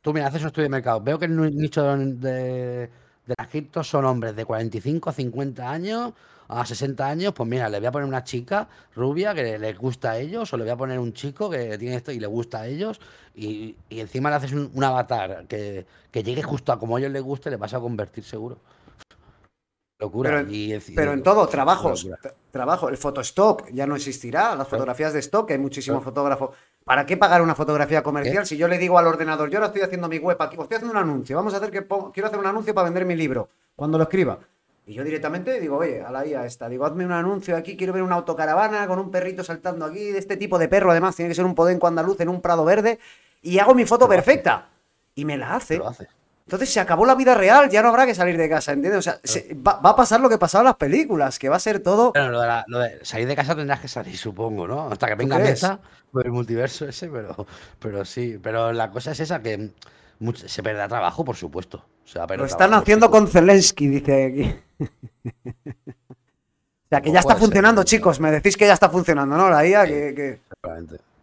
Tú 0.00 0.12
mira, 0.12 0.28
haces 0.28 0.42
un 0.42 0.46
estudio 0.46 0.66
de 0.66 0.70
mercado. 0.70 1.00
Veo 1.00 1.18
que 1.18 1.24
el 1.24 1.56
nicho 1.56 1.96
de, 1.96 2.88
de 3.26 3.34
las 3.38 3.48
criptos 3.48 3.88
son 3.88 4.04
hombres 4.04 4.34
de 4.36 4.44
45 4.44 5.10
a 5.10 5.12
50 5.12 5.70
años 5.70 6.12
a 6.48 6.66
60 6.66 7.06
años. 7.06 7.32
Pues 7.34 7.48
mira, 7.48 7.68
le 7.68 7.78
voy 7.78 7.86
a 7.86 7.92
poner 7.92 8.06
una 8.08 8.24
chica 8.24 8.68
rubia 8.94 9.32
que 9.34 9.58
les 9.58 9.78
gusta 9.78 10.10
a 10.12 10.18
ellos, 10.18 10.52
o 10.52 10.56
le 10.56 10.64
voy 10.64 10.72
a 10.72 10.76
poner 10.76 10.98
un 10.98 11.12
chico 11.14 11.48
que 11.48 11.78
tiene 11.78 11.96
esto 11.96 12.12
y 12.12 12.20
le 12.20 12.26
gusta 12.26 12.60
a 12.60 12.66
ellos. 12.66 13.00
Y, 13.34 13.76
y 13.88 14.00
encima 14.00 14.28
le 14.28 14.36
haces 14.36 14.52
un, 14.52 14.70
un 14.74 14.84
avatar 14.84 15.46
que, 15.46 15.86
que 16.10 16.22
llegue 16.22 16.42
justo 16.42 16.72
a 16.72 16.78
como 16.78 16.96
a 16.96 16.98
ellos 17.00 17.12
les 17.12 17.22
guste, 17.22 17.48
le 17.50 17.56
vas 17.56 17.72
a 17.74 17.80
convertir 17.80 18.24
seguro. 18.24 18.58
Locura. 19.98 20.30
Pero, 20.30 20.40
en- 20.40 20.48
y 20.54 20.78
pero 20.94 21.12
en 21.12 21.22
todo, 21.22 21.46
trabajos. 21.46 22.08
Trabajo. 22.50 22.88
El 22.88 22.96
photostock 22.96 23.70
ya 23.70 23.86
no 23.86 23.94
existirá. 23.96 24.54
Las 24.54 24.68
fotografías 24.68 25.12
de 25.12 25.20
stock, 25.20 25.50
hay 25.52 25.58
muchísimos 25.58 26.02
fotógrafos. 26.02 26.50
¿Para 26.84 27.06
qué 27.06 27.16
pagar 27.16 27.42
una 27.42 27.54
fotografía 27.54 28.02
comercial 28.02 28.46
si 28.46 28.56
yo 28.56 28.68
le 28.68 28.78
digo 28.78 28.98
al 28.98 29.06
ordenador, 29.06 29.50
yo 29.50 29.58
ahora 29.58 29.68
estoy 29.68 29.82
haciendo 29.82 30.08
mi 30.08 30.18
web 30.18 30.36
aquí, 30.40 30.56
estoy 30.60 30.76
haciendo 30.76 30.90
un 30.90 30.98
anuncio, 30.98 31.36
vamos 31.36 31.54
a 31.54 31.58
hacer 31.58 31.70
que 31.70 31.86
quiero 32.12 32.26
hacer 32.26 32.38
un 32.38 32.46
anuncio 32.46 32.74
para 32.74 32.84
vender 32.84 33.04
mi 33.04 33.14
libro, 33.14 33.48
cuando 33.76 33.98
lo 33.98 34.04
escriba. 34.04 34.38
Y 34.84 34.94
yo 34.94 35.04
directamente 35.04 35.60
digo, 35.60 35.76
oye, 35.76 36.02
a 36.02 36.10
la 36.10 36.26
IA 36.26 36.44
esta, 36.44 36.68
digo, 36.68 36.84
hazme 36.84 37.06
un 37.06 37.12
anuncio 37.12 37.56
aquí, 37.56 37.76
quiero 37.76 37.92
ver 37.92 38.02
una 38.02 38.16
autocaravana 38.16 38.86
con 38.88 38.98
un 38.98 39.10
perrito 39.12 39.44
saltando 39.44 39.84
aquí, 39.84 40.10
de 40.10 40.18
este 40.18 40.36
tipo 40.36 40.58
de 40.58 40.68
perro, 40.68 40.90
además, 40.90 41.14
tiene 41.14 41.28
que 41.28 41.36
ser 41.36 41.44
un 41.44 41.54
podenco 41.54 41.86
andaluz 41.86 42.20
en 42.20 42.28
un 42.28 42.40
prado 42.40 42.64
verde, 42.64 42.98
y 43.42 43.60
hago 43.60 43.74
mi 43.74 43.84
foto 43.84 44.08
perfecta. 44.08 44.68
Y 45.14 45.24
me 45.24 45.36
la 45.36 45.54
hace. 45.54 45.78
Lo 45.78 45.88
hace. 45.88 46.08
Entonces 46.44 46.70
se 46.72 46.80
acabó 46.80 47.06
la 47.06 47.14
vida 47.14 47.34
real, 47.34 47.70
ya 47.70 47.82
no 47.82 47.88
habrá 47.88 48.04
que 48.04 48.14
salir 48.14 48.36
de 48.36 48.48
casa, 48.48 48.72
¿entiendes? 48.72 48.98
O 48.98 49.02
sea, 49.02 49.20
se- 49.22 49.54
va, 49.54 49.80
va 49.80 49.90
a 49.90 49.96
pasar 49.96 50.20
lo 50.20 50.28
que 50.28 50.38
pasaba 50.38 50.62
en 50.62 50.66
las 50.66 50.76
películas, 50.76 51.38
que 51.38 51.48
va 51.48 51.56
a 51.56 51.60
ser 51.60 51.80
todo. 51.80 52.12
Bueno, 52.12 52.30
lo 52.30 52.40
de, 52.40 52.46
la- 52.46 52.64
lo 52.66 52.78
de 52.80 53.04
salir 53.04 53.28
de 53.28 53.36
casa 53.36 53.54
tendrás 53.54 53.80
que 53.80 53.88
salir, 53.88 54.16
supongo, 54.16 54.66
¿no? 54.66 54.90
Hasta 54.90 55.06
que 55.06 55.14
venga? 55.14 55.38
Meta 55.38 55.78
por 56.10 56.26
el 56.26 56.32
multiverso 56.32 56.86
ese, 56.86 57.08
pero, 57.08 57.46
pero 57.78 58.04
sí. 58.04 58.38
Pero 58.42 58.72
la 58.72 58.90
cosa 58.90 59.12
es 59.12 59.20
esa 59.20 59.40
que 59.40 59.70
se 60.46 60.62
perderá 60.62 60.88
trabajo, 60.88 61.24
por 61.24 61.36
supuesto. 61.36 61.84
Se 62.04 62.18
Lo 62.18 62.24
están 62.44 62.58
trabajo, 62.58 62.82
haciendo 62.82 63.10
con 63.10 63.28
Zelensky, 63.28 63.88
dice 63.88 64.24
aquí. 64.26 64.84
O 64.84 64.88
sea, 66.90 67.00
que 67.00 67.08
ya 67.08 67.12
Pues 67.12 67.20
está 67.20 67.34
ser, 67.34 67.38
funcionando, 67.38 67.84
chicos. 67.84 68.20
Me 68.20 68.30
decís 68.30 68.56
que 68.56 68.66
ya 68.66 68.74
está 68.74 68.90
funcionando, 68.90 69.36
¿no? 69.36 69.48
La 69.48 69.66
IA, 69.66 69.86
que, 69.86 70.14
que- 70.14 70.40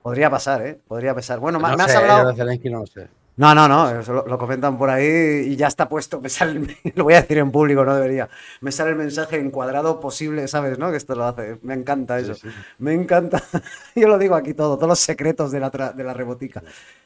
podría 0.01 0.30
pasar, 0.30 0.65
¿eh? 0.65 0.80
Podría 0.88 1.13
pasar. 1.13 1.39
Bueno, 1.39 1.59
me, 1.59 1.70
No 1.70 1.78
me 1.78 1.84
has 1.84 1.95
hablado. 1.95 2.30
de 2.32 2.36
Zelensky 2.36 2.70
no 2.70 2.80
lo 2.80 2.88
sé. 2.88 3.07
No, 3.39 3.55
no, 3.55 3.69
no, 3.69 3.89
eso 4.01 4.11
lo, 4.11 4.25
lo 4.27 4.37
comentan 4.37 4.77
por 4.77 4.89
ahí 4.89 5.05
y 5.47 5.55
ya 5.55 5.67
está 5.67 5.87
puesto. 5.87 6.19
Me 6.19 6.27
sale, 6.27 6.59
el- 6.59 6.77
lo 6.95 7.05
voy 7.05 7.13
a 7.13 7.21
decir 7.21 7.37
en 7.37 7.51
público, 7.51 7.85
no 7.85 7.95
debería. 7.95 8.27
Me 8.59 8.71
sale 8.71 8.89
el 8.89 8.97
mensaje 8.97 9.37
encuadrado 9.39 10.01
posible, 10.01 10.45
¿sabes? 10.49 10.77
¿No? 10.77 10.91
Que 10.91 10.97
esto 10.97 11.15
lo 11.15 11.23
hace. 11.23 11.57
Me 11.61 11.73
encanta 11.73 12.19
eso. 12.19 12.35
Sí, 12.35 12.49
sí. 12.49 12.55
Me 12.79 12.93
encanta. 12.93 13.41
Yo 13.95 14.09
lo 14.09 14.17
digo 14.17 14.35
aquí 14.35 14.53
todo, 14.53 14.75
todos 14.75 14.89
los 14.89 14.99
secretos 14.99 15.51
de 15.53 15.61
la, 15.61 15.69
de 15.69 16.03
la 16.03 16.13
rebotica. 16.13 16.61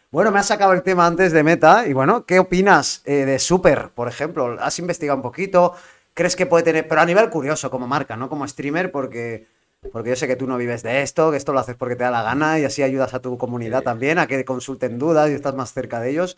Bueno, 0.09 0.31
me 0.31 0.39
has 0.39 0.47
sacado 0.47 0.73
el 0.73 0.81
tema 0.81 1.05
antes 1.05 1.33
de 1.33 1.43
Meta 1.43 1.85
y 1.87 1.93
bueno, 1.93 2.25
¿qué 2.25 2.39
opinas 2.39 3.03
eh, 3.05 3.25
de 3.25 3.37
Super, 3.37 3.89
por 3.93 4.07
ejemplo? 4.07 4.57
¿Has 4.59 4.79
investigado 4.79 5.17
un 5.17 5.23
poquito? 5.23 5.73
¿Crees 6.15 6.35
que 6.35 6.47
puede 6.47 6.63
tener, 6.63 6.87
pero 6.87 7.01
a 7.01 7.05
nivel 7.05 7.29
curioso 7.29 7.69
como 7.69 7.87
marca, 7.87 8.15
no 8.17 8.27
como 8.29 8.47
streamer? 8.47 8.91
Porque, 8.91 9.47
porque 9.91 10.09
yo 10.11 10.15
sé 10.15 10.27
que 10.27 10.35
tú 10.35 10.47
no 10.47 10.57
vives 10.57 10.83
de 10.83 11.01
esto, 11.01 11.31
que 11.31 11.37
esto 11.37 11.53
lo 11.53 11.59
haces 11.59 11.75
porque 11.75 11.95
te 11.95 12.03
da 12.03 12.11
la 12.11 12.23
gana 12.23 12.59
y 12.59 12.65
así 12.65 12.83
ayudas 12.83 13.13
a 13.13 13.21
tu 13.21 13.37
comunidad 13.37 13.83
también 13.83 14.19
a 14.19 14.27
que 14.27 14.45
consulten 14.45 14.97
dudas 14.99 15.29
y 15.29 15.33
estás 15.33 15.55
más 15.55 15.73
cerca 15.73 15.99
de 15.99 16.11
ellos. 16.11 16.37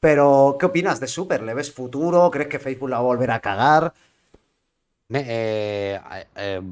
Pero, 0.00 0.56
¿qué 0.60 0.66
opinas 0.66 1.00
de 1.00 1.06
Super? 1.08 1.42
¿Le 1.42 1.54
ves 1.54 1.72
futuro? 1.72 2.30
¿Crees 2.30 2.48
que 2.48 2.58
Facebook 2.58 2.90
la 2.90 2.96
va 2.96 3.02
a 3.02 3.06
volver 3.06 3.30
a 3.30 3.40
cagar? 3.40 3.94
Eh, 5.12 5.98
eh, 6.12 6.26
eh, 6.36 6.62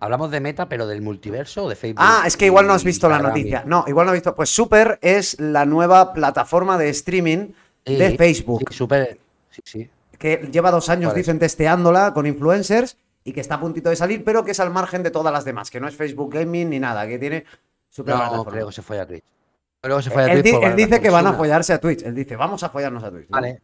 hablamos 0.00 0.30
de 0.30 0.40
Meta, 0.40 0.68
pero 0.68 0.86
del 0.86 1.02
multiverso 1.02 1.64
o 1.64 1.68
de 1.68 1.76
Facebook. 1.76 2.04
Ah, 2.04 2.24
es 2.26 2.36
que 2.36 2.46
igual 2.46 2.66
no 2.66 2.72
has 2.74 2.84
visto 2.84 3.08
la 3.08 3.18
noticia. 3.18 3.64
No, 3.66 3.84
igual 3.86 4.06
no 4.06 4.12
has 4.12 4.16
visto. 4.16 4.34
Pues 4.34 4.50
Super 4.50 4.98
es 5.02 5.38
la 5.40 5.64
nueva 5.64 6.12
plataforma 6.12 6.76
de 6.78 6.90
streaming 6.90 7.52
de 7.84 8.10
Sí, 8.10 8.16
Facebook. 8.16 8.64
Sí, 8.68 8.76
súper. 8.76 9.18
Sí, 9.50 9.62
sí. 9.64 9.90
que 10.18 10.48
lleva 10.50 10.70
dos 10.70 10.88
años, 10.88 11.10
Vale. 11.10 11.18
dicen, 11.18 11.38
testeándola 11.38 12.12
con 12.12 12.26
influencers 12.26 12.96
y 13.24 13.32
que 13.32 13.40
está 13.40 13.54
a 13.56 13.60
puntito 13.60 13.88
de 13.90 13.96
salir, 13.96 14.22
pero 14.22 14.44
que 14.44 14.50
es 14.52 14.60
al 14.60 14.70
margen 14.70 15.02
de 15.02 15.10
todas 15.10 15.32
las 15.32 15.44
demás, 15.44 15.70
que 15.70 15.80
no 15.80 15.88
es 15.88 15.96
Facebook 15.96 16.32
Gaming 16.34 16.68
ni 16.70 16.78
nada, 16.78 17.06
que 17.08 17.18
tiene 17.18 17.44
su 17.88 18.04
propia 18.04 18.26
No, 18.30 18.44
que 18.44 18.72
se 18.72 18.82
fue 18.82 19.00
a 19.00 19.06
Twitch. 19.06 19.24
Que 19.82 20.02
se 20.02 20.10
fue 20.10 20.22
a 20.24 20.32
Él, 20.32 20.42
Twitch. 20.42 20.54
por 20.54 20.64
él 20.64 20.76
dice 20.76 21.00
que 21.00 21.10
van 21.10 21.26
a 21.26 21.32
follarse 21.34 21.72
a 21.72 21.78
Twitch. 21.80 22.02
Él 22.02 22.14
dice, 22.14 22.36
vamos 22.36 22.62
a 22.62 22.68
follarnos 22.70 23.02
a 23.04 23.10
Twitch. 23.10 23.28
¿no? 23.28 23.34
Vale. 23.36 23.60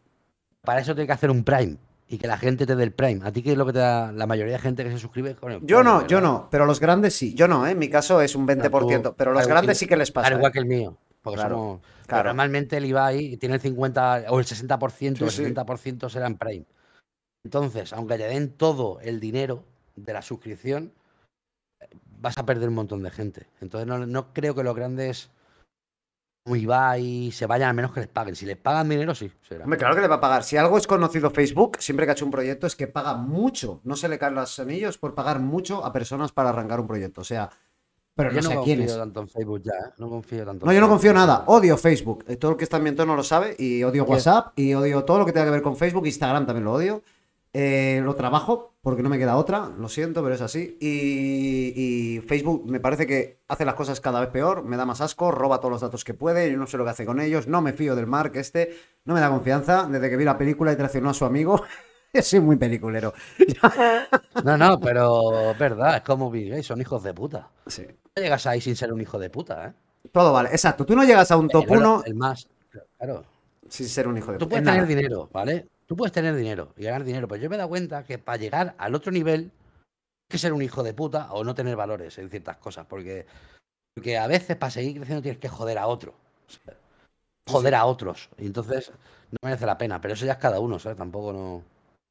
Para 0.61 0.81
eso 0.81 0.93
tiene 0.93 1.07
que 1.07 1.13
hacer 1.13 1.31
un 1.31 1.43
Prime 1.43 1.77
y 2.07 2.17
que 2.17 2.27
la 2.27 2.37
gente 2.37 2.65
te 2.65 2.75
dé 2.75 2.83
el 2.83 2.91
Prime. 2.91 3.21
¿A 3.25 3.31
ti 3.31 3.41
qué 3.41 3.51
es 3.53 3.57
lo 3.57 3.65
que 3.65 3.73
te 3.73 3.79
da 3.79 4.11
la 4.11 4.27
mayoría 4.27 4.53
de 4.53 4.59
gente 4.59 4.83
que 4.83 4.91
se 4.91 4.97
suscribe 4.99 5.35
con 5.35 5.51
el 5.51 5.59
Yo 5.61 5.79
Prime, 5.79 5.83
no, 5.83 6.07
yo 6.07 6.21
no, 6.21 6.47
pero 6.51 6.65
los 6.65 6.79
grandes 6.79 7.15
sí. 7.15 7.33
Yo 7.33 7.47
no, 7.47 7.65
¿eh? 7.65 7.71
en 7.71 7.79
mi 7.79 7.89
caso 7.89 8.21
es 8.21 8.35
un 8.35 8.47
20%, 8.47 9.01
tú- 9.01 9.15
pero 9.17 9.31
los 9.33 9.47
grandes 9.47 9.77
sí 9.77 9.87
que 9.87 9.95
les 9.97 10.11
pasa. 10.11 10.27
Claro, 10.27 10.37
igual 10.39 10.49
¿eh? 10.49 10.53
que 10.53 10.59
el 10.59 10.65
mío. 10.65 10.97
Porque 11.23 11.37
Claro, 11.37 11.55
somos. 11.55 11.79
pero 11.81 12.07
claro. 12.07 12.29
normalmente 12.29 12.77
el 12.77 12.85
Ibai 12.85 13.37
tiene 13.37 13.55
el 13.55 13.61
50 13.61 14.25
o 14.29 14.39
el 14.39 14.45
60%, 14.45 15.29
Sí, 15.29 15.37
sí. 15.37 15.43
el 15.43 15.55
70% 15.55 16.09
será 16.09 16.25
en 16.27 16.35
Prime. 16.37 16.65
Entonces, 17.43 17.93
aunque 17.93 18.17
te 18.17 18.27
den 18.27 18.51
todo 18.51 18.99
el 19.01 19.19
dinero 19.19 19.63
de 19.95 20.13
la 20.13 20.21
suscripción, 20.21 20.93
eh, 21.79 21.87
vas 22.19 22.37
a 22.37 22.45
perder 22.45 22.69
un 22.69 22.75
montón 22.75 23.03
de 23.03 23.11
gente. 23.11 23.47
Entonces, 23.61 23.87
no, 23.87 24.05
no 24.05 24.33
creo 24.33 24.55
que 24.55 24.63
los 24.63 24.75
grandes 24.75 25.29
se 27.31 27.45
vayan 27.45 27.69
a 27.69 27.73
menos 27.73 27.91
que 27.91 27.99
les 27.99 28.09
paguen. 28.09 28.35
Si 28.35 28.45
les 28.45 28.57
pagan 28.57 28.89
dinero, 28.89 29.13
sí, 29.13 29.31
será. 29.47 29.63
Hombre, 29.63 29.77
claro 29.77 29.95
que 29.95 30.01
le 30.01 30.07
va 30.07 30.15
a 30.15 30.21
pagar. 30.21 30.43
Si 30.43 30.57
algo 30.57 30.77
es 30.77 30.87
conocido 30.87 31.29
Facebook, 31.29 31.77
siempre 31.79 32.05
que 32.05 32.11
ha 32.11 32.13
hecho 32.13 32.25
un 32.25 32.31
proyecto, 32.31 32.67
es 32.67 32.75
que 32.75 32.87
paga 32.87 33.13
mucho. 33.15 33.79
No 33.83 33.95
se 33.95 34.09
le 34.09 34.17
caen 34.17 34.35
los 34.35 34.59
anillos 34.59 34.97
por 34.97 35.13
pagar 35.13 35.39
mucho 35.39 35.85
a 35.85 35.93
personas 35.93 36.31
para 36.31 36.49
arrancar 36.49 36.79
un 36.79 36.87
proyecto. 36.87 37.21
O 37.21 37.23
sea, 37.23 37.49
pero 38.15 38.31
yo 38.31 38.37
no 38.37 38.41
no 38.41 38.49
sé 38.49 38.55
confío 38.55 38.75
quién 38.75 38.87
es. 38.87 38.97
tanto 38.97 39.21
en 39.21 39.29
Facebook 39.29 39.61
ya, 39.63 39.71
¿eh? 39.71 39.93
No 39.97 40.09
confío 40.09 40.45
tanto. 40.45 40.65
No, 40.65 40.71
en 40.71 40.75
yo 40.77 40.81
no 40.81 40.89
confío 40.89 41.13
nada. 41.13 41.43
Odio 41.45 41.77
Facebook. 41.77 42.25
Eh, 42.27 42.37
Todo 42.37 42.51
el 42.51 42.57
que 42.57 42.63
está 42.63 42.77
en 42.77 42.83
mi 42.83 42.89
entorno 42.89 43.15
lo 43.15 43.23
sabe. 43.23 43.55
Y 43.57 43.83
odio. 43.83 44.03
WhatsApp. 44.05 44.57
Y 44.57 44.73
odio 44.73 45.03
todo 45.05 45.19
lo 45.19 45.25
que 45.25 45.33
tenga 45.33 45.45
que 45.45 45.51
ver 45.51 45.61
con 45.61 45.77
Facebook. 45.77 46.07
Instagram 46.07 46.45
también 46.45 46.65
lo 46.65 46.73
odio. 46.73 47.03
Eh, 47.53 47.99
lo 48.03 48.15
trabajo 48.15 48.75
porque 48.81 49.03
no 49.03 49.09
me 49.09 49.17
queda 49.19 49.35
otra. 49.37 49.69
Lo 49.77 49.89
siento, 49.89 50.23
pero 50.23 50.35
es 50.35 50.41
así. 50.41 50.77
Y, 50.79 51.73
y 51.75 52.19
Facebook 52.21 52.63
me 52.69 52.79
parece 52.79 53.05
que 53.05 53.41
hace 53.47 53.65
las 53.65 53.75
cosas 53.75 53.99
cada 53.99 54.19
vez 54.21 54.29
peor. 54.29 54.63
Me 54.63 54.77
da 54.77 54.85
más 54.85 55.01
asco. 55.01 55.31
Roba 55.31 55.57
todos 55.59 55.71
los 55.71 55.81
datos 55.81 56.03
que 56.03 56.13
puede. 56.13 56.51
Yo 56.51 56.57
no 56.57 56.67
sé 56.67 56.77
lo 56.77 56.83
que 56.85 56.91
hace 56.91 57.05
con 57.05 57.19
ellos. 57.19 57.47
No 57.47 57.61
me 57.61 57.73
fío 57.73 57.95
del 57.95 58.07
Mark 58.07 58.31
este. 58.35 58.75
No 59.05 59.13
me 59.13 59.19
da 59.19 59.29
confianza. 59.29 59.87
Desde 59.89 60.09
que 60.09 60.17
vi 60.17 60.23
la 60.23 60.37
película 60.37 60.71
y 60.71 60.75
traicionó 60.77 61.09
a 61.09 61.13
su 61.13 61.25
amigo. 61.25 61.61
Soy 62.21 62.39
muy 62.39 62.55
peliculero. 62.57 63.13
No, 64.43 64.57
no, 64.57 64.79
pero 64.79 65.51
es 65.51 65.57
verdad, 65.59 65.97
es 65.97 66.01
como 66.03 66.31
son 66.63 66.81
hijos 66.81 67.03
de 67.03 67.13
puta. 67.13 67.49
Sí. 67.67 67.85
No 68.15 68.23
llegas 68.23 68.45
ahí 68.47 68.59
sin 68.59 68.75
ser 68.75 68.91
un 68.91 68.99
hijo 69.01 69.19
de 69.19 69.29
puta, 69.29 69.67
¿eh? 69.67 69.73
Todo 70.11 70.33
vale. 70.33 70.49
Exacto. 70.49 70.85
Tú 70.85 70.95
no 70.95 71.03
llegas 71.03 71.29
a 71.31 71.37
un 71.37 71.47
top 71.47 71.65
El- 71.67 71.71
el- 71.73 71.77
1 71.79 72.03
El 72.07 72.15
más, 72.15 72.47
claro. 72.97 73.23
sin 73.69 73.87
ser 73.87 74.07
un 74.07 74.17
hijo 74.17 74.31
de 74.31 74.37
Tú 74.39 74.45
puta. 74.45 74.49
puedes 74.49 74.61
En 74.61 74.65
tener 74.65 74.81
nada. 74.81 74.87
dinero, 74.87 75.29
¿vale? 75.31 75.67
Tú 75.91 75.97
puedes 75.97 76.13
tener 76.13 76.33
dinero 76.37 76.73
y 76.77 76.85
ganar 76.85 77.03
dinero, 77.03 77.27
pero 77.27 77.41
yo 77.41 77.49
me 77.49 77.55
he 77.55 77.57
dado 77.57 77.67
cuenta 77.67 78.05
que 78.05 78.17
para 78.17 78.37
llegar 78.37 78.75
al 78.77 78.95
otro 78.95 79.11
nivel 79.11 79.51
hay 79.51 80.29
que 80.29 80.37
ser 80.37 80.53
un 80.53 80.61
hijo 80.61 80.83
de 80.83 80.93
puta 80.93 81.33
o 81.33 81.43
no 81.43 81.53
tener 81.53 81.75
valores 81.75 82.17
en 82.17 82.29
ciertas 82.29 82.55
cosas, 82.55 82.85
porque, 82.87 83.25
porque 83.93 84.17
a 84.17 84.25
veces 84.25 84.55
para 84.55 84.71
seguir 84.71 84.95
creciendo 84.95 85.21
tienes 85.21 85.41
que 85.41 85.49
joder 85.49 85.77
a 85.77 85.87
otro. 85.87 86.13
o 86.47 86.49
sea, 86.49 86.75
joder 87.45 87.75
a 87.75 87.83
otros. 87.83 88.29
Y 88.37 88.45
entonces 88.45 88.93
no 89.31 89.37
merece 89.43 89.65
la 89.65 89.77
pena, 89.77 89.99
pero 89.99 90.13
eso 90.13 90.25
ya 90.25 90.31
es 90.31 90.37
cada 90.37 90.61
uno, 90.61 90.79
¿sabes? 90.79 90.97
Tampoco 90.97 91.33
no. 91.33 91.61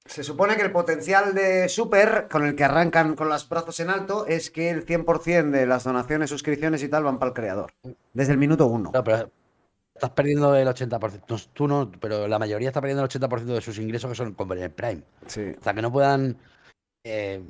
Se 0.04 0.24
supone 0.24 0.56
que 0.56 0.62
el 0.62 0.72
potencial 0.72 1.34
de 1.34 1.70
Super, 1.70 2.28
con 2.30 2.44
el 2.44 2.56
que 2.56 2.64
arrancan 2.64 3.16
con 3.16 3.30
los 3.30 3.48
brazos 3.48 3.80
en 3.80 3.88
alto, 3.88 4.26
es 4.26 4.50
que 4.50 4.68
el 4.68 4.84
100% 4.84 5.52
de 5.52 5.64
las 5.64 5.84
donaciones, 5.84 6.28
suscripciones 6.28 6.82
y 6.82 6.88
tal 6.90 7.04
van 7.04 7.18
para 7.18 7.30
el 7.30 7.34
creador. 7.34 7.72
Desde 8.12 8.32
el 8.32 8.38
minuto 8.38 8.66
uno. 8.66 8.90
No, 8.92 9.02
pero 9.02 9.30
estás 10.00 10.10
perdiendo 10.10 10.54
el 10.56 10.66
80%. 10.66 11.22
No, 11.28 11.36
Tú 11.52 11.68
no, 11.68 11.90
pero 12.00 12.26
la 12.26 12.38
mayoría 12.38 12.68
está 12.68 12.80
perdiendo 12.80 13.04
el 13.04 13.08
80% 13.10 13.44
de 13.44 13.60
sus 13.60 13.78
ingresos 13.78 14.10
que 14.10 14.16
son 14.16 14.32
con 14.34 14.50
el 14.58 14.70
Prime. 14.70 15.02
Sí. 15.26 15.54
O 15.58 15.62
sea, 15.62 15.74
que 15.74 15.82
no 15.82 15.92
puedan. 15.92 16.36
eh, 17.04 17.42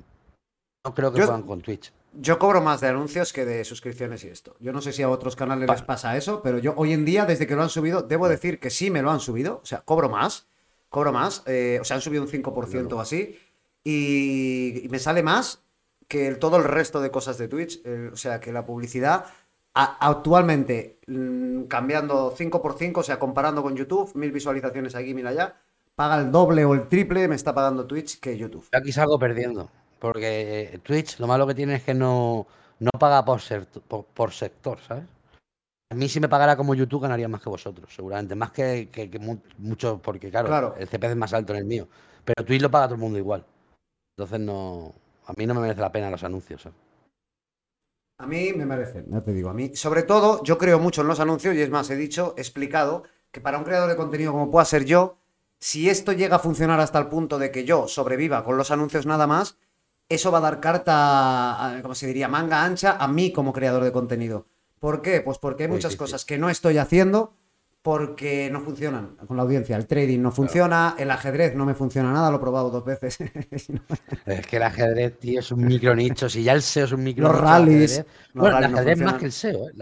no 0.85 0.95
creo 0.95 1.13
que 1.13 1.21
Yo- 1.21 1.27
puedan 1.27 1.43
con 1.43 1.61
Twitch. 1.61 1.93
Yo 2.15 2.39
cobro 2.41 2.61
más 2.61 2.81
de 2.81 2.89
anuncios 2.89 3.33
que 3.33 3.45
de 3.45 3.65
suscripciones 3.65 4.25
y 4.25 4.29
esto. 4.29 4.57
Yo 4.59 4.73
no 4.73 4.81
sé 4.81 4.93
si 4.93 5.03
a 5.03 5.09
otros 5.09 5.37
canales 5.37 5.69
Pa- 5.69 5.75
les 5.75 5.83
pasa 5.83 6.17
eso, 6.17 6.43
pero 6.43 6.59
yo 6.59 6.75
hoy 6.77 6.93
en 6.93 7.05
día, 7.05 7.25
desde 7.25 7.47
que 7.47 7.55
lo 7.55 7.63
han 7.63 7.69
subido, 7.69 8.03
debo 8.03 8.29
decir 8.29 8.59
que 8.59 8.69
sí 8.71 8.91
me 8.91 9.01
lo 9.03 9.13
han 9.13 9.21
subido. 9.21 9.61
O 9.63 9.67
sea, 9.67 9.83
cobro 9.83 10.09
más. 10.09 10.49
Cobro 10.89 11.13
más. 11.13 11.45
eh, 11.47 11.79
o 11.81 11.85
sea, 11.85 11.97
han 11.97 12.03
subido 12.03 12.23
un 12.25 12.29
5% 12.29 12.97
o 12.97 13.01
así. 13.01 13.39
Y, 13.85 14.83
y 14.85 14.89
me 14.89 14.99
sale 14.99 15.23
más 15.23 15.63
que 16.09 16.27
el- 16.27 16.39
todo 16.41 16.57
el 16.57 16.65
resto 16.65 17.01
de 17.01 17.11
cosas 17.13 17.39
de 17.39 17.47
Twitch. 17.47 17.81
el- 17.85 18.09
o 18.13 18.17
sea, 18.17 18.41
que 18.41 18.53
la 18.53 18.65
publicidad 18.67 19.27
actualmente 19.75 20.99
mm, 21.07 21.65
cambiando 21.65 22.35
5 22.37 22.63
por 22.63 22.77
5, 22.77 23.01
o 23.01 23.03
sea, 23.03 23.19
comparando 23.19 23.63
con 23.63 23.77
YouTube, 23.77 24.15
mil 24.15 24.33
visualizaciones 24.33 24.95
aquí, 24.95 25.15
mil 25.15 25.27
allá. 25.27 25.57
paga 25.95 26.19
el 26.19 26.33
doble 26.33 26.65
o 26.65 26.75
el 26.75 26.89
triple, 26.89 27.29
me 27.29 27.35
está 27.35 27.55
pagando 27.55 27.87
Twitch 27.87 28.21
que 28.21 28.37
YouTube. 28.37 28.69
Yo 28.73 28.79
aquí 28.79 28.93
salgo 28.93 29.19
perdiendo. 29.19 29.71
Porque 29.99 30.81
Twitch 30.83 31.19
lo 31.19 31.27
malo 31.27 31.47
que 31.47 31.55
tiene 31.55 31.75
es 31.77 31.83
que 31.83 31.93
no, 31.93 32.47
no 32.79 32.91
paga 32.99 33.25
por, 33.25 33.41
ser, 33.41 33.67
por, 33.67 34.33
sector, 34.33 34.79
¿sabes? 34.81 35.05
A 35.91 35.95
mí 35.95 36.09
si 36.09 36.21
me 36.21 36.29
pagara 36.29 36.57
como 36.57 36.75
YouTube 36.75 37.03
ganaría 37.03 37.29
más 37.29 37.43
que 37.43 37.51
vosotros, 37.51 37.93
seguramente. 37.95 38.35
Más 38.35 38.51
que, 38.51 38.89
que, 38.91 39.19
mucho, 39.59 40.01
porque 40.03 40.31
claro, 40.31 40.75
el 40.79 40.89
CPC 40.89 41.11
es 41.11 41.17
más 41.17 41.35
alto 41.35 41.53
en 41.53 41.59
el 41.59 41.65
mío. 41.67 41.87
Pero 42.25 42.45
Twitch 42.45 42.63
lo 42.63 42.71
paga 42.71 42.87
todo 42.87 42.95
el 42.95 43.01
mundo 43.01 43.19
igual. 43.19 43.45
Entonces 44.17 44.41
no. 44.41 44.95
A 45.27 45.35
mí 45.37 45.47
no 45.47 45.55
me 45.55 45.61
merece 45.61 45.81
la 45.81 45.93
pena 45.93 46.11
los 46.11 46.25
anuncios. 46.25 46.63
¿sabes? 46.63 46.79
A 48.21 48.27
mí 48.27 48.53
me 48.53 48.67
merecen, 48.67 49.07
ya 49.11 49.23
te 49.23 49.33
digo. 49.33 49.49
A 49.49 49.55
mí, 49.55 49.75
sobre 49.75 50.03
todo, 50.03 50.43
yo 50.45 50.59
creo 50.59 50.79
mucho 50.79 51.01
en 51.01 51.09
los 51.09 51.21
anuncios 51.21 51.55
y 51.55 51.63
es 51.63 51.71
más, 51.71 51.89
he 51.89 51.97
dicho, 51.97 52.35
he 52.37 52.43
explicado 52.43 53.05
que 53.31 53.41
para 53.41 53.57
un 53.57 53.65
creador 53.65 53.89
de 53.89 53.97
contenido 53.97 54.33
como 54.33 54.51
pueda 54.51 54.67
ser 54.67 54.85
yo, 54.85 55.17
si 55.59 55.89
esto 55.89 56.13
llega 56.13 56.37
a 56.37 56.39
funcionar 56.39 56.81
hasta 56.81 56.99
el 56.99 57.07
punto 57.07 57.39
de 57.39 57.51
que 57.51 57.65
yo 57.65 57.89
sobreviva 57.89 58.45
con 58.45 58.59
los 58.59 58.71
anuncios 58.71 59.07
nada 59.07 59.27
más, 59.27 59.57
eso 60.11 60.31
va 60.31 60.37
a 60.37 60.43
dar 60.43 60.61
carta, 60.61 61.79
como 61.81 61.95
se 61.95 62.09
diría, 62.09 62.29
manga 62.29 62.63
ancha 62.63 62.99
a 63.01 63.09
mí 63.09 63.33
como 63.33 63.55
creador 63.55 63.85
de 63.85 63.93
contenido. 63.93 64.47
¿Por 64.81 65.01
qué? 65.01 65.23
Pues 65.23 65.39
porque 65.39 65.63
hay 65.63 65.71
muchas 65.71 65.97
cosas 65.97 66.27
que 66.27 66.37
no 66.37 66.51
estoy 66.51 66.77
haciendo 66.77 67.33
porque 67.83 68.51
no 68.53 68.61
funcionan 68.61 69.17
con 69.27 69.37
la 69.37 69.43
audiencia. 69.43 69.75
El 69.77 69.87
trading 69.87 70.21
no 70.21 70.31
funciona, 70.31 70.95
el 70.99 71.11
ajedrez 71.11 71.55
no 71.55 71.65
me 71.65 71.75
funciona 71.75 72.13
nada, 72.13 72.31
lo 72.31 72.37
he 72.37 72.41
probado 72.41 72.71
dos 72.71 72.85
veces. 72.85 73.19
es 74.27 74.47
que 74.47 74.57
el 74.57 74.63
ajedrez, 74.63 75.19
tío, 75.19 75.41
es 75.41 75.51
un 75.51 75.65
micro 75.65 75.95
nicho. 75.95 76.29
Si 76.29 76.43
ya 76.43 76.53
el 76.53 76.61
SEO 76.61 76.85
es 76.85 76.93
un 76.93 77.03
micro 77.03 77.29
Los 77.29 77.41
rallies. 77.41 78.05
bueno, 78.35 78.59
el 78.59 78.65
ajedrez 78.65 79.01
más 79.01 79.15
que 79.15 79.25
el 79.25 79.33
SEO. 79.33 79.69
¿eh? 79.71 79.73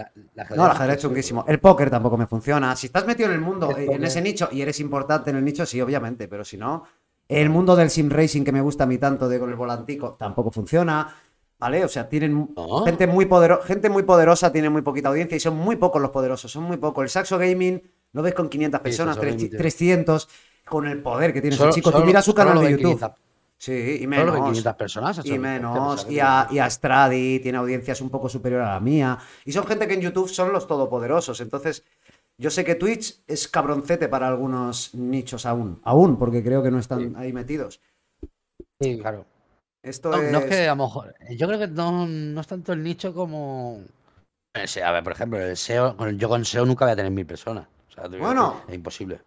no, 0.57 0.65
el 0.67 0.71
ajedrez 0.71 0.97
es 0.97 1.03
chunguísimo. 1.03 1.45
El 1.49 1.59
póker 1.59 1.91
tampoco 1.91 2.17
me 2.17 2.29
funciona. 2.29 2.77
Si 2.77 2.87
estás 2.87 3.05
metido 3.05 3.31
en 3.31 3.35
el 3.35 3.41
mundo, 3.41 3.77
en 3.77 4.05
ese 4.05 4.23
nicho, 4.23 4.49
y 4.53 4.63
eres 4.63 4.79
importante 4.79 5.31
en 5.31 5.37
el 5.37 5.45
nicho, 5.45 5.67
sí, 5.67 5.81
obviamente, 5.81 6.29
pero 6.29 6.45
si 6.45 6.57
no. 6.57 6.85
El 7.27 7.51
mundo 7.51 7.77
del 7.77 7.91
sim 7.91 8.09
racing 8.09 8.43
que 8.43 8.53
me 8.53 8.63
gusta 8.63 8.85
a 8.85 8.87
mí 8.87 8.97
tanto 8.97 9.29
de 9.29 9.39
con 9.39 9.51
el 9.51 9.57
volantico 9.57 10.15
tampoco 10.15 10.51
funciona. 10.51 11.15
¿Vale? 11.59 11.85
O 11.85 11.89
sea, 11.89 12.09
tienen 12.09 12.55
gente, 12.85 13.07
muy 13.09 13.27
poderosa, 13.27 13.67
gente 13.67 13.91
muy 13.91 14.05
poderosa, 14.05 14.53
tiene 14.53 14.71
muy 14.71 14.83
poquita 14.83 15.09
audiencia 15.09 15.37
y 15.37 15.41
son 15.41 15.57
muy 15.57 15.77
pocos 15.77 16.01
los 16.01 16.13
poderosos, 16.13 16.53
son 16.53 16.63
muy 16.65 16.77
pocos. 16.77 17.03
El 17.03 17.11
Saxo 17.11 17.37
Gaming 17.37 17.83
lo 18.13 18.23
ves 18.23 18.35
con 18.35 18.49
500 18.49 18.81
personas, 18.81 19.19
300, 19.19 20.29
con 20.65 20.87
el 20.87 21.03
poder 21.03 21.33
que 21.33 21.41
tiene 21.41 21.57
ese 21.57 21.71
chico. 21.71 21.91
Tú 21.91 22.05
mira 22.05 22.23
su 22.23 22.33
canal 22.35 22.61
de 22.61 22.71
YouTube. 22.71 23.13
Sí, 23.57 23.99
y 24.03 24.07
menos. 24.07 24.37
500 24.37 24.75
personas. 24.75 25.21
Y 25.25 25.37
menos. 25.37 26.07
Y 26.09 26.21
a, 26.21 26.47
y 26.49 26.61
a 26.61 26.71
Stradi 26.71 27.41
tiene 27.41 27.59
audiencias 27.59 28.01
un 28.01 28.09
poco 28.09 28.29
superior 28.29 28.63
a 28.63 28.75
la 28.75 28.81
mía. 28.81 29.19
Y 29.45 29.51
son 29.51 29.67
gente 29.67 29.89
que 29.89 29.95
en 29.95 30.01
YouTube 30.01 30.29
son 30.29 30.53
los 30.53 30.69
todopoderosos. 30.69 31.41
Entonces, 31.41 31.83
yo 32.37 32.51
sé 32.51 32.65
que 32.65 32.77
Twitch 32.77 33.21
es 33.27 33.49
cabroncete 33.49 34.09
para 34.09 34.29
algunos 34.29 34.95
nichos 34.95 35.45
aún. 35.45 35.81
Aún, 35.83 36.17
porque 36.19 36.45
creo 36.45 36.63
que 36.63 36.71
no 36.71 36.79
están 36.79 37.17
ahí 37.17 37.33
metidos. 37.33 37.81
Sí, 38.81 38.97
claro. 39.01 39.27
Esto 39.83 40.11
no, 40.11 40.23
es... 40.23 40.33
no, 40.33 40.39
es... 40.39 40.45
que 40.47 40.69
a 40.69 40.75
lo 40.75 40.85
mejor. 40.85 41.15
Yo 41.31 41.47
creo 41.47 41.59
que 41.59 41.69
no, 41.69 42.07
no 42.07 42.41
es 42.41 42.47
tanto 42.47 42.73
el 42.73 42.83
nicho 42.83 43.15
como. 43.15 43.83
A 44.55 44.93
ver, 44.93 45.05
por 45.05 45.13
ejemplo, 45.13 45.41
el 45.41 45.57
SEO, 45.57 45.97
yo 46.11 46.29
con 46.29 46.45
SEO 46.45 46.67
nunca 46.67 46.85
voy 46.85 46.93
a 46.93 46.97
tener 46.97 47.13
mil 47.13 47.27
personas. 47.27 47.69
bueno. 48.19 48.63
Es 48.69 48.75
imposible. 48.75 49.21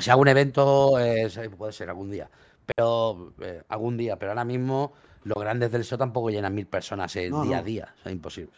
si 0.00 0.10
hago 0.10 0.20
un 0.22 0.28
evento, 0.28 0.92
puede 1.56 1.72
ser 1.72 1.90
algún 1.90 2.10
día. 2.10 2.30
Pero 2.64 3.32
eh, 3.40 3.62
algún 3.68 3.96
día, 3.96 4.16
pero 4.18 4.32
ahora 4.32 4.44
mismo 4.44 4.92
los 5.24 5.38
grandes 5.38 5.70
del 5.70 5.84
SEO 5.84 5.98
tampoco 5.98 6.30
llenan 6.30 6.54
mil 6.54 6.66
personas 6.66 7.14
el 7.16 7.32
día 7.42 7.58
a 7.58 7.62
día. 7.62 7.94
O 7.98 8.02
sea, 8.02 8.12
imposible. 8.12 8.52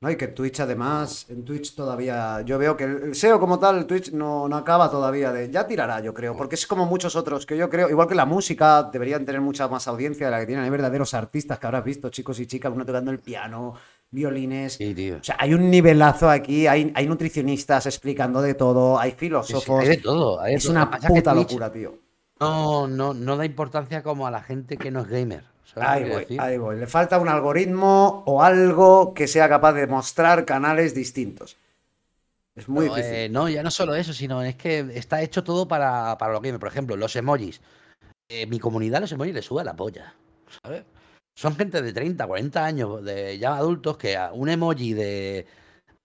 No, 0.00 0.08
y 0.10 0.16
que 0.16 0.28
Twitch 0.28 0.60
además, 0.60 1.26
en 1.28 1.44
Twitch 1.44 1.74
todavía, 1.74 2.42
yo 2.42 2.56
veo 2.56 2.76
que 2.76 2.84
el 2.84 3.14
SEO 3.16 3.40
como 3.40 3.58
tal, 3.58 3.78
el 3.78 3.86
Twitch 3.86 4.12
no, 4.12 4.48
no, 4.48 4.56
acaba 4.56 4.88
todavía 4.88 5.32
de, 5.32 5.50
ya 5.50 5.66
tirará 5.66 6.00
yo 6.00 6.14
creo, 6.14 6.36
porque 6.36 6.54
es 6.54 6.68
como 6.68 6.86
muchos 6.86 7.16
otros 7.16 7.44
que 7.44 7.56
yo 7.56 7.68
creo, 7.68 7.90
igual 7.90 8.06
que 8.06 8.14
la 8.14 8.24
música, 8.24 8.84
deberían 8.92 9.24
tener 9.24 9.40
mucha 9.40 9.66
más 9.66 9.88
audiencia 9.88 10.26
de 10.26 10.30
la 10.30 10.38
que 10.38 10.46
tienen, 10.46 10.64
hay 10.64 10.70
verdaderos 10.70 11.14
artistas 11.14 11.58
que 11.58 11.66
habrás 11.66 11.84
visto, 11.84 12.10
chicos 12.10 12.38
y 12.38 12.46
chicas, 12.46 12.72
uno 12.72 12.86
tocando 12.86 13.10
el 13.10 13.18
piano, 13.18 13.74
violines, 14.10 14.78
o 14.80 15.24
sea, 15.24 15.36
hay 15.36 15.52
un 15.52 15.68
nivelazo 15.68 16.30
aquí, 16.30 16.68
hay, 16.68 16.92
hay 16.94 17.06
nutricionistas 17.08 17.86
explicando 17.86 18.40
de 18.40 18.54
todo, 18.54 19.00
hay 19.00 19.10
filósofos, 19.12 19.80
hay 19.80 19.88
de 19.88 19.96
todo, 19.96 20.44
es 20.46 20.64
una 20.66 20.88
puta 20.92 21.34
locura, 21.34 21.72
tío. 21.72 21.98
No, 22.38 22.86
no, 22.86 23.14
no 23.14 23.36
da 23.36 23.44
importancia 23.44 24.04
como 24.04 24.28
a 24.28 24.30
la 24.30 24.42
gente 24.42 24.76
que 24.76 24.92
no 24.92 25.00
es 25.00 25.08
gamer. 25.08 25.57
Ahí 25.76 26.08
voy, 26.08 26.38
ahí 26.38 26.58
voy. 26.58 26.76
Le 26.78 26.86
falta 26.86 27.18
un 27.18 27.28
algoritmo 27.28 28.22
o 28.26 28.42
algo 28.42 29.14
que 29.14 29.26
sea 29.26 29.48
capaz 29.48 29.72
de 29.74 29.86
mostrar 29.86 30.44
canales 30.44 30.94
distintos. 30.94 31.56
Es 32.56 32.68
muy 32.68 32.86
difícil. 32.86 33.14
Eh, 33.14 33.28
no, 33.28 33.48
ya 33.48 33.62
no 33.62 33.70
solo 33.70 33.94
eso, 33.94 34.12
sino 34.12 34.42
es 34.42 34.56
que 34.56 34.80
está 34.94 35.22
hecho 35.22 35.44
todo 35.44 35.68
para, 35.68 36.18
para 36.18 36.32
lo 36.32 36.40
que 36.40 36.58
Por 36.58 36.68
ejemplo, 36.68 36.96
los 36.96 37.14
emojis. 37.16 37.60
Eh, 38.28 38.46
mi 38.46 38.58
comunidad 38.58 39.00
los 39.00 39.12
emojis 39.12 39.34
le 39.34 39.42
sube 39.42 39.64
la 39.64 39.76
polla. 39.76 40.14
¿Sabes? 40.62 40.84
Son 41.36 41.54
gente 41.54 41.80
de 41.82 41.92
30, 41.92 42.26
40 42.26 42.64
años, 42.64 43.04
de 43.04 43.38
ya 43.38 43.54
adultos, 43.54 43.96
que 43.96 44.16
a 44.16 44.32
un 44.32 44.48
emoji 44.48 44.92
de, 44.92 45.46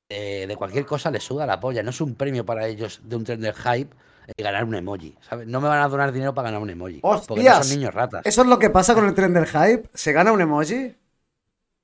de, 0.08 0.56
cualquier 0.58 0.86
cosa 0.86 1.10
le 1.10 1.20
suda 1.20 1.48
la 1.48 1.60
polla. 1.60 1.82
No 1.82 1.90
es 1.90 2.02
un 2.02 2.14
premio 2.14 2.46
para 2.46 2.68
ellos 2.68 3.02
de 3.04 3.16
un 3.16 3.24
tren 3.24 3.42
del 3.42 3.56
hype 3.56 3.96
eh, 4.28 4.44
ganar 4.44 4.64
un 4.64 4.76
emoji. 4.76 5.16
¿sabes? 5.22 5.48
No 5.48 5.62
me 5.62 5.68
van 5.68 5.82
a 5.82 5.88
donar 5.88 6.12
dinero 6.12 6.34
para 6.34 6.50
ganar 6.50 6.62
un 6.62 6.70
emoji. 6.70 7.00
Porque 7.00 7.44
no 7.44 7.64
son 7.64 7.70
niños 7.70 7.94
ratas. 7.94 8.22
¿Eso 8.26 8.42
es 8.42 8.48
lo 8.48 8.60
que 8.60 8.70
pasa 8.70 8.94
con 8.94 9.06
el 9.06 9.14
tren 9.14 9.34
del 9.34 9.46
hype? 9.46 9.90
¿Se 9.94 10.12
gana 10.12 10.32
un 10.32 10.42
emoji? 10.42 10.96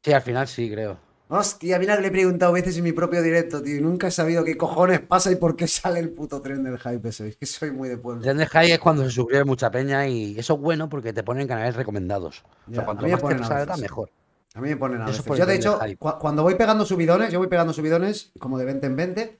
Sí, 0.03 0.13
al 0.13 0.21
final 0.21 0.47
sí, 0.47 0.69
creo. 0.71 0.97
Hostia, 1.31 1.77
mira 1.77 1.95
que 1.95 2.01
le 2.01 2.07
he 2.07 2.11
preguntado 2.11 2.51
veces 2.51 2.75
en 2.77 2.83
mi 2.83 2.91
propio 2.91 3.21
directo, 3.21 3.61
tío. 3.61 3.77
Y 3.77 3.81
nunca 3.81 4.07
he 4.07 4.11
sabido 4.11 4.43
qué 4.43 4.57
cojones 4.57 4.99
pasa 5.01 5.31
y 5.31 5.35
por 5.35 5.55
qué 5.55 5.67
sale 5.67 5.99
el 5.99 6.09
puto 6.09 6.41
tren 6.41 6.63
del 6.63 6.79
hype 6.79 7.07
ese. 7.07 7.27
Es 7.27 7.37
que 7.37 7.45
soy 7.45 7.71
muy 7.71 7.87
de 7.87 7.97
pueblo. 7.97 8.21
El 8.21 8.25
tren 8.25 8.37
del 8.37 8.47
hype 8.47 8.73
es 8.73 8.79
cuando 8.79 9.03
se 9.03 9.11
suscribe 9.11 9.43
mucha 9.45 9.69
peña 9.69 10.07
y 10.07 10.39
eso 10.39 10.55
es 10.55 10.59
bueno 10.59 10.89
porque 10.89 11.13
te 11.13 11.21
ponen 11.21 11.47
canales 11.47 11.75
recomendados. 11.75 12.43
o 12.67 12.73
sea, 12.73 12.83
cuanto 12.83 13.07
más 13.07 13.21
te 13.21 13.43
salga, 13.43 13.77
mejor. 13.77 14.09
A 14.55 14.61
mí 14.61 14.69
me 14.69 14.77
ponen 14.77 15.03
a 15.03 15.05
veces. 15.05 15.23
Yo, 15.23 15.45
de 15.45 15.55
hecho, 15.55 15.79
cuando 15.99 16.41
voy 16.41 16.55
pegando 16.55 16.83
subidones, 16.83 17.31
yo 17.31 17.37
voy 17.37 17.47
pegando 17.47 17.73
subidones 17.73 18.31
como 18.39 18.57
de 18.57 18.65
20 18.65 18.87
en 18.87 18.95
20 18.95 19.39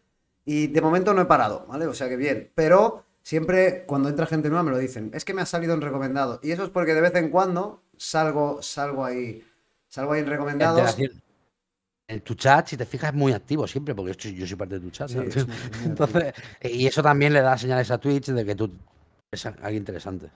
y 0.51 0.65
de 0.65 0.81
momento 0.81 1.13
no 1.13 1.21
he 1.21 1.25
parado, 1.25 1.67
¿vale? 1.67 1.85
O 1.85 1.93
sea 1.93 2.09
que 2.09 2.15
bien. 2.15 2.51
Pero 2.55 3.05
siempre 3.21 3.83
cuando 3.85 4.09
entra 4.09 4.25
gente 4.25 4.49
nueva 4.49 4.63
me 4.63 4.71
lo 4.71 4.79
dicen. 4.79 5.11
Es 5.13 5.23
que 5.23 5.35
me 5.35 5.43
ha 5.43 5.45
salido 5.45 5.75
en 5.75 5.81
recomendado. 5.81 6.39
Y 6.41 6.49
eso 6.49 6.63
es 6.63 6.71
porque 6.71 6.95
de 6.95 7.01
vez 7.01 7.13
en 7.13 7.29
cuando 7.29 7.83
salgo, 7.97 8.59
salgo 8.63 9.05
ahí. 9.05 9.45
Salgo 9.89 10.13
ahí 10.13 10.21
en 10.21 10.25
recomendados. 10.25 10.97
En 12.07 12.21
tu 12.21 12.33
chat, 12.33 12.65
si 12.65 12.77
te 12.77 12.87
fijas, 12.87 13.11
es 13.11 13.15
muy 13.15 13.31
activo 13.31 13.67
siempre, 13.67 13.93
porque 13.93 14.15
yo 14.33 14.47
soy 14.47 14.57
parte 14.57 14.79
de 14.79 14.81
tu 14.81 14.89
chat. 14.89 15.11
Entonces, 15.85 16.33
y 16.63 16.87
eso 16.87 17.03
también 17.03 17.31
le 17.31 17.41
da 17.41 17.55
señales 17.55 17.91
a 17.91 17.99
Twitch 17.99 18.29
de 18.31 18.43
que 18.43 18.55
tú 18.55 18.71
eres 19.31 19.45
alguien 19.45 19.75
interesante. 19.75 20.31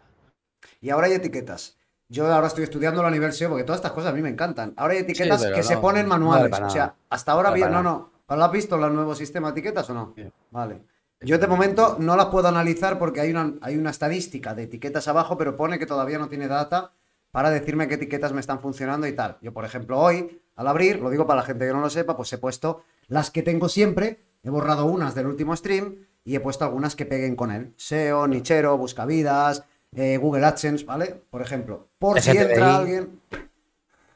Y 0.79 0.91
ahora 0.91 1.07
hay 1.07 1.13
etiquetas. 1.13 1.75
Yo 2.07 2.31
ahora 2.31 2.45
estoy 2.45 2.65
estudiando 2.65 3.01
la 3.01 3.07
universidad 3.07 3.49
porque 3.49 3.63
todas 3.63 3.79
estas 3.79 3.93
cosas 3.93 4.11
a 4.11 4.15
mí 4.15 4.21
me 4.21 4.29
encantan. 4.29 4.75
Ahora 4.77 4.93
hay 4.93 4.99
etiquetas 4.99 5.43
que 5.43 5.63
se 5.63 5.77
ponen 5.77 6.07
manuales. 6.07 6.51
o 6.59 6.69
sea, 6.69 6.93
hasta 7.09 7.31
ahora 7.31 7.49
bien, 7.49 7.71
no, 7.71 7.81
no. 7.81 8.12
¿Lo 8.35 8.45
has 8.45 8.51
visto 8.51 8.75
el 8.75 8.93
nuevo 8.93 9.15
sistema 9.15 9.47
de 9.47 9.59
etiquetas 9.59 9.89
o 9.89 9.93
no? 9.93 10.15
Vale. 10.51 10.81
Yo 11.21 11.37
de 11.37 11.47
momento 11.47 11.95
no 11.99 12.17
las 12.17 12.25
puedo 12.27 12.47
analizar 12.47 12.99
porque 12.99 13.21
hay 13.21 13.31
una, 13.31 13.53
hay 13.61 13.77
una 13.77 13.91
estadística 13.91 14.53
de 14.53 14.63
etiquetas 14.63 15.07
abajo, 15.07 15.37
pero 15.37 15.55
pone 15.55 15.79
que 15.79 15.85
todavía 15.85 16.17
no 16.17 16.27
tiene 16.27 16.47
data 16.47 16.91
para 17.31 17.49
decirme 17.49 17.87
qué 17.87 17.95
etiquetas 17.95 18.33
me 18.33 18.41
están 18.41 18.59
funcionando 18.59 19.07
y 19.07 19.13
tal. 19.13 19.37
Yo, 19.41 19.53
por 19.53 19.65
ejemplo, 19.65 19.99
hoy, 19.99 20.41
al 20.55 20.67
abrir, 20.67 20.99
lo 20.99 21.09
digo 21.09 21.25
para 21.25 21.41
la 21.41 21.45
gente 21.45 21.65
que 21.65 21.73
no 21.73 21.79
lo 21.79 21.89
sepa, 21.89 22.15
pues 22.15 22.31
he 22.33 22.37
puesto 22.37 22.83
las 23.07 23.31
que 23.31 23.41
tengo 23.41 23.69
siempre, 23.69 24.19
he 24.43 24.49
borrado 24.49 24.85
unas 24.85 25.15
del 25.15 25.27
último 25.27 25.55
stream 25.55 26.05
y 26.25 26.35
he 26.35 26.39
puesto 26.39 26.65
algunas 26.65 26.95
que 26.95 27.05
peguen 27.05 27.35
con 27.35 27.51
él. 27.51 27.73
SEO, 27.77 28.27
Nichero, 28.27 28.77
Buscavidas, 28.77 29.63
eh, 29.95 30.17
Google 30.17 30.45
AdSense, 30.45 30.85
¿vale? 30.85 31.21
Por 31.29 31.41
ejemplo, 31.41 31.87
por 31.99 32.21
si 32.21 32.37
entra 32.37 32.77
alguien... 32.77 33.19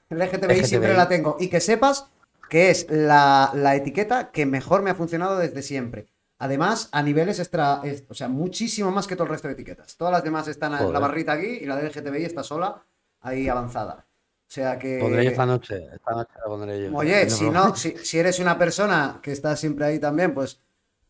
El 0.09 0.19
LGTBI, 0.19 0.63
siempre 0.63 0.93
la 0.93 1.09
tengo. 1.09 1.35
Y 1.39 1.49
que 1.49 1.59
sepas 1.59 2.07
que 2.49 2.69
es 2.69 2.87
la, 2.89 3.51
la 3.53 3.75
etiqueta 3.75 4.31
que 4.31 4.45
mejor 4.45 4.81
me 4.81 4.89
ha 4.89 4.95
funcionado 4.95 5.37
desde 5.37 5.61
siempre. 5.61 6.07
Además, 6.39 6.89
a 6.91 7.01
niveles 7.01 7.39
extra, 7.39 7.81
o 8.09 8.13
sea, 8.13 8.27
muchísimo 8.27 8.91
más 8.91 9.07
que 9.07 9.15
todo 9.15 9.23
el 9.23 9.31
resto 9.31 9.47
de 9.47 9.55
etiquetas. 9.55 9.97
Todas 9.97 10.11
las 10.11 10.23
demás 10.23 10.47
están 10.47 10.73
en 10.79 10.93
la 10.93 10.99
barrita 10.99 11.33
aquí 11.33 11.47
y 11.61 11.65
la 11.65 11.75
del 11.75 11.87
LGTBI 11.87 12.25
está 12.25 12.43
sola, 12.43 12.83
ahí 13.21 13.49
avanzada. 13.49 14.05
O 14.47 14.49
sea 14.49 14.77
que. 14.77 14.99
Pondré 14.99 15.25
yo 15.25 15.31
esta 15.31 15.45
noche, 15.45 15.87
esta 15.93 16.11
noche 16.11 16.31
la 16.35 16.45
pondré 16.45 16.83
yo. 16.83 16.95
Oye, 16.95 17.29
si 17.29 17.49
no, 17.49 17.75
si, 17.75 18.19
eres 18.19 18.39
una 18.39 18.57
persona 18.57 19.19
que 19.21 19.31
está 19.31 19.55
siempre 19.55 19.85
ahí 19.85 19.99
también, 19.99 20.33
pues 20.33 20.61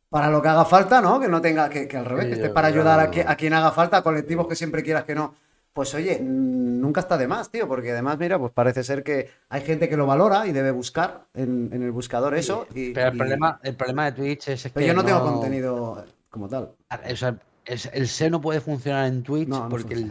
para 0.09 0.29
lo 0.29 0.41
que 0.41 0.47
haga 0.47 0.63
falta, 0.63 1.01
¿no? 1.01 1.19
Que 1.19 1.27
no 1.27 1.41
tenga, 1.41 1.69
que, 1.69 1.89
al 1.97 2.05
revés, 2.05 2.27
que 2.27 2.33
estés 2.33 2.51
para 2.51 2.69
ayudar 2.69 2.99
a, 2.99 3.31
a, 3.31 3.35
quien 3.35 3.53
haga 3.53 3.71
falta, 3.71 4.01
colectivos 4.01 4.47
que 4.47 4.55
siempre 4.55 4.81
quieras 4.81 5.03
que 5.03 5.13
no 5.13 5.35
pues 5.77 5.93
oye, 5.93 6.19
nunca 6.19 7.01
está 7.01 7.19
de 7.19 7.27
más, 7.27 7.51
tío, 7.51 7.67
porque 7.67 7.91
además, 7.91 8.17
mira, 8.17 8.39
pues 8.39 8.51
parece 8.51 8.83
ser 8.83 9.03
que 9.03 9.29
hay 9.47 9.61
gente 9.61 9.87
que 9.87 9.95
lo 9.95 10.07
valora 10.07 10.47
y 10.47 10.51
debe 10.51 10.71
buscar 10.71 11.27
en, 11.35 11.71
el 11.71 11.91
buscador 11.91 12.33
eso. 12.33 12.65
pero 12.73 13.09
el, 13.09 13.15
problema, 13.15 13.59
el 13.61 13.75
problema 13.75 14.05
de 14.05 14.11
Twitch 14.13 14.47
es 14.47 14.71
que. 14.71 14.87
yo 14.87 14.95
no, 14.95 15.05
tengo 15.05 15.21
contenido 15.21 16.03
como 16.31 16.49
tal. 16.49 16.73
O 16.89 17.15
sea, 17.15 17.37
el, 17.65 18.07
SEO 18.07 18.31
no 18.31 18.41
puede 18.41 18.59
funcionar 18.59 19.05
en 19.05 19.21
Twitch 19.21 19.53
porque 19.69 20.03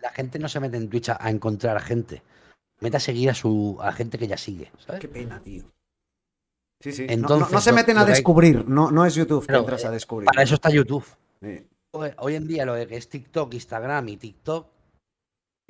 la 0.00 0.10
gente 0.10 0.38
no 0.38 0.48
se 0.48 0.60
mete 0.60 0.76
en 0.76 0.88
Twitch 0.88 1.08
a, 1.08 1.28
encontrar 1.28 1.80
gente. 1.80 2.22
Mete 2.78 2.98
a 2.98 3.00
seguir 3.00 3.30
a 3.30 3.34
su 3.34 3.78
a 3.80 3.90
gente 3.90 4.16
que 4.16 4.28
ya 4.28 4.36
sigue. 4.36 4.70
¿sabes? 4.78 5.00
Qué 5.00 5.08
pena, 5.08 5.40
tío. 5.42 5.64
Sí, 6.78 6.92
sí. 6.92 7.06
Entonces, 7.08 7.50
no, 7.50 7.60
se 7.60 7.72
meten 7.72 7.98
a 7.98 8.04
descubrir, 8.04 8.64
no, 8.68 8.92
no 8.92 9.04
es 9.04 9.16
YouTube 9.16 9.44
que 9.44 9.56
entras 9.56 9.84
a 9.84 9.90
descubrir. 9.90 10.26
Para 10.26 10.44
eso 10.44 10.54
está 10.54 10.70
YouTube. 10.70 11.04
Sí. 11.42 11.66
hoy 11.90 12.36
en 12.36 12.46
día 12.46 12.64
lo 12.64 12.74
que 12.86 12.96
es 12.96 13.08
TikTok, 13.08 13.52
Instagram 13.54 14.08
y 14.08 14.16
TikTok, 14.16 14.68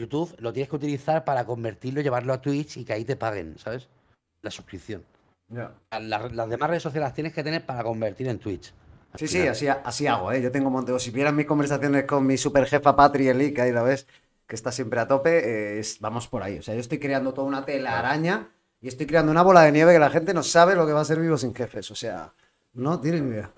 YouTube, 0.00 0.34
lo 0.38 0.52
tienes 0.52 0.68
que 0.68 0.76
utilizar 0.76 1.24
para 1.24 1.44
convertirlo, 1.44 2.00
llevarlo 2.00 2.32
a 2.32 2.40
Twitch 2.40 2.78
y 2.78 2.84
que 2.84 2.92
ahí 2.94 3.04
te 3.04 3.16
paguen, 3.16 3.58
¿sabes? 3.58 3.88
La 4.42 4.50
suscripción. 4.50 5.04
Las, 5.48 6.48
demás 6.48 6.70
redes 6.70 6.82
sociales 6.82 7.08
las 7.08 7.14
tienes 7.14 7.32
que 7.32 7.42
tener 7.42 7.66
para 7.66 7.82
convertir 7.82 8.28
en 8.28 8.38
Twitch. 8.38 8.72
Sí, 9.16 9.26
sí, 9.26 9.46
así, 9.46 9.66
así 9.68 10.06
hago, 10.06 10.32
¿eh? 10.32 10.40
Yo 10.40 10.52
tengo 10.52 10.70
monteo. 10.70 10.98
Si 10.98 11.10
vieran 11.10 11.34
mis 11.34 11.46
conversaciones 11.46 12.04
con 12.04 12.24
mi 12.24 12.36
super 12.36 12.64
jefa 12.66 12.94
Patri 12.94 13.28
Eli, 13.28 13.52
que 13.52 13.62
ahí 13.62 13.72
la 13.72 13.82
ves, 13.82 14.06
que 14.46 14.54
está 14.54 14.70
siempre 14.72 15.00
a 15.00 15.08
tope, 15.08 15.78
eh, 15.78 15.82
vamos 15.98 16.28
por 16.28 16.42
ahí. 16.42 16.58
O 16.58 16.62
sea, 16.62 16.74
yo 16.74 16.80
estoy 16.80 16.98
creando 16.98 17.34
toda 17.34 17.46
una 17.46 17.64
tela 17.64 17.98
araña 17.98 18.48
y 18.80 18.88
estoy 18.88 19.06
creando 19.06 19.32
una 19.32 19.42
bola 19.42 19.62
de 19.62 19.72
nieve 19.72 19.92
que 19.92 19.98
la 19.98 20.10
gente 20.10 20.32
no 20.32 20.42
sabe 20.42 20.76
lo 20.76 20.86
que 20.86 20.92
va 20.92 21.00
a 21.00 21.04
ser 21.04 21.20
vivo 21.20 21.36
sin 21.36 21.54
jefes. 21.54 21.90
O 21.90 21.96
sea, 21.96 22.32
no 22.72 23.00
tienen 23.00 23.28
ni 23.28 23.34
idea. 23.34 23.50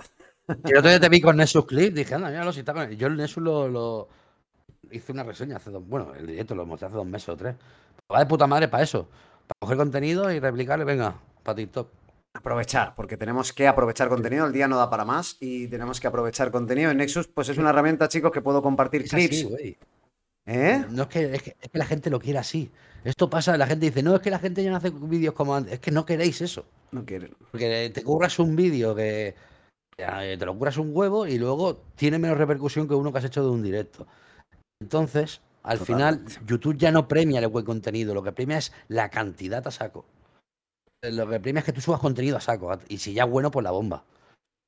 Yo 0.64 0.78
otro 0.78 0.90
día 0.90 1.00
te 1.00 1.08
vi 1.08 1.20
con 1.20 1.36
Nexus 1.36 1.66
Clip, 1.66 1.94
dije, 1.94 2.14
anda, 2.14 2.28
mira, 2.28 2.44
lo 2.44 2.52
si 2.52 2.64
con 2.64 2.90
Yo 2.90 3.06
el 3.06 3.16
Nexus 3.16 3.42
lo, 3.42 4.08
hice 4.92 5.12
una 5.12 5.22
reseña 5.22 5.56
hace 5.56 5.70
dos, 5.70 5.86
bueno, 5.86 6.14
el 6.14 6.26
directo 6.26 6.54
lo 6.54 6.66
mostré 6.66 6.86
hace 6.86 6.96
dos 6.96 7.06
meses 7.06 7.28
o 7.28 7.36
tres. 7.36 7.54
Va 8.12 8.18
de 8.18 8.26
puta 8.26 8.46
madre 8.46 8.68
para 8.68 8.82
eso, 8.82 9.08
para 9.46 9.58
coger 9.60 9.76
contenido 9.76 10.30
y 10.32 10.40
replicarle, 10.40 10.84
venga, 10.84 11.18
para 11.42 11.56
TikTok. 11.56 11.88
Aprovechar, 12.34 12.94
porque 12.94 13.18
tenemos 13.18 13.52
que 13.52 13.68
aprovechar 13.68 14.08
contenido, 14.08 14.46
el 14.46 14.52
día 14.52 14.66
no 14.66 14.78
da 14.78 14.88
para 14.88 15.04
más 15.04 15.36
y 15.40 15.68
tenemos 15.68 16.00
que 16.00 16.06
aprovechar 16.06 16.50
contenido. 16.50 16.90
En 16.90 16.96
Nexus, 16.96 17.28
pues 17.28 17.50
es 17.50 17.58
una 17.58 17.70
herramienta, 17.70 18.08
chicos, 18.08 18.32
que 18.32 18.40
puedo 18.40 18.62
compartir 18.62 19.06
clips. 19.06 19.46
¿Eh? 20.46 20.84
No 20.90 21.02
es 21.02 21.08
que, 21.08 21.34
es 21.34 21.42
que, 21.42 21.54
la 21.72 21.84
gente 21.84 22.10
lo 22.10 22.18
quiere 22.18 22.38
así. 22.38 22.70
Esto 23.04 23.28
pasa, 23.28 23.56
la 23.56 23.66
gente 23.66 23.86
dice, 23.86 24.02
no, 24.02 24.16
es 24.16 24.22
que 24.22 24.30
la 24.30 24.38
gente 24.38 24.64
ya 24.64 24.70
no 24.70 24.76
hace 24.76 24.90
vídeos 24.90 25.34
como 25.34 25.54
antes. 25.54 25.74
Es 25.74 25.80
que 25.80 25.90
no 25.90 26.06
queréis 26.06 26.40
eso. 26.40 26.64
No 26.90 27.04
quieren. 27.04 27.34
Porque 27.50 27.90
te 27.94 28.02
curras 28.02 28.38
un 28.38 28.56
vídeo 28.56 28.94
que 28.94 29.34
te 29.96 30.46
lo 30.46 30.56
curras 30.56 30.78
un 30.78 30.90
huevo 30.92 31.26
y 31.26 31.38
luego 31.38 31.76
tiene 31.94 32.18
menos 32.18 32.38
repercusión 32.38 32.88
que 32.88 32.94
uno 32.94 33.12
que 33.12 33.18
has 33.18 33.24
hecho 33.24 33.42
de 33.42 33.50
un 33.50 33.62
directo. 33.62 34.06
Entonces, 34.82 35.40
al 35.62 35.78
final, 35.78 36.24
YouTube 36.44 36.76
ya 36.76 36.90
no 36.90 37.06
premia 37.06 37.38
el 37.38 37.46
buen 37.46 37.64
contenido, 37.64 38.14
lo 38.14 38.22
que 38.22 38.32
premia 38.32 38.58
es 38.58 38.72
la 38.88 39.10
cantidad 39.10 39.64
a 39.66 39.70
saco. 39.70 40.04
Lo 41.02 41.28
que 41.28 41.38
premia 41.38 41.60
es 41.60 41.64
que 41.64 41.72
tú 41.72 41.80
subas 41.80 42.00
contenido 42.00 42.36
a 42.36 42.40
saco. 42.40 42.76
Y 42.88 42.98
si 42.98 43.12
ya 43.12 43.24
es 43.24 43.30
bueno, 43.30 43.50
pues 43.50 43.62
la 43.62 43.70
bomba. 43.70 44.04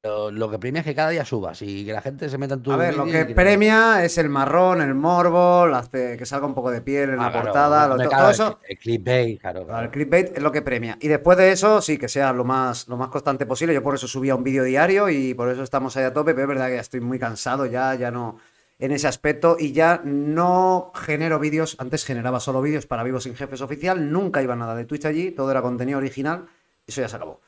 Lo, 0.05 0.51
que 0.51 0.59
premia 0.59 0.81
es 0.81 0.85
que 0.85 0.95
cada 0.95 1.09
día 1.09 1.25
subas 1.25 1.63
y 1.63 1.87
que 1.87 1.93
la 1.93 2.03
gente 2.03 2.29
se 2.29 2.37
meta 2.37 2.55
en 2.55 2.63
tu. 2.63 2.71
A 2.73 2.77
ver, 2.77 2.95
lo 2.95 3.07
que, 3.07 3.25
premia 3.25 4.05
es 4.05 4.19
el 4.19 4.29
marrón, 4.29 4.83
el 4.83 4.95
morbo, 4.95 5.67
que 5.91 6.27
salga 6.27 6.47
un 6.47 6.55
poco 6.55 6.71
de 6.71 6.83
piel 6.83 7.11
en 7.11 7.17
la 7.17 7.29
ah, 7.29 7.33
portada, 7.33 7.89
todo 7.89 8.31
eso. 8.31 8.61
El, 8.69 8.77
clickbait, 8.77 9.41
claro, 9.41 9.67
El 9.81 9.91
clickbait 9.91 10.37
es 10.37 10.43
lo 10.43 10.53
que 10.53 10.61
premia. 10.61 10.99
Y 11.01 11.09
después 11.09 11.39
de 11.39 11.53
eso, 11.53 11.81
sí, 11.81 11.97
que 11.97 12.09
sea 12.09 12.35
lo 12.35 12.45
más, 12.45 12.87
lo 12.87 12.99
más 12.99 13.09
constante 13.09 13.47
posible. 13.47 13.73
Yo 13.73 13.83
por 13.83 13.95
eso 13.95 14.07
subía 14.07 14.35
un 14.35 14.45
vídeo 14.45 14.63
diario 14.63 15.09
y 15.09 15.33
por 15.33 15.49
eso 15.49 15.63
estamos 15.63 15.97
ahí 15.97 16.05
a 16.05 16.13
tope, 16.13 16.35
pero 16.35 16.43
es 16.43 16.49
verdad 16.49 16.69
que 16.69 16.75
ya 16.75 16.81
estoy 16.83 17.01
muy 17.01 17.19
cansado, 17.19 17.65
ya, 17.65 17.95
ya 17.95 18.11
no 18.11 18.37
en 18.85 18.93
ese 18.93 19.09
aspecto 19.09 19.57
y 19.59 19.73
ya 19.73 20.03
no 20.05 20.93
genero 20.95 21.39
vídeos, 21.39 21.75
antes 21.79 22.05
generaba 22.05 22.39
solo 22.39 22.61
vídeos 22.61 22.85
para 22.85 23.03
Vivos 23.03 23.23
sin 23.23 23.35
Jefes 23.35 23.63
oficial, 23.63 24.13
nunca 24.13 24.43
iba 24.43 24.55
nada 24.57 24.75
de 24.75 24.85
Twitch 24.85 25.07
allí, 25.07 25.31
todo 25.31 25.51
era 25.51 25.63
contenido 25.63 25.97
original, 25.97 26.47
eso 26.87 27.01
ya 27.01 27.09
se 27.09 27.17
acabó. 27.17 27.41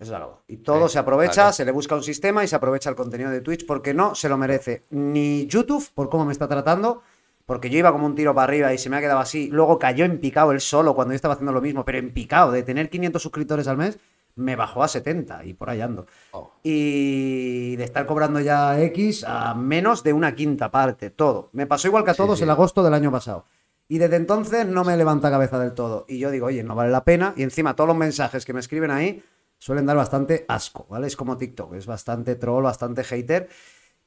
Eso 0.00 0.10
se 0.10 0.16
acabó. 0.16 0.42
Y 0.48 0.56
todo 0.56 0.88
se 0.88 0.98
aprovecha, 0.98 1.52
se 1.52 1.64
le 1.64 1.70
busca 1.70 1.94
un 1.94 2.02
sistema 2.02 2.42
y 2.42 2.48
se 2.48 2.56
aprovecha 2.56 2.90
el 2.90 2.96
contenido 2.96 3.30
de 3.30 3.40
Twitch 3.40 3.64
porque 3.64 3.94
no 3.94 4.16
se 4.16 4.28
lo 4.28 4.36
merece 4.36 4.82
ni 4.90 5.46
YouTube 5.46 5.88
por 5.94 6.08
cómo 6.08 6.24
me 6.24 6.32
está 6.32 6.48
tratando, 6.48 7.02
porque 7.46 7.70
yo 7.70 7.78
iba 7.78 7.92
como 7.92 8.06
un 8.06 8.16
tiro 8.16 8.34
para 8.34 8.44
arriba 8.44 8.74
y 8.74 8.78
se 8.78 8.90
me 8.90 8.96
ha 8.96 9.00
quedado 9.00 9.20
así, 9.20 9.50
luego 9.52 9.78
cayó 9.78 10.04
en 10.04 10.18
picado 10.18 10.50
él 10.50 10.60
solo 10.60 10.96
cuando 10.96 11.12
yo 11.12 11.16
estaba 11.16 11.34
haciendo 11.34 11.52
lo 11.52 11.60
mismo, 11.60 11.84
pero 11.84 11.98
en 11.98 12.12
picado 12.12 12.50
de 12.50 12.64
tener 12.64 12.90
500 12.90 13.22
suscriptores 13.22 13.68
al 13.68 13.76
mes 13.76 14.00
me 14.36 14.56
bajó 14.56 14.82
a 14.82 14.88
70 14.88 15.44
y 15.44 15.54
por 15.54 15.70
ahí 15.70 15.80
ando. 15.80 16.06
Oh. 16.32 16.52
Y 16.62 17.76
de 17.76 17.84
estar 17.84 18.06
cobrando 18.06 18.40
ya 18.40 18.80
X 18.80 19.24
a 19.26 19.54
menos 19.54 20.02
de 20.02 20.12
una 20.12 20.34
quinta 20.34 20.70
parte, 20.70 21.10
todo. 21.10 21.50
Me 21.52 21.66
pasó 21.66 21.88
igual 21.88 22.04
que 22.04 22.10
a 22.10 22.14
todos 22.14 22.40
el 22.40 22.50
agosto 22.50 22.82
del 22.82 22.94
año 22.94 23.10
pasado. 23.10 23.44
Y 23.88 23.98
desde 23.98 24.16
entonces 24.16 24.66
no 24.66 24.84
me 24.84 24.96
levanta 24.96 25.30
cabeza 25.30 25.58
del 25.58 25.74
todo. 25.74 26.06
Y 26.08 26.18
yo 26.18 26.30
digo, 26.30 26.46
oye, 26.46 26.62
no 26.62 26.74
vale 26.74 26.90
la 26.90 27.04
pena. 27.04 27.34
Y 27.36 27.42
encima 27.42 27.76
todos 27.76 27.88
los 27.88 27.96
mensajes 27.96 28.44
que 28.44 28.54
me 28.54 28.60
escriben 28.60 28.90
ahí 28.90 29.22
suelen 29.58 29.86
dar 29.86 29.96
bastante 29.96 30.44
asco, 30.48 30.86
¿vale? 30.88 31.06
Es 31.06 31.16
como 31.16 31.36
TikTok, 31.36 31.74
es 31.74 31.86
bastante 31.86 32.34
troll, 32.36 32.64
bastante 32.64 33.04
hater. 33.04 33.48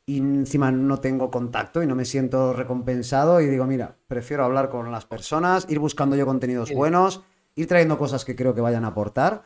Y 0.07 0.17
encima 0.17 0.71
no 0.71 0.99
tengo 0.99 1.31
contacto 1.31 1.81
y 1.81 1.87
no 1.87 1.95
me 1.95 2.05
siento 2.05 2.53
recompensado. 2.53 3.41
Y 3.41 3.47
digo, 3.47 3.65
mira, 3.65 3.95
prefiero 4.07 4.43
hablar 4.43 4.69
con 4.69 4.91
las 4.91 5.05
personas, 5.05 5.67
ir 5.69 5.79
buscando 5.79 6.15
yo 6.15 6.25
contenidos 6.25 6.73
buenos, 6.73 7.21
ir 7.55 7.67
trayendo 7.67 7.97
cosas 7.97 8.25
que 8.25 8.35
creo 8.35 8.55
que 8.55 8.61
vayan 8.61 8.85
a 8.85 8.89
aportar 8.89 9.43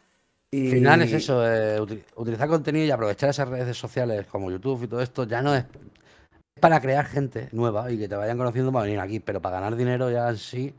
al 0.51 0.69
final 0.71 1.01
es 1.03 1.13
eso, 1.13 1.45
eh, 1.45 1.79
utilizar 2.15 2.47
contenido 2.47 2.85
y 2.85 2.91
aprovechar 2.91 3.29
esas 3.29 3.47
redes 3.47 3.77
sociales 3.77 4.25
como 4.27 4.49
YouTube 4.49 4.83
y 4.83 4.87
todo 4.87 5.01
esto 5.01 5.25
ya 5.25 5.41
no 5.41 5.53
es, 5.53 5.65
para 6.59 6.81
crear 6.81 7.05
gente 7.05 7.49
nueva 7.51 7.91
y 7.91 7.97
que 7.97 8.07
te 8.07 8.15
vayan 8.15 8.37
conociendo 8.37 8.71
para 8.71 8.85
venir 8.85 8.99
aquí, 8.99 9.19
pero 9.19 9.41
para 9.41 9.59
ganar 9.59 9.75
dinero 9.75 10.09
ya 10.09 10.35
sí, 10.35 10.73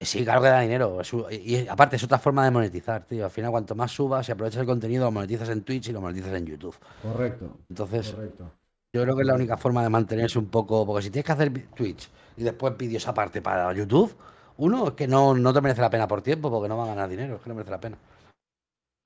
sí, 0.00 0.24
claro 0.24 0.42
que 0.42 0.48
da 0.48 0.60
dinero. 0.60 1.00
y, 1.30 1.68
aparte 1.68 1.96
es 1.96 2.04
otra 2.04 2.18
forma 2.18 2.44
de 2.44 2.50
monetizar, 2.50 3.04
tío. 3.04 3.24
Al 3.24 3.30
final 3.30 3.50
cuanto 3.50 3.74
más 3.74 3.92
subas 3.92 4.28
y 4.28 4.32
aprovechas 4.32 4.60
el 4.60 4.66
contenido, 4.66 5.04
lo 5.04 5.12
monetizas 5.12 5.48
en 5.48 5.62
Twitch 5.62 5.88
y 5.88 5.92
lo 5.92 6.00
monetizas 6.00 6.34
en 6.34 6.46
YouTube. 6.46 6.76
Correcto. 7.02 7.58
Entonces, 7.68 8.14
yo 8.92 9.02
creo 9.02 9.14
que 9.14 9.22
es 9.22 9.28
la 9.28 9.34
única 9.34 9.56
forma 9.56 9.82
de 9.82 9.90
mantenerse 9.90 10.38
un 10.38 10.46
poco, 10.46 10.86
porque 10.86 11.02
si 11.02 11.10
tienes 11.10 11.26
que 11.26 11.32
hacer 11.32 11.52
Twitch 11.74 12.08
y 12.36 12.42
después 12.42 12.76
vídeos 12.76 13.06
aparte 13.08 13.42
para 13.42 13.72
YouTube, 13.72 14.14
uno 14.58 14.88
es 14.88 14.94
que 14.94 15.06
no, 15.06 15.34
no 15.34 15.52
te 15.52 15.60
merece 15.60 15.80
la 15.80 15.90
pena 15.90 16.08
por 16.08 16.22
tiempo, 16.22 16.50
porque 16.50 16.68
no 16.68 16.76
va 16.76 16.84
a 16.84 16.88
ganar 16.88 17.08
dinero, 17.08 17.36
es 17.36 17.42
que 17.42 17.48
no 17.48 17.54
merece 17.54 17.70
la 17.70 17.80
pena. 17.80 17.98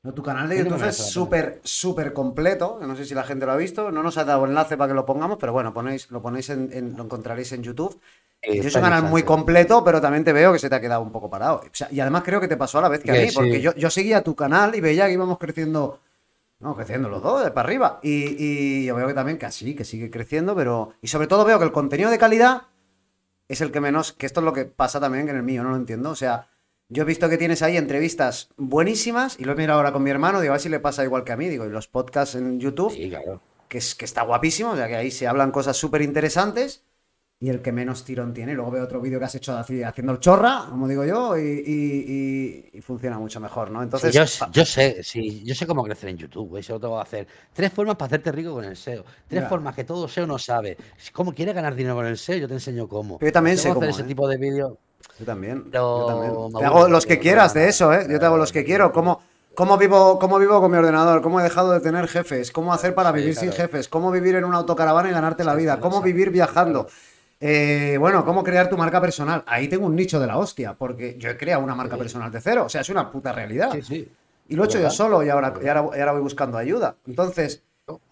No, 0.03 0.15
tu 0.15 0.23
canal 0.23 0.49
de 0.49 0.59
YouTube 0.59 0.83
es 0.83 0.97
súper, 0.97 1.61
súper 1.63 2.15
completo. 2.15 2.79
No 2.81 2.97
sé 2.97 3.05
si 3.05 3.15
la 3.15 3.23
gente 3.23 3.45
lo 3.45 3.53
ha 3.53 3.57
visto. 3.57 3.91
No 3.91 4.03
nos 4.03 4.17
ha 4.17 4.25
dado 4.25 4.47
enlace 4.47 4.79
para 4.79 4.89
que 4.89 4.95
lo 4.95 5.05
pongamos, 5.05 5.37
pero 5.39 5.53
bueno, 5.53 5.75
ponéis, 5.75 6.11
lo 6.11 6.23
ponéis 6.23 6.49
en, 6.49 6.95
lo 6.97 7.05
encontraréis 7.05 7.53
en 7.53 7.63
YouTube. 7.63 8.01
es 8.41 8.75
un 8.75 8.81
canal 8.81 9.03
muy 9.03 9.25
completo, 9.25 9.85
pero 9.85 10.01
también 10.01 10.25
te 10.25 10.33
veo 10.33 10.55
que 10.55 10.59
se 10.59 10.71
te 10.71 10.75
ha 10.75 10.81
quedado 10.81 11.03
un 11.03 11.13
poco 11.13 11.29
parado. 11.29 11.61
y 11.91 12.01
además 12.01 12.23
creo 12.25 12.41
que 12.41 12.49
te 12.49 12.57
pasó 12.57 12.79
a 12.79 12.83
la 12.83 12.89
vez 12.89 13.03
que 13.03 13.11
a 13.11 13.15
mí, 13.15 13.29
porque 13.35 13.61
yo, 13.61 13.75
yo 13.75 13.91
seguía 13.91 14.23
tu 14.23 14.35
canal 14.35 14.75
y 14.75 14.81
veía 14.81 15.07
que 15.07 15.13
íbamos 15.13 15.39
creciendo. 15.39 16.01
No, 16.61 16.77
creciendo 16.77 17.09
los 17.09 17.23
dos, 17.23 17.43
de 17.43 17.51
para 17.51 17.67
arriba. 17.67 18.01
Y, 18.03 18.37
y 18.39 18.85
yo 18.85 18.95
veo 18.95 19.07
que 19.07 19.15
también 19.15 19.39
que 19.39 19.47
así, 19.47 19.75
que 19.75 19.85
sigue 19.85 20.11
creciendo, 20.11 20.55
pero. 20.55 20.95
Y 21.03 21.09
sobre 21.09 21.27
todo 21.27 21.45
veo 21.45 21.59
que 21.59 21.65
el 21.65 21.73
contenido 21.73 22.11
de 22.11 22.19
calidad 22.19 22.63
es 23.49 23.61
el 23.61 23.71
que 23.71 23.81
menos. 23.81 24.13
Que 24.13 24.25
esto 24.25 24.41
es 24.41 24.45
lo 24.45 24.55
que 24.55 24.65
pasa 24.65 24.99
también 24.99 25.27
que 25.27 25.33
en 25.33 25.39
el 25.39 25.43
mío, 25.43 25.63
no 25.63 25.71
lo 25.71 25.77
entiendo. 25.77 26.11
O 26.11 26.15
sea, 26.15 26.49
yo 26.91 27.05
he 27.05 27.07
visto 27.07 27.28
que 27.28 27.38
tienes 27.38 27.62
ahí 27.62 27.76
entrevistas 27.76 28.51
buenísimas 28.57 29.38
y 29.38 29.45
lo 29.45 29.53
he 29.53 29.55
mirado 29.55 29.78
ahora 29.78 29.93
con 29.93 30.03
mi 30.03 30.11
hermano, 30.11 30.41
digo, 30.41 30.53
a 30.53 30.57
ver 30.57 30.61
si 30.61 30.68
le 30.68 30.80
pasa 30.80 31.05
igual 31.05 31.24
que 31.24 31.32
a 31.32 31.36
mí, 31.36 31.49
digo, 31.49 31.64
y 31.64 31.70
los 31.70 31.86
podcasts 31.86 32.34
en 32.34 32.59
YouTube, 32.59 32.93
que, 33.68 33.78
es, 33.78 33.95
que 33.95 34.05
está 34.05 34.22
guapísimo, 34.22 34.72
o 34.72 34.76
sea 34.76 34.88
que 34.88 34.97
ahí 34.97 35.11
se 35.12 35.28
hablan 35.28 35.53
cosas 35.53 35.76
súper 35.76 36.03
interesantes 36.03 36.84
y 37.43 37.49
el 37.49 37.62
que 37.62 37.72
menos 37.72 38.05
tirón 38.05 38.34
tiene. 38.34 38.55
Luego 38.55 38.70
veo 38.72 38.84
otro 38.84 39.01
vídeo 39.01 39.18
que 39.18 39.24
has 39.24 39.34
hecho 39.34 39.57
haciendo 39.57 40.12
el 40.12 40.20
chorra, 40.20 40.66
como 40.68 40.86
digo 40.86 41.05
yo, 41.05 41.38
y, 41.38 42.70
funciona 42.82 43.18
mucho 43.18 43.41
mejor, 43.41 43.70
¿no? 43.70 43.82
Entonces, 43.82 44.12
yo, 44.12 44.64
sé, 44.66 45.03
sí, 45.03 45.43
yo 45.45 45.55
sé 45.55 45.66
cómo 45.66 45.82
crecer 45.84 46.11
en 46.11 46.18
YouTube, 46.18 46.59
eso 46.59 46.74
lo 46.74 46.80
tengo 46.80 46.97
que 46.97 47.03
hacer. 47.03 47.26
Tres 47.53 47.72
formas 47.72 47.97
para 47.97 48.07
hacerte 48.09 48.32
rico 48.32 48.53
con 48.53 48.64
el 48.64 48.76
SEO. 48.76 49.05
Tres 49.26 49.49
formas 49.49 49.74
que 49.74 49.84
todo 49.84 50.07
SEO 50.07 50.26
no 50.26 50.38
sabe. 50.38 50.76
¿Cómo 51.12 51.32
quieres 51.32 51.55
ganar 51.55 51.74
dinero 51.74 51.95
con 51.95 52.07
el 52.07 52.18
SEO? 52.18 52.36
Yo 52.36 52.49
te 52.49 52.55
enseño 52.55 52.88
cómo. 52.88 53.18
yo 53.20 53.32
también 53.32 53.57
sé 53.57 53.72
cómo. 53.72 53.86
ese 53.86 54.03
¿eh? 54.03 54.07
tipo 54.07 54.28
de 54.28 54.36
vídeos. 54.36 54.72
Yo 55.19 55.25
también. 55.27 55.71
yo 55.73 56.07
también. 56.07 56.33
Te 56.59 56.65
hago 56.65 56.89
los 56.89 57.07
que 57.07 57.19
quieras 57.19 57.55
de 57.55 57.69
eso, 57.69 57.93
¿eh? 57.93 58.07
Yo 58.09 58.19
te 58.19 58.27
hago 58.27 58.37
los 58.37 58.53
que 58.53 58.65
quiero. 58.65 58.93
¿Cómo, 58.93 59.21
cómo, 59.55 59.77
vivo, 59.77 60.19
¿Cómo 60.19 60.39
vivo 60.39 60.61
con 60.61 60.71
mi 60.71 60.79
ordenador? 60.79 61.23
¿Cómo 61.23 61.41
he 61.41 61.43
dejado 61.43 61.73
de 61.73 61.81
tener 61.81 62.09
jefes? 62.09 62.51
¿Cómo 62.51 62.73
hacer 62.73 62.95
para 62.95 63.13
vivir 63.13 63.37
sin 63.37 63.53
jefes? 63.53 63.89
¿Cómo 63.89 64.11
vivir 64.11 64.35
en 64.37 64.45
una 64.45 64.59
autocaravana 64.59 65.11
y 65.11 65.13
ganarte 65.13 65.45
la 65.45 65.55
vida? 65.55 65.81
¿Cómo 65.81 66.01
vivir 66.01 66.31
viajando? 66.31 66.87
Eh, 67.41 67.97
bueno, 67.99 68.25
¿cómo 68.25 68.45
crear 68.45 68.69
tu 68.69 68.77
marca 68.77 69.01
personal? 69.01 69.43
Ahí 69.47 69.69
tengo 69.69 69.87
un 69.87 69.97
nicho 69.97 70.21
de 70.21 70.27
la 70.27 70.37
hostia, 70.37 70.75
porque 70.75 71.17
yo 71.19 71.31
he 71.31 71.37
creado 71.37 71.63
una 71.63 71.75
marca 71.75 71.97
personal 71.97 72.31
de 72.31 72.41
cero. 72.41 72.65
O 72.67 72.69
sea, 72.69 72.83
es 72.83 72.89
una 72.89 73.11
puta 73.11 73.33
realidad. 73.33 73.71
Y 74.49 74.57
lo 74.57 74.65
he 74.65 74.67
hecho 74.67 74.81
yo 74.81 74.91
solo 74.91 75.23
y 75.23 75.29
ahora, 75.29 75.55
y 75.63 75.69
ahora 75.69 76.13
voy 76.13 76.21
buscando 76.21 76.59
ayuda. 76.59 76.97
Entonces, 77.07 77.63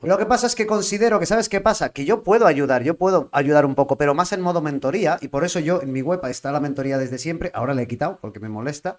lo 0.02 0.18
que 0.18 0.26
pasa 0.26 0.46
es 0.46 0.54
que 0.54 0.66
considero 0.66 1.18
que, 1.18 1.26
¿sabes 1.26 1.48
qué 1.48 1.60
pasa? 1.60 1.90
Que 1.90 2.04
yo 2.04 2.22
puedo 2.22 2.46
ayudar, 2.46 2.82
yo 2.82 2.96
puedo 2.96 3.28
ayudar 3.32 3.66
un 3.66 3.74
poco, 3.74 3.96
pero 3.96 4.14
más 4.14 4.32
en 4.32 4.40
modo 4.40 4.60
mentoría, 4.60 5.18
y 5.20 5.28
por 5.28 5.44
eso 5.44 5.60
yo 5.60 5.80
en 5.82 5.92
mi 5.92 6.02
web 6.02 6.20
está 6.26 6.52
la 6.52 6.60
mentoría 6.60 6.98
desde 6.98 7.18
siempre, 7.18 7.50
ahora 7.54 7.74
la 7.74 7.82
he 7.82 7.88
quitado 7.88 8.18
porque 8.20 8.40
me 8.40 8.48
molesta, 8.48 8.96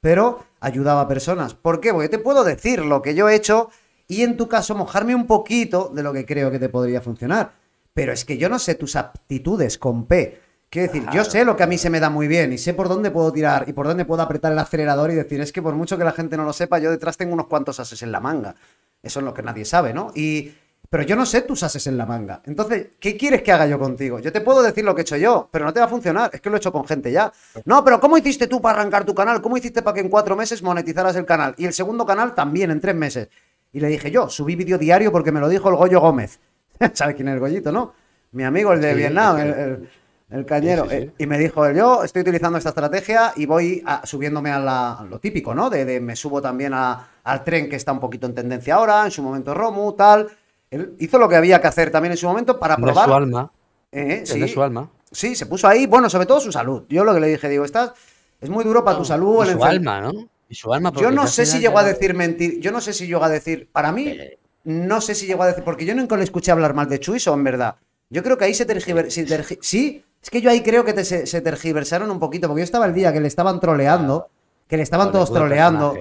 pero 0.00 0.44
ayudaba 0.60 1.02
a 1.02 1.08
personas. 1.08 1.54
¿Por 1.54 1.80
qué? 1.80 1.92
Porque 1.92 2.08
te 2.08 2.18
puedo 2.18 2.44
decir 2.44 2.84
lo 2.84 3.02
que 3.02 3.14
yo 3.14 3.28
he 3.28 3.34
hecho 3.34 3.70
y 4.08 4.22
en 4.22 4.36
tu 4.36 4.48
caso 4.48 4.74
mojarme 4.74 5.14
un 5.14 5.26
poquito 5.26 5.90
de 5.94 6.02
lo 6.02 6.12
que 6.12 6.26
creo 6.26 6.50
que 6.50 6.58
te 6.58 6.68
podría 6.68 7.00
funcionar. 7.00 7.52
Pero 7.94 8.12
es 8.12 8.24
que 8.24 8.36
yo 8.36 8.48
no 8.48 8.58
sé 8.58 8.74
tus 8.74 8.96
aptitudes 8.96 9.78
con 9.78 10.06
P. 10.06 10.40
Quiero 10.68 10.90
decir, 10.90 11.06
yo 11.12 11.24
sé 11.24 11.44
lo 11.44 11.54
que 11.54 11.62
a 11.62 11.66
mí 11.66 11.76
se 11.76 11.90
me 11.90 12.00
da 12.00 12.08
muy 12.08 12.26
bien 12.26 12.52
y 12.52 12.58
sé 12.58 12.72
por 12.72 12.88
dónde 12.88 13.10
puedo 13.10 13.30
tirar 13.30 13.68
y 13.68 13.74
por 13.74 13.86
dónde 13.86 14.06
puedo 14.06 14.22
apretar 14.22 14.52
el 14.52 14.58
acelerador 14.58 15.10
y 15.10 15.14
decir, 15.14 15.40
es 15.42 15.52
que 15.52 15.60
por 15.60 15.74
mucho 15.74 15.98
que 15.98 16.04
la 16.04 16.12
gente 16.12 16.36
no 16.38 16.44
lo 16.44 16.54
sepa, 16.54 16.78
yo 16.78 16.90
detrás 16.90 17.18
tengo 17.18 17.34
unos 17.34 17.46
cuantos 17.46 17.78
ases 17.78 18.02
en 18.02 18.10
la 18.10 18.20
manga. 18.20 18.54
Eso 19.02 19.20
es 19.20 19.24
lo 19.24 19.34
que 19.34 19.42
nadie 19.42 19.64
sabe, 19.64 19.92
¿no? 19.92 20.12
Y, 20.14 20.52
pero 20.88 21.02
yo 21.02 21.16
no 21.16 21.24
sé 21.26 21.40
tus 21.42 21.62
ases 21.62 21.86
en 21.86 21.96
la 21.96 22.06
manga. 22.06 22.42
Entonces, 22.44 22.88
¿qué 23.00 23.16
quieres 23.16 23.42
que 23.42 23.50
haga 23.50 23.66
yo 23.66 23.78
contigo? 23.78 24.18
Yo 24.20 24.30
te 24.30 24.40
puedo 24.42 24.62
decir 24.62 24.84
lo 24.84 24.94
que 24.94 25.00
he 25.00 25.02
hecho 25.02 25.16
yo, 25.16 25.48
pero 25.50 25.64
no 25.64 25.72
te 25.72 25.80
va 25.80 25.86
a 25.86 25.88
funcionar. 25.88 26.30
Es 26.32 26.40
que 26.40 26.50
lo 26.50 26.56
he 26.56 26.58
hecho 26.58 26.70
con 26.72 26.86
gente 26.86 27.10
ya. 27.10 27.32
No, 27.64 27.82
pero 27.84 27.98
¿cómo 27.98 28.16
hiciste 28.18 28.46
tú 28.46 28.60
para 28.60 28.78
arrancar 28.78 29.04
tu 29.04 29.14
canal? 29.14 29.40
¿Cómo 29.40 29.56
hiciste 29.56 29.82
para 29.82 29.94
que 29.94 30.00
en 30.00 30.08
cuatro 30.08 30.36
meses 30.36 30.62
monetizaras 30.62 31.16
el 31.16 31.24
canal? 31.24 31.54
Y 31.56 31.64
el 31.66 31.72
segundo 31.72 32.04
canal 32.06 32.34
también 32.34 32.70
en 32.70 32.80
tres 32.80 32.94
meses. 32.94 33.28
Y 33.72 33.80
le 33.80 33.88
dije 33.88 34.10
yo, 34.10 34.28
subí 34.28 34.54
vídeo 34.54 34.76
diario 34.78 35.10
porque 35.10 35.32
me 35.32 35.40
lo 35.40 35.48
dijo 35.48 35.68
el 35.70 35.76
Goyo 35.76 35.98
Gómez. 36.00 36.38
¿Sabes 36.92 37.16
quién 37.16 37.28
es 37.28 37.34
el 37.34 37.40
Goyito, 37.40 37.72
no? 37.72 37.94
Mi 38.32 38.44
amigo, 38.44 38.72
el 38.72 38.80
de 38.80 38.90
Sí, 38.92 38.96
Vietnam, 38.98 39.38
el, 39.38 39.48
el- 39.48 39.88
el 40.32 40.44
cañero. 40.46 40.84
Sí, 40.84 40.90
sí, 40.90 40.96
sí. 40.96 41.02
Eh, 41.04 41.12
Y 41.18 41.26
me 41.26 41.38
dijo, 41.38 41.70
yo 41.72 42.02
estoy 42.04 42.22
utilizando 42.22 42.58
esta 42.58 42.70
estrategia 42.70 43.32
y 43.36 43.46
voy 43.46 43.82
a- 43.86 44.06
subiéndome 44.06 44.50
a, 44.50 44.58
la- 44.58 44.92
a 44.94 45.04
lo 45.04 45.18
típico, 45.18 45.54
¿no? 45.54 45.70
De, 45.70 45.84
de 45.84 46.00
me 46.00 46.16
subo 46.16 46.40
también 46.42 46.72
a- 46.74 47.08
al 47.24 47.44
tren 47.44 47.68
que 47.68 47.76
está 47.76 47.92
un 47.92 48.00
poquito 48.00 48.26
en 48.26 48.34
tendencia 48.34 48.74
ahora, 48.76 49.04
en 49.04 49.10
su 49.10 49.22
momento 49.22 49.54
Romu, 49.54 49.92
tal. 49.92 50.28
Él 50.70 50.94
hizo 50.98 51.18
lo 51.18 51.28
que 51.28 51.36
había 51.36 51.60
que 51.60 51.68
hacer 51.68 51.90
también 51.90 52.12
en 52.12 52.18
su 52.18 52.26
momento 52.26 52.58
para 52.58 52.76
probar. 52.76 53.06
su 53.06 53.14
alma. 53.14 53.50
Eh, 53.92 54.24
su 54.48 54.62
alma. 54.62 54.90
Sí, 55.10 55.34
se 55.34 55.44
puso 55.46 55.68
ahí, 55.68 55.86
bueno, 55.86 56.08
sobre 56.08 56.24
todo 56.26 56.40
su 56.40 56.50
salud. 56.50 56.84
Yo 56.88 57.04
lo 57.04 57.12
que 57.12 57.20
le 57.20 57.26
dije, 57.28 57.48
digo, 57.50 57.64
estás, 57.66 57.92
es 58.40 58.48
muy 58.48 58.64
duro 58.64 58.82
para 58.82 58.96
tu 58.96 59.04
salud. 59.04 59.44
Y 59.44 59.50
su 59.50 59.58
enfer- 59.58 59.68
alma, 59.68 60.00
¿no? 60.00 60.12
Y 60.48 60.54
su 60.54 60.72
alma. 60.72 60.90
Yo 60.98 61.10
no 61.10 61.26
sé 61.26 61.44
si 61.46 61.58
llegó 61.60 61.78
a 61.78 61.84
decir 61.84 62.14
mentir, 62.14 62.58
yo 62.60 62.72
no 62.72 62.80
sé 62.80 62.92
si 62.94 63.06
llegó 63.06 63.22
a 63.24 63.28
decir, 63.28 63.68
para 63.70 63.92
mí, 63.92 64.08
Eh, 64.08 64.38
no 64.64 65.00
sé 65.02 65.14
si 65.14 65.26
llegó 65.26 65.42
a 65.42 65.48
decir, 65.48 65.64
porque 65.64 65.84
yo 65.84 65.94
nunca 65.94 66.16
le 66.16 66.24
escuché 66.24 66.52
hablar 66.52 66.72
mal 66.72 66.88
de 66.88 67.00
Chuiso, 67.00 67.34
en 67.34 67.44
verdad. 67.44 67.74
Yo 68.08 68.22
creo 68.22 68.38
que 68.38 68.44
ahí 68.46 68.54
se 68.54 68.64
tergiversaron. 68.64 69.44
Sí, 69.60 70.04
es 70.22 70.30
que 70.30 70.40
yo 70.40 70.50
ahí 70.50 70.62
creo 70.62 70.84
que 70.84 70.92
te- 70.92 71.04
se, 71.04 71.26
se 71.26 71.40
tergiversaron 71.40 72.10
un 72.10 72.18
poquito, 72.20 72.46
porque 72.48 72.60
yo 72.60 72.64
estaba 72.64 72.86
el 72.86 72.94
día 72.94 73.12
que 73.12 73.20
le 73.20 73.28
estaban 73.28 73.58
troleando, 73.60 74.28
que 74.68 74.76
le 74.76 74.82
estaban 74.84 75.10
todos 75.12 75.32
troleando. 75.32 75.96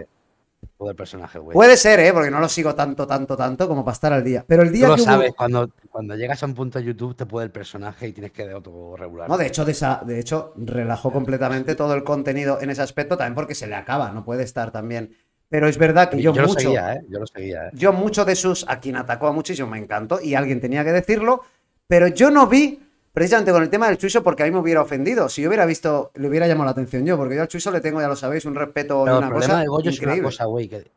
el 0.79 0.95
personaje, 0.95 1.37
güey. 1.39 1.53
Puede 1.55 1.75
ser, 1.77 1.99
¿eh? 1.99 2.13
Porque 2.13 2.31
no 2.31 2.39
lo 2.39 2.47
sigo 2.49 2.73
tanto, 2.75 3.05
tanto, 3.05 3.35
tanto 3.37 3.67
como 3.67 3.83
para 3.83 3.93
estar 3.93 4.13
al 4.13 4.23
día. 4.23 4.43
Pero 4.47 4.63
el 4.63 4.71
día 4.71 4.85
Tú 4.85 4.91
lo 4.91 4.95
que 4.95 5.01
hubo- 5.01 5.05
sabes, 5.11 5.33
cuando, 5.35 5.69
cuando 5.91 6.15
llegas 6.15 6.41
a 6.41 6.45
un 6.45 6.53
punto 6.55 6.79
de 6.79 6.85
YouTube 6.85 7.15
te 7.15 7.25
puede 7.25 7.45
el 7.45 7.51
personaje 7.51 8.07
y 8.07 8.13
tienes 8.13 8.31
que 8.31 8.47
de 8.47 8.53
otro 8.53 8.95
regular. 8.95 9.27
No, 9.29 9.37
de 9.37 9.47
hecho, 9.47 9.65
de, 9.65 9.71
esa- 9.73 10.01
de 10.05 10.19
hecho, 10.19 10.53
relajó 10.57 11.11
completamente 11.11 11.75
todo 11.75 11.93
el 11.93 12.03
contenido 12.03 12.59
en 12.61 12.69
ese 12.69 12.81
aspecto, 12.81 13.17
también 13.17 13.35
porque 13.35 13.55
se 13.55 13.67
le 13.67 13.75
acaba, 13.75 14.11
no 14.11 14.23
puede 14.23 14.43
estar 14.43 14.71
también. 14.71 15.15
Pero 15.49 15.67
es 15.67 15.77
verdad 15.77 16.09
que 16.09 16.21
yo, 16.21 16.33
yo, 16.33 16.41
lo 16.43 16.47
mucho. 16.47 16.59
seguía, 16.61 16.93
¿eh? 16.93 17.01
Yo 17.09 17.19
lo 17.19 17.27
seguía, 17.27 17.67
¿eh? 17.67 17.71
Yo 17.73 17.91
mucho 17.91 18.23
de 18.23 18.35
sus, 18.35 18.65
a 18.69 18.79
quien 18.79 18.95
atacó 18.95 19.27
a 19.27 19.33
muchísimo, 19.33 19.67
me 19.69 19.77
encantó 19.79 20.21
y 20.21 20.33
alguien 20.35 20.61
tenía 20.61 20.83
que 20.83 20.91
decirlo, 20.93 21.41
pero 21.87 22.07
yo 22.07 22.31
no 22.31 22.47
vi, 22.47 22.79
precisamente 23.13 23.51
con 23.51 23.63
el 23.63 23.69
tema 23.69 23.87
del 23.87 23.97
Chuiso, 23.97 24.23
porque 24.23 24.43
a 24.43 24.45
mí 24.45 24.51
me 24.51 24.59
hubiera 24.59 24.81
ofendido. 24.81 25.29
Si 25.29 25.41
yo 25.41 25.49
hubiera 25.49 25.65
visto, 25.65 26.11
le 26.15 26.27
hubiera 26.27 26.47
llamado 26.47 26.65
la 26.65 26.71
atención 26.71 27.05
yo, 27.05 27.17
porque 27.17 27.35
yo 27.35 27.41
al 27.41 27.47
Chuiso 27.47 27.71
le 27.71 27.81
tengo, 27.81 28.01
ya 28.01 28.07
lo 28.07 28.15
sabéis, 28.15 28.45
un 28.45 28.55
respeto 28.55 29.01
y 29.01 29.05
Pero 29.05 29.17
el 29.17 29.23
una 29.23 29.29
problema 29.29 29.53
cosa 29.53 29.59
de 29.61 29.67
Goyo 29.67 29.89
es 29.89 29.99
una 30.01 30.21
cosa. 30.21 30.45
Que... 30.69 30.75
El 30.75 30.91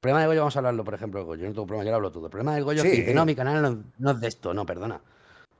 problema 0.00 0.20
de 0.20 0.26
Goyo, 0.26 0.40
vamos 0.40 0.56
a 0.56 0.58
hablarlo, 0.58 0.84
por 0.84 0.94
ejemplo, 0.94 1.20
de 1.20 1.26
Goyo. 1.26 1.42
Yo 1.42 1.48
no 1.48 1.54
tengo 1.54 1.66
problema, 1.66 1.84
yo 1.84 1.90
lo 1.90 1.96
hablo 1.96 2.12
todo. 2.12 2.26
El 2.26 2.30
problema 2.30 2.54
de 2.54 2.62
Goyo 2.62 2.82
Sí. 2.82 2.88
es 2.88 3.04
que 3.04 3.14
no, 3.14 3.24
mi 3.24 3.34
canal 3.34 3.62
no, 3.62 3.84
no 3.98 4.10
es 4.10 4.20
de 4.20 4.28
esto, 4.28 4.52
no, 4.52 4.66
perdona. 4.66 5.00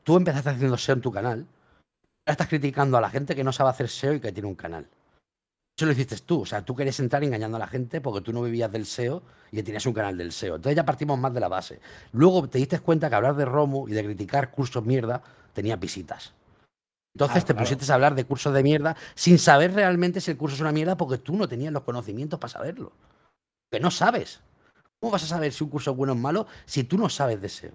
Tú 0.03 0.17
empezaste 0.17 0.51
haciendo 0.51 0.77
SEO 0.77 0.97
en 0.97 1.01
tu 1.01 1.13
canal, 1.13 1.47
ahora 2.27 2.33
estás 2.33 2.49
criticando 2.49 2.99
a 2.99 3.01
la 3.01 3.11
gente 3.11 3.35
que 3.35 3.45
no 3.45 3.53
sabe 3.53 3.71
hacer 3.71 3.89
SEO 3.89 4.15
y 4.15 4.21
que 4.21 4.33
tiene 4.33 4.49
un 4.49 4.55
canal. 4.55 4.87
Eso 5.77 5.87
lo 5.87 5.93
hiciste 5.93 6.17
tú, 6.19 6.43
o 6.43 6.47
sea, 6.47 6.65
tú 6.65 6.77
querías 6.77 7.01
entrar 7.01 7.25
engañando 7.25 7.57
a 7.57 7.61
la 7.61 7.67
gente 7.67 8.01
porque 8.01 8.21
tú 8.21 8.33
no 8.33 8.43
vivías 8.43 8.71
del 8.71 8.87
SEO 8.87 9.23
y 9.51 9.57
que 9.57 9.63
tenías 9.65 9.85
un 9.87 9.93
canal 9.93 10.17
del 10.17 10.31
SEO. 10.31 10.57
Entonces 10.57 10.77
ya 10.77 10.85
partimos 10.85 11.19
más 11.19 11.35
de 11.35 11.41
la 11.41 11.49
base. 11.49 11.81
Luego 12.13 12.49
te 12.49 12.59
diste 12.59 12.79
cuenta 12.79 13.09
que 13.09 13.17
hablar 13.17 13.35
de 13.35 13.45
Romu 13.45 13.89
y 13.89 13.93
de 13.93 14.05
criticar 14.05 14.53
cursos 14.53 14.85
mierda 14.85 15.23
tenía 15.55 15.77
visitas. 15.77 16.35
Entonces 17.17 17.45
te 17.45 17.55
claro. 17.55 17.65
pusiste 17.65 17.91
a 17.91 17.95
hablar 17.95 18.15
de 18.17 18.25
cursos 18.25 18.53
de 18.53 18.63
mierda 18.63 18.97
sin 19.15 19.39
saber 19.39 19.73
realmente 19.73 20.21
si 20.21 20.33
el 20.33 20.37
curso 20.37 20.57
es 20.57 20.61
una 20.61 20.73
mierda 20.73 20.97
porque 20.97 21.19
tú 21.19 21.37
no 21.37 21.49
tenías 21.49 21.73
los 21.73 21.85
conocimientos 21.85 22.41
para 22.41 22.53
saberlo. 22.53 22.93
Que 23.71 23.79
no 23.81 23.91
sabes. 23.91 24.41
¿Cómo 25.01 25.13
vas 25.13 25.23
a 25.23 25.27
saber 25.29 25.53
si 25.53 25.63
un 25.65 25.71
curso 25.71 25.93
es 25.93 25.97
bueno 25.97 26.13
o 26.13 26.17
malo 26.17 26.47
si 26.67 26.85
tú 26.85 26.99
no 26.99 27.09
sabes 27.09 27.41
de 27.41 27.49
SEO? 27.49 27.73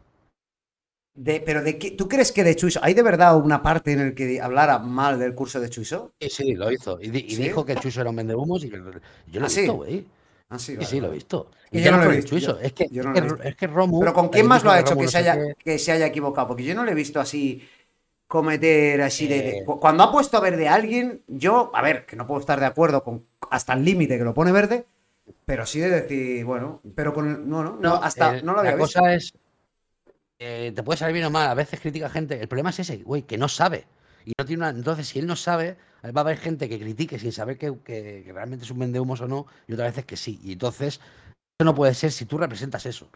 De- 1.15 1.41
pero 1.45 1.63
de 1.63 1.77
qué, 1.77 1.91
¿tú 1.91 2.07
crees 2.07 2.31
que 2.31 2.43
de 2.43 2.55
Chuiso, 2.55 2.79
hay 2.83 2.93
de 2.93 3.01
verdad 3.01 3.37
una 3.37 3.61
parte 3.61 3.91
en 3.93 3.99
el 3.99 4.15
que 4.15 4.39
hablara 4.41 4.79
mal 4.79 5.19
del 5.19 5.35
curso 5.35 5.59
de 5.59 5.69
Chuiso? 5.69 6.11
Sí, 6.21 6.29
sí, 6.29 6.53
lo 6.55 6.71
hizo. 6.71 6.99
Y, 7.01 7.09
di- 7.09 7.25
y 7.27 7.35
¿Sí? 7.35 7.43
dijo 7.43 7.65
que 7.65 7.73
el 7.73 7.79
Chuso 7.79 8.01
era 8.01 8.09
un 8.09 8.15
vendehumos 8.17 8.63
y 8.63 8.69
que 8.69 8.77
yo 8.77 8.83
lo 9.39 9.45
¿Ah, 9.45 9.49
he 9.49 9.55
visto, 9.55 9.73
güey. 9.73 10.05
Ah, 10.49 10.57
sí, 10.57 10.71
Sí, 10.71 10.77
vale, 10.77 10.87
sí, 10.87 10.99
lo 10.99 11.07
he 11.07 11.11
visto. 11.11 11.51
Y 11.71 11.79
Y 11.79 11.83
yo 11.83 11.91
no 11.91 11.97
lo 12.03 12.11
he 12.11 12.15
visto, 12.15 12.37
yo- 12.37 12.59
Es 12.59 12.73
que, 12.73 12.87
yo 12.89 13.03
no 13.03 13.13
es, 13.13 13.13
lo 13.13 13.25
he 13.25 13.27
que, 13.27 13.33
visto. 13.35 13.49
es 13.49 13.55
que 13.55 13.67
Romu. 13.67 13.99
Pero 13.99 14.13
¿con 14.13 14.29
quién 14.29 14.47
más 14.47 14.63
lo 14.63 14.71
ha 14.71 14.79
hecho 14.79 14.91
Romu 14.91 15.01
que 15.01 15.05
no 15.05 15.11
se, 15.11 15.17
haya, 15.19 15.35
qué. 15.35 15.55
que 15.63 15.79
se 15.79 15.91
haya 15.91 16.07
equivocado? 16.07 16.47
Porque 16.47 16.63
yo 16.63 16.73
no 16.75 16.83
le 16.85 16.91
he 16.91 16.95
visto 16.95 17.19
así 17.19 17.67
cometer 18.27 19.01
así 19.01 19.27
de, 19.27 19.41
de- 19.41 19.57
Eh. 19.59 19.65
cu- 19.65 19.79
Cuando 19.79 20.03
ha 20.03 20.11
puesto 20.11 20.37
a 20.37 20.41
ver 20.41 20.57
de 20.57 20.67
alguien, 20.67 21.23
yo, 21.27 21.71
a 21.73 21.81
ver, 21.81 22.05
que 22.05 22.15
no 22.15 22.25
puedo 22.27 22.39
estar 22.39 22.59
de 22.59 22.65
acuerdo 22.65 23.03
con 23.03 23.25
hasta 23.51 23.73
el 23.73 23.83
límite 23.85 24.17
que 24.17 24.23
lo 24.23 24.33
pone 24.33 24.51
verde, 24.51 24.85
pero 25.45 25.65
sí 25.65 25.79
de 25.79 25.89
decir, 25.89 26.45
bueno, 26.45 26.81
pero 26.95 27.13
con 27.13 27.27
el... 27.29 27.47
No, 27.49 27.63
no, 27.63 27.77
no, 27.79 27.95
hasta 27.95 28.37
eh, 28.37 28.41
no 28.43 28.53
lo 28.53 28.59
había 28.59 28.71
La 28.71 28.77
visto. 28.77 28.99
cosa 28.99 29.13
es. 29.13 29.33
eh, 30.39 30.71
te 30.75 30.83
puede 30.83 30.97
salir 30.97 31.13
bien 31.13 31.25
o 31.25 31.29
mal. 31.29 31.47
A 31.49 31.53
veces 31.53 31.79
critica 31.79 32.09
gente. 32.09 32.39
El 32.41 32.47
problema 32.47 32.69
es 32.71 32.79
ese, 32.79 32.97
güey, 32.97 33.23
que 33.23 33.37
no 33.37 33.47
sabe. 33.47 33.85
Y 34.25 34.33
no 34.37 34.45
tiene 34.45 34.61
una... 34.63 34.69
Entonces, 34.69 35.07
si 35.07 35.19
él 35.19 35.27
no 35.27 35.35
sabe, 35.35 35.77
va 36.03 36.21
a 36.21 36.23
haber 36.23 36.37
gente 36.37 36.69
que 36.69 36.79
critique 36.79 37.19
sin 37.19 37.31
saber 37.31 37.57
que, 37.57 37.73
que- 37.83 38.23
que 38.25 38.33
realmente 38.33 38.65
es 38.65 38.71
un 38.71 38.79
vendehumos 38.79 39.21
o 39.21 39.27
no, 39.27 39.45
y 39.67 39.73
otras 39.73 39.89
veces 39.91 40.05
que 40.05 40.17
sí. 40.17 40.39
Y 40.43 40.53
entonces, 40.53 40.95
eso 41.59 41.65
no 41.65 41.75
puede 41.75 41.93
ser 41.93 42.11
si 42.11 42.25
tú 42.25 42.37
representas 42.37 42.85
eso. 42.85 43.09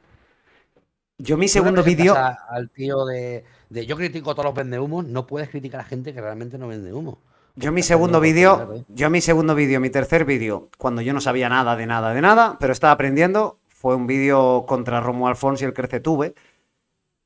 Yo 1.17 1.37
mi 1.37 1.47
segundo 1.47 1.83
vídeo... 1.83 2.15
Al 2.15 2.69
tío 2.69 3.05
de, 3.05 3.45
de 3.69 3.85
yo 3.85 3.95
critico 3.95 4.31
a 4.31 4.33
todos 4.35 4.45
los 4.45 4.55
vendehumos, 4.55 5.05
no 5.05 5.25
puedes 5.27 5.49
criticar 5.49 5.81
a 5.81 5.83
gente 5.85 6.13
que 6.13 6.21
realmente 6.21 6.57
no 6.57 6.67
vende 6.67 6.91
humo. 6.93 7.19
Yo 7.55 7.71
mi 7.71 7.83
segundo 7.83 8.19
vídeo, 8.19 8.73
¿eh? 8.73 8.83
yo 8.87 9.09
mi 9.11 9.21
segundo 9.21 9.53
vídeo, 9.53 9.79
mi 9.79 9.91
tercer 9.91 10.25
vídeo, 10.25 10.69
cuando 10.79 11.03
yo 11.03 11.13
no 11.13 11.21
sabía 11.21 11.49
nada 11.49 11.75
de 11.75 11.85
nada 11.85 12.11
de 12.11 12.19
nada, 12.21 12.57
pero 12.59 12.73
estaba 12.73 12.93
aprendiendo, 12.93 13.59
fue 13.67 13.95
un 13.95 14.07
vídeo 14.07 14.65
contra 14.67 15.01
Romo 15.01 15.27
Alfonso 15.27 15.63
y 15.63 15.67
el 15.67 15.73
Crecetube, 15.75 16.33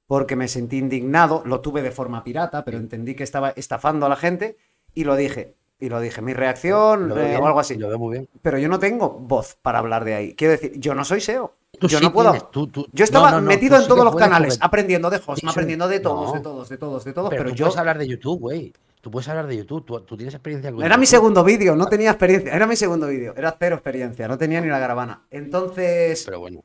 porque 0.05 0.35
me 0.35 0.49
sentí 0.49 0.77
indignado, 0.79 1.43
lo 1.45 1.61
tuve 1.61 1.81
de 1.81 1.91
forma 1.91 2.25
pirata, 2.25 2.65
pero 2.65 2.77
entendí 2.77 3.15
que 3.15 3.23
estaba 3.23 3.51
estafando 3.51 4.05
a 4.05 4.09
la 4.09 4.17
gente 4.17 4.57
y 4.99 5.03
lo 5.03 5.15
dije. 5.15 5.53
Y 5.79 5.89
lo 5.89 5.99
dije, 5.99 6.23
mi 6.23 6.33
reacción 6.33 7.13
eh, 7.15 7.37
o 7.39 7.45
algo 7.45 7.59
así. 7.59 7.75
Lo 7.75 7.87
veo 7.87 7.99
muy 7.99 8.13
bien. 8.17 8.29
Pero 8.41 8.57
yo 8.57 8.67
no 8.67 8.79
tengo 8.79 9.11
voz 9.11 9.57
para 9.61 9.77
hablar 9.77 10.05
de 10.05 10.15
ahí. 10.15 10.33
Quiero 10.33 10.53
decir, 10.53 10.73
yo 10.79 10.95
no 10.95 11.05
soy 11.05 11.21
SEO. 11.21 11.53
Tú 11.79 11.87
yo 11.87 11.99
sí 11.99 12.03
no 12.05 12.11
puedo. 12.11 12.31
tienes, 12.31 12.49
tú- 12.49 12.65
tú- 12.67 12.87
Yo 12.91 13.03
estaba 13.03 13.29
no, 13.29 13.37
no, 13.37 13.41
no, 13.43 13.47
metido 13.49 13.79
en 13.79 13.87
todos 13.87 14.03
los 14.03 14.15
canales, 14.15 14.57
aprendiendo 14.59 15.11
de 15.11 15.21
Hosma, 15.23 15.51
aprendiendo 15.51 15.87
de 15.87 15.99
todos, 15.99 16.33
de 16.33 16.39
todos, 16.39 16.67
de 16.69 16.77
todos, 16.79 17.05
de 17.05 17.13
todos, 17.13 17.29
Pero, 17.29 17.43
pero, 17.43 17.51
tú 17.51 17.55
yo. 17.57 17.65
puedes 17.65 17.77
hablar 17.77 17.99
de 17.99 18.07
YouTube, 18.07 18.39
güey. 18.39 18.73
Tú 19.01 19.11
puedes 19.11 19.27
hablar 19.29 19.45
de 19.45 19.57
YouTube. 19.57 19.85
Tú, 20.05 20.17
tienes 20.17 20.33
experiencia 20.33 20.71
con 20.71 20.83
Era 20.83 20.97
mi 20.97 21.05
segundo 21.05 21.43
vídeo, 21.43 21.75
no 21.75 21.85
tenía 21.85 22.09
experiencia. 22.09 22.51
Era 22.51 22.65
mi 22.65 22.75
segundo 22.75 23.05
vídeo, 23.05 23.35
era 23.37 23.55
cero 23.59 23.75
experiencia, 23.75 24.27
no 24.27 24.39
tenía 24.39 24.59
ni 24.59 24.69
la 24.69 24.79
caravana. 24.79 25.21
Entonces, 25.29 26.23
Pero 26.25 26.39
bueno. 26.39 26.63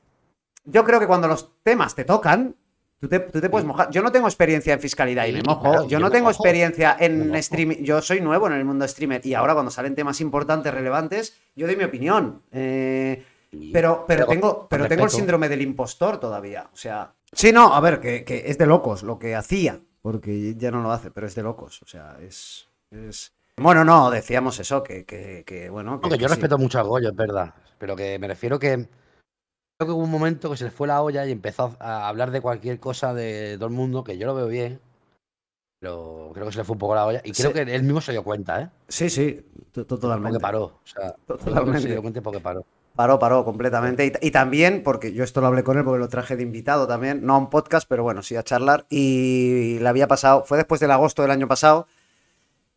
yo 0.64 0.84
creo 0.84 0.98
que 0.98 1.06
cuando 1.06 1.28
los 1.28 1.50
temas 1.62 1.94
te 1.94 2.04
tocan, 2.06 2.56
tú 3.02 3.08
te, 3.08 3.18
tú 3.18 3.40
te 3.40 3.50
puedes 3.50 3.66
mojar. 3.66 3.90
Yo 3.90 4.00
no 4.00 4.12
tengo 4.12 4.28
experiencia 4.28 4.74
en 4.74 4.78
fiscalidad 4.78 5.26
y 5.26 5.32
me 5.32 5.42
mojo. 5.42 5.62
claro, 5.62 5.88
yo 5.88 5.98
no 5.98 6.08
tengo 6.08 6.28
mojo. 6.28 6.40
experiencia 6.40 6.96
en 7.00 7.34
streaming. 7.34 7.78
Yo 7.82 8.00
soy 8.00 8.20
nuevo 8.20 8.46
en 8.46 8.52
el 8.52 8.64
mundo 8.64 8.86
streamer 8.86 9.26
y 9.26 9.34
ahora 9.34 9.54
cuando 9.54 9.72
salen 9.72 9.96
temas 9.96 10.20
importantes, 10.20 10.72
relevantes, 10.72 11.36
yo 11.56 11.66
doy 11.66 11.74
mi 11.74 11.82
opinión. 11.82 12.42
Eh, 12.52 13.24
pero, 13.72 14.04
pero 14.06 14.26
tengo, 14.26 14.68
pero 14.70 14.86
tengo 14.86 15.04
el 15.04 15.10
síndrome 15.10 15.48
del 15.48 15.62
impostor 15.62 16.20
todavía. 16.20 16.70
O 16.72 16.76
sea. 16.76 17.12
Sí, 17.32 17.50
no, 17.50 17.74
a 17.74 17.80
ver, 17.80 17.98
que, 17.98 18.22
que 18.24 18.44
es 18.46 18.56
de 18.56 18.66
locos 18.66 19.02
lo 19.02 19.18
que 19.18 19.34
hacía. 19.34 19.80
Porque 20.00 20.54
ya 20.56 20.70
no 20.70 20.80
lo 20.80 20.92
hace, 20.92 21.10
pero 21.10 21.26
es 21.26 21.34
de 21.34 21.42
locos. 21.42 21.82
O 21.82 21.86
sea, 21.86 22.18
es. 22.22 22.68
es... 22.92 23.32
Bueno, 23.56 23.84
no, 23.84 24.12
decíamos 24.12 24.60
eso, 24.60 24.84
que, 24.84 25.04
que, 25.04 25.42
que, 25.44 25.70
bueno. 25.70 25.98
No, 26.00 26.08
que 26.08 26.18
yo 26.18 26.28
sí. 26.28 26.34
respeto 26.34 26.56
mucho 26.56 26.78
a 26.78 26.82
Goyo, 26.82 27.08
es 27.08 27.16
verdad. 27.16 27.52
Pero 27.78 27.96
que 27.96 28.16
me 28.20 28.28
refiero 28.28 28.60
que. 28.60 28.86
Creo 29.82 29.94
que 29.94 29.98
hubo 29.98 30.04
un 30.04 30.10
momento 30.12 30.48
que 30.48 30.56
se 30.56 30.64
le 30.64 30.70
fue 30.70 30.86
la 30.86 31.02
olla 31.02 31.26
y 31.26 31.32
empezó 31.32 31.74
a 31.80 32.06
hablar 32.08 32.30
de 32.30 32.40
cualquier 32.40 32.78
cosa 32.78 33.14
de 33.14 33.56
todo 33.56 33.66
el 33.66 33.74
mundo, 33.74 34.04
que 34.04 34.16
yo 34.16 34.26
lo 34.28 34.34
veo 34.36 34.46
bien. 34.46 34.78
Pero 35.80 36.30
creo 36.32 36.46
que 36.46 36.52
se 36.52 36.58
le 36.58 36.64
fue 36.64 36.74
un 36.74 36.78
poco 36.78 36.94
la 36.94 37.04
olla. 37.06 37.20
Y 37.24 37.32
creo 37.32 37.48
Sí. 37.50 37.54
que 37.54 37.62
él 37.74 37.82
mismo 37.82 38.00
se 38.00 38.12
dio 38.12 38.22
cuenta, 38.22 38.60
¿eh? 38.62 38.68
Sí, 38.86 39.10
sí, 39.10 39.44
to- 39.72 39.84
to- 39.84 39.98
totalmente. 39.98 40.34
Porque 40.38 40.40
paró. 40.42 40.62
O 40.64 40.80
sea, 40.84 41.16
Totalmente. 41.26 41.80
se 41.80 41.88
dio 41.88 42.00
cuenta 42.00 42.20
porque 42.20 42.38
paró. 42.38 42.64
Paró, 42.94 43.18
paró 43.18 43.44
completamente. 43.44 44.06
Y, 44.06 44.28
y 44.28 44.30
también, 44.30 44.84
porque 44.84 45.12
yo 45.12 45.24
esto 45.24 45.40
lo 45.40 45.48
hablé 45.48 45.64
con 45.64 45.76
él 45.78 45.82
porque 45.84 45.98
lo 45.98 46.08
traje 46.08 46.36
de 46.36 46.44
invitado 46.44 46.86
también, 46.86 47.26
no 47.26 47.34
a 47.34 47.38
un 47.38 47.50
podcast, 47.50 47.88
pero 47.88 48.04
bueno, 48.04 48.22
sí 48.22 48.36
a 48.36 48.44
charlar. 48.44 48.86
Y 48.88 49.78
le 49.80 49.88
había 49.88 50.06
pasado, 50.06 50.44
fue 50.44 50.58
después 50.58 50.80
del 50.80 50.92
agosto 50.92 51.22
del 51.22 51.32
año 51.32 51.48
pasado. 51.48 51.88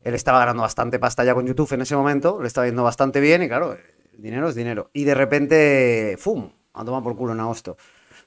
Él 0.02 0.16
estaba 0.16 0.40
ganando 0.40 0.64
bastante 0.64 0.98
pasta 0.98 1.24
ya 1.24 1.36
con 1.36 1.46
YouTube 1.46 1.72
en 1.74 1.82
ese 1.82 1.96
momento, 1.96 2.40
le 2.42 2.48
estaba 2.48 2.66
yendo 2.66 2.84
bastante 2.84 3.20
bien 3.20 3.44
y 3.44 3.48
claro, 3.48 3.78
dinero 4.18 4.48
es 4.50 4.56
dinero. 4.56 4.90
Y 4.94 5.04
de 5.04 5.14
repente, 5.14 6.16
¡fum! 6.18 6.50
A 6.76 6.86
tomar 6.86 7.02
por 7.04 7.16
culo 7.16 7.34
en 7.34 7.40
agosto. 7.40 7.78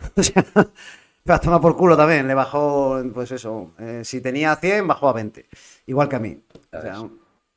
O 0.17 0.23
sea, 0.23 0.45
a 1.35 1.39
tomar 1.41 1.61
por 1.61 1.77
culo 1.77 1.95
también, 1.97 2.27
le 2.27 2.33
bajó, 2.35 3.03
pues 3.13 3.31
eso, 3.33 3.73
eh, 3.79 4.01
si 4.05 4.21
tenía 4.23 4.57
100, 4.57 4.87
bajó 4.87 5.09
a 5.11 5.13
20. 5.13 5.47
Igual 5.87 6.09
que 6.09 6.17
a 6.17 6.21
mí. 6.21 6.41
O 6.73 6.81
sea, 6.81 7.03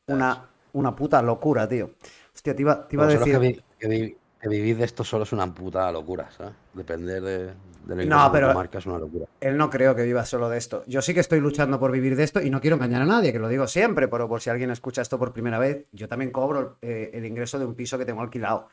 una, 0.08 0.50
una 0.74 0.94
puta 0.96 1.22
locura, 1.22 1.68
tío. 1.70 1.92
Hostia, 2.34 2.54
te 2.56 2.64
iba, 2.64 2.86
te 2.88 2.96
iba 2.98 3.06
a 3.06 3.08
decir... 3.08 3.32
que, 3.34 3.40
vi- 3.40 3.62
que 3.80 3.88
vi- 3.88 4.18
que 4.42 4.50
vivir 4.50 4.76
de 4.78 4.84
esto 4.86 5.04
solo 5.06 5.24
es 5.24 5.32
una 5.32 5.54
puta 5.54 5.90
locura, 5.92 6.30
¿sabes? 6.32 6.54
Depender 6.74 7.22
de, 7.22 7.38
de 7.86 7.96
lo 7.96 8.06
No, 8.06 8.30
pero- 8.32 8.54
marca 8.54 8.80
es 8.80 8.86
una 8.88 8.98
locura. 8.98 9.26
Él 9.40 9.56
no 9.56 9.70
creo 9.70 9.96
que 9.96 10.02
viva 10.04 10.26
solo 10.26 10.50
de 10.50 10.58
esto. 10.58 10.84
Yo 10.88 11.02
sí 11.02 11.14
que 11.14 11.20
estoy 11.22 11.40
luchando 11.40 11.80
por 11.80 11.92
vivir 11.92 12.16
de 12.18 12.24
esto 12.24 12.42
y 12.42 12.50
no 12.50 12.60
quiero 12.60 12.76
engañar 12.76 13.04
a 13.04 13.06
nadie, 13.06 13.32
que 13.32 13.40
lo 13.40 13.48
digo 13.48 13.68
siempre, 13.68 14.08
pero 14.10 14.28
por 14.28 14.42
si 14.42 14.50
alguien 14.50 14.72
escucha 14.72 15.02
esto 15.04 15.18
por 15.20 15.32
primera 15.32 15.60
vez, 15.60 15.86
yo 15.94 16.08
también 16.10 16.32
cobro 16.32 16.78
eh, 16.82 17.12
el 17.14 17.24
ingreso 17.26 17.58
de 17.60 17.66
un 17.66 17.76
piso 17.76 17.98
que 17.98 18.06
tengo 18.06 18.22
alquilado. 18.22 18.68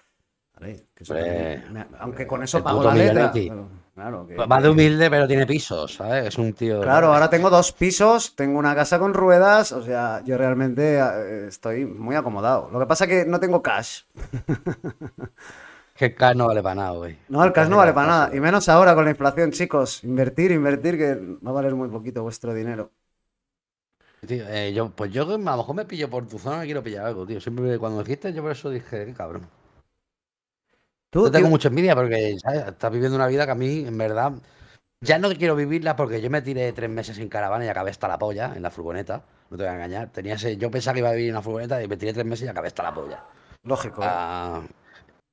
¿Vale? 0.61 0.87
Que 0.95 1.05
eso 1.05 1.15
Hombre, 1.15 1.61
también 1.65 1.73
me- 1.91 1.99
aunque 2.01 2.27
con 2.27 2.43
eso 2.43 2.63
pago 2.63 2.83
la 2.83 2.95
letra. 2.95 3.15
Millonetti. 3.33 3.49
pero, 3.49 3.69
claro, 3.95 4.27
que- 4.27 4.35
Va 4.37 4.61
de 4.61 4.69
humilde, 4.69 5.09
pero 5.11 5.29
tiene 5.29 5.47
pisos, 5.47 5.95
¿sabes? 5.95 6.27
Es 6.27 6.39
un 6.39 6.53
tío. 6.53 6.81
Claro, 6.81 7.13
ahora 7.13 7.31
tengo 7.31 7.49
dos 7.51 7.73
pisos, 7.73 8.35
tengo 8.35 8.59
una 8.59 8.75
casa 8.75 8.99
con 8.99 9.15
ruedas, 9.15 9.71
o 9.73 9.83
sea, 9.83 10.23
yo 10.25 10.37
realmente 10.37 10.99
eh, 10.99 11.47
estoy 11.49 11.85
muy 11.87 12.17
acomodado. 12.17 12.71
Lo 12.73 12.81
que 12.81 12.87
pasa 12.87 13.07
que 13.07 13.25
no 13.25 13.39
tengo 13.39 13.63
cash. 13.63 14.03
Que 15.95 16.07
el 16.07 16.15
cash 16.15 16.37
no 16.37 16.47
vale 16.47 16.63
para 16.63 16.75
nada, 16.77 16.91
güey. 16.93 17.19
No, 17.29 17.43
el 17.45 17.53
cash 17.53 17.69
no 17.69 17.77
vale 17.77 17.93
para 17.93 18.07
nada. 18.07 18.31
Y 18.33 18.39
menos 18.41 18.69
ahora 18.69 18.95
con 18.95 19.05
la 19.05 19.11
inflación, 19.11 19.51
chicos. 19.51 20.05
Invertir, 20.05 20.53
invertir, 20.53 20.97
que 20.97 21.15
va 21.45 21.51
a 21.51 21.55
valer 21.55 21.75
muy 21.75 21.89
poquito 21.89 22.23
vuestro 22.23 22.55
dinero. 22.55 22.91
Tío, 24.27 24.45
eh, 24.49 24.73
yo, 24.73 24.91
pues 24.91 25.13
yo 25.13 25.23
a 25.23 25.27
lo 25.27 25.39
mejor 25.39 25.75
me 25.75 25.85
pillo 25.85 26.09
por 26.11 26.27
tu 26.27 26.39
zona, 26.39 26.59
me 26.59 26.65
quiero 26.67 26.83
pillar 26.83 27.07
algo, 27.07 27.27
tío. 27.27 27.41
Siempre 27.41 27.79
cuando 27.79 28.03
dijiste, 28.03 28.33
yo 28.33 28.43
por 28.43 28.53
eso 28.53 28.71
dije, 28.71 29.07
qué 29.07 29.13
cabrón. 29.15 29.43
Tú, 31.11 31.25
Yo 31.25 31.31
tengo 31.31 31.47
tío, 31.47 31.51
mucha 31.51 31.69
envidia 31.69 31.95
porque 31.95 32.37
¿sabes? 32.43 32.67
estás 32.67 32.93
viviendo 32.93 33.17
una 33.17 33.27
vida 33.27 33.47
que 33.47 33.53
a 33.53 33.55
mí, 33.55 33.85
en 33.87 33.97
verdad, 33.97 34.33
ya 35.01 35.19
no 35.19 35.31
quiero 35.31 35.57
vivirla 35.57 35.97
porque 35.97 36.21
yo 36.21 36.31
me 36.31 36.43
tiré 36.43 36.73
tres 36.73 36.91
meses 36.91 37.19
en 37.19 37.29
caravana 37.29 37.65
y 37.65 37.69
acabé 37.69 37.91
hasta 37.91 38.09
la 38.09 38.19
polla 38.19 38.53
en 38.55 38.63
la 38.63 38.71
furgoneta. 38.71 39.25
No 39.51 39.57
te 39.57 39.63
voy 39.65 39.73
a 39.73 39.75
engañar. 39.75 40.11
Tenía 40.11 40.35
ese- 40.35 40.57
yo 40.59 40.71
pensaba 40.71 40.95
que 40.95 41.01
iba 41.01 41.11
a 41.11 41.13
vivir 41.13 41.29
en 41.31 41.35
una 41.37 41.43
furgoneta 41.43 41.83
y 41.83 41.89
me 41.89 41.97
tiré 41.97 42.13
tres 42.13 42.27
meses 42.27 42.47
y 42.47 42.49
acabé 42.49 42.69
hasta 42.69 42.83
la 42.83 42.95
polla. 42.95 43.25
lógico, 43.65 44.03
¿eh? 44.03 44.07
Ah, 44.09 44.63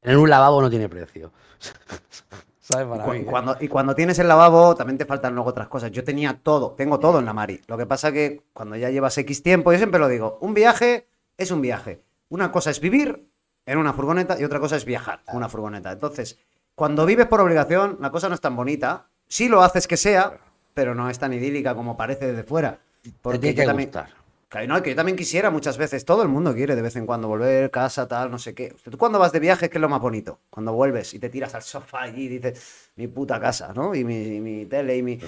en 0.04 0.18
un 0.18 0.30
lavabo 0.30 0.62
no 0.62 0.70
tiene 0.70 0.90
precio. 0.90 1.32
¿Sabes? 2.62 2.88
Y, 2.88 3.00
cu- 3.00 3.12
mí. 3.12 3.18
¿eh? 3.20 3.26
cuando, 3.26 3.58
y 3.60 3.68
cuando 3.68 3.96
tienes 3.96 4.18
el 4.20 4.28
lavabo, 4.28 4.76
también 4.76 4.98
te 4.98 5.06
faltan 5.06 5.36
luego 5.36 5.50
otras 5.52 5.68
cosas. 5.68 5.92
Yo 5.92 6.04
tenía 6.04 6.40
todo, 6.42 6.72
tengo 6.72 7.00
todo 7.00 7.20
en 7.20 7.26
la 7.26 7.34
Mari. 7.34 7.62
Lo 7.68 7.78
que 7.78 7.86
pasa 7.86 8.12
que 8.12 8.42
cuando 8.54 8.76
ya 8.76 8.90
llevas 8.90 9.18
X 9.18 9.44
tiempo, 9.44 9.72
yo 9.72 9.78
siempre 9.78 10.00
lo 10.00 10.08
digo, 10.08 10.38
un 10.42 10.54
viaje 10.54 11.08
es 11.38 11.52
un 11.52 11.62
viaje. 11.62 12.02
Una 12.30 12.52
cosa 12.52 12.72
es 12.72 12.80
vivir 12.80 13.28
en 13.66 13.78
una 13.78 13.94
furgoneta 13.94 14.40
y 14.40 14.44
otra 14.44 14.60
cosa 14.60 14.76
es 14.76 14.86
viajar 14.86 15.22
en 15.28 15.38
una 15.38 15.50
furgoneta. 15.50 15.92
Entonces, 15.92 16.40
cuando 16.76 17.06
vives 17.06 17.28
por 17.28 17.42
obligación, 17.42 17.98
la 18.02 18.12
cosa 18.12 18.30
no 18.30 18.36
es 18.36 18.42
tan 18.42 18.56
bonita. 18.56 19.08
Sí 19.28 19.48
lo 19.48 19.62
haces 19.62 19.88
que 19.88 19.98
sea, 19.98 20.40
pero 20.74 20.94
no 20.94 21.10
es 21.10 21.18
tan 21.18 21.34
idílica 21.34 21.74
como 21.74 21.98
parece 21.98 22.28
desde 22.28 22.44
fuera. 22.44 22.80
Porque 23.22 23.40
tiene 23.40 23.56
yo 23.56 23.62
que 23.62 23.68
también, 23.68 23.90
gustar. 23.90 24.10
Claro, 24.50 24.68
no, 24.68 24.84
que 24.84 24.92
yo 24.92 24.96
también 24.96 25.18
quisiera 25.18 25.50
muchas 25.50 25.78
veces, 25.78 26.06
todo 26.06 26.22
el 26.22 26.30
mundo 26.30 26.54
quiere 26.54 26.76
de 26.76 26.82
vez 26.82 26.96
en 26.96 27.06
cuando 27.06 27.28
volver, 27.28 27.72
casa, 27.72 28.08
tal, 28.08 28.30
no 28.30 28.38
sé 28.38 28.54
qué. 28.54 28.76
Tú 28.90 28.98
cuando 28.98 29.20
vas 29.20 29.32
de 29.32 29.40
viaje, 29.40 29.70
¿qué 29.70 29.78
es 29.78 29.82
lo 29.82 29.90
más 29.90 30.02
bonito? 30.02 30.40
Cuando 30.50 30.74
vuelves 30.74 31.14
y 31.14 31.20
te 31.20 31.30
tiras 31.30 31.56
al 31.56 31.64
sofá 31.64 32.04
allí 32.04 32.26
y 32.26 32.28
dices, 32.28 32.92
mi 32.96 33.08
puta 33.08 33.40
casa, 33.40 33.74
¿no? 33.74 33.96
Y 33.96 34.04
mi, 34.04 34.36
y 34.36 34.40
mi 34.40 34.66
tele 34.66 34.98
y 34.98 35.02
mi... 35.02 35.20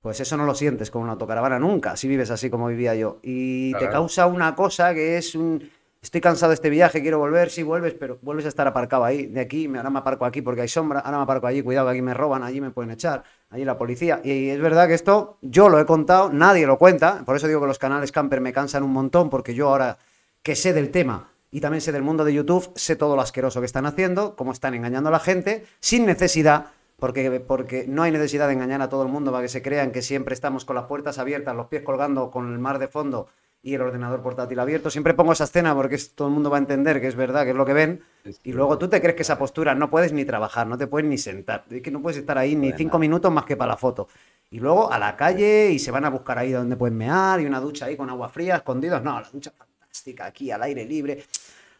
Pues 0.00 0.18
eso 0.18 0.36
no 0.36 0.44
lo 0.44 0.54
sientes 0.54 0.90
con 0.90 1.02
una 1.02 1.12
autocaravana 1.12 1.60
nunca, 1.60 1.96
si 1.96 2.08
vives 2.08 2.30
así 2.30 2.50
como 2.50 2.66
vivía 2.66 2.94
yo. 2.96 3.20
Y 3.22 3.72
te 3.74 3.88
causa 3.88 4.26
una 4.26 4.54
cosa 4.56 4.92
que 4.92 5.16
es 5.16 5.34
un... 5.36 5.70
Estoy 6.02 6.20
cansado 6.20 6.50
de 6.50 6.54
este 6.54 6.68
viaje, 6.68 7.00
quiero 7.00 7.20
volver, 7.20 7.48
sí 7.48 7.62
vuelves, 7.62 7.94
pero 7.94 8.18
vuelves 8.22 8.44
a 8.46 8.48
estar 8.48 8.66
aparcado 8.66 9.04
ahí, 9.04 9.26
de 9.26 9.40
aquí, 9.40 9.68
ahora 9.68 9.88
me 9.88 10.00
aparco 10.00 10.24
aquí 10.24 10.42
porque 10.42 10.62
hay 10.62 10.68
sombra, 10.68 10.98
ahora 10.98 11.18
me 11.18 11.22
aparco 11.22 11.46
allí, 11.46 11.62
cuidado 11.62 11.86
que 11.86 11.92
aquí 11.92 12.02
me 12.02 12.12
roban, 12.12 12.42
allí 12.42 12.60
me 12.60 12.72
pueden 12.72 12.90
echar, 12.90 13.22
allí 13.50 13.64
la 13.64 13.78
policía. 13.78 14.20
Y 14.24 14.48
es 14.48 14.60
verdad 14.60 14.88
que 14.88 14.94
esto 14.94 15.38
yo 15.42 15.68
lo 15.68 15.78
he 15.78 15.86
contado, 15.86 16.28
nadie 16.32 16.66
lo 16.66 16.76
cuenta, 16.76 17.22
por 17.24 17.36
eso 17.36 17.46
digo 17.46 17.60
que 17.60 17.68
los 17.68 17.78
canales 17.78 18.10
camper 18.10 18.40
me 18.40 18.52
cansan 18.52 18.82
un 18.82 18.92
montón, 18.92 19.30
porque 19.30 19.54
yo 19.54 19.68
ahora 19.68 19.96
que 20.42 20.56
sé 20.56 20.72
del 20.72 20.90
tema 20.90 21.30
y 21.52 21.60
también 21.60 21.80
sé 21.80 21.92
del 21.92 22.02
mundo 22.02 22.24
de 22.24 22.34
YouTube, 22.34 22.72
sé 22.74 22.96
todo 22.96 23.14
lo 23.14 23.22
asqueroso 23.22 23.60
que 23.60 23.66
están 23.66 23.86
haciendo, 23.86 24.34
cómo 24.34 24.50
están 24.50 24.74
engañando 24.74 25.08
a 25.08 25.12
la 25.12 25.20
gente, 25.20 25.64
sin 25.78 26.04
necesidad, 26.04 26.66
porque, 26.98 27.38
porque 27.38 27.84
no 27.86 28.02
hay 28.02 28.10
necesidad 28.10 28.48
de 28.48 28.54
engañar 28.54 28.82
a 28.82 28.88
todo 28.88 29.04
el 29.04 29.08
mundo 29.08 29.30
para 29.30 29.42
que 29.42 29.48
se 29.48 29.62
crean 29.62 29.92
que 29.92 30.02
siempre 30.02 30.34
estamos 30.34 30.64
con 30.64 30.74
las 30.74 30.86
puertas 30.86 31.18
abiertas, 31.18 31.54
los 31.54 31.68
pies 31.68 31.82
colgando 31.82 32.32
con 32.32 32.52
el 32.52 32.58
mar 32.58 32.80
de 32.80 32.88
fondo 32.88 33.28
y 33.62 33.74
el 33.74 33.80
ordenador 33.82 34.22
portátil 34.22 34.58
abierto. 34.58 34.90
Siempre 34.90 35.14
pongo 35.14 35.32
esa 35.32 35.44
escena 35.44 35.74
porque 35.74 35.94
es- 35.94 36.14
todo 36.14 36.28
el 36.28 36.34
mundo 36.34 36.50
va 36.50 36.56
a 36.56 36.60
entender 36.60 37.00
que 37.00 37.06
es 37.06 37.14
verdad, 37.14 37.44
que 37.44 37.50
es 37.50 37.56
lo 37.56 37.64
que 37.64 37.72
ven. 37.72 38.02
Y 38.42 38.52
luego 38.52 38.76
tú 38.78 38.88
te 38.88 39.00
crees 39.00 39.14
que 39.16 39.22
esa 39.22 39.38
postura 39.38 39.74
no 39.74 39.88
puedes 39.90 40.12
ni 40.12 40.24
trabajar, 40.24 40.66
no 40.66 40.76
te 40.76 40.86
puedes 40.88 41.08
ni 41.08 41.16
sentar. 41.18 41.64
Es 41.70 41.80
que 41.82 41.90
no 41.90 42.02
puedes 42.02 42.18
estar 42.18 42.36
ahí 42.38 42.56
ni 42.56 42.72
cinco 42.76 42.98
minutos 42.98 43.30
más 43.32 43.44
que 43.44 43.56
para 43.56 43.70
la 43.72 43.76
foto. 43.76 44.08
Y 44.50 44.58
luego 44.58 44.92
a 44.92 44.98
la 44.98 45.16
calle 45.16 45.70
y 45.70 45.78
se 45.78 45.90
van 45.90 46.04
a 46.04 46.10
buscar 46.10 46.38
ahí 46.38 46.50
donde 46.52 46.76
pueden 46.76 46.96
mear 46.96 47.40
y 47.40 47.46
una 47.46 47.60
ducha 47.60 47.86
ahí 47.86 47.96
con 47.96 48.10
agua 48.10 48.28
fría, 48.28 48.56
escondidos. 48.56 49.02
No, 49.02 49.20
la 49.20 49.28
ducha 49.32 49.52
fantástica 49.56 50.26
aquí 50.26 50.50
al 50.50 50.62
aire 50.64 50.84
libre. 50.84 51.24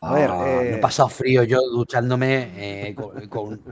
A 0.00 0.14
ver, 0.14 0.30
Ah, 0.32 0.44
eh, 0.62 0.70
me 0.70 0.76
he 0.76 0.78
pasado 0.78 1.08
frío 1.08 1.44
yo 1.44 1.60
duchándome 1.70 2.50
eh, 2.88 2.94
con, 2.94 3.28
con- 3.28 3.62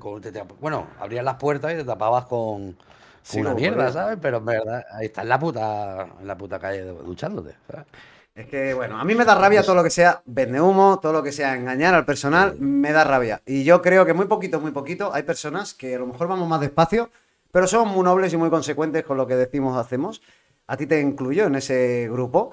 bueno, 0.61 0.86
abrías 1.00 1.24
las 1.24 1.36
puertas 1.36 1.72
y 1.72 1.76
te 1.76 1.84
tapabas 1.84 2.26
con 2.26 2.76
Sí, 3.23 3.41
una 3.41 3.55
mierda. 3.55 3.93
¿sabes? 3.93 4.18
Pero 4.21 4.39
en 4.39 4.45
verdad, 4.45 4.85
ahí 4.93 5.07
está 5.07 5.23
en 5.23 5.29
la 5.29 5.39
puta, 5.39 6.07
en 6.21 6.27
la 6.27 6.37
puta 6.37 6.59
calle 6.59 6.85
duchándote. 6.85 7.57
¿sabes? 7.71 7.87
Es 8.35 8.47
que, 8.47 8.75
bueno, 8.75 8.99
a 8.99 9.05
mí 9.05 9.14
me 9.14 9.25
da 9.25 9.35
rabia 9.35 9.62
todo 9.62 9.75
lo 9.75 9.83
que 9.83 9.91
sea 9.91 10.23
vende 10.25 10.61
humo, 10.61 10.99
todo 11.03 11.12
lo 11.12 11.23
que 11.23 11.33
sea 11.33 11.55
engañar 11.55 11.95
al 11.95 12.05
personal, 12.05 12.57
me 12.59 12.93
da 12.93 13.05
rabia. 13.05 13.43
Y 13.45 13.64
yo 13.64 13.83
creo 13.83 14.07
que 14.07 14.14
muy 14.14 14.27
poquito, 14.27 14.61
muy 14.61 14.71
poquito, 14.71 15.12
hay 15.12 15.25
personas 15.25 15.75
que 15.75 15.97
a 15.97 15.99
lo 15.99 16.07
mejor 16.07 16.29
vamos 16.29 16.49
más 16.49 16.61
despacio, 16.61 17.11
pero 17.51 17.66
son 17.66 17.89
muy 17.89 18.05
nobles 18.05 18.33
y 18.33 18.37
muy 18.37 18.49
consecuentes 18.49 19.05
con 19.05 19.16
lo 19.16 19.27
que 19.27 19.35
decimos 19.35 19.77
o 19.77 19.81
hacemos. 19.81 20.23
A 20.68 20.77
ti 20.77 20.87
te 20.87 21.01
incluyo 21.01 21.47
en 21.47 21.57
ese 21.57 22.09
grupo. 22.11 22.53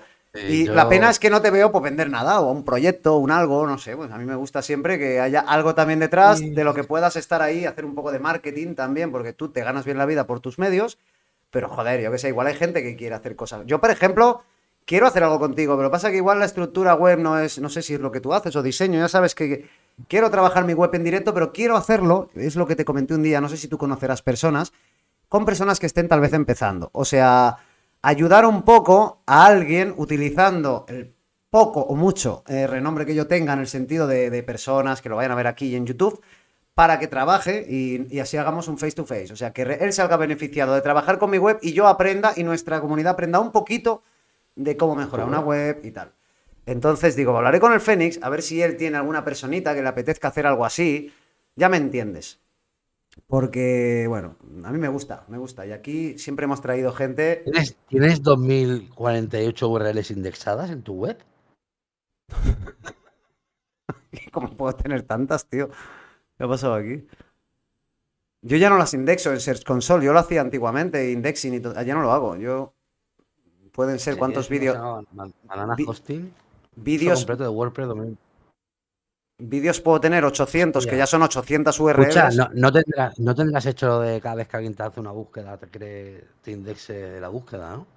Y 0.50 0.66
yo- 0.66 0.74
la 0.74 0.88
pena 0.90 1.10
es 1.10 1.20
que 1.20 1.30
no 1.30 1.42
te 1.42 1.50
veo 1.52 1.72
por 1.72 1.82
vender 1.82 2.10
nada, 2.10 2.40
o 2.42 2.52
un 2.52 2.64
proyecto, 2.64 3.18
un 3.18 3.32
algo, 3.32 3.66
no 3.66 3.78
sé. 3.78 3.96
Pues 3.96 4.12
a 4.12 4.18
mí 4.18 4.26
me 4.26 4.36
gusta 4.36 4.62
siempre 4.62 4.98
que 5.00 5.20
haya 5.20 5.40
algo 5.42 5.74
también 5.76 6.00
detrás 6.00 6.40
Sí. 6.40 6.50
de 6.52 6.64
lo 6.64 6.74
que 6.74 6.84
puedas 6.84 7.16
estar 7.16 7.42
ahí, 7.42 7.66
hacer 7.66 7.86
un 7.86 7.96
poco 7.96 8.12
de 8.12 8.20
marketing 8.20 8.76
también, 8.76 9.12
porque 9.12 9.34
tú 9.34 9.50
te 9.50 9.62
ganas 9.64 9.86
bien 9.86 9.98
la 9.98 10.06
vida 10.06 10.28
por 10.28 10.40
tus 10.40 10.60
medios. 10.60 10.98
Pero 11.50 11.70
joder, 11.70 12.02
yo 12.02 12.12
que 12.12 12.18
sé, 12.18 12.28
igual 12.30 12.48
hay 12.48 12.56
gente 12.56 12.84
que 12.84 12.96
quiere 12.96 13.16
hacer 13.16 13.36
cosas. 13.36 13.62
Yo, 13.66 13.80
por 13.80 13.90
ejemplo, 13.90 14.42
quiero 14.86 15.08
hacer 15.08 15.24
algo 15.24 15.40
contigo, 15.40 15.76
pero 15.78 15.90
pasa 15.92 16.12
que 16.12 16.18
igual 16.18 16.40
la 16.40 16.46
estructura 16.46 16.94
web 16.96 17.20
no 17.20 17.40
es, 17.40 17.60
no 17.60 17.70
sé 17.70 17.82
si 17.82 17.94
es 17.94 18.00
lo 18.02 18.12
que 18.12 18.20
tú 18.22 18.34
haces 18.34 18.56
o 18.56 18.62
diseño, 18.64 19.00
ya 19.00 19.08
sabes 19.08 19.34
que 19.36 19.68
quiero 20.08 20.30
trabajar 20.30 20.66
mi 20.66 20.74
web 20.74 20.94
en 20.94 21.04
directo, 21.04 21.34
pero 21.34 21.52
quiero 21.54 21.76
hacerlo, 21.78 22.30
es 22.36 22.56
lo 22.56 22.68
que 22.68 22.76
te 22.76 22.86
comenté 22.86 23.14
un 23.16 23.24
día, 23.24 23.40
no 23.42 23.50
sé 23.50 23.58
si 23.58 23.68
tú 23.68 23.78
conocerás 23.78 24.22
personas, 24.22 24.72
con 25.30 25.46
personas 25.46 25.80
que 25.80 25.86
estén 25.88 26.08
tal 26.08 26.20
vez 26.22 26.32
empezando. 26.34 26.90
O 26.94 27.04
sea, 27.06 27.58
ayudar 28.02 28.46
un 28.46 28.64
poco 28.64 29.24
a 29.26 29.46
alguien 29.46 29.94
utilizando 29.98 30.86
el 30.88 31.14
poco 31.50 31.82
o 31.82 31.96
mucho 31.96 32.44
eh, 32.48 32.68
renombre 32.68 33.06
que 33.06 33.16
yo 33.16 33.28
tenga 33.28 33.54
en 33.54 33.60
el 33.60 33.68
sentido 33.68 34.08
de, 34.08 34.30
de 34.30 34.44
personas 34.44 35.02
que 35.02 35.10
lo 35.10 35.16
vayan 35.16 35.32
a 35.32 35.36
ver 35.36 35.48
aquí 35.48 35.76
en 35.76 35.86
YouTube 35.86 36.22
para 36.74 37.00
que 37.00 37.08
trabaje 37.08 37.66
y, 37.68 38.06
y 38.16 38.20
así 38.20 38.38
hagamos 38.38 38.68
un 38.68 38.78
face 38.78 38.92
to 38.92 39.06
face. 39.06 39.34
O 39.34 39.36
sea, 39.36 39.52
que 39.52 39.64
él 39.64 39.94
salga 39.94 40.16
beneficiado 40.16 40.76
de 40.76 40.82
trabajar 40.82 41.18
con 41.18 41.32
mi 41.32 41.40
web 41.40 41.58
y 41.62 41.74
yo 41.74 41.88
aprenda 41.88 42.34
y 42.36 42.44
nuestra 42.44 42.80
comunidad 42.82 43.14
aprenda 43.14 43.40
un 43.40 43.52
poquito 43.52 44.04
de 44.56 44.78
cómo 44.78 44.96
mejorar 44.96 45.28
una 45.28 45.40
web 45.40 45.80
y 45.84 45.92
tal. 45.92 46.12
Entonces 46.68 47.16
digo, 47.16 47.36
hablaré 47.36 47.60
con 47.60 47.74
el 47.74 47.80
Fénix 47.80 48.20
a 48.22 48.30
ver 48.30 48.44
si 48.44 48.62
él 48.62 48.78
tiene 48.78 48.98
alguna 48.98 49.24
personita 49.24 49.74
que 49.74 49.82
le 49.82 49.88
apetezca 49.88 50.28
hacer 50.28 50.46
algo 50.46 50.66
así. 50.66 51.12
Ya 51.56 51.68
me 51.68 51.78
entiendes. 51.78 52.40
Porque, 53.28 54.06
bueno, 54.08 54.38
a 54.64 54.72
mí 54.72 54.80
me 54.80 54.88
gusta, 54.88 55.26
me 55.28 55.38
gusta. 55.38 55.66
Y 55.66 55.74
aquí 55.74 56.18
siempre 56.18 56.46
hemos 56.46 56.62
traído 56.62 56.94
gente. 56.94 57.42
¿Tienes, 57.44 57.76
¿Tienes 57.88 58.24
2048 58.24 59.70
URLs 59.70 60.12
indexadas 60.12 60.72
en 60.72 60.82
tu 60.82 60.94
web? 60.94 61.18
¿Cómo 64.32 64.56
puedo 64.56 64.74
tener 64.74 65.04
tantas, 65.04 65.46
tío? 65.46 65.70
¿Qué 66.38 66.44
ha 66.44 66.48
pasado 66.48 66.76
aquí? 66.76 67.06
Yo 68.42 68.56
ya 68.56 68.70
no 68.70 68.78
las 68.78 68.94
indexo 68.94 69.34
en 69.34 69.42
Search 69.42 69.66
Console, 69.66 70.06
yo 70.06 70.14
lo 70.14 70.20
hacía 70.20 70.40
antiguamente, 70.40 71.12
indexing 71.12 71.56
y 71.56 71.60
todo. 71.60 71.82
Ya 71.82 71.96
no 71.96 72.02
lo 72.02 72.12
hago. 72.12 72.38
Yo. 72.38 72.74
Pueden 73.74 74.00
ser 74.00 74.18
cuántos 74.18 74.48
Sí, 74.48 74.58
¿cómo 74.58 74.60
se 74.60 74.60
vídeos. 74.60 75.06
Banana 75.44 75.76
Hosting. 75.86 76.34
Vídeos, 76.78 77.20
completo 77.20 77.44
de 77.44 77.50
WordPress 77.50 77.88
2000. 77.90 78.18
Vídeos 79.40 79.82
puedo 79.82 80.00
tener 80.02 80.24
800, 80.26 80.86
que 80.88 80.98
Ya. 80.98 81.06
son 81.08 81.22
800 81.24 81.80
URLs. 81.80 82.08
Escucha, 82.16 82.30
no, 82.32 82.50
no 82.54 82.72
tendrás, 82.72 83.20
no 83.20 83.36
tendrás 83.36 83.66
hecho 83.66 84.00
de 84.02 84.20
cada 84.22 84.36
vez 84.36 84.48
que 84.48 84.58
alguien 84.58 84.74
te 84.76 84.84
hace 84.84 85.00
una 85.00 85.12
búsqueda, 85.12 85.58
te 85.58 85.68
cree, 85.68 86.24
te 86.42 86.52
indexe 86.52 87.20
la 87.20 87.30
búsqueda, 87.30 87.76
¿no? 87.76 87.88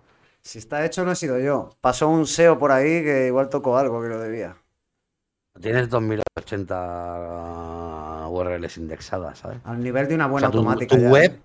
Si 0.42 0.58
está 0.58 0.84
hecho, 0.84 1.04
no 1.04 1.12
he 1.12 1.16
sido 1.16 1.38
yo. 1.38 1.70
Pasó 1.80 2.08
un 2.08 2.26
SEO 2.26 2.58
por 2.58 2.72
ahí 2.72 3.02
que 3.02 3.26
igual 3.26 3.48
tocó 3.48 3.76
algo 3.76 4.02
que 4.02 4.08
lo 4.08 4.18
debía. 4.18 4.56
Tienes 5.60 5.90
2080 5.90 8.28
URLs 8.30 8.76
indexadas, 8.78 9.38
¿sabes? 9.38 9.58
Al 9.64 9.82
nivel 9.82 10.08
de 10.08 10.14
una 10.14 10.26
O 10.26 10.30
buena 10.30 10.46
sea, 10.46 10.50
tu, 10.50 10.58
automática. 10.58 10.96
tu 10.96 11.02
ya, 11.02 11.10
web, 11.10 11.32
¿eh? 11.32 11.40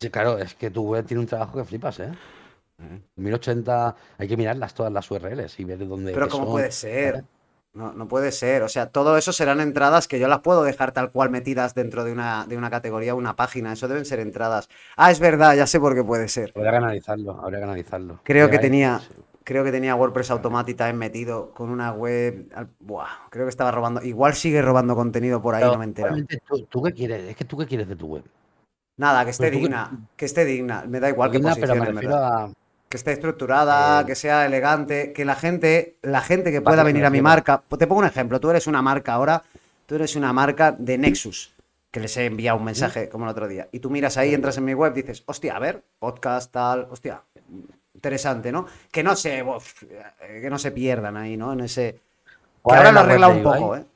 sí, 0.00 0.10
claro, 0.10 0.38
es 0.38 0.54
que 0.54 0.70
tu 0.70 0.84
web 0.84 1.04
tiene 1.04 1.20
un 1.20 1.26
trabajo 1.26 1.58
que 1.58 1.64
flipas, 1.64 2.00
¿eh? 2.00 2.10
1080, 3.16 3.94
hay 4.16 4.28
que 4.28 4.36
mirarlas 4.38 4.72
todas 4.72 4.90
las 4.92 5.10
URLs 5.10 5.60
y 5.60 5.64
ver 5.64 5.86
dónde 5.86 6.12
Pero 6.14 6.28
¿cómo 6.28 6.44
son, 6.44 6.52
puede 6.52 6.72
ser? 6.72 7.24
No, 7.72 7.92
no 7.92 8.08
puede 8.08 8.32
ser. 8.32 8.62
O 8.62 8.68
sea, 8.68 8.86
todo 8.86 9.16
eso 9.16 9.32
serán 9.32 9.60
entradas 9.60 10.08
que 10.08 10.18
yo 10.18 10.26
las 10.26 10.40
puedo 10.40 10.64
dejar 10.64 10.92
tal 10.92 11.12
cual 11.12 11.30
metidas 11.30 11.74
dentro 11.74 12.02
de 12.04 12.12
una, 12.12 12.44
de 12.46 12.56
una 12.56 12.68
categoría, 12.68 13.14
una 13.14 13.36
página. 13.36 13.72
Eso 13.72 13.86
deben 13.86 14.04
ser 14.04 14.18
entradas. 14.18 14.68
Ah, 14.96 15.10
es 15.10 15.20
verdad, 15.20 15.54
ya 15.54 15.66
sé 15.66 15.78
por 15.78 15.94
qué 15.94 16.02
puede 16.02 16.28
ser. 16.28 16.52
Habría 16.54 16.72
que 16.72 16.76
analizarlo, 16.78 17.40
habría 17.40 17.60
que 17.60 17.64
analizarlo. 17.64 18.20
Creo 18.24 18.50
que 18.50 18.58
tenía, 18.58 19.00
creo 19.44 19.62
que 19.62 19.70
tenía 19.70 19.94
WordPress 19.94 20.32
Automática 20.32 20.88
en 20.88 20.98
metido 20.98 21.52
con 21.52 21.70
una 21.70 21.92
web. 21.92 22.48
Buah, 22.80 23.28
creo 23.30 23.44
que 23.46 23.50
estaba 23.50 23.70
robando. 23.70 24.02
Igual 24.02 24.34
sigue 24.34 24.62
robando 24.62 24.96
contenido 24.96 25.40
por 25.40 25.54
ahí, 25.54 25.62
Pero, 25.62 25.74
no 25.74 25.78
me 25.78 25.92
realmente, 25.94 26.42
¿tú, 26.48 26.66
tú 26.68 26.82
qué 26.82 26.92
quieres? 26.92 27.22
Es 27.22 27.36
que 27.36 27.44
tú 27.44 27.56
qué 27.56 27.66
quieres 27.66 27.88
de 27.88 27.94
tu 27.94 28.08
web. 28.08 28.24
Nada, 28.96 29.24
que 29.24 29.30
esté 29.30 29.50
que- 29.50 29.56
digna, 29.56 30.08
que 30.16 30.24
esté 30.24 30.44
digna. 30.44 30.84
Me 30.88 31.00
da 31.00 31.08
igual 31.08 31.30
que 31.30 31.38
Digna, 31.38 31.54
pero 31.54 31.74
me 31.76 31.86
refiero 31.86 32.16
a. 32.16 32.52
Que 32.90 32.96
esté 32.96 33.12
estructurada, 33.12 34.04
que 34.04 34.16
sea 34.16 34.44
elegante, 34.44 35.12
que 35.12 35.24
la 35.24 35.36
gente, 35.36 35.96
la 36.02 36.20
gente 36.20 36.50
que 36.50 36.60
pueda 36.60 36.82
venir 36.82 37.04
a 37.06 37.10
mi 37.10 37.22
marca. 37.22 37.62
Te 37.78 37.86
pongo 37.86 38.00
un 38.00 38.06
ejemplo, 38.06 38.40
tú 38.40 38.50
eres 38.50 38.66
una 38.66 38.82
marca 38.82 39.14
ahora, 39.14 39.44
tú 39.86 39.94
eres 39.94 40.16
una 40.16 40.32
marca 40.32 40.72
de 40.76 40.98
Nexus, 40.98 41.54
que 41.92 42.00
les 42.00 42.16
he 42.16 42.26
enviado 42.26 42.58
un 42.58 42.64
mensaje 42.64 43.08
como 43.08 43.26
el 43.26 43.30
otro 43.30 43.46
día. 43.46 43.68
Y 43.70 43.78
tú 43.78 43.90
miras 43.90 44.16
ahí, 44.16 44.34
entras 44.34 44.58
en 44.58 44.64
mi 44.64 44.74
web, 44.74 44.92
dices, 44.92 45.22
hostia, 45.26 45.54
a 45.54 45.60
ver, 45.60 45.84
podcast, 46.00 46.50
tal, 46.50 46.88
hostia, 46.90 47.22
interesante, 47.94 48.50
¿no? 48.50 48.66
Que 48.90 49.04
no 49.04 49.14
se, 49.14 49.40
uf, 49.44 49.84
que 50.18 50.50
no 50.50 50.58
se 50.58 50.72
pierdan 50.72 51.16
ahí, 51.16 51.36
¿no? 51.36 51.52
En 51.52 51.60
ese. 51.60 51.92
Que 51.92 52.00
¿Cuál 52.62 52.78
ahora 52.78 52.90
lo 52.90 52.92
la 52.92 53.00
arregla 53.02 53.28
un 53.28 53.34
de 53.34 53.40
Ibai? 53.40 53.60
poco, 53.60 53.76
¿eh? 53.76 53.86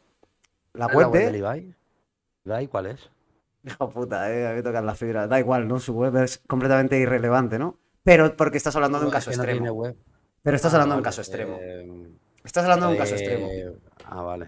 La 0.74 0.88
¿Cuál 0.88 1.06
es 1.06 1.10
web 1.10 1.10
de. 1.10 1.24
del 1.24 1.36
Ibai? 1.36 1.74
¿DAI 2.44 2.68
cuál 2.68 2.86
es? 2.86 3.10
Hijo 3.64 3.90
puta, 3.90 4.32
eh, 4.32 4.46
a 4.46 4.50
mí 4.50 4.56
me 4.56 4.62
tocan 4.62 4.86
la 4.86 4.94
fibra. 4.94 5.26
Da 5.26 5.40
igual, 5.40 5.66
¿no? 5.66 5.80
Su 5.80 5.94
web 5.94 6.16
es 6.18 6.40
completamente 6.46 6.96
irrelevante, 6.98 7.58
¿no? 7.58 7.76
Pero 8.04 8.36
porque 8.36 8.58
estás 8.58 8.76
hablando 8.76 8.98
de 8.98 9.04
un 9.04 9.10
No, 9.10 9.16
caso 9.18 9.30
extremo. 9.30 9.94
Pero 10.42 10.56
estás 10.56 10.72
Ah, 10.72 10.76
hablando 10.76 10.94
de 10.94 10.98
un 10.98 11.04
caso 11.04 11.20
extremo. 11.22 11.56
eh, 11.60 12.10
Estás 12.44 12.64
hablando 12.64 12.86
de 12.86 12.92
un 12.92 12.98
caso 12.98 13.14
eh, 13.14 13.18
extremo. 13.18 13.48
Ah, 14.04 14.22
vale. 14.22 14.46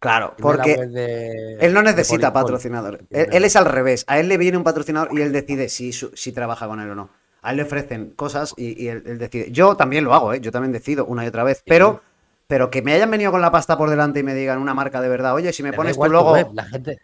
Claro, 0.00 0.34
porque 0.40 0.76
de- 0.76 1.56
él 1.60 1.72
no 1.72 1.82
necesita 1.82 2.32
patrocinador. 2.32 3.00
Él, 3.10 3.28
él 3.32 3.44
es 3.44 3.56
al 3.56 3.64
revés. 3.64 4.04
A 4.06 4.20
él 4.20 4.28
le 4.28 4.38
viene 4.38 4.56
un 4.58 4.64
patrocinador 4.64 5.08
y 5.12 5.22
él 5.22 5.32
decide 5.32 5.68
si, 5.68 5.92
si 5.92 6.32
trabaja 6.32 6.68
con 6.68 6.80
él 6.80 6.90
o 6.90 6.94
no. 6.94 7.10
A 7.42 7.50
él 7.50 7.56
le 7.56 7.62
ofrecen 7.64 8.10
cosas 8.10 8.54
y, 8.56 8.80
y 8.82 8.88
él, 8.88 9.02
él 9.06 9.18
decide. 9.18 9.50
Yo 9.50 9.76
también 9.76 10.04
lo 10.04 10.14
hago, 10.14 10.32
¿eh? 10.34 10.40
Yo 10.40 10.52
también 10.52 10.72
decido 10.72 11.04
una 11.06 11.24
y 11.24 11.28
otra 11.28 11.42
vez. 11.44 11.62
Pero, 11.66 12.00
pero 12.46 12.70
que 12.70 12.82
me 12.82 12.92
hayan 12.92 13.10
venido 13.10 13.32
con 13.32 13.40
la 13.40 13.50
pasta 13.50 13.76
por 13.76 13.90
delante 13.90 14.20
y 14.20 14.22
me 14.22 14.34
digan 14.34 14.58
una 14.58 14.74
marca 14.74 15.00
de 15.00 15.08
verdad, 15.08 15.34
oye, 15.34 15.52
si 15.52 15.62
me 15.62 15.72
pones 15.72 15.98
tu 15.98 16.08
logo. 16.08 16.32
web, 16.32 16.48
la 16.52 16.64
gente 16.64 16.98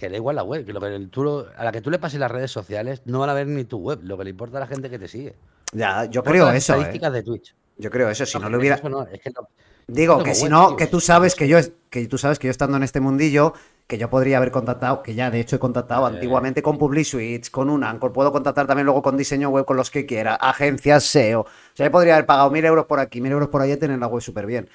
que 0.00 0.08
da 0.08 0.16
igual 0.16 0.34
la 0.36 0.42
web, 0.42 0.64
que 0.64 0.72
lo 0.72 0.80
que 0.80 1.06
tú 1.10 1.22
lo- 1.22 1.46
a 1.56 1.62
la 1.64 1.70
que 1.70 1.80
tú 1.80 1.90
le 1.90 1.98
pases 2.00 2.18
las 2.18 2.30
redes 2.30 2.50
sociales 2.50 3.02
no 3.04 3.20
van 3.20 3.30
a 3.30 3.34
ver 3.34 3.46
ni 3.46 3.64
tu 3.64 3.78
web, 3.78 4.00
lo 4.02 4.16
que 4.18 4.24
le 4.24 4.30
importa 4.30 4.56
a 4.56 4.60
la 4.60 4.66
gente 4.66 4.90
que 4.90 4.98
te 4.98 5.06
sigue. 5.06 5.36
Ya, 5.72 6.06
yo 6.06 6.24
creo 6.24 6.46
las 6.46 6.56
eso, 6.56 6.72
¿eh? 6.74 6.78
estadísticas 6.78 7.12
de 7.12 7.22
Twitch. 7.22 7.54
Yo 7.78 7.90
creo 7.90 8.10
eso. 8.10 8.26
Si 8.26 8.38
no 8.38 8.48
hubiera. 8.58 8.76
no, 8.88 9.06
es 9.06 9.20
que 9.20 9.30
no- 9.30 9.48
Digo 9.86 10.22
que 10.22 10.34
si 10.34 10.42
web, 10.44 10.50
no, 10.52 10.66
tío, 10.68 10.76
que 10.76 10.86
tú 10.86 10.98
es- 10.98 11.04
sabes 11.04 11.32
es- 11.32 11.38
que 11.38 11.48
yo 11.48 11.58
que 11.88 12.06
tú 12.06 12.18
sabes 12.18 12.38
que 12.38 12.46
yo 12.46 12.50
estando 12.52 12.76
en 12.76 12.82
este 12.84 13.00
mundillo, 13.00 13.54
que 13.88 13.98
yo 13.98 14.08
podría 14.08 14.36
haber 14.36 14.52
contactado, 14.52 15.02
que 15.02 15.16
ya 15.16 15.30
de 15.32 15.40
hecho 15.40 15.56
he 15.56 15.58
contactado 15.58 16.06
Eh. 16.08 16.12
antiguamente 16.14 16.62
con 16.62 16.78
PubliSuites, 16.78 17.50
con 17.50 17.68
un 17.68 17.82
Anchor, 17.82 18.12
puedo 18.12 18.30
contactar 18.30 18.68
también 18.68 18.84
luego 18.86 19.02
con 19.02 19.16
diseño 19.16 19.48
web 19.48 19.64
con 19.64 19.76
los 19.76 19.90
que 19.90 20.06
quiera, 20.06 20.36
agencias 20.36 21.02
SEO. 21.04 21.40
O 21.40 21.46
sea, 21.74 21.86
yo 21.86 21.90
podría 21.90 22.14
haber 22.14 22.26
pagado 22.26 22.50
mil 22.50 22.64
euros 22.64 22.86
por 22.86 23.00
aquí, 23.00 23.20
mil 23.20 23.32
euros 23.32 23.48
por 23.48 23.62
allá 23.62 23.74
y 23.74 23.76
tener 23.78 23.98
la 23.98 24.06
web 24.06 24.22
súper 24.22 24.46
bien. 24.46 24.68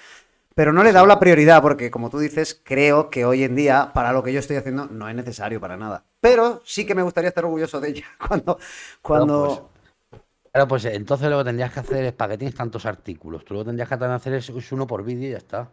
Pero 0.56 0.72
no 0.72 0.84
le 0.84 0.91
he 0.91 0.94
dado 0.94 1.06
la 1.06 1.19
prioridad 1.19 1.61
porque, 1.61 1.91
como 1.91 2.10
tú 2.10 2.18
dices, 2.18 2.60
creo 2.64 3.10
que 3.10 3.26
hoy 3.26 3.44
en 3.44 3.56
día, 3.56 3.91
para 3.94 4.14
lo 4.14 4.23
que 4.23 4.32
yo 4.32 4.40
estoy 4.40 4.56
haciendo, 4.56 4.86
no 4.86 5.10
es 5.10 5.15
necesario 5.15 5.60
para 5.60 5.76
nada. 5.76 6.06
Pero 6.22 6.61
sí 6.64 6.86
que 6.86 6.95
me 6.95 7.03
gustaría 7.03 7.27
estar 7.27 7.44
orgulloso 7.44 7.82
de 7.82 7.90
ella 7.90 8.06
cuando... 8.27 8.57
cuando... 9.02 9.69
Claro, 10.52 10.69
pues 10.69 10.86
entonces 10.86 11.30
lo 11.30 11.40
que 11.40 11.44
tendrías 11.44 11.73
que 11.73 11.82
hacer 11.82 12.06
es 12.06 12.14
para 12.14 12.32
que 12.32 12.38
tienes 12.38 12.56
tantos 12.56 12.86
artículos. 12.86 13.44
Tú 13.44 13.53
lo 13.53 13.60
que 13.60 13.65
tendrías 13.65 13.90
que 13.90 13.95
hacer 13.95 14.34
es, 14.36 14.49
es 14.49 14.72
uno 14.72 14.88
por 14.88 15.03
vídeo 15.03 15.27
y 15.27 15.32
ya 15.32 15.38
está. 15.38 15.69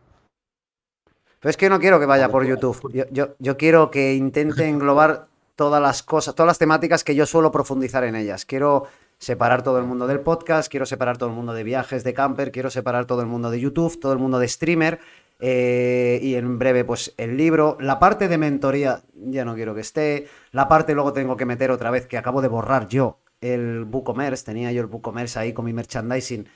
Pero 1.39 1.51
es 1.51 1.57
que 1.57 1.69
no 1.69 1.79
quiero 1.79 2.01
que 2.01 2.07
vaya 2.07 2.29
por 2.29 2.43
pues- 2.43 2.49
YouTube. 2.49 2.93
Yo, 2.93 3.05
yo- 3.13 3.37
yo 3.39 3.57
quiero 3.57 3.93
que 3.93 4.15
intente 4.15 4.69
englobar 4.69 5.29
todas 5.55 5.81
las 5.81 6.03
cosas, 6.03 6.35
todas 6.35 6.49
las 6.49 6.59
temáticas 6.59 7.05
que 7.05 7.15
yo 7.15 7.27
suelo 7.27 7.53
profundizar 7.53 8.03
en 8.03 8.17
ellas. 8.17 8.45
Quiero 8.45 8.89
separar 9.23 9.63
todo 9.63 9.79
el 9.79 9.85
mundo 9.85 10.07
del 10.07 10.21
podcast, 10.21 10.71
quiero 10.71 10.85
separar 10.87 11.17
todo 11.19 11.29
el 11.31 11.35
mundo 11.37 11.53
de 11.55 11.63
viajes, 11.65 12.03
de 12.05 12.13
camper, 12.15 12.51
quiero 12.51 12.71
separar 12.71 13.07
todo 13.07 13.21
el 13.21 13.27
mundo 13.29 13.51
de 13.51 13.61
YouTube, 13.61 13.99
todo 14.01 14.13
el 14.13 14.19
mundo 14.19 14.39
de 14.39 14.49
streamer. 14.49 14.99
eh, 15.45 16.21
y 16.23 16.35
en 16.37 16.59
breve, 16.59 16.85
pues 16.85 17.15
el 17.17 17.37
libro. 17.37 17.77
La 17.81 17.99
parte 17.99 18.29
de 18.29 18.39
mentoría 18.39 19.03
ya 19.15 19.45
no 19.45 19.55
quiero 19.55 19.75
que 19.75 19.81
esté. 19.81 20.29
La 20.53 20.69
parte 20.69 20.95
luego 20.95 21.13
tengo 21.13 21.37
que 21.37 21.47
meter 21.47 21.71
otra 21.73 21.91
vez, 21.91 22.07
que 22.07 22.17
acabo 22.19 22.43
de 22.43 22.49
borrar 22.49 22.87
yo, 22.89 23.19
el 23.41 23.85
WooCommerce. 23.91 24.45
Tenía 24.45 24.71
yo 24.73 24.83
el 24.83 24.87
WooCommerce 24.89 25.39
ahí 25.39 25.53
con 25.53 25.65
mi 25.65 25.73
merchandising 25.73 26.47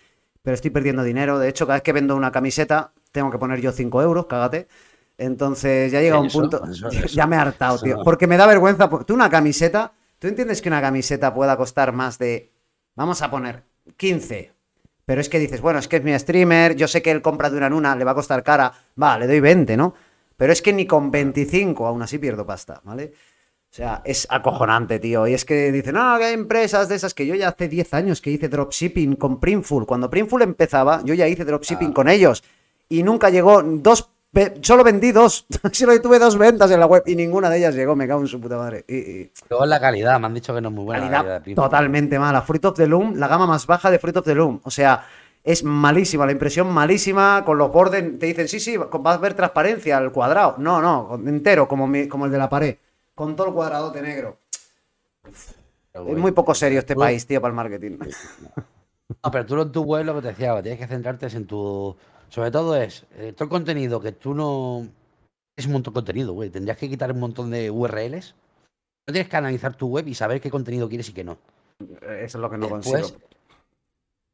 pero 0.43 0.55
estoy 0.55 0.71
perdiendo 0.71 1.03
dinero. 1.03 1.39
De 1.41 1.49
hecho, 1.49 1.67
cada 1.67 1.77
vez 1.79 1.83
que 1.83 1.93
vendo 1.93 2.15
una 2.17 2.31
camiseta, 2.33 2.93
tengo 3.13 3.31
que 3.33 3.39
poner 3.39 3.61
yo 3.61 3.73
5 3.73 4.01
euros, 4.03 4.27
cágate. 4.27 4.69
Entonces 5.19 5.91
ya 5.93 6.01
llega 6.01 6.21
un 6.21 6.27
Eso, 6.27 6.39
punto. 6.41 6.63
eso, 6.71 6.89
ya 7.13 7.27
me 7.27 7.37
he 7.37 7.39
hartado, 7.39 7.81
tío. 7.81 7.99
Porque 8.05 8.27
me 8.27 8.37
da 8.37 8.47
vergüenza. 8.47 8.89
Tú 9.07 9.15
una 9.15 9.31
camiseta, 9.31 9.95
¿tú 10.19 10.29
entiendes 10.29 10.63
que 10.63 10.69
una 10.69 10.81
camiseta 10.81 11.35
pueda 11.35 11.57
costar 11.57 11.93
más 11.93 12.19
de. 12.19 12.53
Vamos 12.97 13.23
a 13.23 13.31
poner 13.31 13.63
15. 13.97 14.53
Pero 15.05 15.21
es 15.21 15.29
que 15.29 15.39
dices, 15.39 15.61
bueno, 15.61 15.79
es 15.79 15.87
que 15.87 15.97
es 15.97 16.03
mi 16.03 16.19
streamer, 16.19 16.75
yo 16.75 16.89
sé 16.89 17.01
que 17.01 17.13
él 17.13 17.23
compra 17.23 17.49
de 17.49 17.57
una 17.59 17.69
en 17.69 17.73
una, 17.75 17.95
le 17.95 18.05
va 18.05 18.11
a 18.11 18.15
costar 18.17 18.43
cara. 18.43 18.73
Va, 19.01 19.19
le 19.19 19.29
doy 19.29 19.39
20, 19.39 19.77
¿no? 19.77 19.95
Pero 20.37 20.53
es 20.53 20.61
que 20.61 20.73
ni 20.73 20.87
con 20.87 21.11
25 21.11 21.87
aún 21.87 22.03
así 22.03 22.19
pierdo 22.19 22.45
pasta, 22.45 22.81
¿vale? 22.85 23.13
O 23.71 23.75
sea, 23.77 24.03
es 24.05 24.27
acojonante, 24.31 24.99
tío. 24.99 25.27
Y 25.27 25.35
es 25.35 25.45
que 25.45 25.71
dicen, 25.71 25.95
no, 25.95 26.19
que 26.19 26.25
hay 26.25 26.35
empresas 26.35 26.89
de 26.89 26.97
esas 26.97 27.15
que 27.15 27.27
yo 27.27 27.35
ya 27.35 27.49
hace 27.49 27.69
10 27.69 27.95
años 27.95 28.21
que 28.21 28.31
hice 28.31 28.49
dropshipping 28.49 29.17
con 29.17 29.39
Printful. 29.39 29.87
Cuando 29.87 30.11
Printful 30.11 30.43
empezaba, 30.43 31.03
yo 31.05 31.15
ya 31.15 31.29
hice 31.29 31.45
dropshipping 31.45 31.91
Ah. 31.91 31.95
con 31.95 32.09
ellos. 32.09 32.43
Y 32.89 33.03
nunca 33.03 33.31
llegó 33.31 33.63
dos. 33.63 34.11
Solo 34.61 34.85
vendí 34.85 35.13
dos. 35.13 35.47
Solo 35.73 36.01
tuve 36.01 36.19
dos 36.19 36.37
ventas 36.37 36.71
en 36.71 36.81
la 36.81 36.87
web 36.87 37.03
y 37.07 37.17
ninguna 37.17 37.49
de 37.51 37.59
ellas 37.59 37.75
llegó. 37.75 37.95
Me 37.97 38.07
cago 38.07 38.21
en 38.21 38.27
su 38.29 38.41
puta 38.41 38.57
madre. 38.57 38.85
Y, 38.89 38.97
y 38.97 39.33
Luego 39.49 39.65
la 39.67 39.81
calidad, 39.81 40.19
me 40.21 40.27
han 40.27 40.35
dicho 40.35 40.55
que 40.55 40.61
no 40.61 40.69
es 40.69 40.75
muy 40.75 40.85
buena. 40.85 41.01
la 41.01 41.07
calidad 41.07 41.21
calidad 41.23 41.35
de 41.39 41.41
Primo. 41.43 41.63
totalmente 41.63 42.19
mala. 42.19 42.43
Fruit 42.43 42.65
of 42.65 42.77
the 42.77 42.87
Loom, 42.87 43.15
la 43.17 43.29
gama 43.29 43.47
más 43.47 43.67
baja 43.67 43.91
de 43.91 43.99
Fruit 43.99 44.17
of 44.17 44.25
the 44.25 44.35
Loom. 44.35 44.61
O 44.65 44.71
sea, 44.71 45.07
es 45.45 45.63
malísima, 45.65 46.27
la 46.27 46.33
impresión 46.33 46.69
malísima, 46.73 47.43
con 47.47 47.57
los 47.57 47.71
bordes, 47.71 48.19
te 48.19 48.27
dicen, 48.27 48.49
sí, 48.49 48.59
sí, 48.61 48.77
vas 48.77 49.17
a 49.17 49.19
ver 49.21 49.35
transparencia 49.35 49.97
al 49.97 50.11
cuadrado. 50.13 50.57
No, 50.59 50.81
no, 50.83 51.15
entero, 51.29 51.69
como, 51.69 51.87
mi- 51.87 52.09
como 52.09 52.27
el 52.27 52.33
de 52.33 52.39
la 52.39 52.49
pared, 52.49 52.77
con 53.15 53.37
todo 53.37 53.47
el 53.49 53.53
cuadradote 53.55 54.03
negro. 54.03 54.39
Pero 55.93 56.09
Es 56.09 56.17
muy 56.19 56.33
poco 56.33 56.55
serio 56.55 56.79
este 56.81 56.95
Tú- 56.95 57.01
país, 57.01 57.27
tío, 57.27 57.41
para 57.41 57.51
el 57.51 57.57
marketing. 57.57 57.99
No, 59.23 59.31
pero 59.31 59.47
tú 59.47 59.61
en 59.63 59.71
tu 59.73 59.83
web 59.83 60.05
lo 60.05 60.15
que 60.17 60.23
te 60.23 60.29
decía, 60.29 60.61
tienes 60.63 60.81
que 60.81 60.87
centrarte 60.89 61.27
en 61.29 61.47
tu. 61.47 61.97
Sobre 62.29 62.51
todo 62.51 62.77
es 62.77 63.07
eh, 63.17 63.33
todo 63.33 63.45
el 63.45 63.51
contenido 63.51 64.01
que 64.01 64.13
tú 64.13 64.35
no. 64.35 64.87
Es 65.57 65.67
un 65.67 65.73
montón 65.73 65.93
de 65.95 65.99
contenido, 65.99 66.33
güey. 66.33 66.51
Tendrías 66.51 66.77
que 66.77 66.89
quitar 66.89 67.11
un 67.13 67.21
montón 67.21 67.51
de 67.51 67.71
URLs. 67.71 68.35
No 69.09 69.13
tienes 69.13 69.29
que 69.29 69.37
analizar 69.37 69.75
tu 69.75 69.89
web 69.89 70.07
y 70.09 70.15
saber 70.15 70.41
qué 70.41 70.51
contenido 70.51 70.89
quieres 70.89 71.09
y 71.09 71.13
qué 71.13 71.25
no. 71.25 71.39
Eso 72.03 72.03
es 72.11 72.35
lo 72.35 72.51
que 72.51 72.59
no 72.59 72.67
Después- 72.69 73.03
consigo. 73.03 73.21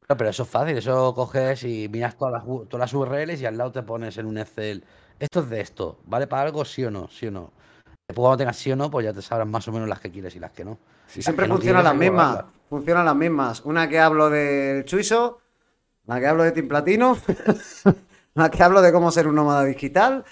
No, 0.09 0.17
pero 0.17 0.29
eso 0.31 0.43
es 0.43 0.49
fácil. 0.49 0.77
Eso 0.77 1.13
coges 1.15 1.63
y 1.63 1.87
miras 1.89 2.17
todas 2.17 2.33
las, 2.33 2.43
todas 2.67 2.79
las 2.79 2.93
URLs 2.93 3.39
y 3.41 3.45
al 3.45 3.57
lado 3.57 3.71
te 3.71 3.83
pones 3.83 4.17
en 4.17 4.25
un 4.25 4.37
Excel. 4.37 4.83
Esto 5.19 5.39
es 5.41 5.49
de 5.49 5.61
esto. 5.61 5.99
¿Vale 6.05 6.27
para 6.27 6.41
algo? 6.43 6.65
Sí 6.65 6.83
o 6.83 6.91
no. 6.91 7.07
Sí 7.07 7.27
o 7.27 7.31
no. 7.31 7.51
Después 8.07 8.23
cuando 8.23 8.37
tengas 8.37 8.57
sí 8.57 8.71
o 8.71 8.75
no, 8.75 8.91
pues 8.91 9.05
ya 9.05 9.13
te 9.13 9.21
sabrás 9.21 9.47
más 9.47 9.65
o 9.67 9.71
menos 9.71 9.87
las 9.87 10.01
que 10.01 10.11
quieres 10.11 10.35
y 10.35 10.39
las 10.39 10.51
que 10.51 10.65
no. 10.65 10.77
Las 11.15 11.23
siempre 11.23 11.45
que 11.45 11.49
no 11.49 11.55
funcionan 11.55 11.83
las 11.85 11.95
mismas. 11.95 12.43
Funcionan 12.69 13.05
las 13.05 13.15
mismas. 13.15 13.61
Una 13.61 13.87
que 13.87 13.99
hablo 13.99 14.29
del 14.29 14.83
Chuiso, 14.83 15.39
la 16.05 16.19
que 16.19 16.27
hablo 16.27 16.43
de 16.43 16.51
Team 16.51 16.67
Platino, 16.67 17.17
la 18.35 18.49
que 18.49 18.63
hablo 18.63 18.81
de 18.81 18.91
cómo 18.91 19.11
ser 19.11 19.27
un 19.27 19.35
nómada 19.35 19.63
digital 19.65 20.23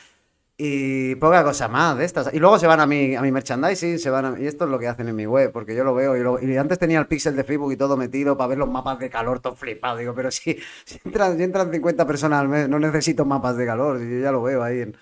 y 0.64 1.16
poca 1.16 1.44
cosa 1.44 1.68
más 1.68 1.98
de 1.98 2.06
estas. 2.06 2.32
Y 2.34 2.40
luego 2.40 2.60
se 2.60 2.68
van 2.68 2.80
a 2.80 2.86
mi, 2.86 3.16
a 3.16 3.22
mi 3.22 3.32
merchandising, 3.32 3.98
se 3.98 4.10
van 4.12 4.26
a- 4.26 4.40
y 4.40 4.46
esto 4.46 4.66
es 4.66 4.70
lo 4.70 4.78
que 4.78 4.88
hacen 4.88 5.08
en 5.08 5.16
mi 5.16 5.26
web, 5.26 5.52
porque 5.52 5.74
yo 5.76 5.84
lo 5.84 5.96
veo. 5.96 6.16
Y, 6.16 6.20
lo- 6.22 6.40
y 6.40 6.56
antes 6.56 6.78
tenía 6.78 7.00
el 7.00 7.08
pixel 7.08 7.36
de 7.36 7.44
Facebook 7.44 7.72
y 7.72 7.78
todo 7.78 7.98
metido 7.98 8.38
para 8.38 8.50
ver 8.50 8.58
los 8.60 8.70
mapas 8.70 9.00
de 9.00 9.10
calor, 9.10 9.40
todo 9.40 9.56
flipado. 9.56 9.98
Digo, 9.98 10.14
pero 10.14 10.30
si, 10.30 10.60
si 10.86 11.00
entran, 11.04 11.36
si 11.38 11.44
entran 11.44 11.72
50 11.72 12.06
personas 12.06 12.42
al 12.42 12.48
mes, 12.50 12.70
no 12.70 12.78
necesito 12.78 13.26
mapas 13.26 13.58
de 13.58 13.66
calor, 13.66 14.00
yo 14.00 14.20
ya 14.20 14.32
lo 14.32 14.44
veo 14.44 14.62
ahí 14.62 14.82
en, 14.82 14.98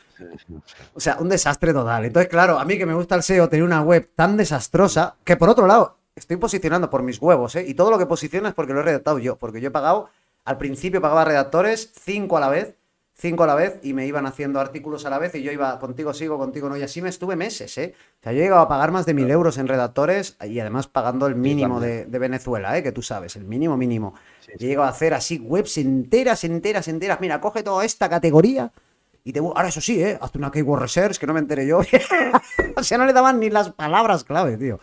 o 0.94 1.00
sea, 1.00 1.18
un 1.20 1.28
desastre 1.28 1.74
total. 1.74 2.06
Entonces, 2.06 2.30
claro, 2.30 2.58
a 2.58 2.64
mí 2.64 2.78
que 2.78 2.86
me 2.86 2.94
gusta 2.94 3.16
el 3.16 3.24
SEO, 3.24 3.50
tener 3.50 3.64
una 3.66 3.82
web 3.82 4.10
tan 4.16 4.38
desastrosa, 4.38 5.16
que 5.26 5.36
por 5.36 5.50
otro 5.50 5.68
lado, 5.68 5.98
estoy 6.16 6.38
posicionando 6.38 6.90
por 6.90 7.04
mis 7.04 7.22
huevos, 7.22 7.56
¿eh? 7.58 7.66
Y 7.68 7.74
todo 7.74 7.92
lo 7.92 7.98
que 7.98 8.06
posiciono 8.06 8.48
es 8.48 8.54
porque 8.54 8.72
lo 8.74 8.80
he 8.80 8.84
redactado 8.84 9.20
yo, 9.20 9.36
porque 9.38 9.60
yo 9.60 9.68
he 9.68 9.72
pagado, 9.72 10.10
al 10.46 10.58
principio 10.58 11.02
pagaba 11.02 11.26
redactores, 11.26 11.92
cinco 11.96 12.38
a 12.38 12.40
la 12.40 12.50
vez, 12.50 12.76
cinco 13.14 13.44
a 13.44 13.48
la 13.48 13.56
vez, 13.56 13.80
y 13.84 13.94
me 13.94 14.06
iban 14.08 14.26
haciendo 14.26 14.60
artículos 14.60 15.06
a 15.06 15.10
la 15.10 15.20
vez, 15.20 15.36
y 15.36 15.44
yo 15.44 15.52
iba, 15.52 15.78
contigo 15.80 16.14
sigo, 16.14 16.38
contigo 16.38 16.70
no, 16.70 16.78
y 16.78 16.82
así 16.82 17.02
me 17.02 17.10
estuve 17.10 17.36
meses, 17.36 17.78
¿eh? 17.78 17.94
O 18.22 18.24
sea, 18.24 18.32
yo 18.32 18.40
he 18.40 18.44
llegado 18.44 18.62
a 18.62 18.68
pagar 18.68 18.92
más 18.92 19.06
de 19.06 19.14
mil 19.14 19.30
euros 19.30 19.58
en 19.58 19.68
redactores, 19.68 20.38
y 20.42 20.60
además 20.60 20.88
pagando 20.88 21.28
el 21.28 21.36
mínimo 21.36 21.80
de, 21.80 22.06
de 22.06 22.20
Venezuela, 22.20 22.78
¿eh? 22.78 22.84
Que 22.84 22.92
tú 22.92 23.02
sabes, 23.02 23.36
el 23.36 23.44
mínimo 23.44 23.76
mínimo. 23.78 24.16
Sí, 24.40 24.52
llegado 24.58 24.88
a 24.88 24.90
hacer 24.90 25.14
así 25.14 25.38
webs 25.40 25.78
enteras, 25.78 26.44
enteras, 26.44 26.88
enteras. 26.88 27.20
Mira, 27.20 27.42
coge 27.42 27.62
toda 27.62 27.84
esta 27.84 28.10
categoría 28.10 28.72
y 29.24 29.34
te... 29.34 29.40
Ahora, 29.40 29.68
eso 29.68 29.82
sí, 29.82 30.02
¿eh? 30.02 30.18
Hazte 30.20 30.38
una 30.38 30.52
keyword 30.52 30.82
research, 30.82 31.18
que 31.18 31.28
no 31.28 31.34
me 31.34 31.40
enteré 31.40 31.68
yo. 31.68 31.80
o 32.76 32.84
sea, 32.84 32.98
no 32.98 33.06
le 33.06 33.14
daban 33.14 33.40
ni 33.40 33.50
las 33.50 33.72
palabras 33.72 34.24
clave, 34.24 34.58
tío. 34.58 34.80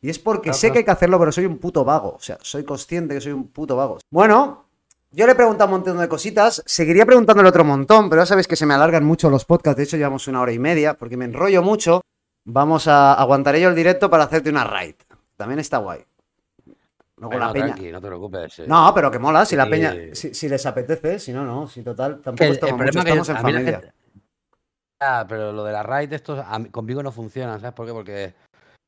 Y 0.00 0.08
es 0.08 0.18
porque 0.18 0.54
sé 0.54 0.72
que 0.72 0.78
hay 0.78 0.84
que 0.84 0.90
hacerlo, 0.90 1.18
pero 1.18 1.30
soy 1.30 1.44
un 1.44 1.58
puto 1.58 1.84
vago. 1.84 2.14
O 2.14 2.20
sea, 2.20 2.38
soy 2.40 2.64
consciente 2.64 3.14
que 3.14 3.20
soy 3.20 3.32
un 3.32 3.48
puto 3.48 3.76
vago. 3.76 3.98
Bueno, 4.10 4.64
yo 5.12 5.26
le 5.26 5.32
he 5.32 5.34
preguntado 5.34 5.66
un 5.68 5.72
montón 5.78 5.98
de 5.98 6.08
cositas. 6.08 6.62
Seguiría 6.66 7.04
preguntándole 7.06 7.48
otro 7.48 7.64
montón, 7.64 8.08
pero 8.08 8.22
ya 8.22 8.26
sabéis 8.26 8.46
que 8.48 8.56
se 8.56 8.66
me 8.66 8.74
alargan 8.74 9.04
mucho 9.04 9.28
los 9.30 9.44
podcasts. 9.44 9.76
De 9.78 9.84
hecho, 9.84 9.96
llevamos 9.96 10.26
una 10.28 10.40
hora 10.40 10.52
y 10.52 10.58
media 10.58 10.94
porque 10.94 11.16
me 11.16 11.24
enrollo 11.24 11.62
mucho. 11.62 12.00
Vamos 12.46 12.86
a 12.88 13.14
aguantar 13.14 13.56
yo 13.56 13.68
el 13.68 13.74
directo 13.74 14.08
para 14.08 14.24
hacerte 14.24 14.50
una 14.50 14.64
raid. 14.64 14.94
También 15.36 15.58
está 15.60 15.78
guay. 15.78 16.04
Luego 17.16 17.32
Bueno, 17.32 17.46
la 17.46 17.52
peña. 17.52 17.66
tranqui, 17.66 17.92
no 17.92 18.00
te 18.00 18.06
preocupes. 18.06 18.58
eh. 18.60 18.64
No, 18.66 18.92
pero 18.94 19.10
que 19.10 19.18
mola, 19.18 19.44
si 19.44 19.54
la 19.56 19.68
peña, 19.68 19.94
si, 20.12 20.32
si 20.32 20.48
les 20.48 20.64
apetece, 20.64 21.18
si 21.18 21.32
no, 21.32 21.44
no, 21.44 21.66
si 21.68 21.82
total, 21.82 22.20
tampoco 22.22 22.44
el, 22.44 22.52
estamos, 22.52 22.80
el 22.80 22.86
mucho, 22.86 22.98
estamos 23.00 23.28
en 23.28 23.36
familia. 23.36 23.60
gente- 23.80 23.92
Ah, 25.02 25.24
pero 25.28 25.52
lo 25.52 25.64
de 25.64 25.72
la 25.72 25.82
raid, 25.82 26.12
estos 26.12 26.42
mí- 26.58 26.68
conmigo 26.70 27.02
no 27.02 27.12
funciona, 27.12 27.58
¿sabes 27.58 27.74
por 27.74 27.86
qué? 27.86 27.92
Porque 27.92 28.34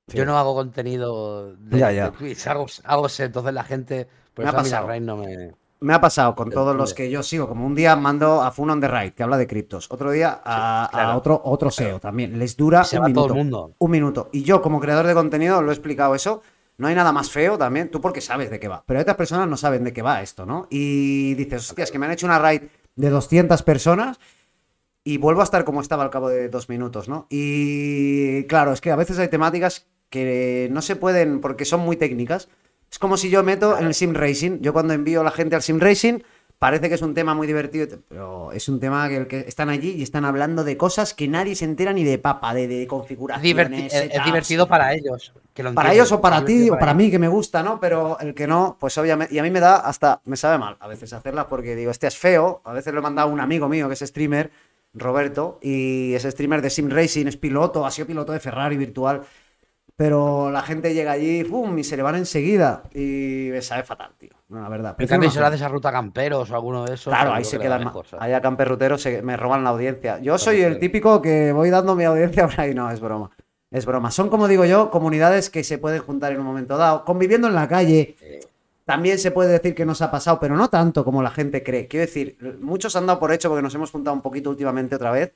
Sí. 0.09 0.17
yo 0.17 0.25
no 0.25 0.37
hago 0.39 0.55
contenido 0.55 1.55
de, 1.57 1.79
Ya, 1.79 1.91
ya. 1.93 2.05
de 2.11 2.17
Twitch, 2.17 2.47
hago, 2.47 2.67
hago 2.85 3.07
entonces 3.19 3.53
la 3.55 3.65
gente. 3.65 4.09
Por 4.35 4.45
Me 4.45 4.51
ha 4.51 4.53
a 4.53 4.53
mí 4.53 4.57
la 4.59 4.63
pasado. 4.63 4.89
raid 4.89 5.03
no 5.03 5.17
me. 5.19 5.53
Me 5.83 5.95
ha 5.95 6.01
pasado 6.01 6.35
con 6.35 6.51
todos 6.51 6.75
los 6.77 6.95
que 6.95 7.11
yo 7.11 7.23
sigo, 7.23 7.49
como 7.49 7.67
un 7.67 7.75
día 7.75 7.97
mando 7.97 8.43
a 8.43 8.51
Fun 8.53 8.71
on 8.71 8.81
the 8.81 8.89
Right, 8.89 9.15
que 9.15 9.23
habla 9.23 9.37
de 9.37 9.47
criptos, 9.47 9.87
otro 9.91 10.11
día 10.11 10.41
a, 10.45 10.89
claro. 10.91 11.19
otro, 11.19 11.43
otro 11.45 11.71
SEO 11.71 11.99
también, 11.99 12.39
les 12.39 12.57
dura 12.57 12.85
un 12.93 13.03
minuto. 13.03 13.21
todo 13.21 13.27
el 13.27 13.35
mundo. 13.35 13.75
Un 13.79 13.91
minuto. 13.91 14.29
Y 14.33 14.43
yo, 14.43 14.63
como 14.63 14.81
creador 14.81 15.07
de 15.07 15.15
contenido, 15.15 15.61
lo 15.61 15.71
he 15.71 15.75
explicado 15.75 16.15
eso. 16.15 16.43
No 16.79 16.89
hay 16.89 16.95
nada 16.95 17.13
más 17.13 17.31
feo 17.31 17.59
también, 17.59 17.91
tú 17.91 18.01
porque 18.01 18.21
sabes 18.21 18.51
de 18.51 18.59
qué 18.59 18.69
va. 18.69 18.83
Pero 18.87 19.01
otras 19.01 19.17
personas 19.17 19.47
no 19.49 19.57
saben 19.57 19.85
de 19.85 19.93
qué 19.93 20.03
va 20.03 20.23
esto, 20.23 20.47
¿no? 20.47 20.67
Y 20.71 21.35
dices, 21.35 21.69
hostias, 21.69 21.91
que 21.91 21.99
me 21.99 22.07
han 22.07 22.13
hecho 22.13 22.27
una 22.27 22.39
raid 22.39 22.63
de 22.97 23.11
200 23.11 23.63
personas 23.63 24.19
y 25.05 25.19
vuelvo 25.19 25.41
a 25.41 25.45
estar 25.45 25.65
como 25.65 25.81
estaba 25.81 26.05
al 26.05 26.11
cabo 26.11 26.29
de 26.29 26.49
dos 26.49 26.69
minutos, 26.69 27.09
¿no? 27.09 27.27
Y 27.29 28.45
claro, 28.45 28.73
es 28.73 28.81
que 28.81 28.91
a 28.91 28.97
veces 28.97 29.19
hay 29.19 29.29
temáticas 29.29 29.87
que 30.11 30.69
no 30.71 30.83
se 30.83 30.97
pueden 30.97 31.41
porque 31.41 31.65
son 31.65 31.81
muy 31.81 31.97
técnicas. 31.97 32.49
Es 32.93 32.99
como 32.99 33.17
si 33.17 33.31
yo 33.31 33.43
meto 33.43 33.79
en 33.79 33.87
el 33.87 33.95
sim 33.95 34.13
racing. 34.13 34.59
Yo 34.61 34.75
cuando 34.75 34.93
envío 34.93 35.23
a 35.23 35.25
la 35.25 35.31
gente 35.31 35.57
al 35.57 35.63
sim 35.63 35.81
racing, 35.81 36.19
parece 36.59 36.91
que 36.91 36.97
es 36.97 37.01
un 37.01 37.15
tema 37.15 37.35
muy 37.35 37.47
divertido, 37.47 37.99
pero 38.07 38.53
es 38.53 38.69
un 38.69 38.81
tema 38.81 39.09
que, 39.09 39.17
el 39.17 39.27
que 39.27 39.41
están 39.49 39.71
allí 39.71 39.93
y 39.93 40.03
están 40.03 40.27
hablando 40.27 40.63
de 40.63 40.77
cosas 40.77 41.15
que 41.15 41.27
nadie 41.27 41.55
se 41.55 41.65
entera 41.65 41.95
ni 41.95 42.05
de 42.05 42.19
papa, 42.19 42.53
de, 42.53 42.69
de 42.69 42.87
configuraciones. 42.87 43.95
es, 43.95 44.25
divertido 44.27 44.69
para 44.69 44.93
ellos. 44.93 45.33
para 45.75 45.95
ellos 45.95 46.13
o 46.13 46.21
para 46.21 46.45
ti 46.45 46.69
o 46.69 46.79
para 46.79 46.93
mí 46.93 47.11
que 47.11 47.19
me 47.19 47.29
gusta, 47.29 47.63
¿no? 47.63 47.81
Pero 47.81 48.19
el 48.21 48.35
que 48.35 48.47
no, 48.47 48.77
pues 48.79 48.99
obviamente. 48.99 49.35
Y 49.35 49.39
a 49.39 49.43
mí 49.43 49.51
me 49.51 49.61
da 49.61 49.77
hasta. 49.77 50.21
Me 50.27 50.37
sabe 50.37 50.59
mal 50.59 50.77
a 50.79 50.87
veces 50.87 51.15
hacerla 51.15 51.49
porque 51.49 51.75
digo, 51.75 51.91
este 51.91 52.09
es 52.09 52.19
feo. 52.19 52.61
A 52.63 52.75
veces 52.75 52.93
lo 52.93 53.01
he 53.01 53.03
mandado 53.03 53.31
a 53.31 53.33
un 53.33 53.41
amigo 53.41 53.71
mío 53.71 53.89
que 53.89 53.95
es 53.95 54.01
streamer, 54.01 54.51
Roberto, 54.93 55.59
y 55.63 56.13
es 56.13 56.25
streamer 56.25 56.61
de 56.61 56.69
Sim 56.69 56.91
Racing, 56.91 57.27
es 57.27 57.39
piloto, 57.39 57.87
ha 57.87 57.91
sido 57.91 58.07
piloto 58.07 58.33
de 58.33 58.41
Ferrari 58.41 58.77
virtual. 58.77 59.23
Pero 59.97 60.51
la 60.51 60.63
gente 60.63 60.95
llega 60.95 61.13
allí 61.13 61.45
¡pum! 61.45 61.79
y 61.79 61.85
se 61.85 61.97
le 61.97 62.03
van 62.03 62.17
enseguida. 62.17 62.83
Y 62.95 63.49
me 63.51 63.61
sabe 63.61 63.83
fatal, 63.83 64.13
tío. 64.19 64.31
la 64.49 64.69
verdad. 64.69 64.97
En 64.99 65.07
cambio, 65.07 65.31
si 65.31 65.39
lo 65.39 65.47
haces 65.47 65.61
esa 65.61 65.69
ruta 65.69 65.93
camperos 65.93 66.51
o 66.51 66.55
alguno 66.55 66.85
de 66.85 66.95
esos. 66.95 67.13
Claro, 67.13 67.33
ahí 67.35 67.45
se 67.45 67.59
quedan. 67.59 67.91
Ahí 68.19 68.33
a 68.33 68.41
camperruteros 68.41 69.03
se, 69.03 69.23
me 69.23 69.37
roban 69.37 69.65
la 69.65 69.71
audiencia. 69.71 70.19
Yo 70.21 70.39
soy 70.39 70.63
el 70.63 70.79
típico 70.79 71.21
que 71.21 71.53
voy 71.53 71.71
dando 71.71 71.95
mi 71.95 72.05
audiencia 72.05 72.47
por 72.49 72.61
ahí. 72.61 72.75
No, 72.75 72.91
es 72.91 73.01
broma. 73.01 73.31
Es 73.71 73.87
broma. 73.87 74.11
Son, 74.11 74.29
como 74.29 74.49
digo 74.49 74.65
yo, 74.65 74.91
comunidades 74.91 75.51
que 75.51 75.65
se 75.65 75.79
pueden 75.79 76.03
juntar 76.03 76.33
en 76.33 76.41
un 76.41 76.47
momento 76.47 76.77
dado. 76.77 77.05
Conviviendo 77.05 77.49
en 77.49 77.55
la 77.55 77.69
calle. 77.69 78.17
También 78.85 79.19
se 79.19 79.31
puede 79.31 79.53
decir 79.53 79.75
que 79.75 79.87
nos 79.87 80.03
ha 80.03 80.11
pasado, 80.11 80.41
pero 80.41 80.57
no 80.57 80.69
tanto 80.69 81.05
como 81.05 81.23
la 81.23 81.31
gente 81.31 81.63
cree. 81.63 81.87
Quiero 81.87 82.05
decir, 82.07 82.37
muchos 82.61 82.97
han 82.97 83.07
dado 83.07 83.21
por 83.21 83.33
hecho 83.33 83.49
porque 83.49 83.63
nos 83.63 83.75
hemos 83.75 83.91
juntado 83.91 84.15
un 84.15 84.23
poquito 84.23 84.51
últimamente 84.51 84.97
otra 84.97 85.13
vez 85.13 85.33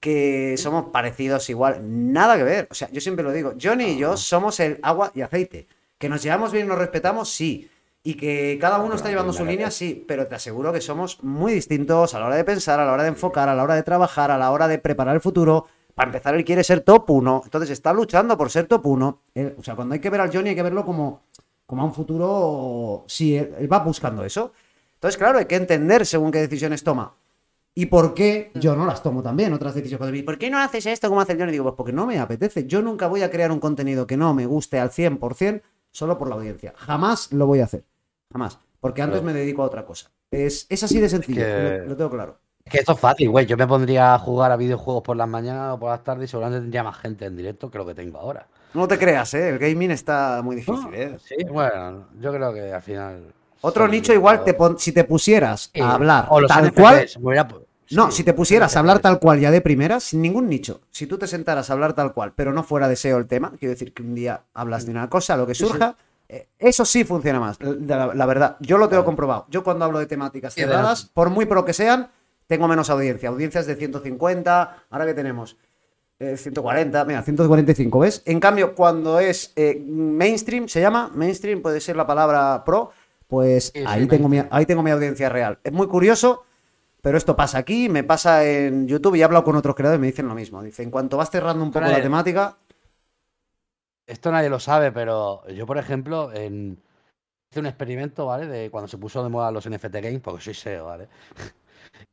que 0.00 0.56
somos 0.58 0.86
parecidos 0.86 1.48
igual. 1.50 1.80
Nada 1.82 2.36
que 2.36 2.44
ver. 2.44 2.68
O 2.70 2.74
sea, 2.74 2.88
yo 2.90 3.00
siempre 3.00 3.24
lo 3.24 3.32
digo. 3.32 3.54
Johnny 3.60 3.92
y 3.92 3.98
yo 3.98 4.16
somos 4.16 4.60
el 4.60 4.78
agua 4.82 5.10
y 5.14 5.22
aceite. 5.22 5.66
Que 5.98 6.08
nos 6.08 6.22
llevamos 6.22 6.52
bien 6.52 6.66
y 6.66 6.68
nos 6.68 6.78
respetamos, 6.78 7.28
sí. 7.28 7.70
Y 8.04 8.14
que 8.14 8.56
cada 8.60 8.78
uno 8.78 8.94
está 8.94 9.08
llevando 9.08 9.32
su 9.32 9.44
línea, 9.44 9.70
sí. 9.70 10.04
Pero 10.06 10.26
te 10.26 10.36
aseguro 10.36 10.72
que 10.72 10.80
somos 10.80 11.22
muy 11.22 11.52
distintos 11.52 12.14
a 12.14 12.20
la 12.20 12.26
hora 12.26 12.36
de 12.36 12.44
pensar, 12.44 12.78
a 12.78 12.86
la 12.86 12.92
hora 12.92 13.02
de 13.02 13.10
enfocar, 13.10 13.48
a 13.48 13.54
la 13.54 13.64
hora 13.64 13.74
de 13.74 13.82
trabajar, 13.82 14.30
a 14.30 14.38
la 14.38 14.50
hora 14.52 14.68
de 14.68 14.78
preparar 14.78 15.16
el 15.16 15.20
futuro. 15.20 15.66
Para 15.94 16.10
empezar, 16.10 16.36
él 16.36 16.44
quiere 16.44 16.62
ser 16.62 16.80
top 16.80 17.10
1. 17.10 17.42
Entonces 17.44 17.70
está 17.70 17.92
luchando 17.92 18.38
por 18.38 18.50
ser 18.50 18.66
top 18.66 18.86
1. 18.86 19.22
o 19.58 19.62
sea, 19.62 19.74
cuando 19.74 19.94
hay 19.94 20.00
que 20.00 20.10
ver 20.10 20.20
al 20.20 20.32
Johnny 20.32 20.50
hay 20.50 20.54
que 20.54 20.62
verlo 20.62 20.84
como, 20.84 21.24
como 21.66 21.82
a 21.82 21.84
un 21.84 21.92
futuro. 21.92 23.04
Sí, 23.08 23.36
él 23.36 23.70
va 23.70 23.80
buscando 23.80 24.24
eso. 24.24 24.52
Entonces, 24.94 25.18
claro, 25.18 25.38
hay 25.38 25.46
que 25.46 25.56
entender 25.56 26.06
según 26.06 26.30
qué 26.30 26.38
decisiones 26.38 26.84
toma 26.84 27.14
y 27.78 27.86
por 27.86 28.12
qué 28.12 28.50
yo 28.54 28.74
no 28.74 28.84
las 28.84 29.04
tomo 29.04 29.22
también, 29.22 29.52
otras 29.52 29.72
decisiones. 29.72 30.24
¿Por 30.24 30.36
qué 30.36 30.50
no 30.50 30.58
haces 30.58 30.84
esto 30.86 31.08
como 31.08 31.20
hace 31.20 31.34
el 31.34 31.38
Johnny? 31.38 31.52
Digo, 31.52 31.62
pues 31.62 31.76
porque 31.76 31.92
no 31.92 32.06
me 32.06 32.18
apetece. 32.18 32.66
Yo 32.66 32.82
nunca 32.82 33.06
voy 33.06 33.22
a 33.22 33.30
crear 33.30 33.52
un 33.52 33.60
contenido 33.60 34.04
que 34.04 34.16
no 34.16 34.34
me 34.34 34.46
guste 34.46 34.80
al 34.80 34.90
100% 34.90 35.62
solo 35.92 36.18
por 36.18 36.28
la 36.28 36.34
audiencia. 36.34 36.74
Jamás 36.76 37.32
lo 37.32 37.46
voy 37.46 37.60
a 37.60 37.66
hacer. 37.66 37.84
Jamás. 38.32 38.58
Porque 38.80 39.00
antes 39.00 39.22
me 39.22 39.32
dedico 39.32 39.62
a 39.62 39.66
otra 39.66 39.86
cosa. 39.86 40.10
Es, 40.28 40.66
es 40.68 40.82
así 40.82 40.98
de 40.98 41.08
sencillo, 41.08 41.44
lo, 41.86 41.96
tengo 41.96 42.10
claro. 42.10 42.40
Es 42.64 42.72
que 42.72 42.78
esto 42.78 42.94
es 42.94 42.98
fácil, 42.98 43.30
güey. 43.30 43.46
Yo 43.46 43.56
me 43.56 43.68
pondría 43.68 44.14
a 44.16 44.18
jugar 44.18 44.50
a 44.50 44.56
videojuegos 44.56 45.04
por 45.04 45.16
las 45.16 45.28
mañanas 45.28 45.74
o 45.74 45.78
por 45.78 45.90
las 45.90 46.02
tardes 46.02 46.28
y 46.28 46.30
seguramente 46.32 46.62
tendría 46.62 46.82
más 46.82 46.96
gente 46.96 47.26
en 47.26 47.36
directo 47.36 47.70
que 47.70 47.78
lo 47.78 47.86
que 47.86 47.94
tengo 47.94 48.18
ahora. 48.18 48.48
No 48.74 48.88
te 48.88 48.98
creas, 48.98 49.34
¿eh? 49.34 49.50
El 49.50 49.58
gaming 49.60 49.92
está 49.92 50.40
muy 50.42 50.56
difícil, 50.56 50.92
¿eh? 50.94 51.16
Sí, 51.24 51.36
bueno, 51.48 52.08
yo 52.18 52.32
creo 52.32 52.52
que 52.52 52.72
al 52.72 52.82
final... 52.82 53.32
Otro 53.60 53.86
nicho 53.86 54.12
igual, 54.12 54.42
te 54.42 54.56
si 54.78 54.90
te 54.90 55.04
pusieras 55.04 55.70
a 55.80 55.94
hablar 55.94 56.26
o 56.28 56.44
tal 56.44 56.72
cual... 56.72 57.06
No, 57.90 58.10
si 58.10 58.22
te 58.24 58.34
pusieras 58.34 58.76
a 58.76 58.80
hablar 58.80 58.98
tal 59.00 59.18
cual 59.18 59.40
ya 59.40 59.50
de 59.50 59.60
primera, 59.60 60.00
sin 60.00 60.20
ningún 60.22 60.48
nicho, 60.48 60.80
si 60.90 61.06
tú 61.06 61.18
te 61.18 61.26
sentaras 61.26 61.70
a 61.70 61.72
hablar 61.72 61.94
tal 61.94 62.12
cual, 62.12 62.32
pero 62.34 62.52
no 62.52 62.62
fuera 62.62 62.88
deseo 62.88 63.18
el 63.18 63.26
tema, 63.26 63.52
quiero 63.58 63.72
decir 63.72 63.92
que 63.92 64.02
un 64.02 64.14
día 64.14 64.42
hablas 64.54 64.84
de 64.84 64.92
una 64.92 65.08
cosa, 65.08 65.36
lo 65.36 65.46
que 65.46 65.54
surja, 65.54 65.96
eh, 66.28 66.48
eso 66.58 66.84
sí 66.84 67.04
funciona 67.04 67.40
más, 67.40 67.58
la, 67.60 68.26
verdad. 68.26 68.56
Yo 68.60 68.76
lo 68.76 68.88
tengo 68.88 69.04
comprobado. 69.04 69.46
Yo 69.48 69.64
cuando 69.64 69.86
hablo 69.86 69.98
de 69.98 70.06
temáticas 70.06 70.54
cerradas, 70.54 71.10
por 71.14 71.30
muy 71.30 71.46
pro 71.46 71.64
que 71.64 71.72
sean, 71.72 72.10
tengo 72.46 72.68
menos 72.68 72.90
audiencia. 72.90 73.30
Audiencias 73.30 73.66
de 73.66 73.76
150, 73.76 74.84
ahora 74.90 75.06
que 75.06 75.14
tenemos 75.14 75.56
140, 76.18 77.00
eh, 77.00 77.04
mira, 77.06 77.22
145, 77.22 77.98
¿ves? 78.00 78.22
En 78.26 78.40
cambio, 78.40 78.74
cuando 78.74 79.20
es 79.20 79.52
eh, 79.56 79.80
mainstream, 79.86 80.68
se 80.68 80.80
llama 80.80 81.10
mainstream, 81.14 81.62
puede 81.62 81.80
ser 81.80 81.96
la 81.96 82.06
palabra 82.06 82.64
pro, 82.64 82.90
pues 83.28 83.72
ahí, 83.86 84.06
tengo 84.06 84.28
mi, 84.28 84.42
ahí 84.50 84.66
tengo 84.66 84.82
mi 84.82 84.90
audiencia 84.90 85.28
real. 85.28 85.58
Es 85.62 85.72
muy 85.72 85.86
curioso 85.86 86.44
pero 87.00 87.16
esto 87.16 87.36
pasa 87.36 87.58
aquí, 87.58 87.88
me 87.88 88.04
pasa 88.04 88.44
en 88.44 88.88
YouTube 88.88 89.14
y 89.14 89.20
he 89.20 89.24
hablado 89.24 89.44
con 89.44 89.56
otros 89.56 89.76
creadores 89.76 89.98
y 89.98 90.00
me 90.00 90.06
dicen 90.08 90.26
lo 90.26 90.34
mismo. 90.34 90.62
Dice, 90.62 90.82
en 90.82 90.90
cuanto 90.90 91.16
vas 91.16 91.30
cerrando 91.30 91.62
un 91.62 91.70
poco 91.70 91.86
la 91.86 92.02
temática. 92.02 92.58
Esto 94.06 94.32
nadie 94.32 94.48
lo 94.48 94.58
sabe, 94.58 94.90
pero 94.90 95.46
yo, 95.48 95.66
por 95.66 95.78
ejemplo, 95.78 96.32
en... 96.32 96.82
hice 97.50 97.60
un 97.60 97.66
experimento, 97.66 98.26
¿vale? 98.26 98.46
De 98.46 98.70
cuando 98.70 98.88
se 98.88 98.98
puso 98.98 99.22
de 99.22 99.28
moda 99.28 99.52
los 99.52 99.68
NFT 99.68 99.94
Games, 99.94 100.20
porque 100.20 100.42
soy 100.42 100.54
SEO, 100.54 100.86
¿vale? 100.86 101.08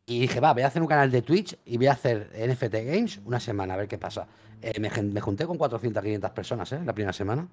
Y 0.08 0.22
dije, 0.22 0.40
va, 0.40 0.54
voy 0.54 0.62
a 0.62 0.68
hacer 0.68 0.82
un 0.82 0.88
canal 0.88 1.12
de 1.12 1.22
Twitch 1.22 1.58
y 1.66 1.78
voy 1.78 1.88
a 1.88 1.94
hacer 1.94 2.32
NFT 2.34 2.74
Games 2.86 3.20
una 3.26 3.40
semana, 3.40 3.74
a 3.74 3.78
ver 3.78 3.88
qué 3.88 3.98
pasa. 3.98 4.28
Eh, 4.62 4.80
me, 4.80 4.90
junté 5.20 5.46
con 5.46 5.58
400, 5.58 6.02
500 6.02 6.32
personas, 6.32 6.72
¿eh? 6.72 6.82
La 6.86 6.94
primera 6.94 7.12
semana. 7.12 7.48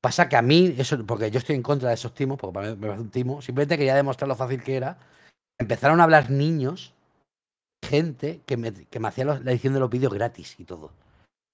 Pasa 0.00 0.28
que 0.28 0.36
a 0.36 0.42
mí, 0.42 0.74
eso, 0.78 1.04
porque 1.04 1.30
yo 1.30 1.38
estoy 1.38 1.56
en 1.56 1.62
contra 1.62 1.88
de 1.88 1.94
esos 1.96 2.14
timos, 2.14 2.38
porque 2.38 2.54
para 2.54 2.70
mí 2.70 2.76
me 2.76 2.86
parece 2.86 3.02
un 3.02 3.10
timo, 3.10 3.42
simplemente 3.42 3.76
quería 3.76 3.94
demostrar 3.94 4.28
lo 4.28 4.36
fácil 4.36 4.62
que 4.62 4.76
era 4.76 4.96
empezaron 5.58 6.00
a 6.00 6.04
hablar 6.04 6.30
niños, 6.30 6.94
gente 7.82 8.40
que 8.46 8.56
me, 8.56 8.72
que 8.72 9.00
me 9.00 9.08
hacía 9.08 9.24
la 9.24 9.50
edición 9.50 9.74
de 9.74 9.80
los 9.80 9.90
vídeos 9.90 10.12
gratis 10.12 10.56
y 10.58 10.64
todo. 10.64 10.90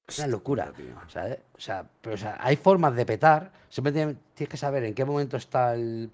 Es 0.06 0.18
una 0.18 0.28
locura, 0.28 0.72
tío. 0.76 0.94
O 1.06 1.60
sea, 1.60 1.86
pero, 2.00 2.14
o 2.14 2.18
sea, 2.18 2.36
hay 2.40 2.56
formas 2.56 2.94
de 2.94 3.06
petar. 3.06 3.52
Siempre 3.68 3.92
tienes, 3.92 4.16
que 4.34 4.56
saber 4.56 4.84
en 4.84 4.94
qué 4.94 5.04
momento 5.04 5.36
está 5.36 5.74
el. 5.74 6.10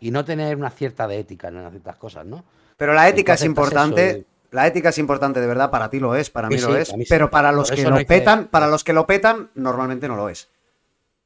Y 0.00 0.10
no 0.10 0.24
tener 0.24 0.56
una 0.56 0.70
cierta 0.70 1.06
de 1.06 1.18
ética 1.18 1.48
en 1.48 1.70
ciertas 1.70 1.96
cosas, 1.96 2.24
¿no? 2.24 2.44
Pero 2.76 2.94
la 2.94 3.08
ética 3.08 3.34
es 3.34 3.44
importante. 3.44 4.24
La 4.50 4.66
ética 4.66 4.88
es 4.88 4.98
importante, 4.98 5.40
de 5.40 5.46
verdad, 5.46 5.70
para 5.70 5.90
ti 5.90 6.00
lo 6.00 6.14
es, 6.14 6.30
para 6.30 6.48
mí 6.48 6.56
lo 6.56 6.74
es, 6.74 6.94
pero 7.06 7.28
para 7.28 7.52
los 7.52 7.70
que 7.70 7.82
lo 7.82 7.98
petan, 8.06 8.46
para 8.46 8.66
los 8.66 8.82
que 8.82 8.94
lo 8.94 9.06
petan, 9.06 9.50
normalmente 9.54 10.08
no 10.08 10.16
lo 10.16 10.30
es. 10.30 10.48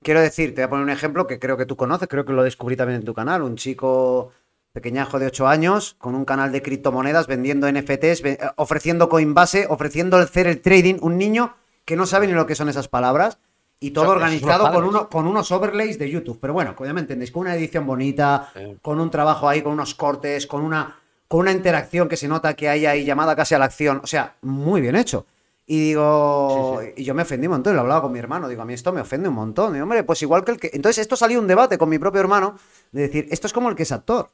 Quiero 0.02 0.20
decir, 0.20 0.56
te 0.56 0.62
voy 0.62 0.64
a 0.64 0.70
poner 0.70 0.82
un 0.82 0.90
ejemplo 0.90 1.28
que 1.28 1.38
creo 1.38 1.56
que 1.56 1.64
tú 1.64 1.76
conoces, 1.76 2.08
creo 2.08 2.24
que 2.24 2.32
lo 2.32 2.42
descubrí 2.42 2.74
también 2.74 2.98
en 2.98 3.06
tu 3.06 3.14
canal, 3.14 3.42
un 3.42 3.54
chico 3.54 4.32
pequeñajo 4.72 5.18
de 5.18 5.26
8 5.26 5.46
años, 5.46 5.96
con 5.98 6.14
un 6.14 6.24
canal 6.24 6.52
de 6.52 6.62
criptomonedas, 6.62 7.26
vendiendo 7.26 7.70
NFTs, 7.70 8.24
eh, 8.24 8.38
ofreciendo 8.56 9.08
Coinbase, 9.08 9.66
ofreciendo 9.68 10.16
el 10.16 10.24
hacer 10.24 10.46
el 10.46 10.60
trading, 10.60 10.96
un 11.00 11.18
niño 11.18 11.54
que 11.84 11.96
no 11.96 12.06
sabe 12.06 12.26
ni 12.26 12.32
lo 12.32 12.46
que 12.46 12.54
son 12.54 12.68
esas 12.68 12.88
palabras, 12.88 13.38
y 13.80 13.90
todo 13.90 14.10
organizado 14.10 14.70
con, 14.72 14.84
uno, 14.84 15.08
con 15.08 15.26
unos 15.26 15.50
overlays 15.50 15.98
de 15.98 16.08
YouTube. 16.08 16.38
Pero 16.40 16.52
bueno, 16.52 16.76
ya 16.78 16.92
me 16.92 17.00
entendéis, 17.00 17.32
con 17.32 17.42
una 17.42 17.56
edición 17.56 17.84
bonita, 17.84 18.52
con 18.80 19.00
un 19.00 19.10
trabajo 19.10 19.48
ahí, 19.48 19.60
con 19.60 19.72
unos 19.72 19.96
cortes, 19.96 20.46
con 20.46 20.62
una, 20.62 21.00
con 21.26 21.40
una 21.40 21.50
interacción 21.50 22.08
que 22.08 22.16
se 22.16 22.28
nota 22.28 22.54
que 22.54 22.68
hay 22.68 22.86
ahí 22.86 23.04
llamada 23.04 23.34
casi 23.34 23.56
a 23.56 23.58
la 23.58 23.64
acción. 23.64 24.00
O 24.04 24.06
sea, 24.06 24.36
muy 24.42 24.80
bien 24.80 24.94
hecho. 24.94 25.26
Y 25.66 25.80
digo, 25.80 26.80
y 26.96 27.02
yo 27.02 27.14
me 27.14 27.22
ofendí 27.22 27.48
un 27.48 27.54
montón, 27.54 27.74
lo 27.74 27.80
hablaba 27.80 28.02
con 28.02 28.12
mi 28.12 28.20
hermano, 28.20 28.48
digo, 28.48 28.62
a 28.62 28.64
mí 28.64 28.74
esto 28.74 28.92
me 28.92 29.00
ofende 29.00 29.28
un 29.28 29.34
montón. 29.34 29.74
Y 29.76 29.80
hombre, 29.80 30.04
pues 30.04 30.22
igual 30.22 30.44
que 30.44 30.52
el 30.52 30.60
que. 30.60 30.70
Entonces, 30.72 30.98
esto 30.98 31.16
salió 31.16 31.40
un 31.40 31.48
debate 31.48 31.76
con 31.76 31.88
mi 31.88 31.98
propio 31.98 32.20
hermano 32.20 32.56
de 32.92 33.02
decir, 33.02 33.26
esto 33.30 33.48
es 33.48 33.52
como 33.52 33.68
el 33.68 33.74
que 33.74 33.82
es 33.82 33.90
actor. 33.90 34.30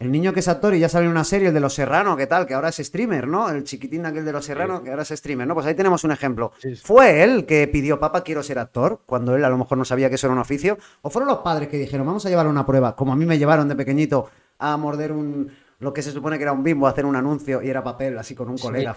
El 0.00 0.10
niño 0.10 0.32
que 0.32 0.40
es 0.40 0.48
actor 0.48 0.74
y 0.74 0.78
ya 0.78 0.88
sale 0.88 1.04
en 1.04 1.10
una 1.10 1.24
serie, 1.24 1.48
el 1.48 1.54
de 1.54 1.60
Los 1.60 1.74
Serrano, 1.74 2.16
¿qué 2.16 2.26
tal? 2.26 2.46
Que 2.46 2.54
ahora 2.54 2.70
es 2.70 2.76
streamer, 2.78 3.28
¿no? 3.28 3.50
El 3.50 3.64
chiquitín 3.64 4.06
aquel 4.06 4.24
de 4.24 4.32
Los 4.32 4.46
Serrano, 4.46 4.82
que 4.82 4.88
ahora 4.88 5.02
es 5.02 5.10
streamer, 5.10 5.46
¿no? 5.46 5.52
Pues 5.52 5.66
ahí 5.66 5.74
tenemos 5.74 6.04
un 6.04 6.10
ejemplo. 6.10 6.52
¿Fue 6.82 7.22
él 7.22 7.44
que 7.44 7.68
pidió, 7.68 8.00
papá, 8.00 8.24
quiero 8.24 8.42
ser 8.42 8.58
actor? 8.58 9.02
Cuando 9.04 9.36
él 9.36 9.44
a 9.44 9.50
lo 9.50 9.58
mejor 9.58 9.76
no 9.76 9.84
sabía 9.84 10.08
que 10.08 10.14
eso 10.14 10.26
era 10.26 10.32
un 10.32 10.40
oficio. 10.40 10.78
¿O 11.02 11.10
fueron 11.10 11.28
los 11.28 11.40
padres 11.40 11.68
que 11.68 11.76
dijeron, 11.76 12.06
vamos 12.06 12.24
a 12.24 12.30
llevar 12.30 12.46
una 12.46 12.64
prueba? 12.64 12.96
Como 12.96 13.12
a 13.12 13.16
mí 13.16 13.26
me 13.26 13.36
llevaron 13.36 13.68
de 13.68 13.76
pequeñito 13.76 14.30
a 14.58 14.74
morder 14.78 15.12
un. 15.12 15.52
Lo 15.80 15.92
que 15.92 16.00
se 16.00 16.12
supone 16.12 16.38
que 16.38 16.44
era 16.44 16.52
un 16.52 16.64
bimbo, 16.64 16.86
a 16.86 16.90
hacer 16.90 17.04
un 17.04 17.16
anuncio 17.16 17.60
y 17.60 17.68
era 17.68 17.84
papel, 17.84 18.16
así 18.16 18.34
con 18.34 18.48
un 18.48 18.56
colega. 18.56 18.96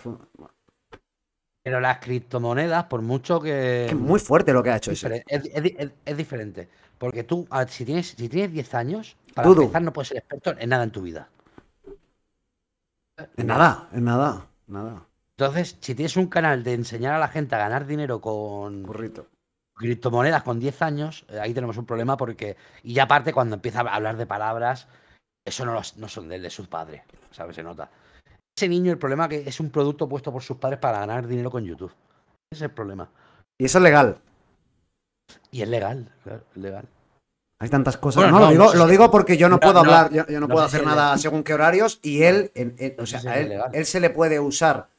Pero 1.63 1.79
las 1.79 1.99
criptomonedas, 1.99 2.85
por 2.85 3.01
mucho 3.01 3.41
que. 3.41 3.87
Es 3.87 3.95
muy 3.95 4.21
fuerte 4.21 4.53
lo 4.53 4.63
que 4.63 4.69
ha 4.69 4.77
hecho 4.77 4.91
eso. 4.91 5.09
Es, 5.09 6.17
diferente. 6.17 6.69
Porque 6.97 7.23
tú, 7.23 7.47
si 7.67 7.85
tienes, 7.85 8.09
si 8.09 8.29
tienes 8.29 8.51
10 8.51 8.73
años, 8.75 9.17
para 9.33 9.49
empezar, 9.49 9.81
no 9.81 9.93
puedes 9.93 10.09
ser 10.09 10.17
experto 10.17 10.55
en 10.57 10.69
nada 10.69 10.83
en 10.83 10.91
tu 10.91 11.01
vida. 11.01 11.29
En 13.37 13.47
nada, 13.47 13.89
en 13.91 14.03
nada, 14.03 14.47
nada. 14.67 15.07
Entonces, 15.37 15.77
si 15.81 15.95
tienes 15.95 16.15
un 16.15 16.27
canal 16.27 16.63
de 16.63 16.73
enseñar 16.73 17.15
a 17.15 17.19
la 17.19 17.27
gente 17.27 17.55
a 17.55 17.59
ganar 17.59 17.85
dinero 17.85 18.21
con 18.21 18.85
criptomonedas 19.75 20.43
con 20.43 20.59
10 20.59 20.81
años, 20.81 21.25
eh, 21.29 21.39
ahí 21.39 21.53
tenemos 21.53 21.77
un 21.77 21.85
problema 21.85 22.15
porque. 22.17 22.55
Y 22.83 22.97
aparte, 22.99 23.33
cuando 23.33 23.55
empieza 23.55 23.81
a 23.81 23.95
hablar 23.95 24.17
de 24.17 24.25
palabras, 24.25 24.87
eso 25.45 25.65
no, 25.65 25.73
no 25.73 26.07
son 26.07 26.29
de, 26.29 26.39
de 26.39 26.49
sus 26.49 26.67
padres, 26.67 27.01
¿sabes? 27.31 27.55
Se 27.55 27.63
nota. 27.63 27.89
Ese 28.55 28.69
niño, 28.69 28.91
el 28.91 28.99
problema 28.99 29.25
es 29.25 29.29
que 29.29 29.49
es 29.49 29.59
un 29.59 29.71
producto 29.71 30.07
puesto 30.07 30.31
por 30.31 30.43
sus 30.43 30.57
padres 30.57 30.79
para 30.79 30.99
ganar 30.99 31.27
dinero 31.27 31.49
con 31.49 31.65
YouTube. 31.65 31.91
Ese 32.51 32.65
es 32.65 32.69
el 32.69 32.71
problema. 32.71 33.09
Y 33.57 33.65
eso 33.65 33.79
es 33.79 33.83
legal. 33.83 34.17
Y 35.53 35.61
es 35.61 35.69
legal, 35.69 36.11
claro, 36.23 36.41
es 36.55 36.61
legal. 36.61 36.85
Hay 37.59 37.69
tantas 37.69 37.95
cosas. 37.95 38.23
Bueno, 38.23 38.39
no, 38.39 38.39
no, 38.39 38.45
lo 38.47 38.51
digo, 38.51 38.63
no 38.65 38.71
sé 38.71 38.77
lo 38.77 38.85
si- 38.85 38.91
digo 38.91 39.11
porque 39.11 39.37
yo 39.37 39.47
no 39.47 39.55
no, 39.55 39.59
puedo 39.61 39.73
no, 39.75 39.79
hablar, 39.79 40.11
yo, 40.11 40.25
yo 40.27 40.39
no, 40.41 40.47
no 40.47 40.53
puedo 40.53 40.65
hacer 40.65 40.81
es 40.81 40.85
nada 40.87 41.03
legal. 41.03 41.19
según 41.19 41.43
qué 41.43 41.53
horarios 41.53 41.99
y 42.01 42.23
él, 42.23 42.51
en- 42.55 42.75
en- 42.77 42.95
o 42.99 43.05
sea, 43.05 43.21
si 43.21 43.27
a 43.29 43.39
es 43.39 43.51
él, 43.71 43.85
se 43.85 43.99
le 44.01 44.09
puede 44.09 44.39
usar 44.39 44.89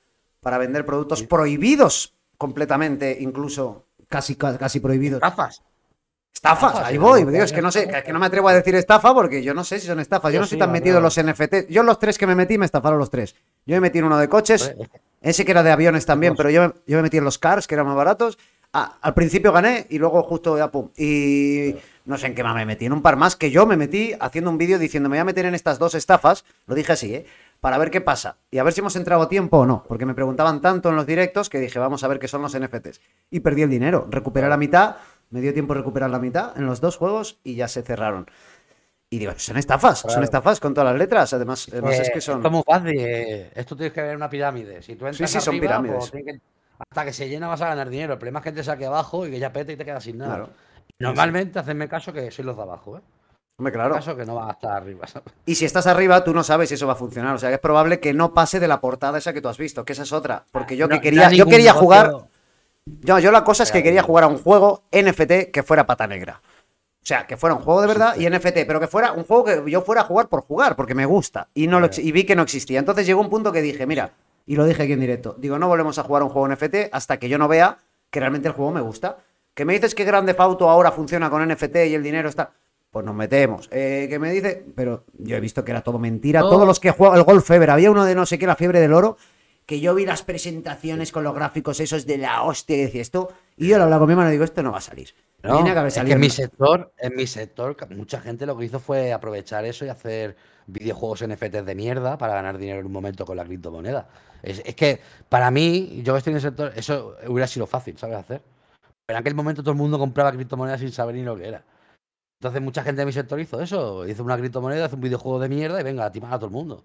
para 0.40 0.56
vender 0.56 0.86
productos 0.86 1.22
prohibidos 1.24 2.14
completamente, 2.38 3.18
incluso 3.20 3.84
casi, 4.08 4.36
casi 4.36 4.80
prohibidos. 4.80 5.18
Estafas, 5.18 5.62
Estafas, 6.32 6.76
ahí 6.84 6.98
voy. 6.98 7.24
Digo, 7.24 7.42
es 7.44 7.52
que 7.52 7.62
no 7.62 7.70
sé, 7.70 7.80
estafas. 7.82 8.02
que 8.04 8.12
no 8.12 8.18
me 8.18 8.26
atrevo 8.26 8.48
a 8.48 8.54
decir 8.54 8.74
estafa 8.74 9.14
porque 9.14 9.42
yo 9.42 9.54
no 9.54 9.62
sé 9.64 9.78
si 9.78 9.86
son 9.86 10.00
estafas. 10.00 10.30
Yo 10.32 10.36
Yo 10.36 10.40
no 10.40 10.44
estoy 10.44 10.56
sí, 10.56 10.60
tan 10.60 10.72
metido 10.72 10.96
en 10.98 11.02
los. 11.02 11.16
NFT. 11.16 11.68
Yo 11.70 11.80
en 11.82 11.86
los 11.86 11.98
tres 11.98 12.18
que 12.18 12.26
me 12.26 12.34
metí 12.34 12.58
me 12.58 12.66
estafaron 12.66 12.98
los 12.98 13.10
tres. 13.10 13.34
Yo 13.66 13.76
me 13.76 13.80
metí 13.80 13.98
en 13.98 14.04
uno 14.04 14.18
de 14.18 14.28
coches, 14.28 14.74
es 14.78 14.88
ese 15.22 15.44
que 15.44 15.52
era 15.52 15.62
de 15.62 15.70
aviones 15.70 16.04
también, 16.06 16.34
pero 16.36 16.50
yo, 16.50 16.74
yo 16.86 16.96
me 16.98 17.02
metí 17.02 17.16
en 17.18 17.24
los 17.24 17.38
cars, 17.38 17.66
que 17.66 17.74
eran 17.74 17.86
más 17.86 17.96
baratos. 17.96 18.36
Ah, 18.76 18.98
al 19.02 19.14
principio 19.14 19.52
gané 19.52 19.86
y 19.88 19.98
luego 19.98 20.22
justo 20.24 20.58
ya 20.58 20.68
pum. 20.70 20.90
Y 20.96 21.76
no 22.06 22.18
sé 22.18 22.26
en 22.26 22.34
qué 22.34 22.42
más 22.42 22.56
me 22.56 22.66
metí, 22.66 22.86
en 22.86 22.92
un 22.92 23.02
par 23.02 23.16
más 23.16 23.36
que 23.36 23.50
yo 23.52 23.66
me 23.66 23.76
metí 23.76 24.12
haciendo 24.18 24.50
un 24.50 24.58
vídeo 24.58 24.78
diciendo 24.80 25.08
me 25.08 25.14
voy 25.14 25.20
a 25.20 25.24
meter 25.24 25.46
en 25.46 25.54
estas 25.54 25.78
dos 25.78 25.94
estafas, 25.94 26.44
lo 26.66 26.74
dije 26.74 26.92
así, 26.92 27.14
¿eh? 27.14 27.26
Para 27.60 27.78
ver 27.78 27.90
qué 27.90 28.00
pasa 28.00 28.36
y 28.50 28.58
a 28.58 28.64
ver 28.64 28.72
si 28.72 28.80
hemos 28.80 28.96
entrado 28.96 29.22
a 29.22 29.28
tiempo 29.28 29.58
o 29.58 29.64
no, 29.66 29.84
porque 29.88 30.04
me 30.04 30.12
preguntaban 30.14 30.60
tanto 30.60 30.88
en 30.90 30.96
los 30.96 31.06
directos 31.06 31.48
que 31.48 31.60
dije 31.60 31.78
vamos 31.78 32.02
a 32.04 32.08
ver 32.08 32.18
qué 32.18 32.26
son 32.28 32.42
los 32.42 32.58
NFTs. 32.58 33.00
Y 33.30 33.40
perdí 33.40 33.62
el 33.62 33.70
dinero, 33.70 34.06
recuperé 34.10 34.48
la 34.48 34.56
mitad, 34.56 34.96
me 35.30 35.40
dio 35.40 35.54
tiempo 35.54 35.72
recuperar 35.72 36.10
la 36.10 36.18
mitad 36.18 36.52
en 36.58 36.66
los 36.66 36.80
dos 36.80 36.96
juegos 36.96 37.38
y 37.44 37.54
ya 37.54 37.68
se 37.68 37.82
cerraron. 37.82 38.26
Y 39.08 39.18
digo, 39.18 39.32
son 39.36 39.56
estafas, 39.56 40.00
son 40.00 40.24
estafas 40.24 40.58
con 40.58 40.74
todas 40.74 40.90
las 40.90 40.98
letras, 40.98 41.32
además, 41.32 41.68
además 41.70 42.00
es 42.00 42.08
Eh, 42.08 42.12
que 42.12 42.20
son... 42.20 42.38
Esto 42.38 42.48
es 42.48 42.52
muy 42.52 42.62
fácil. 42.66 42.96
eh, 42.98 43.52
Esto 43.54 43.76
tienes 43.76 43.92
que 43.92 44.02
ver 44.02 44.16
una 44.16 44.28
pirámide. 44.28 44.82
Si 44.82 44.96
tú 44.96 45.06
entras 45.06 45.30
sí, 45.30 45.40
son 45.40 45.54
arriba, 45.54 45.66
pirámides. 45.80 46.10
pues 46.10 46.24
que- 46.24 46.40
hasta 46.78 47.04
que 47.04 47.12
se 47.12 47.28
llena 47.28 47.48
vas 47.48 47.60
a 47.62 47.68
ganar 47.68 47.88
dinero. 47.88 48.14
El 48.14 48.18
problema 48.18 48.40
es 48.40 48.44
que 48.44 48.52
te 48.52 48.64
saque 48.64 48.86
abajo 48.86 49.26
y 49.26 49.30
que 49.30 49.38
ya 49.38 49.52
pete 49.52 49.72
y 49.72 49.76
te 49.76 49.84
quedas 49.84 50.04
sin 50.04 50.18
nada. 50.18 50.36
Claro. 50.36 50.50
Normalmente, 50.98 51.58
hacedme 51.58 51.88
caso 51.88 52.12
que 52.12 52.30
soy 52.30 52.44
los 52.44 52.56
de 52.56 52.62
abajo, 52.62 52.98
¿eh? 52.98 53.00
Hombre, 53.56 53.72
claro. 53.72 53.94
caso 53.94 54.16
que 54.16 54.24
no 54.24 54.34
vas 54.34 54.48
a 54.48 54.52
estar 54.52 54.72
arriba. 54.72 55.06
¿sabes? 55.06 55.32
Y 55.46 55.54
si 55.54 55.64
estás 55.64 55.86
arriba, 55.86 56.24
tú 56.24 56.34
no 56.34 56.42
sabes 56.42 56.68
si 56.68 56.74
eso 56.74 56.86
va 56.88 56.94
a 56.94 56.96
funcionar. 56.96 57.34
O 57.34 57.38
sea, 57.38 57.50
que 57.50 57.54
es 57.56 57.60
probable 57.60 58.00
que 58.00 58.12
no 58.12 58.34
pase 58.34 58.58
de 58.58 58.66
la 58.66 58.80
portada 58.80 59.18
esa 59.18 59.32
que 59.32 59.40
tú 59.40 59.48
has 59.48 59.58
visto, 59.58 59.84
que 59.84 59.92
esa 59.92 60.02
es 60.02 60.12
otra. 60.12 60.44
Porque 60.50 60.76
yo 60.76 60.88
No- 60.88 60.96
que 60.96 61.00
quería, 61.00 61.30
yo 61.30 61.46
quería 61.46 61.72
jugar. 61.72 62.12
Yo, 62.86 63.18
yo 63.18 63.30
la 63.30 63.44
cosa 63.44 63.62
es 63.62 63.72
que 63.72 63.82
quería 63.82 64.02
jugar 64.02 64.24
a 64.24 64.26
un 64.26 64.38
juego 64.38 64.82
NFT 64.90 65.50
que 65.52 65.62
fuera 65.62 65.86
pata 65.86 66.06
negra. 66.06 66.40
O 66.44 67.06
sea, 67.06 67.26
que 67.26 67.36
fuera 67.36 67.54
un 67.54 67.62
juego 67.62 67.80
de 67.82 67.86
verdad 67.86 68.16
y 68.16 68.26
NFT, 68.26 68.64
pero 68.66 68.80
que 68.80 68.88
fuera 68.88 69.12
un 69.12 69.24
juego 69.24 69.44
que 69.44 69.70
yo 69.70 69.82
fuera 69.82 70.00
a 70.02 70.04
jugar 70.04 70.28
por 70.28 70.40
jugar, 70.42 70.74
porque 70.74 70.94
me 70.94 71.06
gusta. 71.06 71.48
Y, 71.54 71.66
no 71.66 71.78
lo 71.78 71.88
y 71.96 72.12
vi 72.12 72.24
que 72.24 72.34
no 72.34 72.42
existía. 72.42 72.78
Entonces 72.78 73.06
llegó 73.06 73.20
un 73.20 73.30
punto 73.30 73.52
que 73.52 73.62
dije, 73.62 73.86
mira, 73.86 74.10
y 74.46 74.56
lo 74.56 74.64
dije 74.66 74.82
aquí 74.82 74.92
en 74.92 75.00
directo, 75.00 75.34
digo, 75.38 75.58
no 75.58 75.68
volvemos 75.68 75.98
a 75.98 76.02
jugar 76.02 76.22
un 76.22 76.28
juego 76.28 76.48
NFT 76.48 76.90
hasta 76.92 77.18
que 77.18 77.28
yo 77.28 77.38
no 77.38 77.48
vea 77.48 77.78
que 78.10 78.20
realmente 78.20 78.48
el 78.48 78.54
juego 78.54 78.70
me 78.70 78.80
gusta. 78.80 79.18
Que 79.54 79.64
me 79.64 79.72
dices 79.72 79.94
que 79.94 80.04
Grande 80.04 80.34
Auto 80.38 80.68
ahora 80.68 80.92
funciona 80.92 81.30
con 81.30 81.46
NFT 81.46 81.76
y 81.88 81.94
el 81.94 82.02
dinero 82.02 82.28
está. 82.28 82.52
Pues 82.90 83.04
nos 83.04 83.14
metemos. 83.14 83.68
Eh, 83.72 84.06
que 84.08 84.18
me 84.20 84.30
dice, 84.30 84.64
pero 84.76 85.04
yo 85.18 85.36
he 85.36 85.40
visto 85.40 85.64
que 85.64 85.72
era 85.72 85.80
todo 85.80 85.98
mentira. 85.98 86.40
Todos 86.40 86.66
los 86.66 86.78
que 86.78 86.92
juegan 86.92 87.18
el 87.18 87.24
Golf 87.24 87.46
Fever, 87.46 87.70
había 87.70 87.90
uno 87.90 88.04
de 88.04 88.14
no 88.14 88.24
sé 88.26 88.38
qué, 88.38 88.46
la 88.46 88.54
fiebre 88.54 88.80
del 88.80 88.92
oro, 88.92 89.16
que 89.66 89.80
yo 89.80 89.94
vi 89.94 90.06
las 90.06 90.22
presentaciones 90.22 91.10
con 91.10 91.24
los 91.24 91.34
gráficos 91.34 91.80
esos 91.80 92.06
de 92.06 92.18
la 92.18 92.42
hostia 92.42 92.76
y 92.76 92.82
decía 92.82 93.02
esto, 93.02 93.32
y 93.56 93.68
yo 93.68 93.78
lo 93.78 93.84
hablaba 93.84 94.00
con 94.00 94.08
mi 94.08 94.12
hermano 94.12 94.28
y 94.28 94.32
digo, 94.32 94.44
esto 94.44 94.62
no 94.62 94.70
va 94.72 94.78
a 94.78 94.82
salir. 94.82 95.10
No, 95.42 95.56
Tiene 95.56 95.72
que 95.72 95.78
haber 95.78 95.88
es 95.88 95.94
que 95.94 96.00
salido. 96.00 96.14
en 96.14 96.20
mi 96.20 96.30
sector, 96.30 96.92
en 96.98 97.16
mi 97.16 97.26
sector, 97.26 97.76
mucha 97.90 98.20
gente 98.20 98.46
lo 98.46 98.56
que 98.56 98.64
hizo 98.66 98.78
fue 98.78 99.12
aprovechar 99.12 99.64
eso 99.64 99.84
y 99.84 99.88
hacer 99.88 100.36
videojuegos 100.66 101.26
NFTs 101.26 101.66
de 101.66 101.74
mierda 101.74 102.16
para 102.16 102.34
ganar 102.34 102.58
dinero 102.58 102.80
en 102.80 102.86
un 102.86 102.92
momento 102.92 103.26
con 103.26 103.36
la 103.36 103.44
criptomoneda. 103.44 104.08
Es, 104.44 104.62
es 104.64 104.74
que 104.74 105.00
para 105.28 105.50
mí, 105.50 106.02
yo 106.04 106.16
estoy 106.16 106.32
en 106.32 106.36
el 106.36 106.42
sector, 106.42 106.72
eso 106.76 107.16
hubiera 107.26 107.46
sido 107.46 107.66
fácil, 107.66 107.98
¿sabes 107.98 108.16
hacer? 108.16 108.42
Pero 109.06 109.18
en 109.18 109.20
aquel 109.20 109.34
momento 109.34 109.62
todo 109.62 109.72
el 109.72 109.78
mundo 109.78 109.98
compraba 109.98 110.32
criptomonedas 110.32 110.80
sin 110.80 110.92
saber 110.92 111.14
ni 111.14 111.22
lo 111.22 111.36
que 111.36 111.48
era. 111.48 111.64
Entonces 112.40 112.62
mucha 112.62 112.82
gente 112.82 113.02
de 113.02 113.06
mi 113.06 113.12
sector 113.12 113.40
hizo 113.40 113.60
eso, 113.60 114.06
hizo 114.06 114.22
una 114.22 114.36
criptomoneda, 114.36 114.86
hace 114.86 114.96
un 114.96 115.00
videojuego 115.00 115.38
de 115.40 115.48
mierda 115.48 115.80
y 115.80 115.84
venga, 115.84 116.04
a 116.04 116.08
a 116.08 116.10
todo 116.10 116.46
el 116.46 116.52
mundo. 116.52 116.84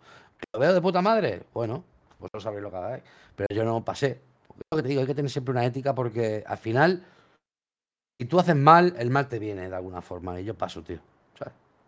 ¿Lo 0.53 0.60
veo 0.60 0.73
de 0.73 0.81
puta 0.81 1.02
madre? 1.02 1.44
Bueno, 1.53 1.84
vosotros 2.19 2.44
sabréis 2.44 2.64
lo 2.64 2.72
que 2.72 2.77
hagáis. 2.77 3.03
Pero 3.36 3.48
yo 3.53 3.64
no 3.65 3.84
pasé. 3.84 4.22
Lo 4.72 4.77
que 4.77 4.84
te 4.84 4.90
digo, 4.90 5.02
hay 5.02 5.07
que 5.07 5.15
tener 5.15 5.30
siempre 5.30 5.52
una 5.52 5.65
ética 5.65 5.94
porque 5.94 6.44
al 6.45 6.57
final 6.57 7.06
si 8.19 8.27
tú 8.27 8.38
haces 8.38 8.56
mal, 8.56 8.94
el 8.98 9.10
mal 9.10 9.30
te 9.30 9.40
viene 9.40 9.69
de 9.69 9.76
alguna 9.76 10.02
forma. 10.02 10.40
Y 10.40 10.44
yo 10.44 10.53
paso, 10.53 10.84
tío. 10.84 10.99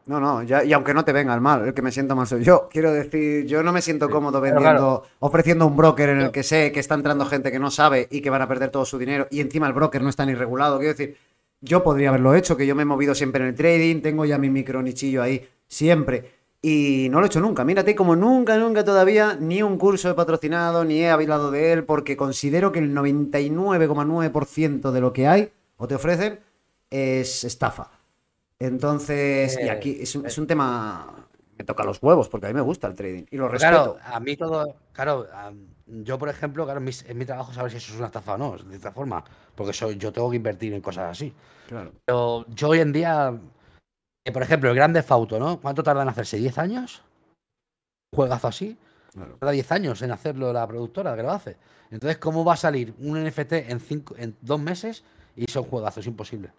No, 0.08 0.20
no, 0.20 0.42
ya- 0.44 0.64
y 0.64 0.74
aunque 0.74 0.94
no 0.94 1.06
te 1.06 1.14
venga 1.14 1.34
el 1.34 1.42
mal, 1.42 1.68
el 1.68 1.74
que 1.74 1.82
me 1.82 1.92
siento 1.92 2.16
mal 2.16 2.26
soy 2.28 2.44
yo. 2.44 2.68
Quiero 2.72 2.92
decir, 2.92 3.46
yo 3.46 3.62
no 3.64 3.72
me 3.72 3.82
siento 3.82 4.08
Sí, 4.08 4.12
cómodo 4.12 4.42
vendiendo, 4.42 5.04
ofreciendo 5.20 5.68
un 5.68 5.78
broker 5.78 6.10
en 6.10 6.16
el 6.16 6.22
Claro. 6.24 6.32
que 6.32 6.44
sé 6.44 6.72
que 6.72 6.80
está 6.80 6.96
entrando 6.96 7.26
gente 7.26 7.52
que 7.52 7.60
no 7.60 7.70
sabe 7.72 8.08
y 8.10 8.22
que 8.22 8.30
van 8.30 8.42
a 8.42 8.48
perder 8.48 8.70
todo 8.72 8.84
su 8.86 8.98
dinero 8.98 9.28
y 9.30 9.40
encima 9.42 9.68
el 9.68 9.74
broker 9.74 10.02
no 10.02 10.10
está 10.10 10.26
ni 10.26 10.34
regulado. 10.34 10.80
Quiero 10.80 10.94
decir, 10.94 11.18
yo 11.62 11.84
podría 11.84 12.10
haberlo 12.10 12.34
hecho, 12.34 12.58
que 12.58 12.66
yo 12.66 12.74
me 12.76 12.82
he 12.82 12.86
movido 12.86 13.14
siempre 13.14 13.44
en 13.44 13.50
el 13.50 13.56
trading, 13.56 14.02
tengo 14.02 14.26
ya 14.26 14.38
mi 14.40 14.50
micro 14.50 14.82
nichillo 14.82 15.22
ahí, 15.22 15.48
siempre. 15.68 16.32
Y 16.64 17.08
no 17.12 17.20
lo 17.20 17.26
he 17.26 17.28
hecho 17.28 17.40
nunca. 17.40 17.64
Mírate 17.64 17.96
como 17.96 18.16
nunca, 18.16 18.58
nunca 18.58 18.84
todavía 18.84 19.36
ni 19.40 19.62
un 19.64 19.78
curso 19.78 20.10
he 20.10 20.14
patrocinado, 20.16 20.84
ni 20.84 21.00
he 21.02 21.10
hablado 21.10 21.50
de 21.52 21.72
él, 21.74 21.84
porque 21.86 22.18
considero 22.18 22.72
que 22.72 22.80
el 22.80 22.94
99,9% 22.94 24.92
de 24.92 25.02
lo 25.02 25.14
que 25.14 25.28
hay 25.28 25.52
o 25.78 25.88
te 25.88 25.96
ofrecen 25.96 26.40
es 26.90 27.44
estafa. 27.44 27.90
Entonces, 28.62 29.58
y 29.60 29.70
aquí 29.70 29.98
es 30.02 30.16
un, 30.16 30.26
es 30.26 30.38
un 30.38 30.46
tema. 30.48 31.28
Me 31.58 31.64
toca 31.66 31.84
los 31.84 32.02
huevos, 32.02 32.30
porque 32.30 32.46
a 32.46 32.50
mí 32.50 32.56
me 32.56 32.62
gusta 32.62 32.88
el 32.88 32.96
trading 32.96 33.24
y 33.30 33.38
lo 33.38 33.48
Pero 33.48 33.60
Claro, 33.60 33.94
respeto. 33.94 34.16
a 34.16 34.20
mí 34.20 34.38
todo. 34.38 34.76
Claro, 34.94 35.28
yo, 35.88 36.18
por 36.18 36.30
ejemplo, 36.30 36.64
claro, 36.64 36.80
en 36.80 36.86
mi, 36.86 36.92
en 37.06 37.18
mi 37.18 37.26
trabajo 37.26 37.54
saber 37.54 37.72
si 37.72 37.78
eso 37.78 37.92
es 37.94 37.98
una 37.98 38.08
estafa 38.08 38.36
o 38.36 38.38
no, 38.38 38.58
de 38.58 38.76
esta 38.76 38.92
forma. 38.92 39.24
Porque 39.56 39.74
soy, 39.74 39.98
yo 39.98 40.12
tengo 40.14 40.30
que 40.30 40.38
invertir 40.38 40.74
en 40.74 40.82
cosas 40.82 41.12
así. 41.12 41.34
Claro. 41.68 41.92
Pero 42.06 42.46
yo 42.50 42.70
hoy 42.70 42.80
en 42.80 42.92
día. 42.94 43.34
eh, 44.26 44.32
por 44.32 44.44
ejemplo, 44.44 44.70
el 44.70 44.76
Grande 44.76 45.02
Fauto, 45.04 45.40
¿no? 45.40 45.60
¿Cuánto 45.60 45.82
tarda 45.84 46.04
en 46.04 46.10
hacerse? 46.10 46.38
¿10 46.40 46.58
años? 46.60 47.02
¿Un 48.12 48.18
juegazo 48.18 48.48
así? 48.48 48.78
claro. 49.14 49.36
Tarda 49.40 49.52
10 49.52 49.72
años 49.72 50.02
en 50.04 50.12
hacerlo 50.12 50.54
la 50.54 50.68
productora 50.68 51.16
que 51.16 51.24
lo 51.24 51.32
hace. 51.32 51.58
Entonces, 51.90 52.18
¿cómo 52.20 52.46
va 52.46 52.54
a 52.54 52.58
salir 52.58 52.94
un 53.00 53.22
NFT 53.24 53.54
en, 53.70 53.80
cinco, 53.80 54.16
en 54.18 54.36
dos 54.42 54.60
meses 54.60 55.04
y 55.36 55.46
son 55.52 55.64
juegazos? 55.64 56.00
Es 56.04 56.08
imposible. 56.08 56.52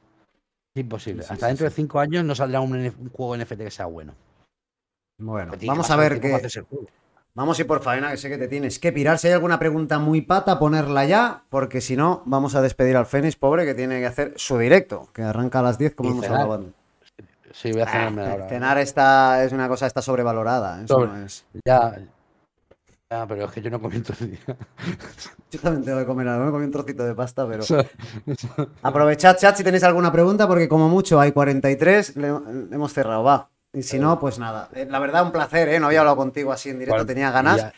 Imposible. 0.75 1.23
Sí, 1.23 1.29
Hasta 1.33 1.47
sí, 1.47 1.51
dentro 1.51 1.67
sí. 1.69 1.71
de 1.71 1.77
5 1.77 2.01
años 2.01 2.25
no 2.25 2.35
saldrá 2.35 2.61
un, 2.61 2.75
un 2.75 3.11
juego 3.11 3.37
NFT 3.37 3.59
que 3.59 3.71
sea 3.71 3.87
bueno. 3.87 4.15
Bueno, 5.19 5.53
vamos 5.67 5.91
a 5.91 5.97
ver 5.97 6.21
qué. 6.21 6.41
Vamos 7.35 7.59
a 7.59 7.63
ir 7.63 7.67
por 7.67 7.81
faena, 7.83 8.11
que 8.11 8.17
sé 8.19 8.29
que 8.29 8.37
te 8.37 8.49
tienes 8.49 8.79
que 8.79 8.93
pirar. 8.93 9.19
Si 9.19 9.27
hay 9.27 9.33
alguna 9.33 9.59
pregunta 9.59 9.99
muy 9.99 10.21
pata, 10.21 10.59
ponerla 10.59 11.07
ya, 11.07 11.45
porque 11.49 11.81
si 11.81 11.97
no, 11.97 12.23
vamos 12.27 12.55
a 12.55 12.61
despedir 12.61 12.97
al 12.97 13.07
Fénix, 13.07 13.37
pobre, 13.37 13.65
que 13.65 13.75
tiene 13.75 14.01
que 14.01 14.07
hacer 14.07 14.35
su 14.37 14.59
directo, 14.59 15.09
que 15.15 15.23
arranca 15.23 15.61
a 15.61 15.63
las 15.63 15.79
10, 15.79 15.95
como 15.95 16.11
hemos 16.11 16.27
hablado 16.27 16.55
antes. 16.55 16.75
Sí, 17.53 17.71
voy 17.73 17.83
a 17.83 17.87
cenarme 17.87 18.23
Ah, 18.23 18.33
ahora. 18.33 18.49
cenar 18.49 18.79
está, 18.79 19.45
es 19.45 19.53
una 19.53 19.69
cosa 19.69 19.87
está 19.87 20.03
sobrevalorada. 20.03 20.83
eso 20.85 20.95
Sobre- 20.95 21.09
no 21.09 21.25
es. 21.25 21.45
Ya. 21.65 21.99
Ya, 23.13 23.27
pero 23.27 23.45
es 23.45 23.51
que 23.53 23.61
yo 23.61 23.69
no 23.69 23.79
comí 23.79 24.01
todo 24.01 24.17
el 24.21 24.31
día. 24.31 24.41
Yo 25.51 25.61
también 25.61 25.85
tengo 25.85 25.99
que 25.99 26.07
comer 26.07 26.27
algo, 26.29 26.47
me 26.47 26.51
comí 26.51 26.65
un 26.65 26.71
trocito 26.71 27.05
de 27.05 27.15
pasta, 27.15 27.47
pero. 27.47 27.63
Aprovechad, 28.83 29.37
chat, 29.37 29.55
si 29.55 29.63
tenéis 29.63 29.83
alguna 29.85 30.11
pregunta, 30.11 30.49
porque 30.49 30.67
como 30.67 30.89
mucho 30.89 31.21
hay 31.21 31.33
43, 31.33 32.17
le, 32.17 32.29
hemos 32.29 32.91
cerrado, 32.95 33.23
va. 33.23 33.51
Y 33.75 33.83
si 33.83 33.99
no, 33.99 34.19
pues 34.19 34.39
nada. 34.39 34.71
Eh, 34.75 34.87
La 34.89 34.99
verdad, 34.99 35.25
un 35.25 35.31
placer, 35.31 35.69
¿eh? 35.69 35.79
No 35.79 35.89
había 35.89 36.01
hablado 36.01 36.17
contigo 36.17 36.53
así 36.53 36.71
en 36.71 36.79
directo, 36.79 36.95
Bueno, 36.95 37.07
tenía 37.07 37.31
ganas. 37.31 37.57
ya. 37.59 37.73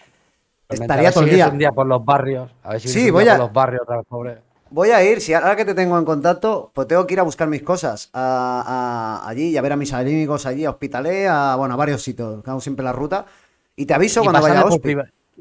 Estaría 0.69 1.11
todo 1.11 1.25
el 1.25 1.31
día. 1.31 1.49
un 1.49 1.59
día 1.59 1.73
por 1.73 1.87
los 1.87 2.05
barrios. 2.05 2.53
A 2.63 2.71
ver 2.73 2.81
si 2.81 2.89
Sí, 2.89 3.07
un 3.09 3.15
voy 3.15 3.27
a- 3.29 3.33
por 3.33 3.41
los 3.47 3.53
barrios 3.53 3.83
otra 3.83 3.97
vez, 3.97 4.07
pobre. 4.09 4.39
Voy 4.71 4.91
a 4.91 5.03
ir, 5.03 5.21
si 5.21 5.35
ahora 5.35 5.57
que 5.57 5.65
te 5.65 5.75
tengo 5.75 5.99
en 5.99 6.05
contacto, 6.05 6.71
pues 6.73 6.87
tengo 6.87 7.05
que 7.09 7.15
ir 7.15 7.21
a 7.21 7.25
buscar 7.25 7.49
mis 7.49 7.63
cosas 7.63 8.09
a, 8.13 9.21
a- 9.25 9.29
allí 9.29 9.49
y 9.51 9.57
a 9.57 9.63
ver 9.63 9.73
a 9.73 9.77
mis 9.77 9.93
amigos 9.93 10.47
allí, 10.47 10.65
a 10.65 10.71
Hospitalet, 10.71 11.27
a, 11.29 11.57
bueno, 11.57 11.75
a 11.75 11.77
varios 11.77 12.03
sitios, 12.03 12.47
hago 12.47 12.61
siempre 12.61 12.85
la 12.85 12.93
ruta. 12.93 13.27
Y 13.75 13.87
te 13.87 13.95
aviso 13.95 14.21
Y 14.21 14.23
cuando 14.25 14.41
vaya 14.41 14.61
a 14.61 14.65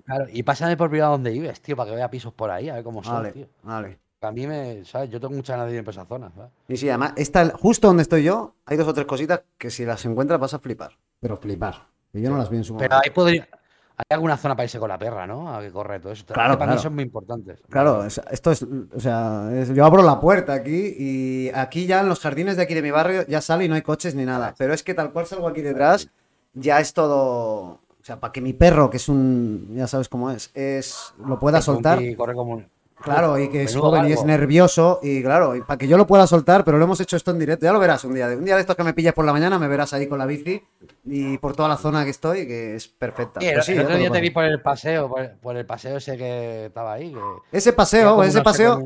Claro, 0.05 0.25
y 0.31 0.43
pásame 0.43 0.75
por 0.77 0.89
privado 0.89 1.13
donde 1.13 1.31
vives, 1.31 1.61
tío, 1.61 1.75
para 1.75 1.89
que 1.89 1.95
vea 1.95 2.09
pisos 2.09 2.33
por 2.33 2.49
ahí, 2.49 2.69
a 2.69 2.75
ver 2.75 2.83
cómo 2.83 3.03
son, 3.03 3.13
Vale, 3.15 3.31
tío. 3.31 3.47
vale. 3.63 3.99
A 4.21 4.31
mí 4.31 4.47
me, 4.47 4.85
¿sabes? 4.85 5.09
Yo 5.09 5.19
tengo 5.19 5.33
mucha 5.33 5.53
ganas 5.57 5.69
de 5.71 5.77
ir 5.77 5.83
por 5.83 5.93
esa 5.93 6.05
zona, 6.05 6.31
¿sabes? 6.33 6.49
Y 6.69 6.77
sí, 6.77 6.87
además, 6.89 7.13
justo 7.59 7.87
donde 7.87 8.03
estoy 8.03 8.23
yo, 8.23 8.55
hay 8.65 8.77
dos 8.77 8.87
o 8.87 8.93
tres 8.93 9.05
cositas 9.05 9.41
que 9.57 9.69
si 9.69 9.85
las 9.85 10.03
encuentras 10.05 10.39
vas 10.39 10.53
a 10.53 10.59
flipar. 10.59 10.97
Pero 11.19 11.35
flipar. 11.37 11.87
Que 12.11 12.21
yo 12.21 12.29
no 12.29 12.37
las 12.37 12.49
vi 12.49 12.57
en 12.57 12.63
su 12.63 12.75
Pero 12.77 12.95
momento. 12.95 13.01
ahí 13.05 13.13
podría. 13.13 13.47
Hay 13.95 14.05
alguna 14.15 14.37
zona 14.37 14.55
para 14.55 14.63
irse 14.63 14.79
con 14.79 14.89
la 14.89 14.97
perra, 14.97 15.27
¿no? 15.27 15.53
A 15.55 15.61
que 15.61 15.71
corre 15.71 15.99
todo 15.99 16.13
eso. 16.13 16.25
Claro, 16.25 16.53
para 16.57 16.65
claro. 16.71 16.73
mí 16.79 16.81
son 16.83 16.95
muy 16.95 17.03
importantes. 17.03 17.59
Claro, 17.69 18.03
es- 18.05 18.19
esto 18.31 18.51
es, 18.51 18.63
o 18.95 18.99
sea, 18.99 19.49
es- 19.53 19.69
yo 19.73 19.85
abro 19.85 20.01
la 20.01 20.19
puerta 20.19 20.53
aquí 20.53 20.95
y 20.97 21.51
aquí 21.53 21.85
ya 21.85 21.99
en 22.01 22.09
los 22.09 22.19
jardines 22.19 22.57
de 22.57 22.63
aquí 22.63 22.73
de 22.73 22.81
mi 22.81 22.89
barrio 22.91 23.23
ya 23.27 23.39
sale 23.41 23.65
y 23.65 23.69
no 23.69 23.75
hay 23.75 23.83
coches 23.83 24.15
ni 24.15 24.25
nada. 24.25 24.55
Pero 24.57 24.73
es 24.73 24.81
que 24.83 24.93
tal 24.95 25.11
cual 25.11 25.27
salgo 25.27 25.47
aquí 25.47 25.61
detrás, 25.61 26.09
ya 26.53 26.79
es 26.79 26.93
todo, 26.93 27.81
o 28.03 28.05
sea, 28.05 28.19
para 28.19 28.33
que 28.33 28.41
mi 28.41 28.51
perro, 28.51 28.89
que 28.89 28.97
es 28.97 29.07
un, 29.07 29.69
ya 29.71 29.87
sabes 29.87 30.09
cómo 30.09 30.29
es, 30.29 30.51
es 30.53 31.13
lo 31.25 31.39
pueda 31.39 31.61
soltar. 31.61 31.99
Corre 32.17 32.33
como 32.35 32.55
un- 32.55 32.67
Claro, 33.03 33.37
y 33.37 33.49
que 33.49 33.63
es 33.63 33.71
Menudo 33.75 33.89
joven 33.91 34.07
y 34.09 34.13
es 34.13 34.23
nervioso, 34.23 34.99
y 35.03 35.21
claro, 35.21 35.55
y 35.57 35.61
para 35.61 35.77
que 35.77 35.87
yo 35.89 35.97
lo 35.97 36.07
pueda 36.07 36.25
soltar, 36.25 36.63
pero 36.63 36.77
lo 36.77 36.85
hemos 36.85 36.99
hecho 37.01 37.17
esto 37.17 37.31
en 37.31 37.39
directo, 37.39 37.65
ya 37.65 37.73
lo 37.73 37.79
verás 37.79 38.03
un 38.05 38.13
día. 38.13 38.27
Un 38.27 38.45
día 38.45 38.55
de 38.55 38.61
estos 38.61 38.75
que 38.77 38.83
me 38.83 38.93
pilles 38.93 39.11
por 39.13 39.25
la 39.25 39.33
mañana, 39.33 39.59
me 39.59 39.67
verás 39.67 39.91
ahí 39.93 40.07
con 40.07 40.17
la 40.19 40.25
bici 40.25 40.63
y 41.05 41.37
por 41.37 41.53
toda 41.55 41.67
la 41.67 41.75
zona 41.77 42.05
que 42.05 42.11
estoy, 42.11 42.47
que 42.47 42.75
es 42.75 42.87
perfecta. 42.87 43.41
Sí, 43.41 43.47
Pero 43.47 43.59
el, 43.59 43.63
sí, 43.65 43.71
el 43.73 43.77
ya 43.79 43.83
otro 43.83 43.93
te 43.95 43.99
día 43.99 44.07
te 44.07 44.11
paso. 44.13 44.21
vi 44.21 44.29
por 44.29 44.43
el 44.45 44.61
paseo, 44.61 45.09
por, 45.09 45.31
por 45.41 45.57
el 45.57 45.65
paseo 45.65 45.97
ese 45.97 46.17
que 46.17 46.65
estaba 46.67 46.93
ahí. 46.93 47.11
que- 47.13 47.57
Ese 47.57 47.73
paseo, 47.73 48.23
ese 48.23 48.41
paseo, 48.41 48.81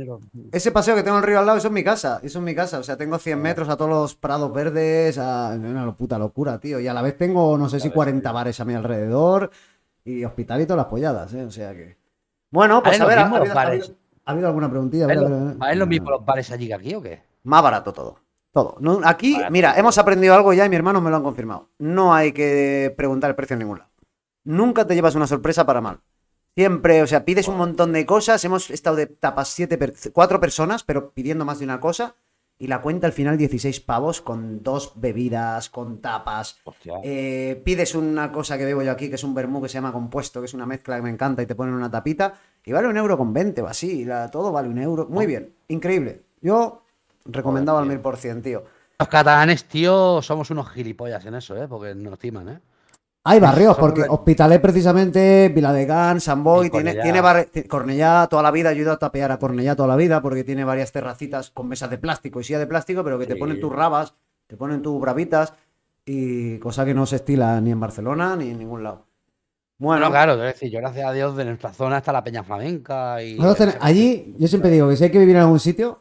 ese 0.51 0.71
paseo 0.71 0.95
que 0.95 1.03
tengo 1.03 1.17
el 1.17 1.23
río 1.23 1.37
al 1.39 1.45
lado, 1.45 1.59
eso 1.59 1.67
es 1.67 1.73
mi 1.73 1.83
casa, 1.83 2.19
eso 2.23 2.39
es 2.39 2.43
mi 2.45 2.55
casa. 2.55 2.79
O 2.79 2.83
sea, 2.83 2.97
tengo 2.97 3.19
100 3.19 3.39
metros 3.39 3.69
a 3.69 3.77
todos 3.77 3.91
los 3.91 4.15
prados 4.15 4.51
verdes, 4.51 5.19
a 5.19 5.53
es 5.53 5.59
una 5.59 5.95
puta 5.95 6.17
locura, 6.17 6.59
tío. 6.59 6.79
Y 6.79 6.87
a 6.87 6.93
la 6.95 7.03
vez 7.03 7.17
tengo, 7.17 7.55
no 7.57 7.69
sé 7.69 7.79
si 7.79 7.91
40 7.91 8.31
bares 8.31 8.59
a 8.59 8.65
mi 8.65 8.73
alrededor 8.73 9.51
y 10.03 10.23
hospital 10.25 10.61
y 10.61 10.65
todas 10.65 10.77
las 10.77 10.87
polladas, 10.87 11.31
¿eh? 11.35 11.43
O 11.43 11.51
sea 11.51 11.73
que. 11.73 11.97
Bueno, 12.49 12.81
pues 12.81 12.97
¿Valen 12.97 13.01
a 13.01 13.03
lo 13.03 13.09
ver, 13.09 13.19
¿ha, 13.19 13.23
mismo 13.23 13.37
los 13.39 13.41
habido, 13.49 13.51
ha 13.59 13.63
bares? 13.65 13.83
habido- 13.83 14.06
ha 14.27 14.31
habido 14.31 14.47
alguna 14.47 14.69
preguntilla? 14.69 15.07
¿Es 15.07 15.15
lo, 15.15 15.23
ver, 15.29 15.33
a 15.33 15.65
ver. 15.65 15.71
¿Es 15.71 15.77
lo 15.77 15.87
mismo 15.87 16.11
los 16.11 16.23
bares 16.25 16.51
allí 16.51 16.67
que 16.67 16.73
aquí 16.75 16.93
o 16.95 17.01
qué? 17.01 17.23
Más 17.43 17.63
barato 17.63 17.93
todo. 17.93 18.19
Todo. 18.51 18.75
No, 18.79 19.01
aquí, 19.03 19.33
Barato. 19.33 19.51
mira, 19.51 19.77
hemos 19.77 19.97
aprendido 19.97 20.33
algo 20.35 20.53
ya 20.53 20.65
y 20.65 20.69
mi 20.69 20.75
hermano 20.75 21.01
me 21.01 21.09
lo 21.09 21.15
han 21.17 21.23
confirmado. 21.23 21.69
No 21.79 22.13
hay 22.13 22.31
que 22.31 22.93
preguntar 22.97 23.29
el 23.29 23.35
precio 23.35 23.53
en 23.53 23.59
ningún 23.59 23.79
lado. 23.79 23.91
Nunca 24.43 24.85
te 24.85 24.95
llevas 24.95 25.15
una 25.15 25.27
sorpresa 25.27 25.65
para 25.65 25.81
mal. 25.81 25.99
Siempre, 26.55 27.03
o 27.03 27.07
sea, 27.07 27.23
pides 27.23 27.47
un 27.47 27.57
montón 27.57 27.93
de 27.93 28.05
cosas. 28.05 28.43
Hemos 28.45 28.69
estado 28.71 28.95
de 28.95 29.05
tapas 29.07 29.49
siete, 29.49 29.77
per- 29.77 29.93
cuatro 30.11 30.39
personas, 30.39 30.83
pero 30.83 31.11
pidiendo 31.11 31.45
más 31.45 31.59
de 31.59 31.65
una 31.65 31.79
cosa. 31.79 32.15
Y 32.59 32.67
la 32.67 32.81
cuenta 32.81 33.05
al 33.05 33.13
final 33.13 33.37
16 33.37 33.81
pavos 33.81 34.19
con 34.21 34.63
dos 34.63 34.93
bebidas, 34.95 35.69
con 35.69 36.01
tapas. 36.01 36.59
Eh, 37.03 37.61
pides 37.63 37.93
una 37.93 38.31
cosa 38.31 38.57
que 38.57 38.65
bebo 38.65 38.81
yo 38.81 38.91
aquí, 38.91 39.09
que 39.09 39.15
es 39.15 39.23
un 39.23 39.35
vermú 39.35 39.61
que 39.61 39.69
se 39.69 39.75
llama 39.75 39.91
compuesto, 39.91 40.39
que 40.41 40.45
es 40.47 40.53
una 40.55 40.65
mezcla 40.65 40.95
que 40.95 41.03
me 41.03 41.11
encanta 41.11 41.43
y 41.43 41.45
te 41.45 41.53
ponen 41.53 41.75
una 41.75 41.91
tapita. 41.91 42.33
Y 42.65 42.71
vale 42.71 42.87
un 42.87 42.97
euro 42.97 43.15
con 43.17 43.31
20 43.31 43.61
o 43.61 43.67
así. 43.67 44.05
la- 44.05 44.31
todo 44.31 44.51
vale 44.51 44.69
un 44.69 44.79
euro. 44.79 45.05
Muy 45.07 45.27
bien, 45.27 45.53
increíble. 45.67 46.21
Yo 46.41 46.81
recomendado 47.25 47.77
al 47.77 47.83
Joder, 47.85 47.97
mil 47.97 48.01
por 48.01 48.17
cien, 48.17 48.41
tío. 48.41 48.63
Los 48.99 49.07
catalanes, 49.09 49.65
tío, 49.65 50.21
somos 50.23 50.49
unos 50.49 50.69
gilipollas 50.71 51.23
en 51.25 51.35
eso, 51.35 51.55
¿eh? 51.55 51.67
Porque 51.67 51.93
nos 51.93 52.17
timan, 52.17 52.49
¿eh? 52.49 52.59
Hay 53.29 53.39
barrios, 53.39 53.77
porque 53.77 54.03
Hospitalet 54.07 54.61
precisamente, 54.61 55.51
Viladecans, 55.53 56.23
San 56.23 56.43
Boy, 56.43 56.69
tiene, 56.69 56.93
tiene 56.95 57.21
barri- 57.21 57.67
Cornellá 57.67 58.27
toda 58.29 58.41
la 58.43 58.51
vida, 58.51 58.69
ayuda 58.69 58.93
a 58.93 58.97
tapear 58.97 59.31
a 59.31 59.37
Cornellá 59.39 59.75
toda 59.75 59.87
la 59.89 59.95
vida, 59.95 60.21
porque 60.21 60.43
tiene 60.43 60.63
varias 60.63 60.91
terracitas 60.91 61.51
con 61.51 61.67
mesas 61.67 61.89
de 61.89 61.97
plástico 61.97 62.39
y 62.39 62.43
silla 62.43 62.59
de 62.59 62.67
plástico, 62.67 63.03
pero 63.03 63.19
que 63.19 63.25
te 63.25 63.35
ponen 63.35 63.59
tus 63.59 63.71
rabas, 63.73 64.13
te 64.47 64.55
ponen 64.55 64.81
tus 64.81 64.99
bravitas, 65.01 65.53
y 66.05 66.57
cosa 66.59 66.85
que 66.85 66.93
no 66.93 67.05
se 67.05 67.17
estila 67.17 67.59
ni 67.59 67.71
en 67.71 67.79
Barcelona 67.79 68.35
ni 68.37 68.49
en 68.51 68.59
ningún 68.59 68.83
lado. 68.83 69.05
Bueno, 69.79 70.05
Bueno, 70.05 70.11
claro, 70.11 70.33
es 70.45 70.53
decir, 70.53 70.71
yo 70.71 70.79
gracias 70.79 71.05
a 71.07 71.11
Dios 71.11 71.35
de 71.35 71.45
nuestra 71.45 71.71
zona 71.73 71.97
está 71.97 72.11
la 72.11 72.23
Peña 72.23 72.43
Flamenca 72.43 73.21
y. 73.21 73.37
ten- 73.55 73.75
allí, 73.79 74.33
yo 74.39 74.47
siempre 74.47 74.71
digo 74.71 74.89
que 74.89 74.95
si 74.95 75.03
hay 75.03 75.11
que 75.11 75.19
vivir 75.19 75.35
en 75.35 75.41
algún 75.43 75.59
sitio, 75.59 75.99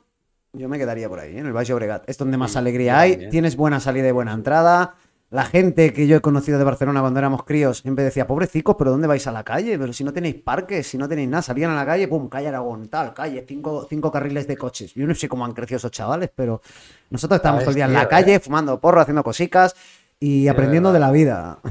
yo 0.53 0.69
me 0.69 0.79
quedaría 0.79 1.09
por 1.09 1.19
ahí, 1.21 1.37
en 1.37 1.45
el 1.45 1.53
Valle 1.53 1.75
Obregat. 1.75 2.09
Es 2.09 2.17
donde 2.17 2.39
más 2.39 2.53
Sí, 2.53 2.59
alegría 2.59 2.93
yo 2.95 2.99
hay, 3.01 3.29
tienes 3.29 3.57
buena 3.57 3.79
salida 3.81 4.09
y 4.09 4.13
buena 4.13 4.33
entrada. 4.33 4.95
La 5.31 5.45
gente 5.45 5.93
que 5.93 6.07
yo 6.07 6.17
he 6.19 6.21
conocido 6.21 6.57
de 6.57 6.63
Barcelona 6.65 7.01
cuando 7.01 7.19
éramos 7.19 7.43
críos 7.43 7.79
siempre 7.79 8.05
decía, 8.05 8.29
pobrecicos, 8.29 8.77
pero 8.79 8.93
¿dónde 8.93 9.09
vais 9.09 9.27
a 9.27 9.33
la 9.33 9.43
calle? 9.43 9.77
Pero 9.77 9.93
si 9.93 10.05
no 10.05 10.13
tenéis 10.13 10.37
parques, 10.37 10.87
si 10.87 10.97
no 10.99 11.09
tenéis 11.09 11.29
nada, 11.29 11.43
salían 11.43 11.73
a 11.73 11.75
la 11.75 11.85
calle, 11.85 12.07
pum, 12.07 12.29
calle 12.29 12.47
Aragón, 12.47 12.89
tal, 12.89 13.13
calle, 13.13 13.45
cinco, 13.47 13.87
cinco 13.91 14.13
carriles 14.13 14.47
de 14.47 14.57
coches. 14.57 14.95
Yo 14.95 15.05
no 15.05 15.15
sé 15.17 15.29
cómo 15.29 15.45
han 15.45 15.53
crecido 15.53 15.79
esos 15.79 15.91
chavales, 15.91 16.31
pero 16.35 16.63
nosotros 17.11 17.37
estábamos 17.39 17.65
todo 17.65 17.71
el 17.71 17.75
día 17.75 17.87
en 17.87 17.93
la 17.95 18.01
tío, 18.03 18.09
calle, 18.09 18.35
eh. 18.35 18.41
fumando 18.41 18.79
porro, 18.81 19.01
haciendo 19.01 19.25
cosicas 19.25 19.75
y 20.21 20.47
aprendiendo 20.47 20.93
de 20.93 21.01
la 21.01 21.11
vida. 21.11 21.59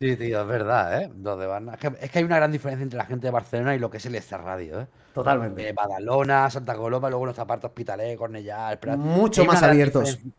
Sí, 0.00 0.16
tío, 0.16 0.40
es 0.40 0.46
verdad, 0.46 1.02
¿eh? 1.02 1.10
Los 1.22 1.38
de 1.38 1.46
Barna- 1.46 1.74
Es 1.74 1.78
que, 1.80 1.92
es 2.00 2.10
que 2.10 2.18
hay 2.20 2.24
una 2.24 2.36
gran 2.36 2.50
diferencia 2.52 2.82
entre 2.82 2.96
la 2.96 3.04
gente 3.04 3.26
de 3.26 3.30
Barcelona 3.30 3.74
y 3.74 3.78
lo 3.78 3.90
que 3.90 3.98
es 3.98 4.06
el 4.06 4.14
Esta 4.14 4.38
Radio, 4.38 4.80
¿eh? 4.80 4.86
Totalmente. 5.12 5.68
Eh, 5.68 5.72
Badalona, 5.74 6.48
Santa 6.48 6.74
Coloma, 6.74 7.10
luego 7.10 7.26
nuestra 7.26 7.44
parte 7.46 7.66
Hospitalet, 7.66 8.16
Cornellá. 8.16 8.78
Mucho 8.96 9.42
Hay 9.42 9.46
más 9.48 9.62
abiertos. 9.62 10.04
diferencia. 10.04 10.32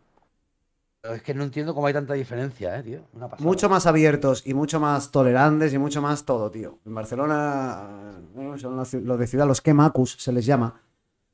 Es 1.13 1.21
que 1.21 1.34
no 1.34 1.43
entiendo 1.43 1.73
cómo 1.73 1.88
hay 1.88 1.93
tanta 1.93 2.13
diferencia, 2.13 2.77
¿eh, 2.77 2.84
tío? 2.84 2.99
Una. 3.13 3.29
Mucho 3.39 3.69
más 3.69 3.85
abiertos 3.85 4.43
y 4.45 4.53
mucho 4.53 4.79
más 4.79 5.11
tolerantes 5.11 5.73
y 5.73 5.77
mucho 5.77 6.01
más 6.01 6.25
todo, 6.25 6.51
tío. 6.51 6.79
En 6.85 6.93
Barcelona, 6.95 7.88
bueno, 8.34 8.57
son 8.57 8.75
los, 8.75 8.93
los 8.93 9.19
de 9.19 9.27
ciudad, 9.27 9.47
los 9.47 9.61
quemacus 9.61 10.17
se 10.19 10.31
les 10.31 10.45
llama. 10.45 10.81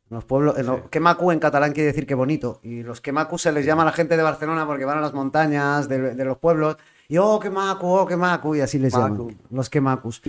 Los 0.09 0.25
pueblos, 0.25 0.55
Sí. 0.57 0.63
quemacu 0.91 1.31
en 1.31 1.39
catalán 1.39 1.71
quiere 1.73 1.87
decir 1.87 2.05
que 2.05 2.13
bonito. 2.13 2.59
Y 2.61 2.83
los 2.83 3.01
quemacus 3.01 3.41
se 3.43 3.51
les 3.51 3.65
llama 3.65 3.81
a 3.81 3.85
la 3.85 3.91
gente 3.93 4.15
de 4.15 4.21
Barcelona 4.23 4.65
porque 4.67 4.85
van 4.85 4.99
a 4.99 5.01
las 5.01 5.13
montañas 5.13 5.89
de, 5.89 6.13
de 6.13 6.25
los 6.25 6.37
pueblos. 6.37 6.77
Y 7.07 7.17
oh, 7.17 7.39
quemacu, 7.39 7.87
oh, 7.87 8.05
quemacu, 8.05 8.55
y 8.55 8.61
así 8.61 8.77
les 8.77 8.93
llaman. 8.93 9.37
Los 9.49 9.69
quemacus. 9.69 10.21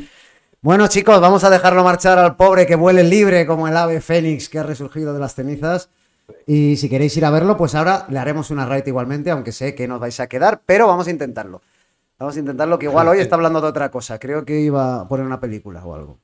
Bueno, 0.62 0.86
chicos, 0.88 1.20
vamos 1.20 1.44
a 1.44 1.50
dejarlo 1.50 1.84
marchar 1.84 2.18
al 2.18 2.36
pobre 2.36 2.66
que 2.66 2.76
vuele 2.76 3.02
libre 3.04 3.44
como 3.46 3.68
el 3.68 3.76
ave 3.76 4.00
fénix 4.00 4.48
que 4.48 4.58
ha 4.58 4.62
resurgido 4.62 5.12
de 5.12 5.20
las 5.20 5.34
cenizas. 5.34 5.90
Y 6.46 6.76
si 6.76 6.88
queréis 6.88 7.16
ir 7.16 7.24
a 7.24 7.30
verlo, 7.30 7.56
pues 7.56 7.74
ahora 7.74 8.06
le 8.08 8.18
haremos 8.18 8.50
una 8.50 8.66
raid 8.66 8.86
igualmente, 8.86 9.30
aunque 9.30 9.52
sé 9.52 9.74
que 9.74 9.88
nos 9.88 10.00
vais 10.00 10.18
a 10.20 10.26
quedar, 10.26 10.62
pero 10.64 10.86
vamos 10.86 11.06
a 11.06 11.10
intentarlo. 11.10 11.62
Vamos 12.18 12.36
a 12.36 12.40
intentarlo, 12.40 12.78
que 12.78 12.86
igual 12.86 13.08
hoy 13.08 13.18
está 13.18 13.34
hablando 13.34 13.60
de 13.60 13.68
otra 13.68 13.90
cosa. 13.90 14.18
Creo 14.18 14.44
que 14.44 14.60
iba 14.60 15.00
a 15.00 15.08
poner 15.08 15.26
una 15.26 15.40
película 15.40 15.84
o 15.84 15.94
algo. 15.94 16.20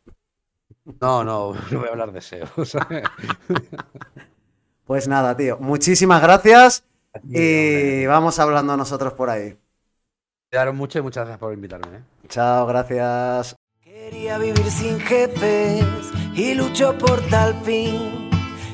No, 1.01 1.25
no, 1.25 1.55
no 1.71 1.79
voy 1.79 1.89
a 1.89 1.93
hablar 1.93 2.13
de 2.13 2.21
SEO. 2.21 2.47
Pues 4.91 5.07
nada, 5.07 5.37
tío. 5.37 5.57
Muchísimas 5.61 6.21
gracias 6.21 6.83
y 7.23 8.07
vamos 8.07 8.41
hablando 8.41 8.77
nosotros 8.77 9.13
por 9.13 9.31
ahí. 9.31 9.57
Cuidaros 10.51 10.75
mucho 10.75 10.99
y 10.99 11.03
muchas 11.03 11.27
gracias 11.27 11.39
por 11.39 11.53
invitarme, 11.53 11.99
¿eh? 11.99 12.01
Chao, 12.29 12.67
gracias. 12.67 13.55
Quería 13.81 14.37
vivir 14.39 14.69
sin 14.69 14.99
jefes 14.99 15.85
y 16.35 16.55
luchó 16.55 16.99
por 16.99 17.21
tal 17.29 17.55
fin 17.63 18.30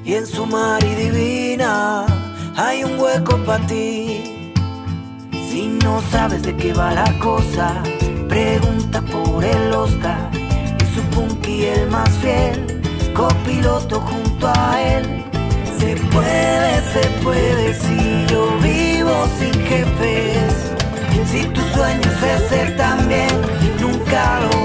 y 0.06 0.14
en 0.14 0.24
su 0.24 0.46
mar 0.46 0.80
divina 0.82 2.06
hay 2.56 2.84
un 2.84 2.98
hueco 2.98 3.36
para 3.44 3.66
ti. 3.66 4.52
Si 5.50 5.66
no 5.82 6.00
sabes 6.12 6.44
de 6.44 6.56
qué 6.56 6.72
va 6.72 6.94
la 6.94 7.18
cosa, 7.18 7.82
pregunta 8.28 9.02
por 9.02 9.44
el 9.44 9.72
Oscar 9.72 10.30
y 10.32 10.94
su 10.94 11.02
punky 11.10 11.64
el 11.64 11.90
más 11.90 12.08
fiel, 12.18 12.80
copiloto 13.14 14.00
junto 14.00 14.46
a 14.46 14.80
él. 14.80 15.24
Se 15.78 15.96
puede, 16.12 16.72
se 16.92 17.08
puede 17.24 17.74
si 17.74 18.26
yo 18.32 18.56
vivo 18.62 19.12
sin 19.40 19.54
jefes. 19.64 20.76
Si 21.30 21.44
tu 21.46 21.60
sueño 21.74 22.02
es 22.02 22.48
ser 22.48 22.76
también, 22.76 23.28
nunca 23.80 24.40
lo 24.40 24.55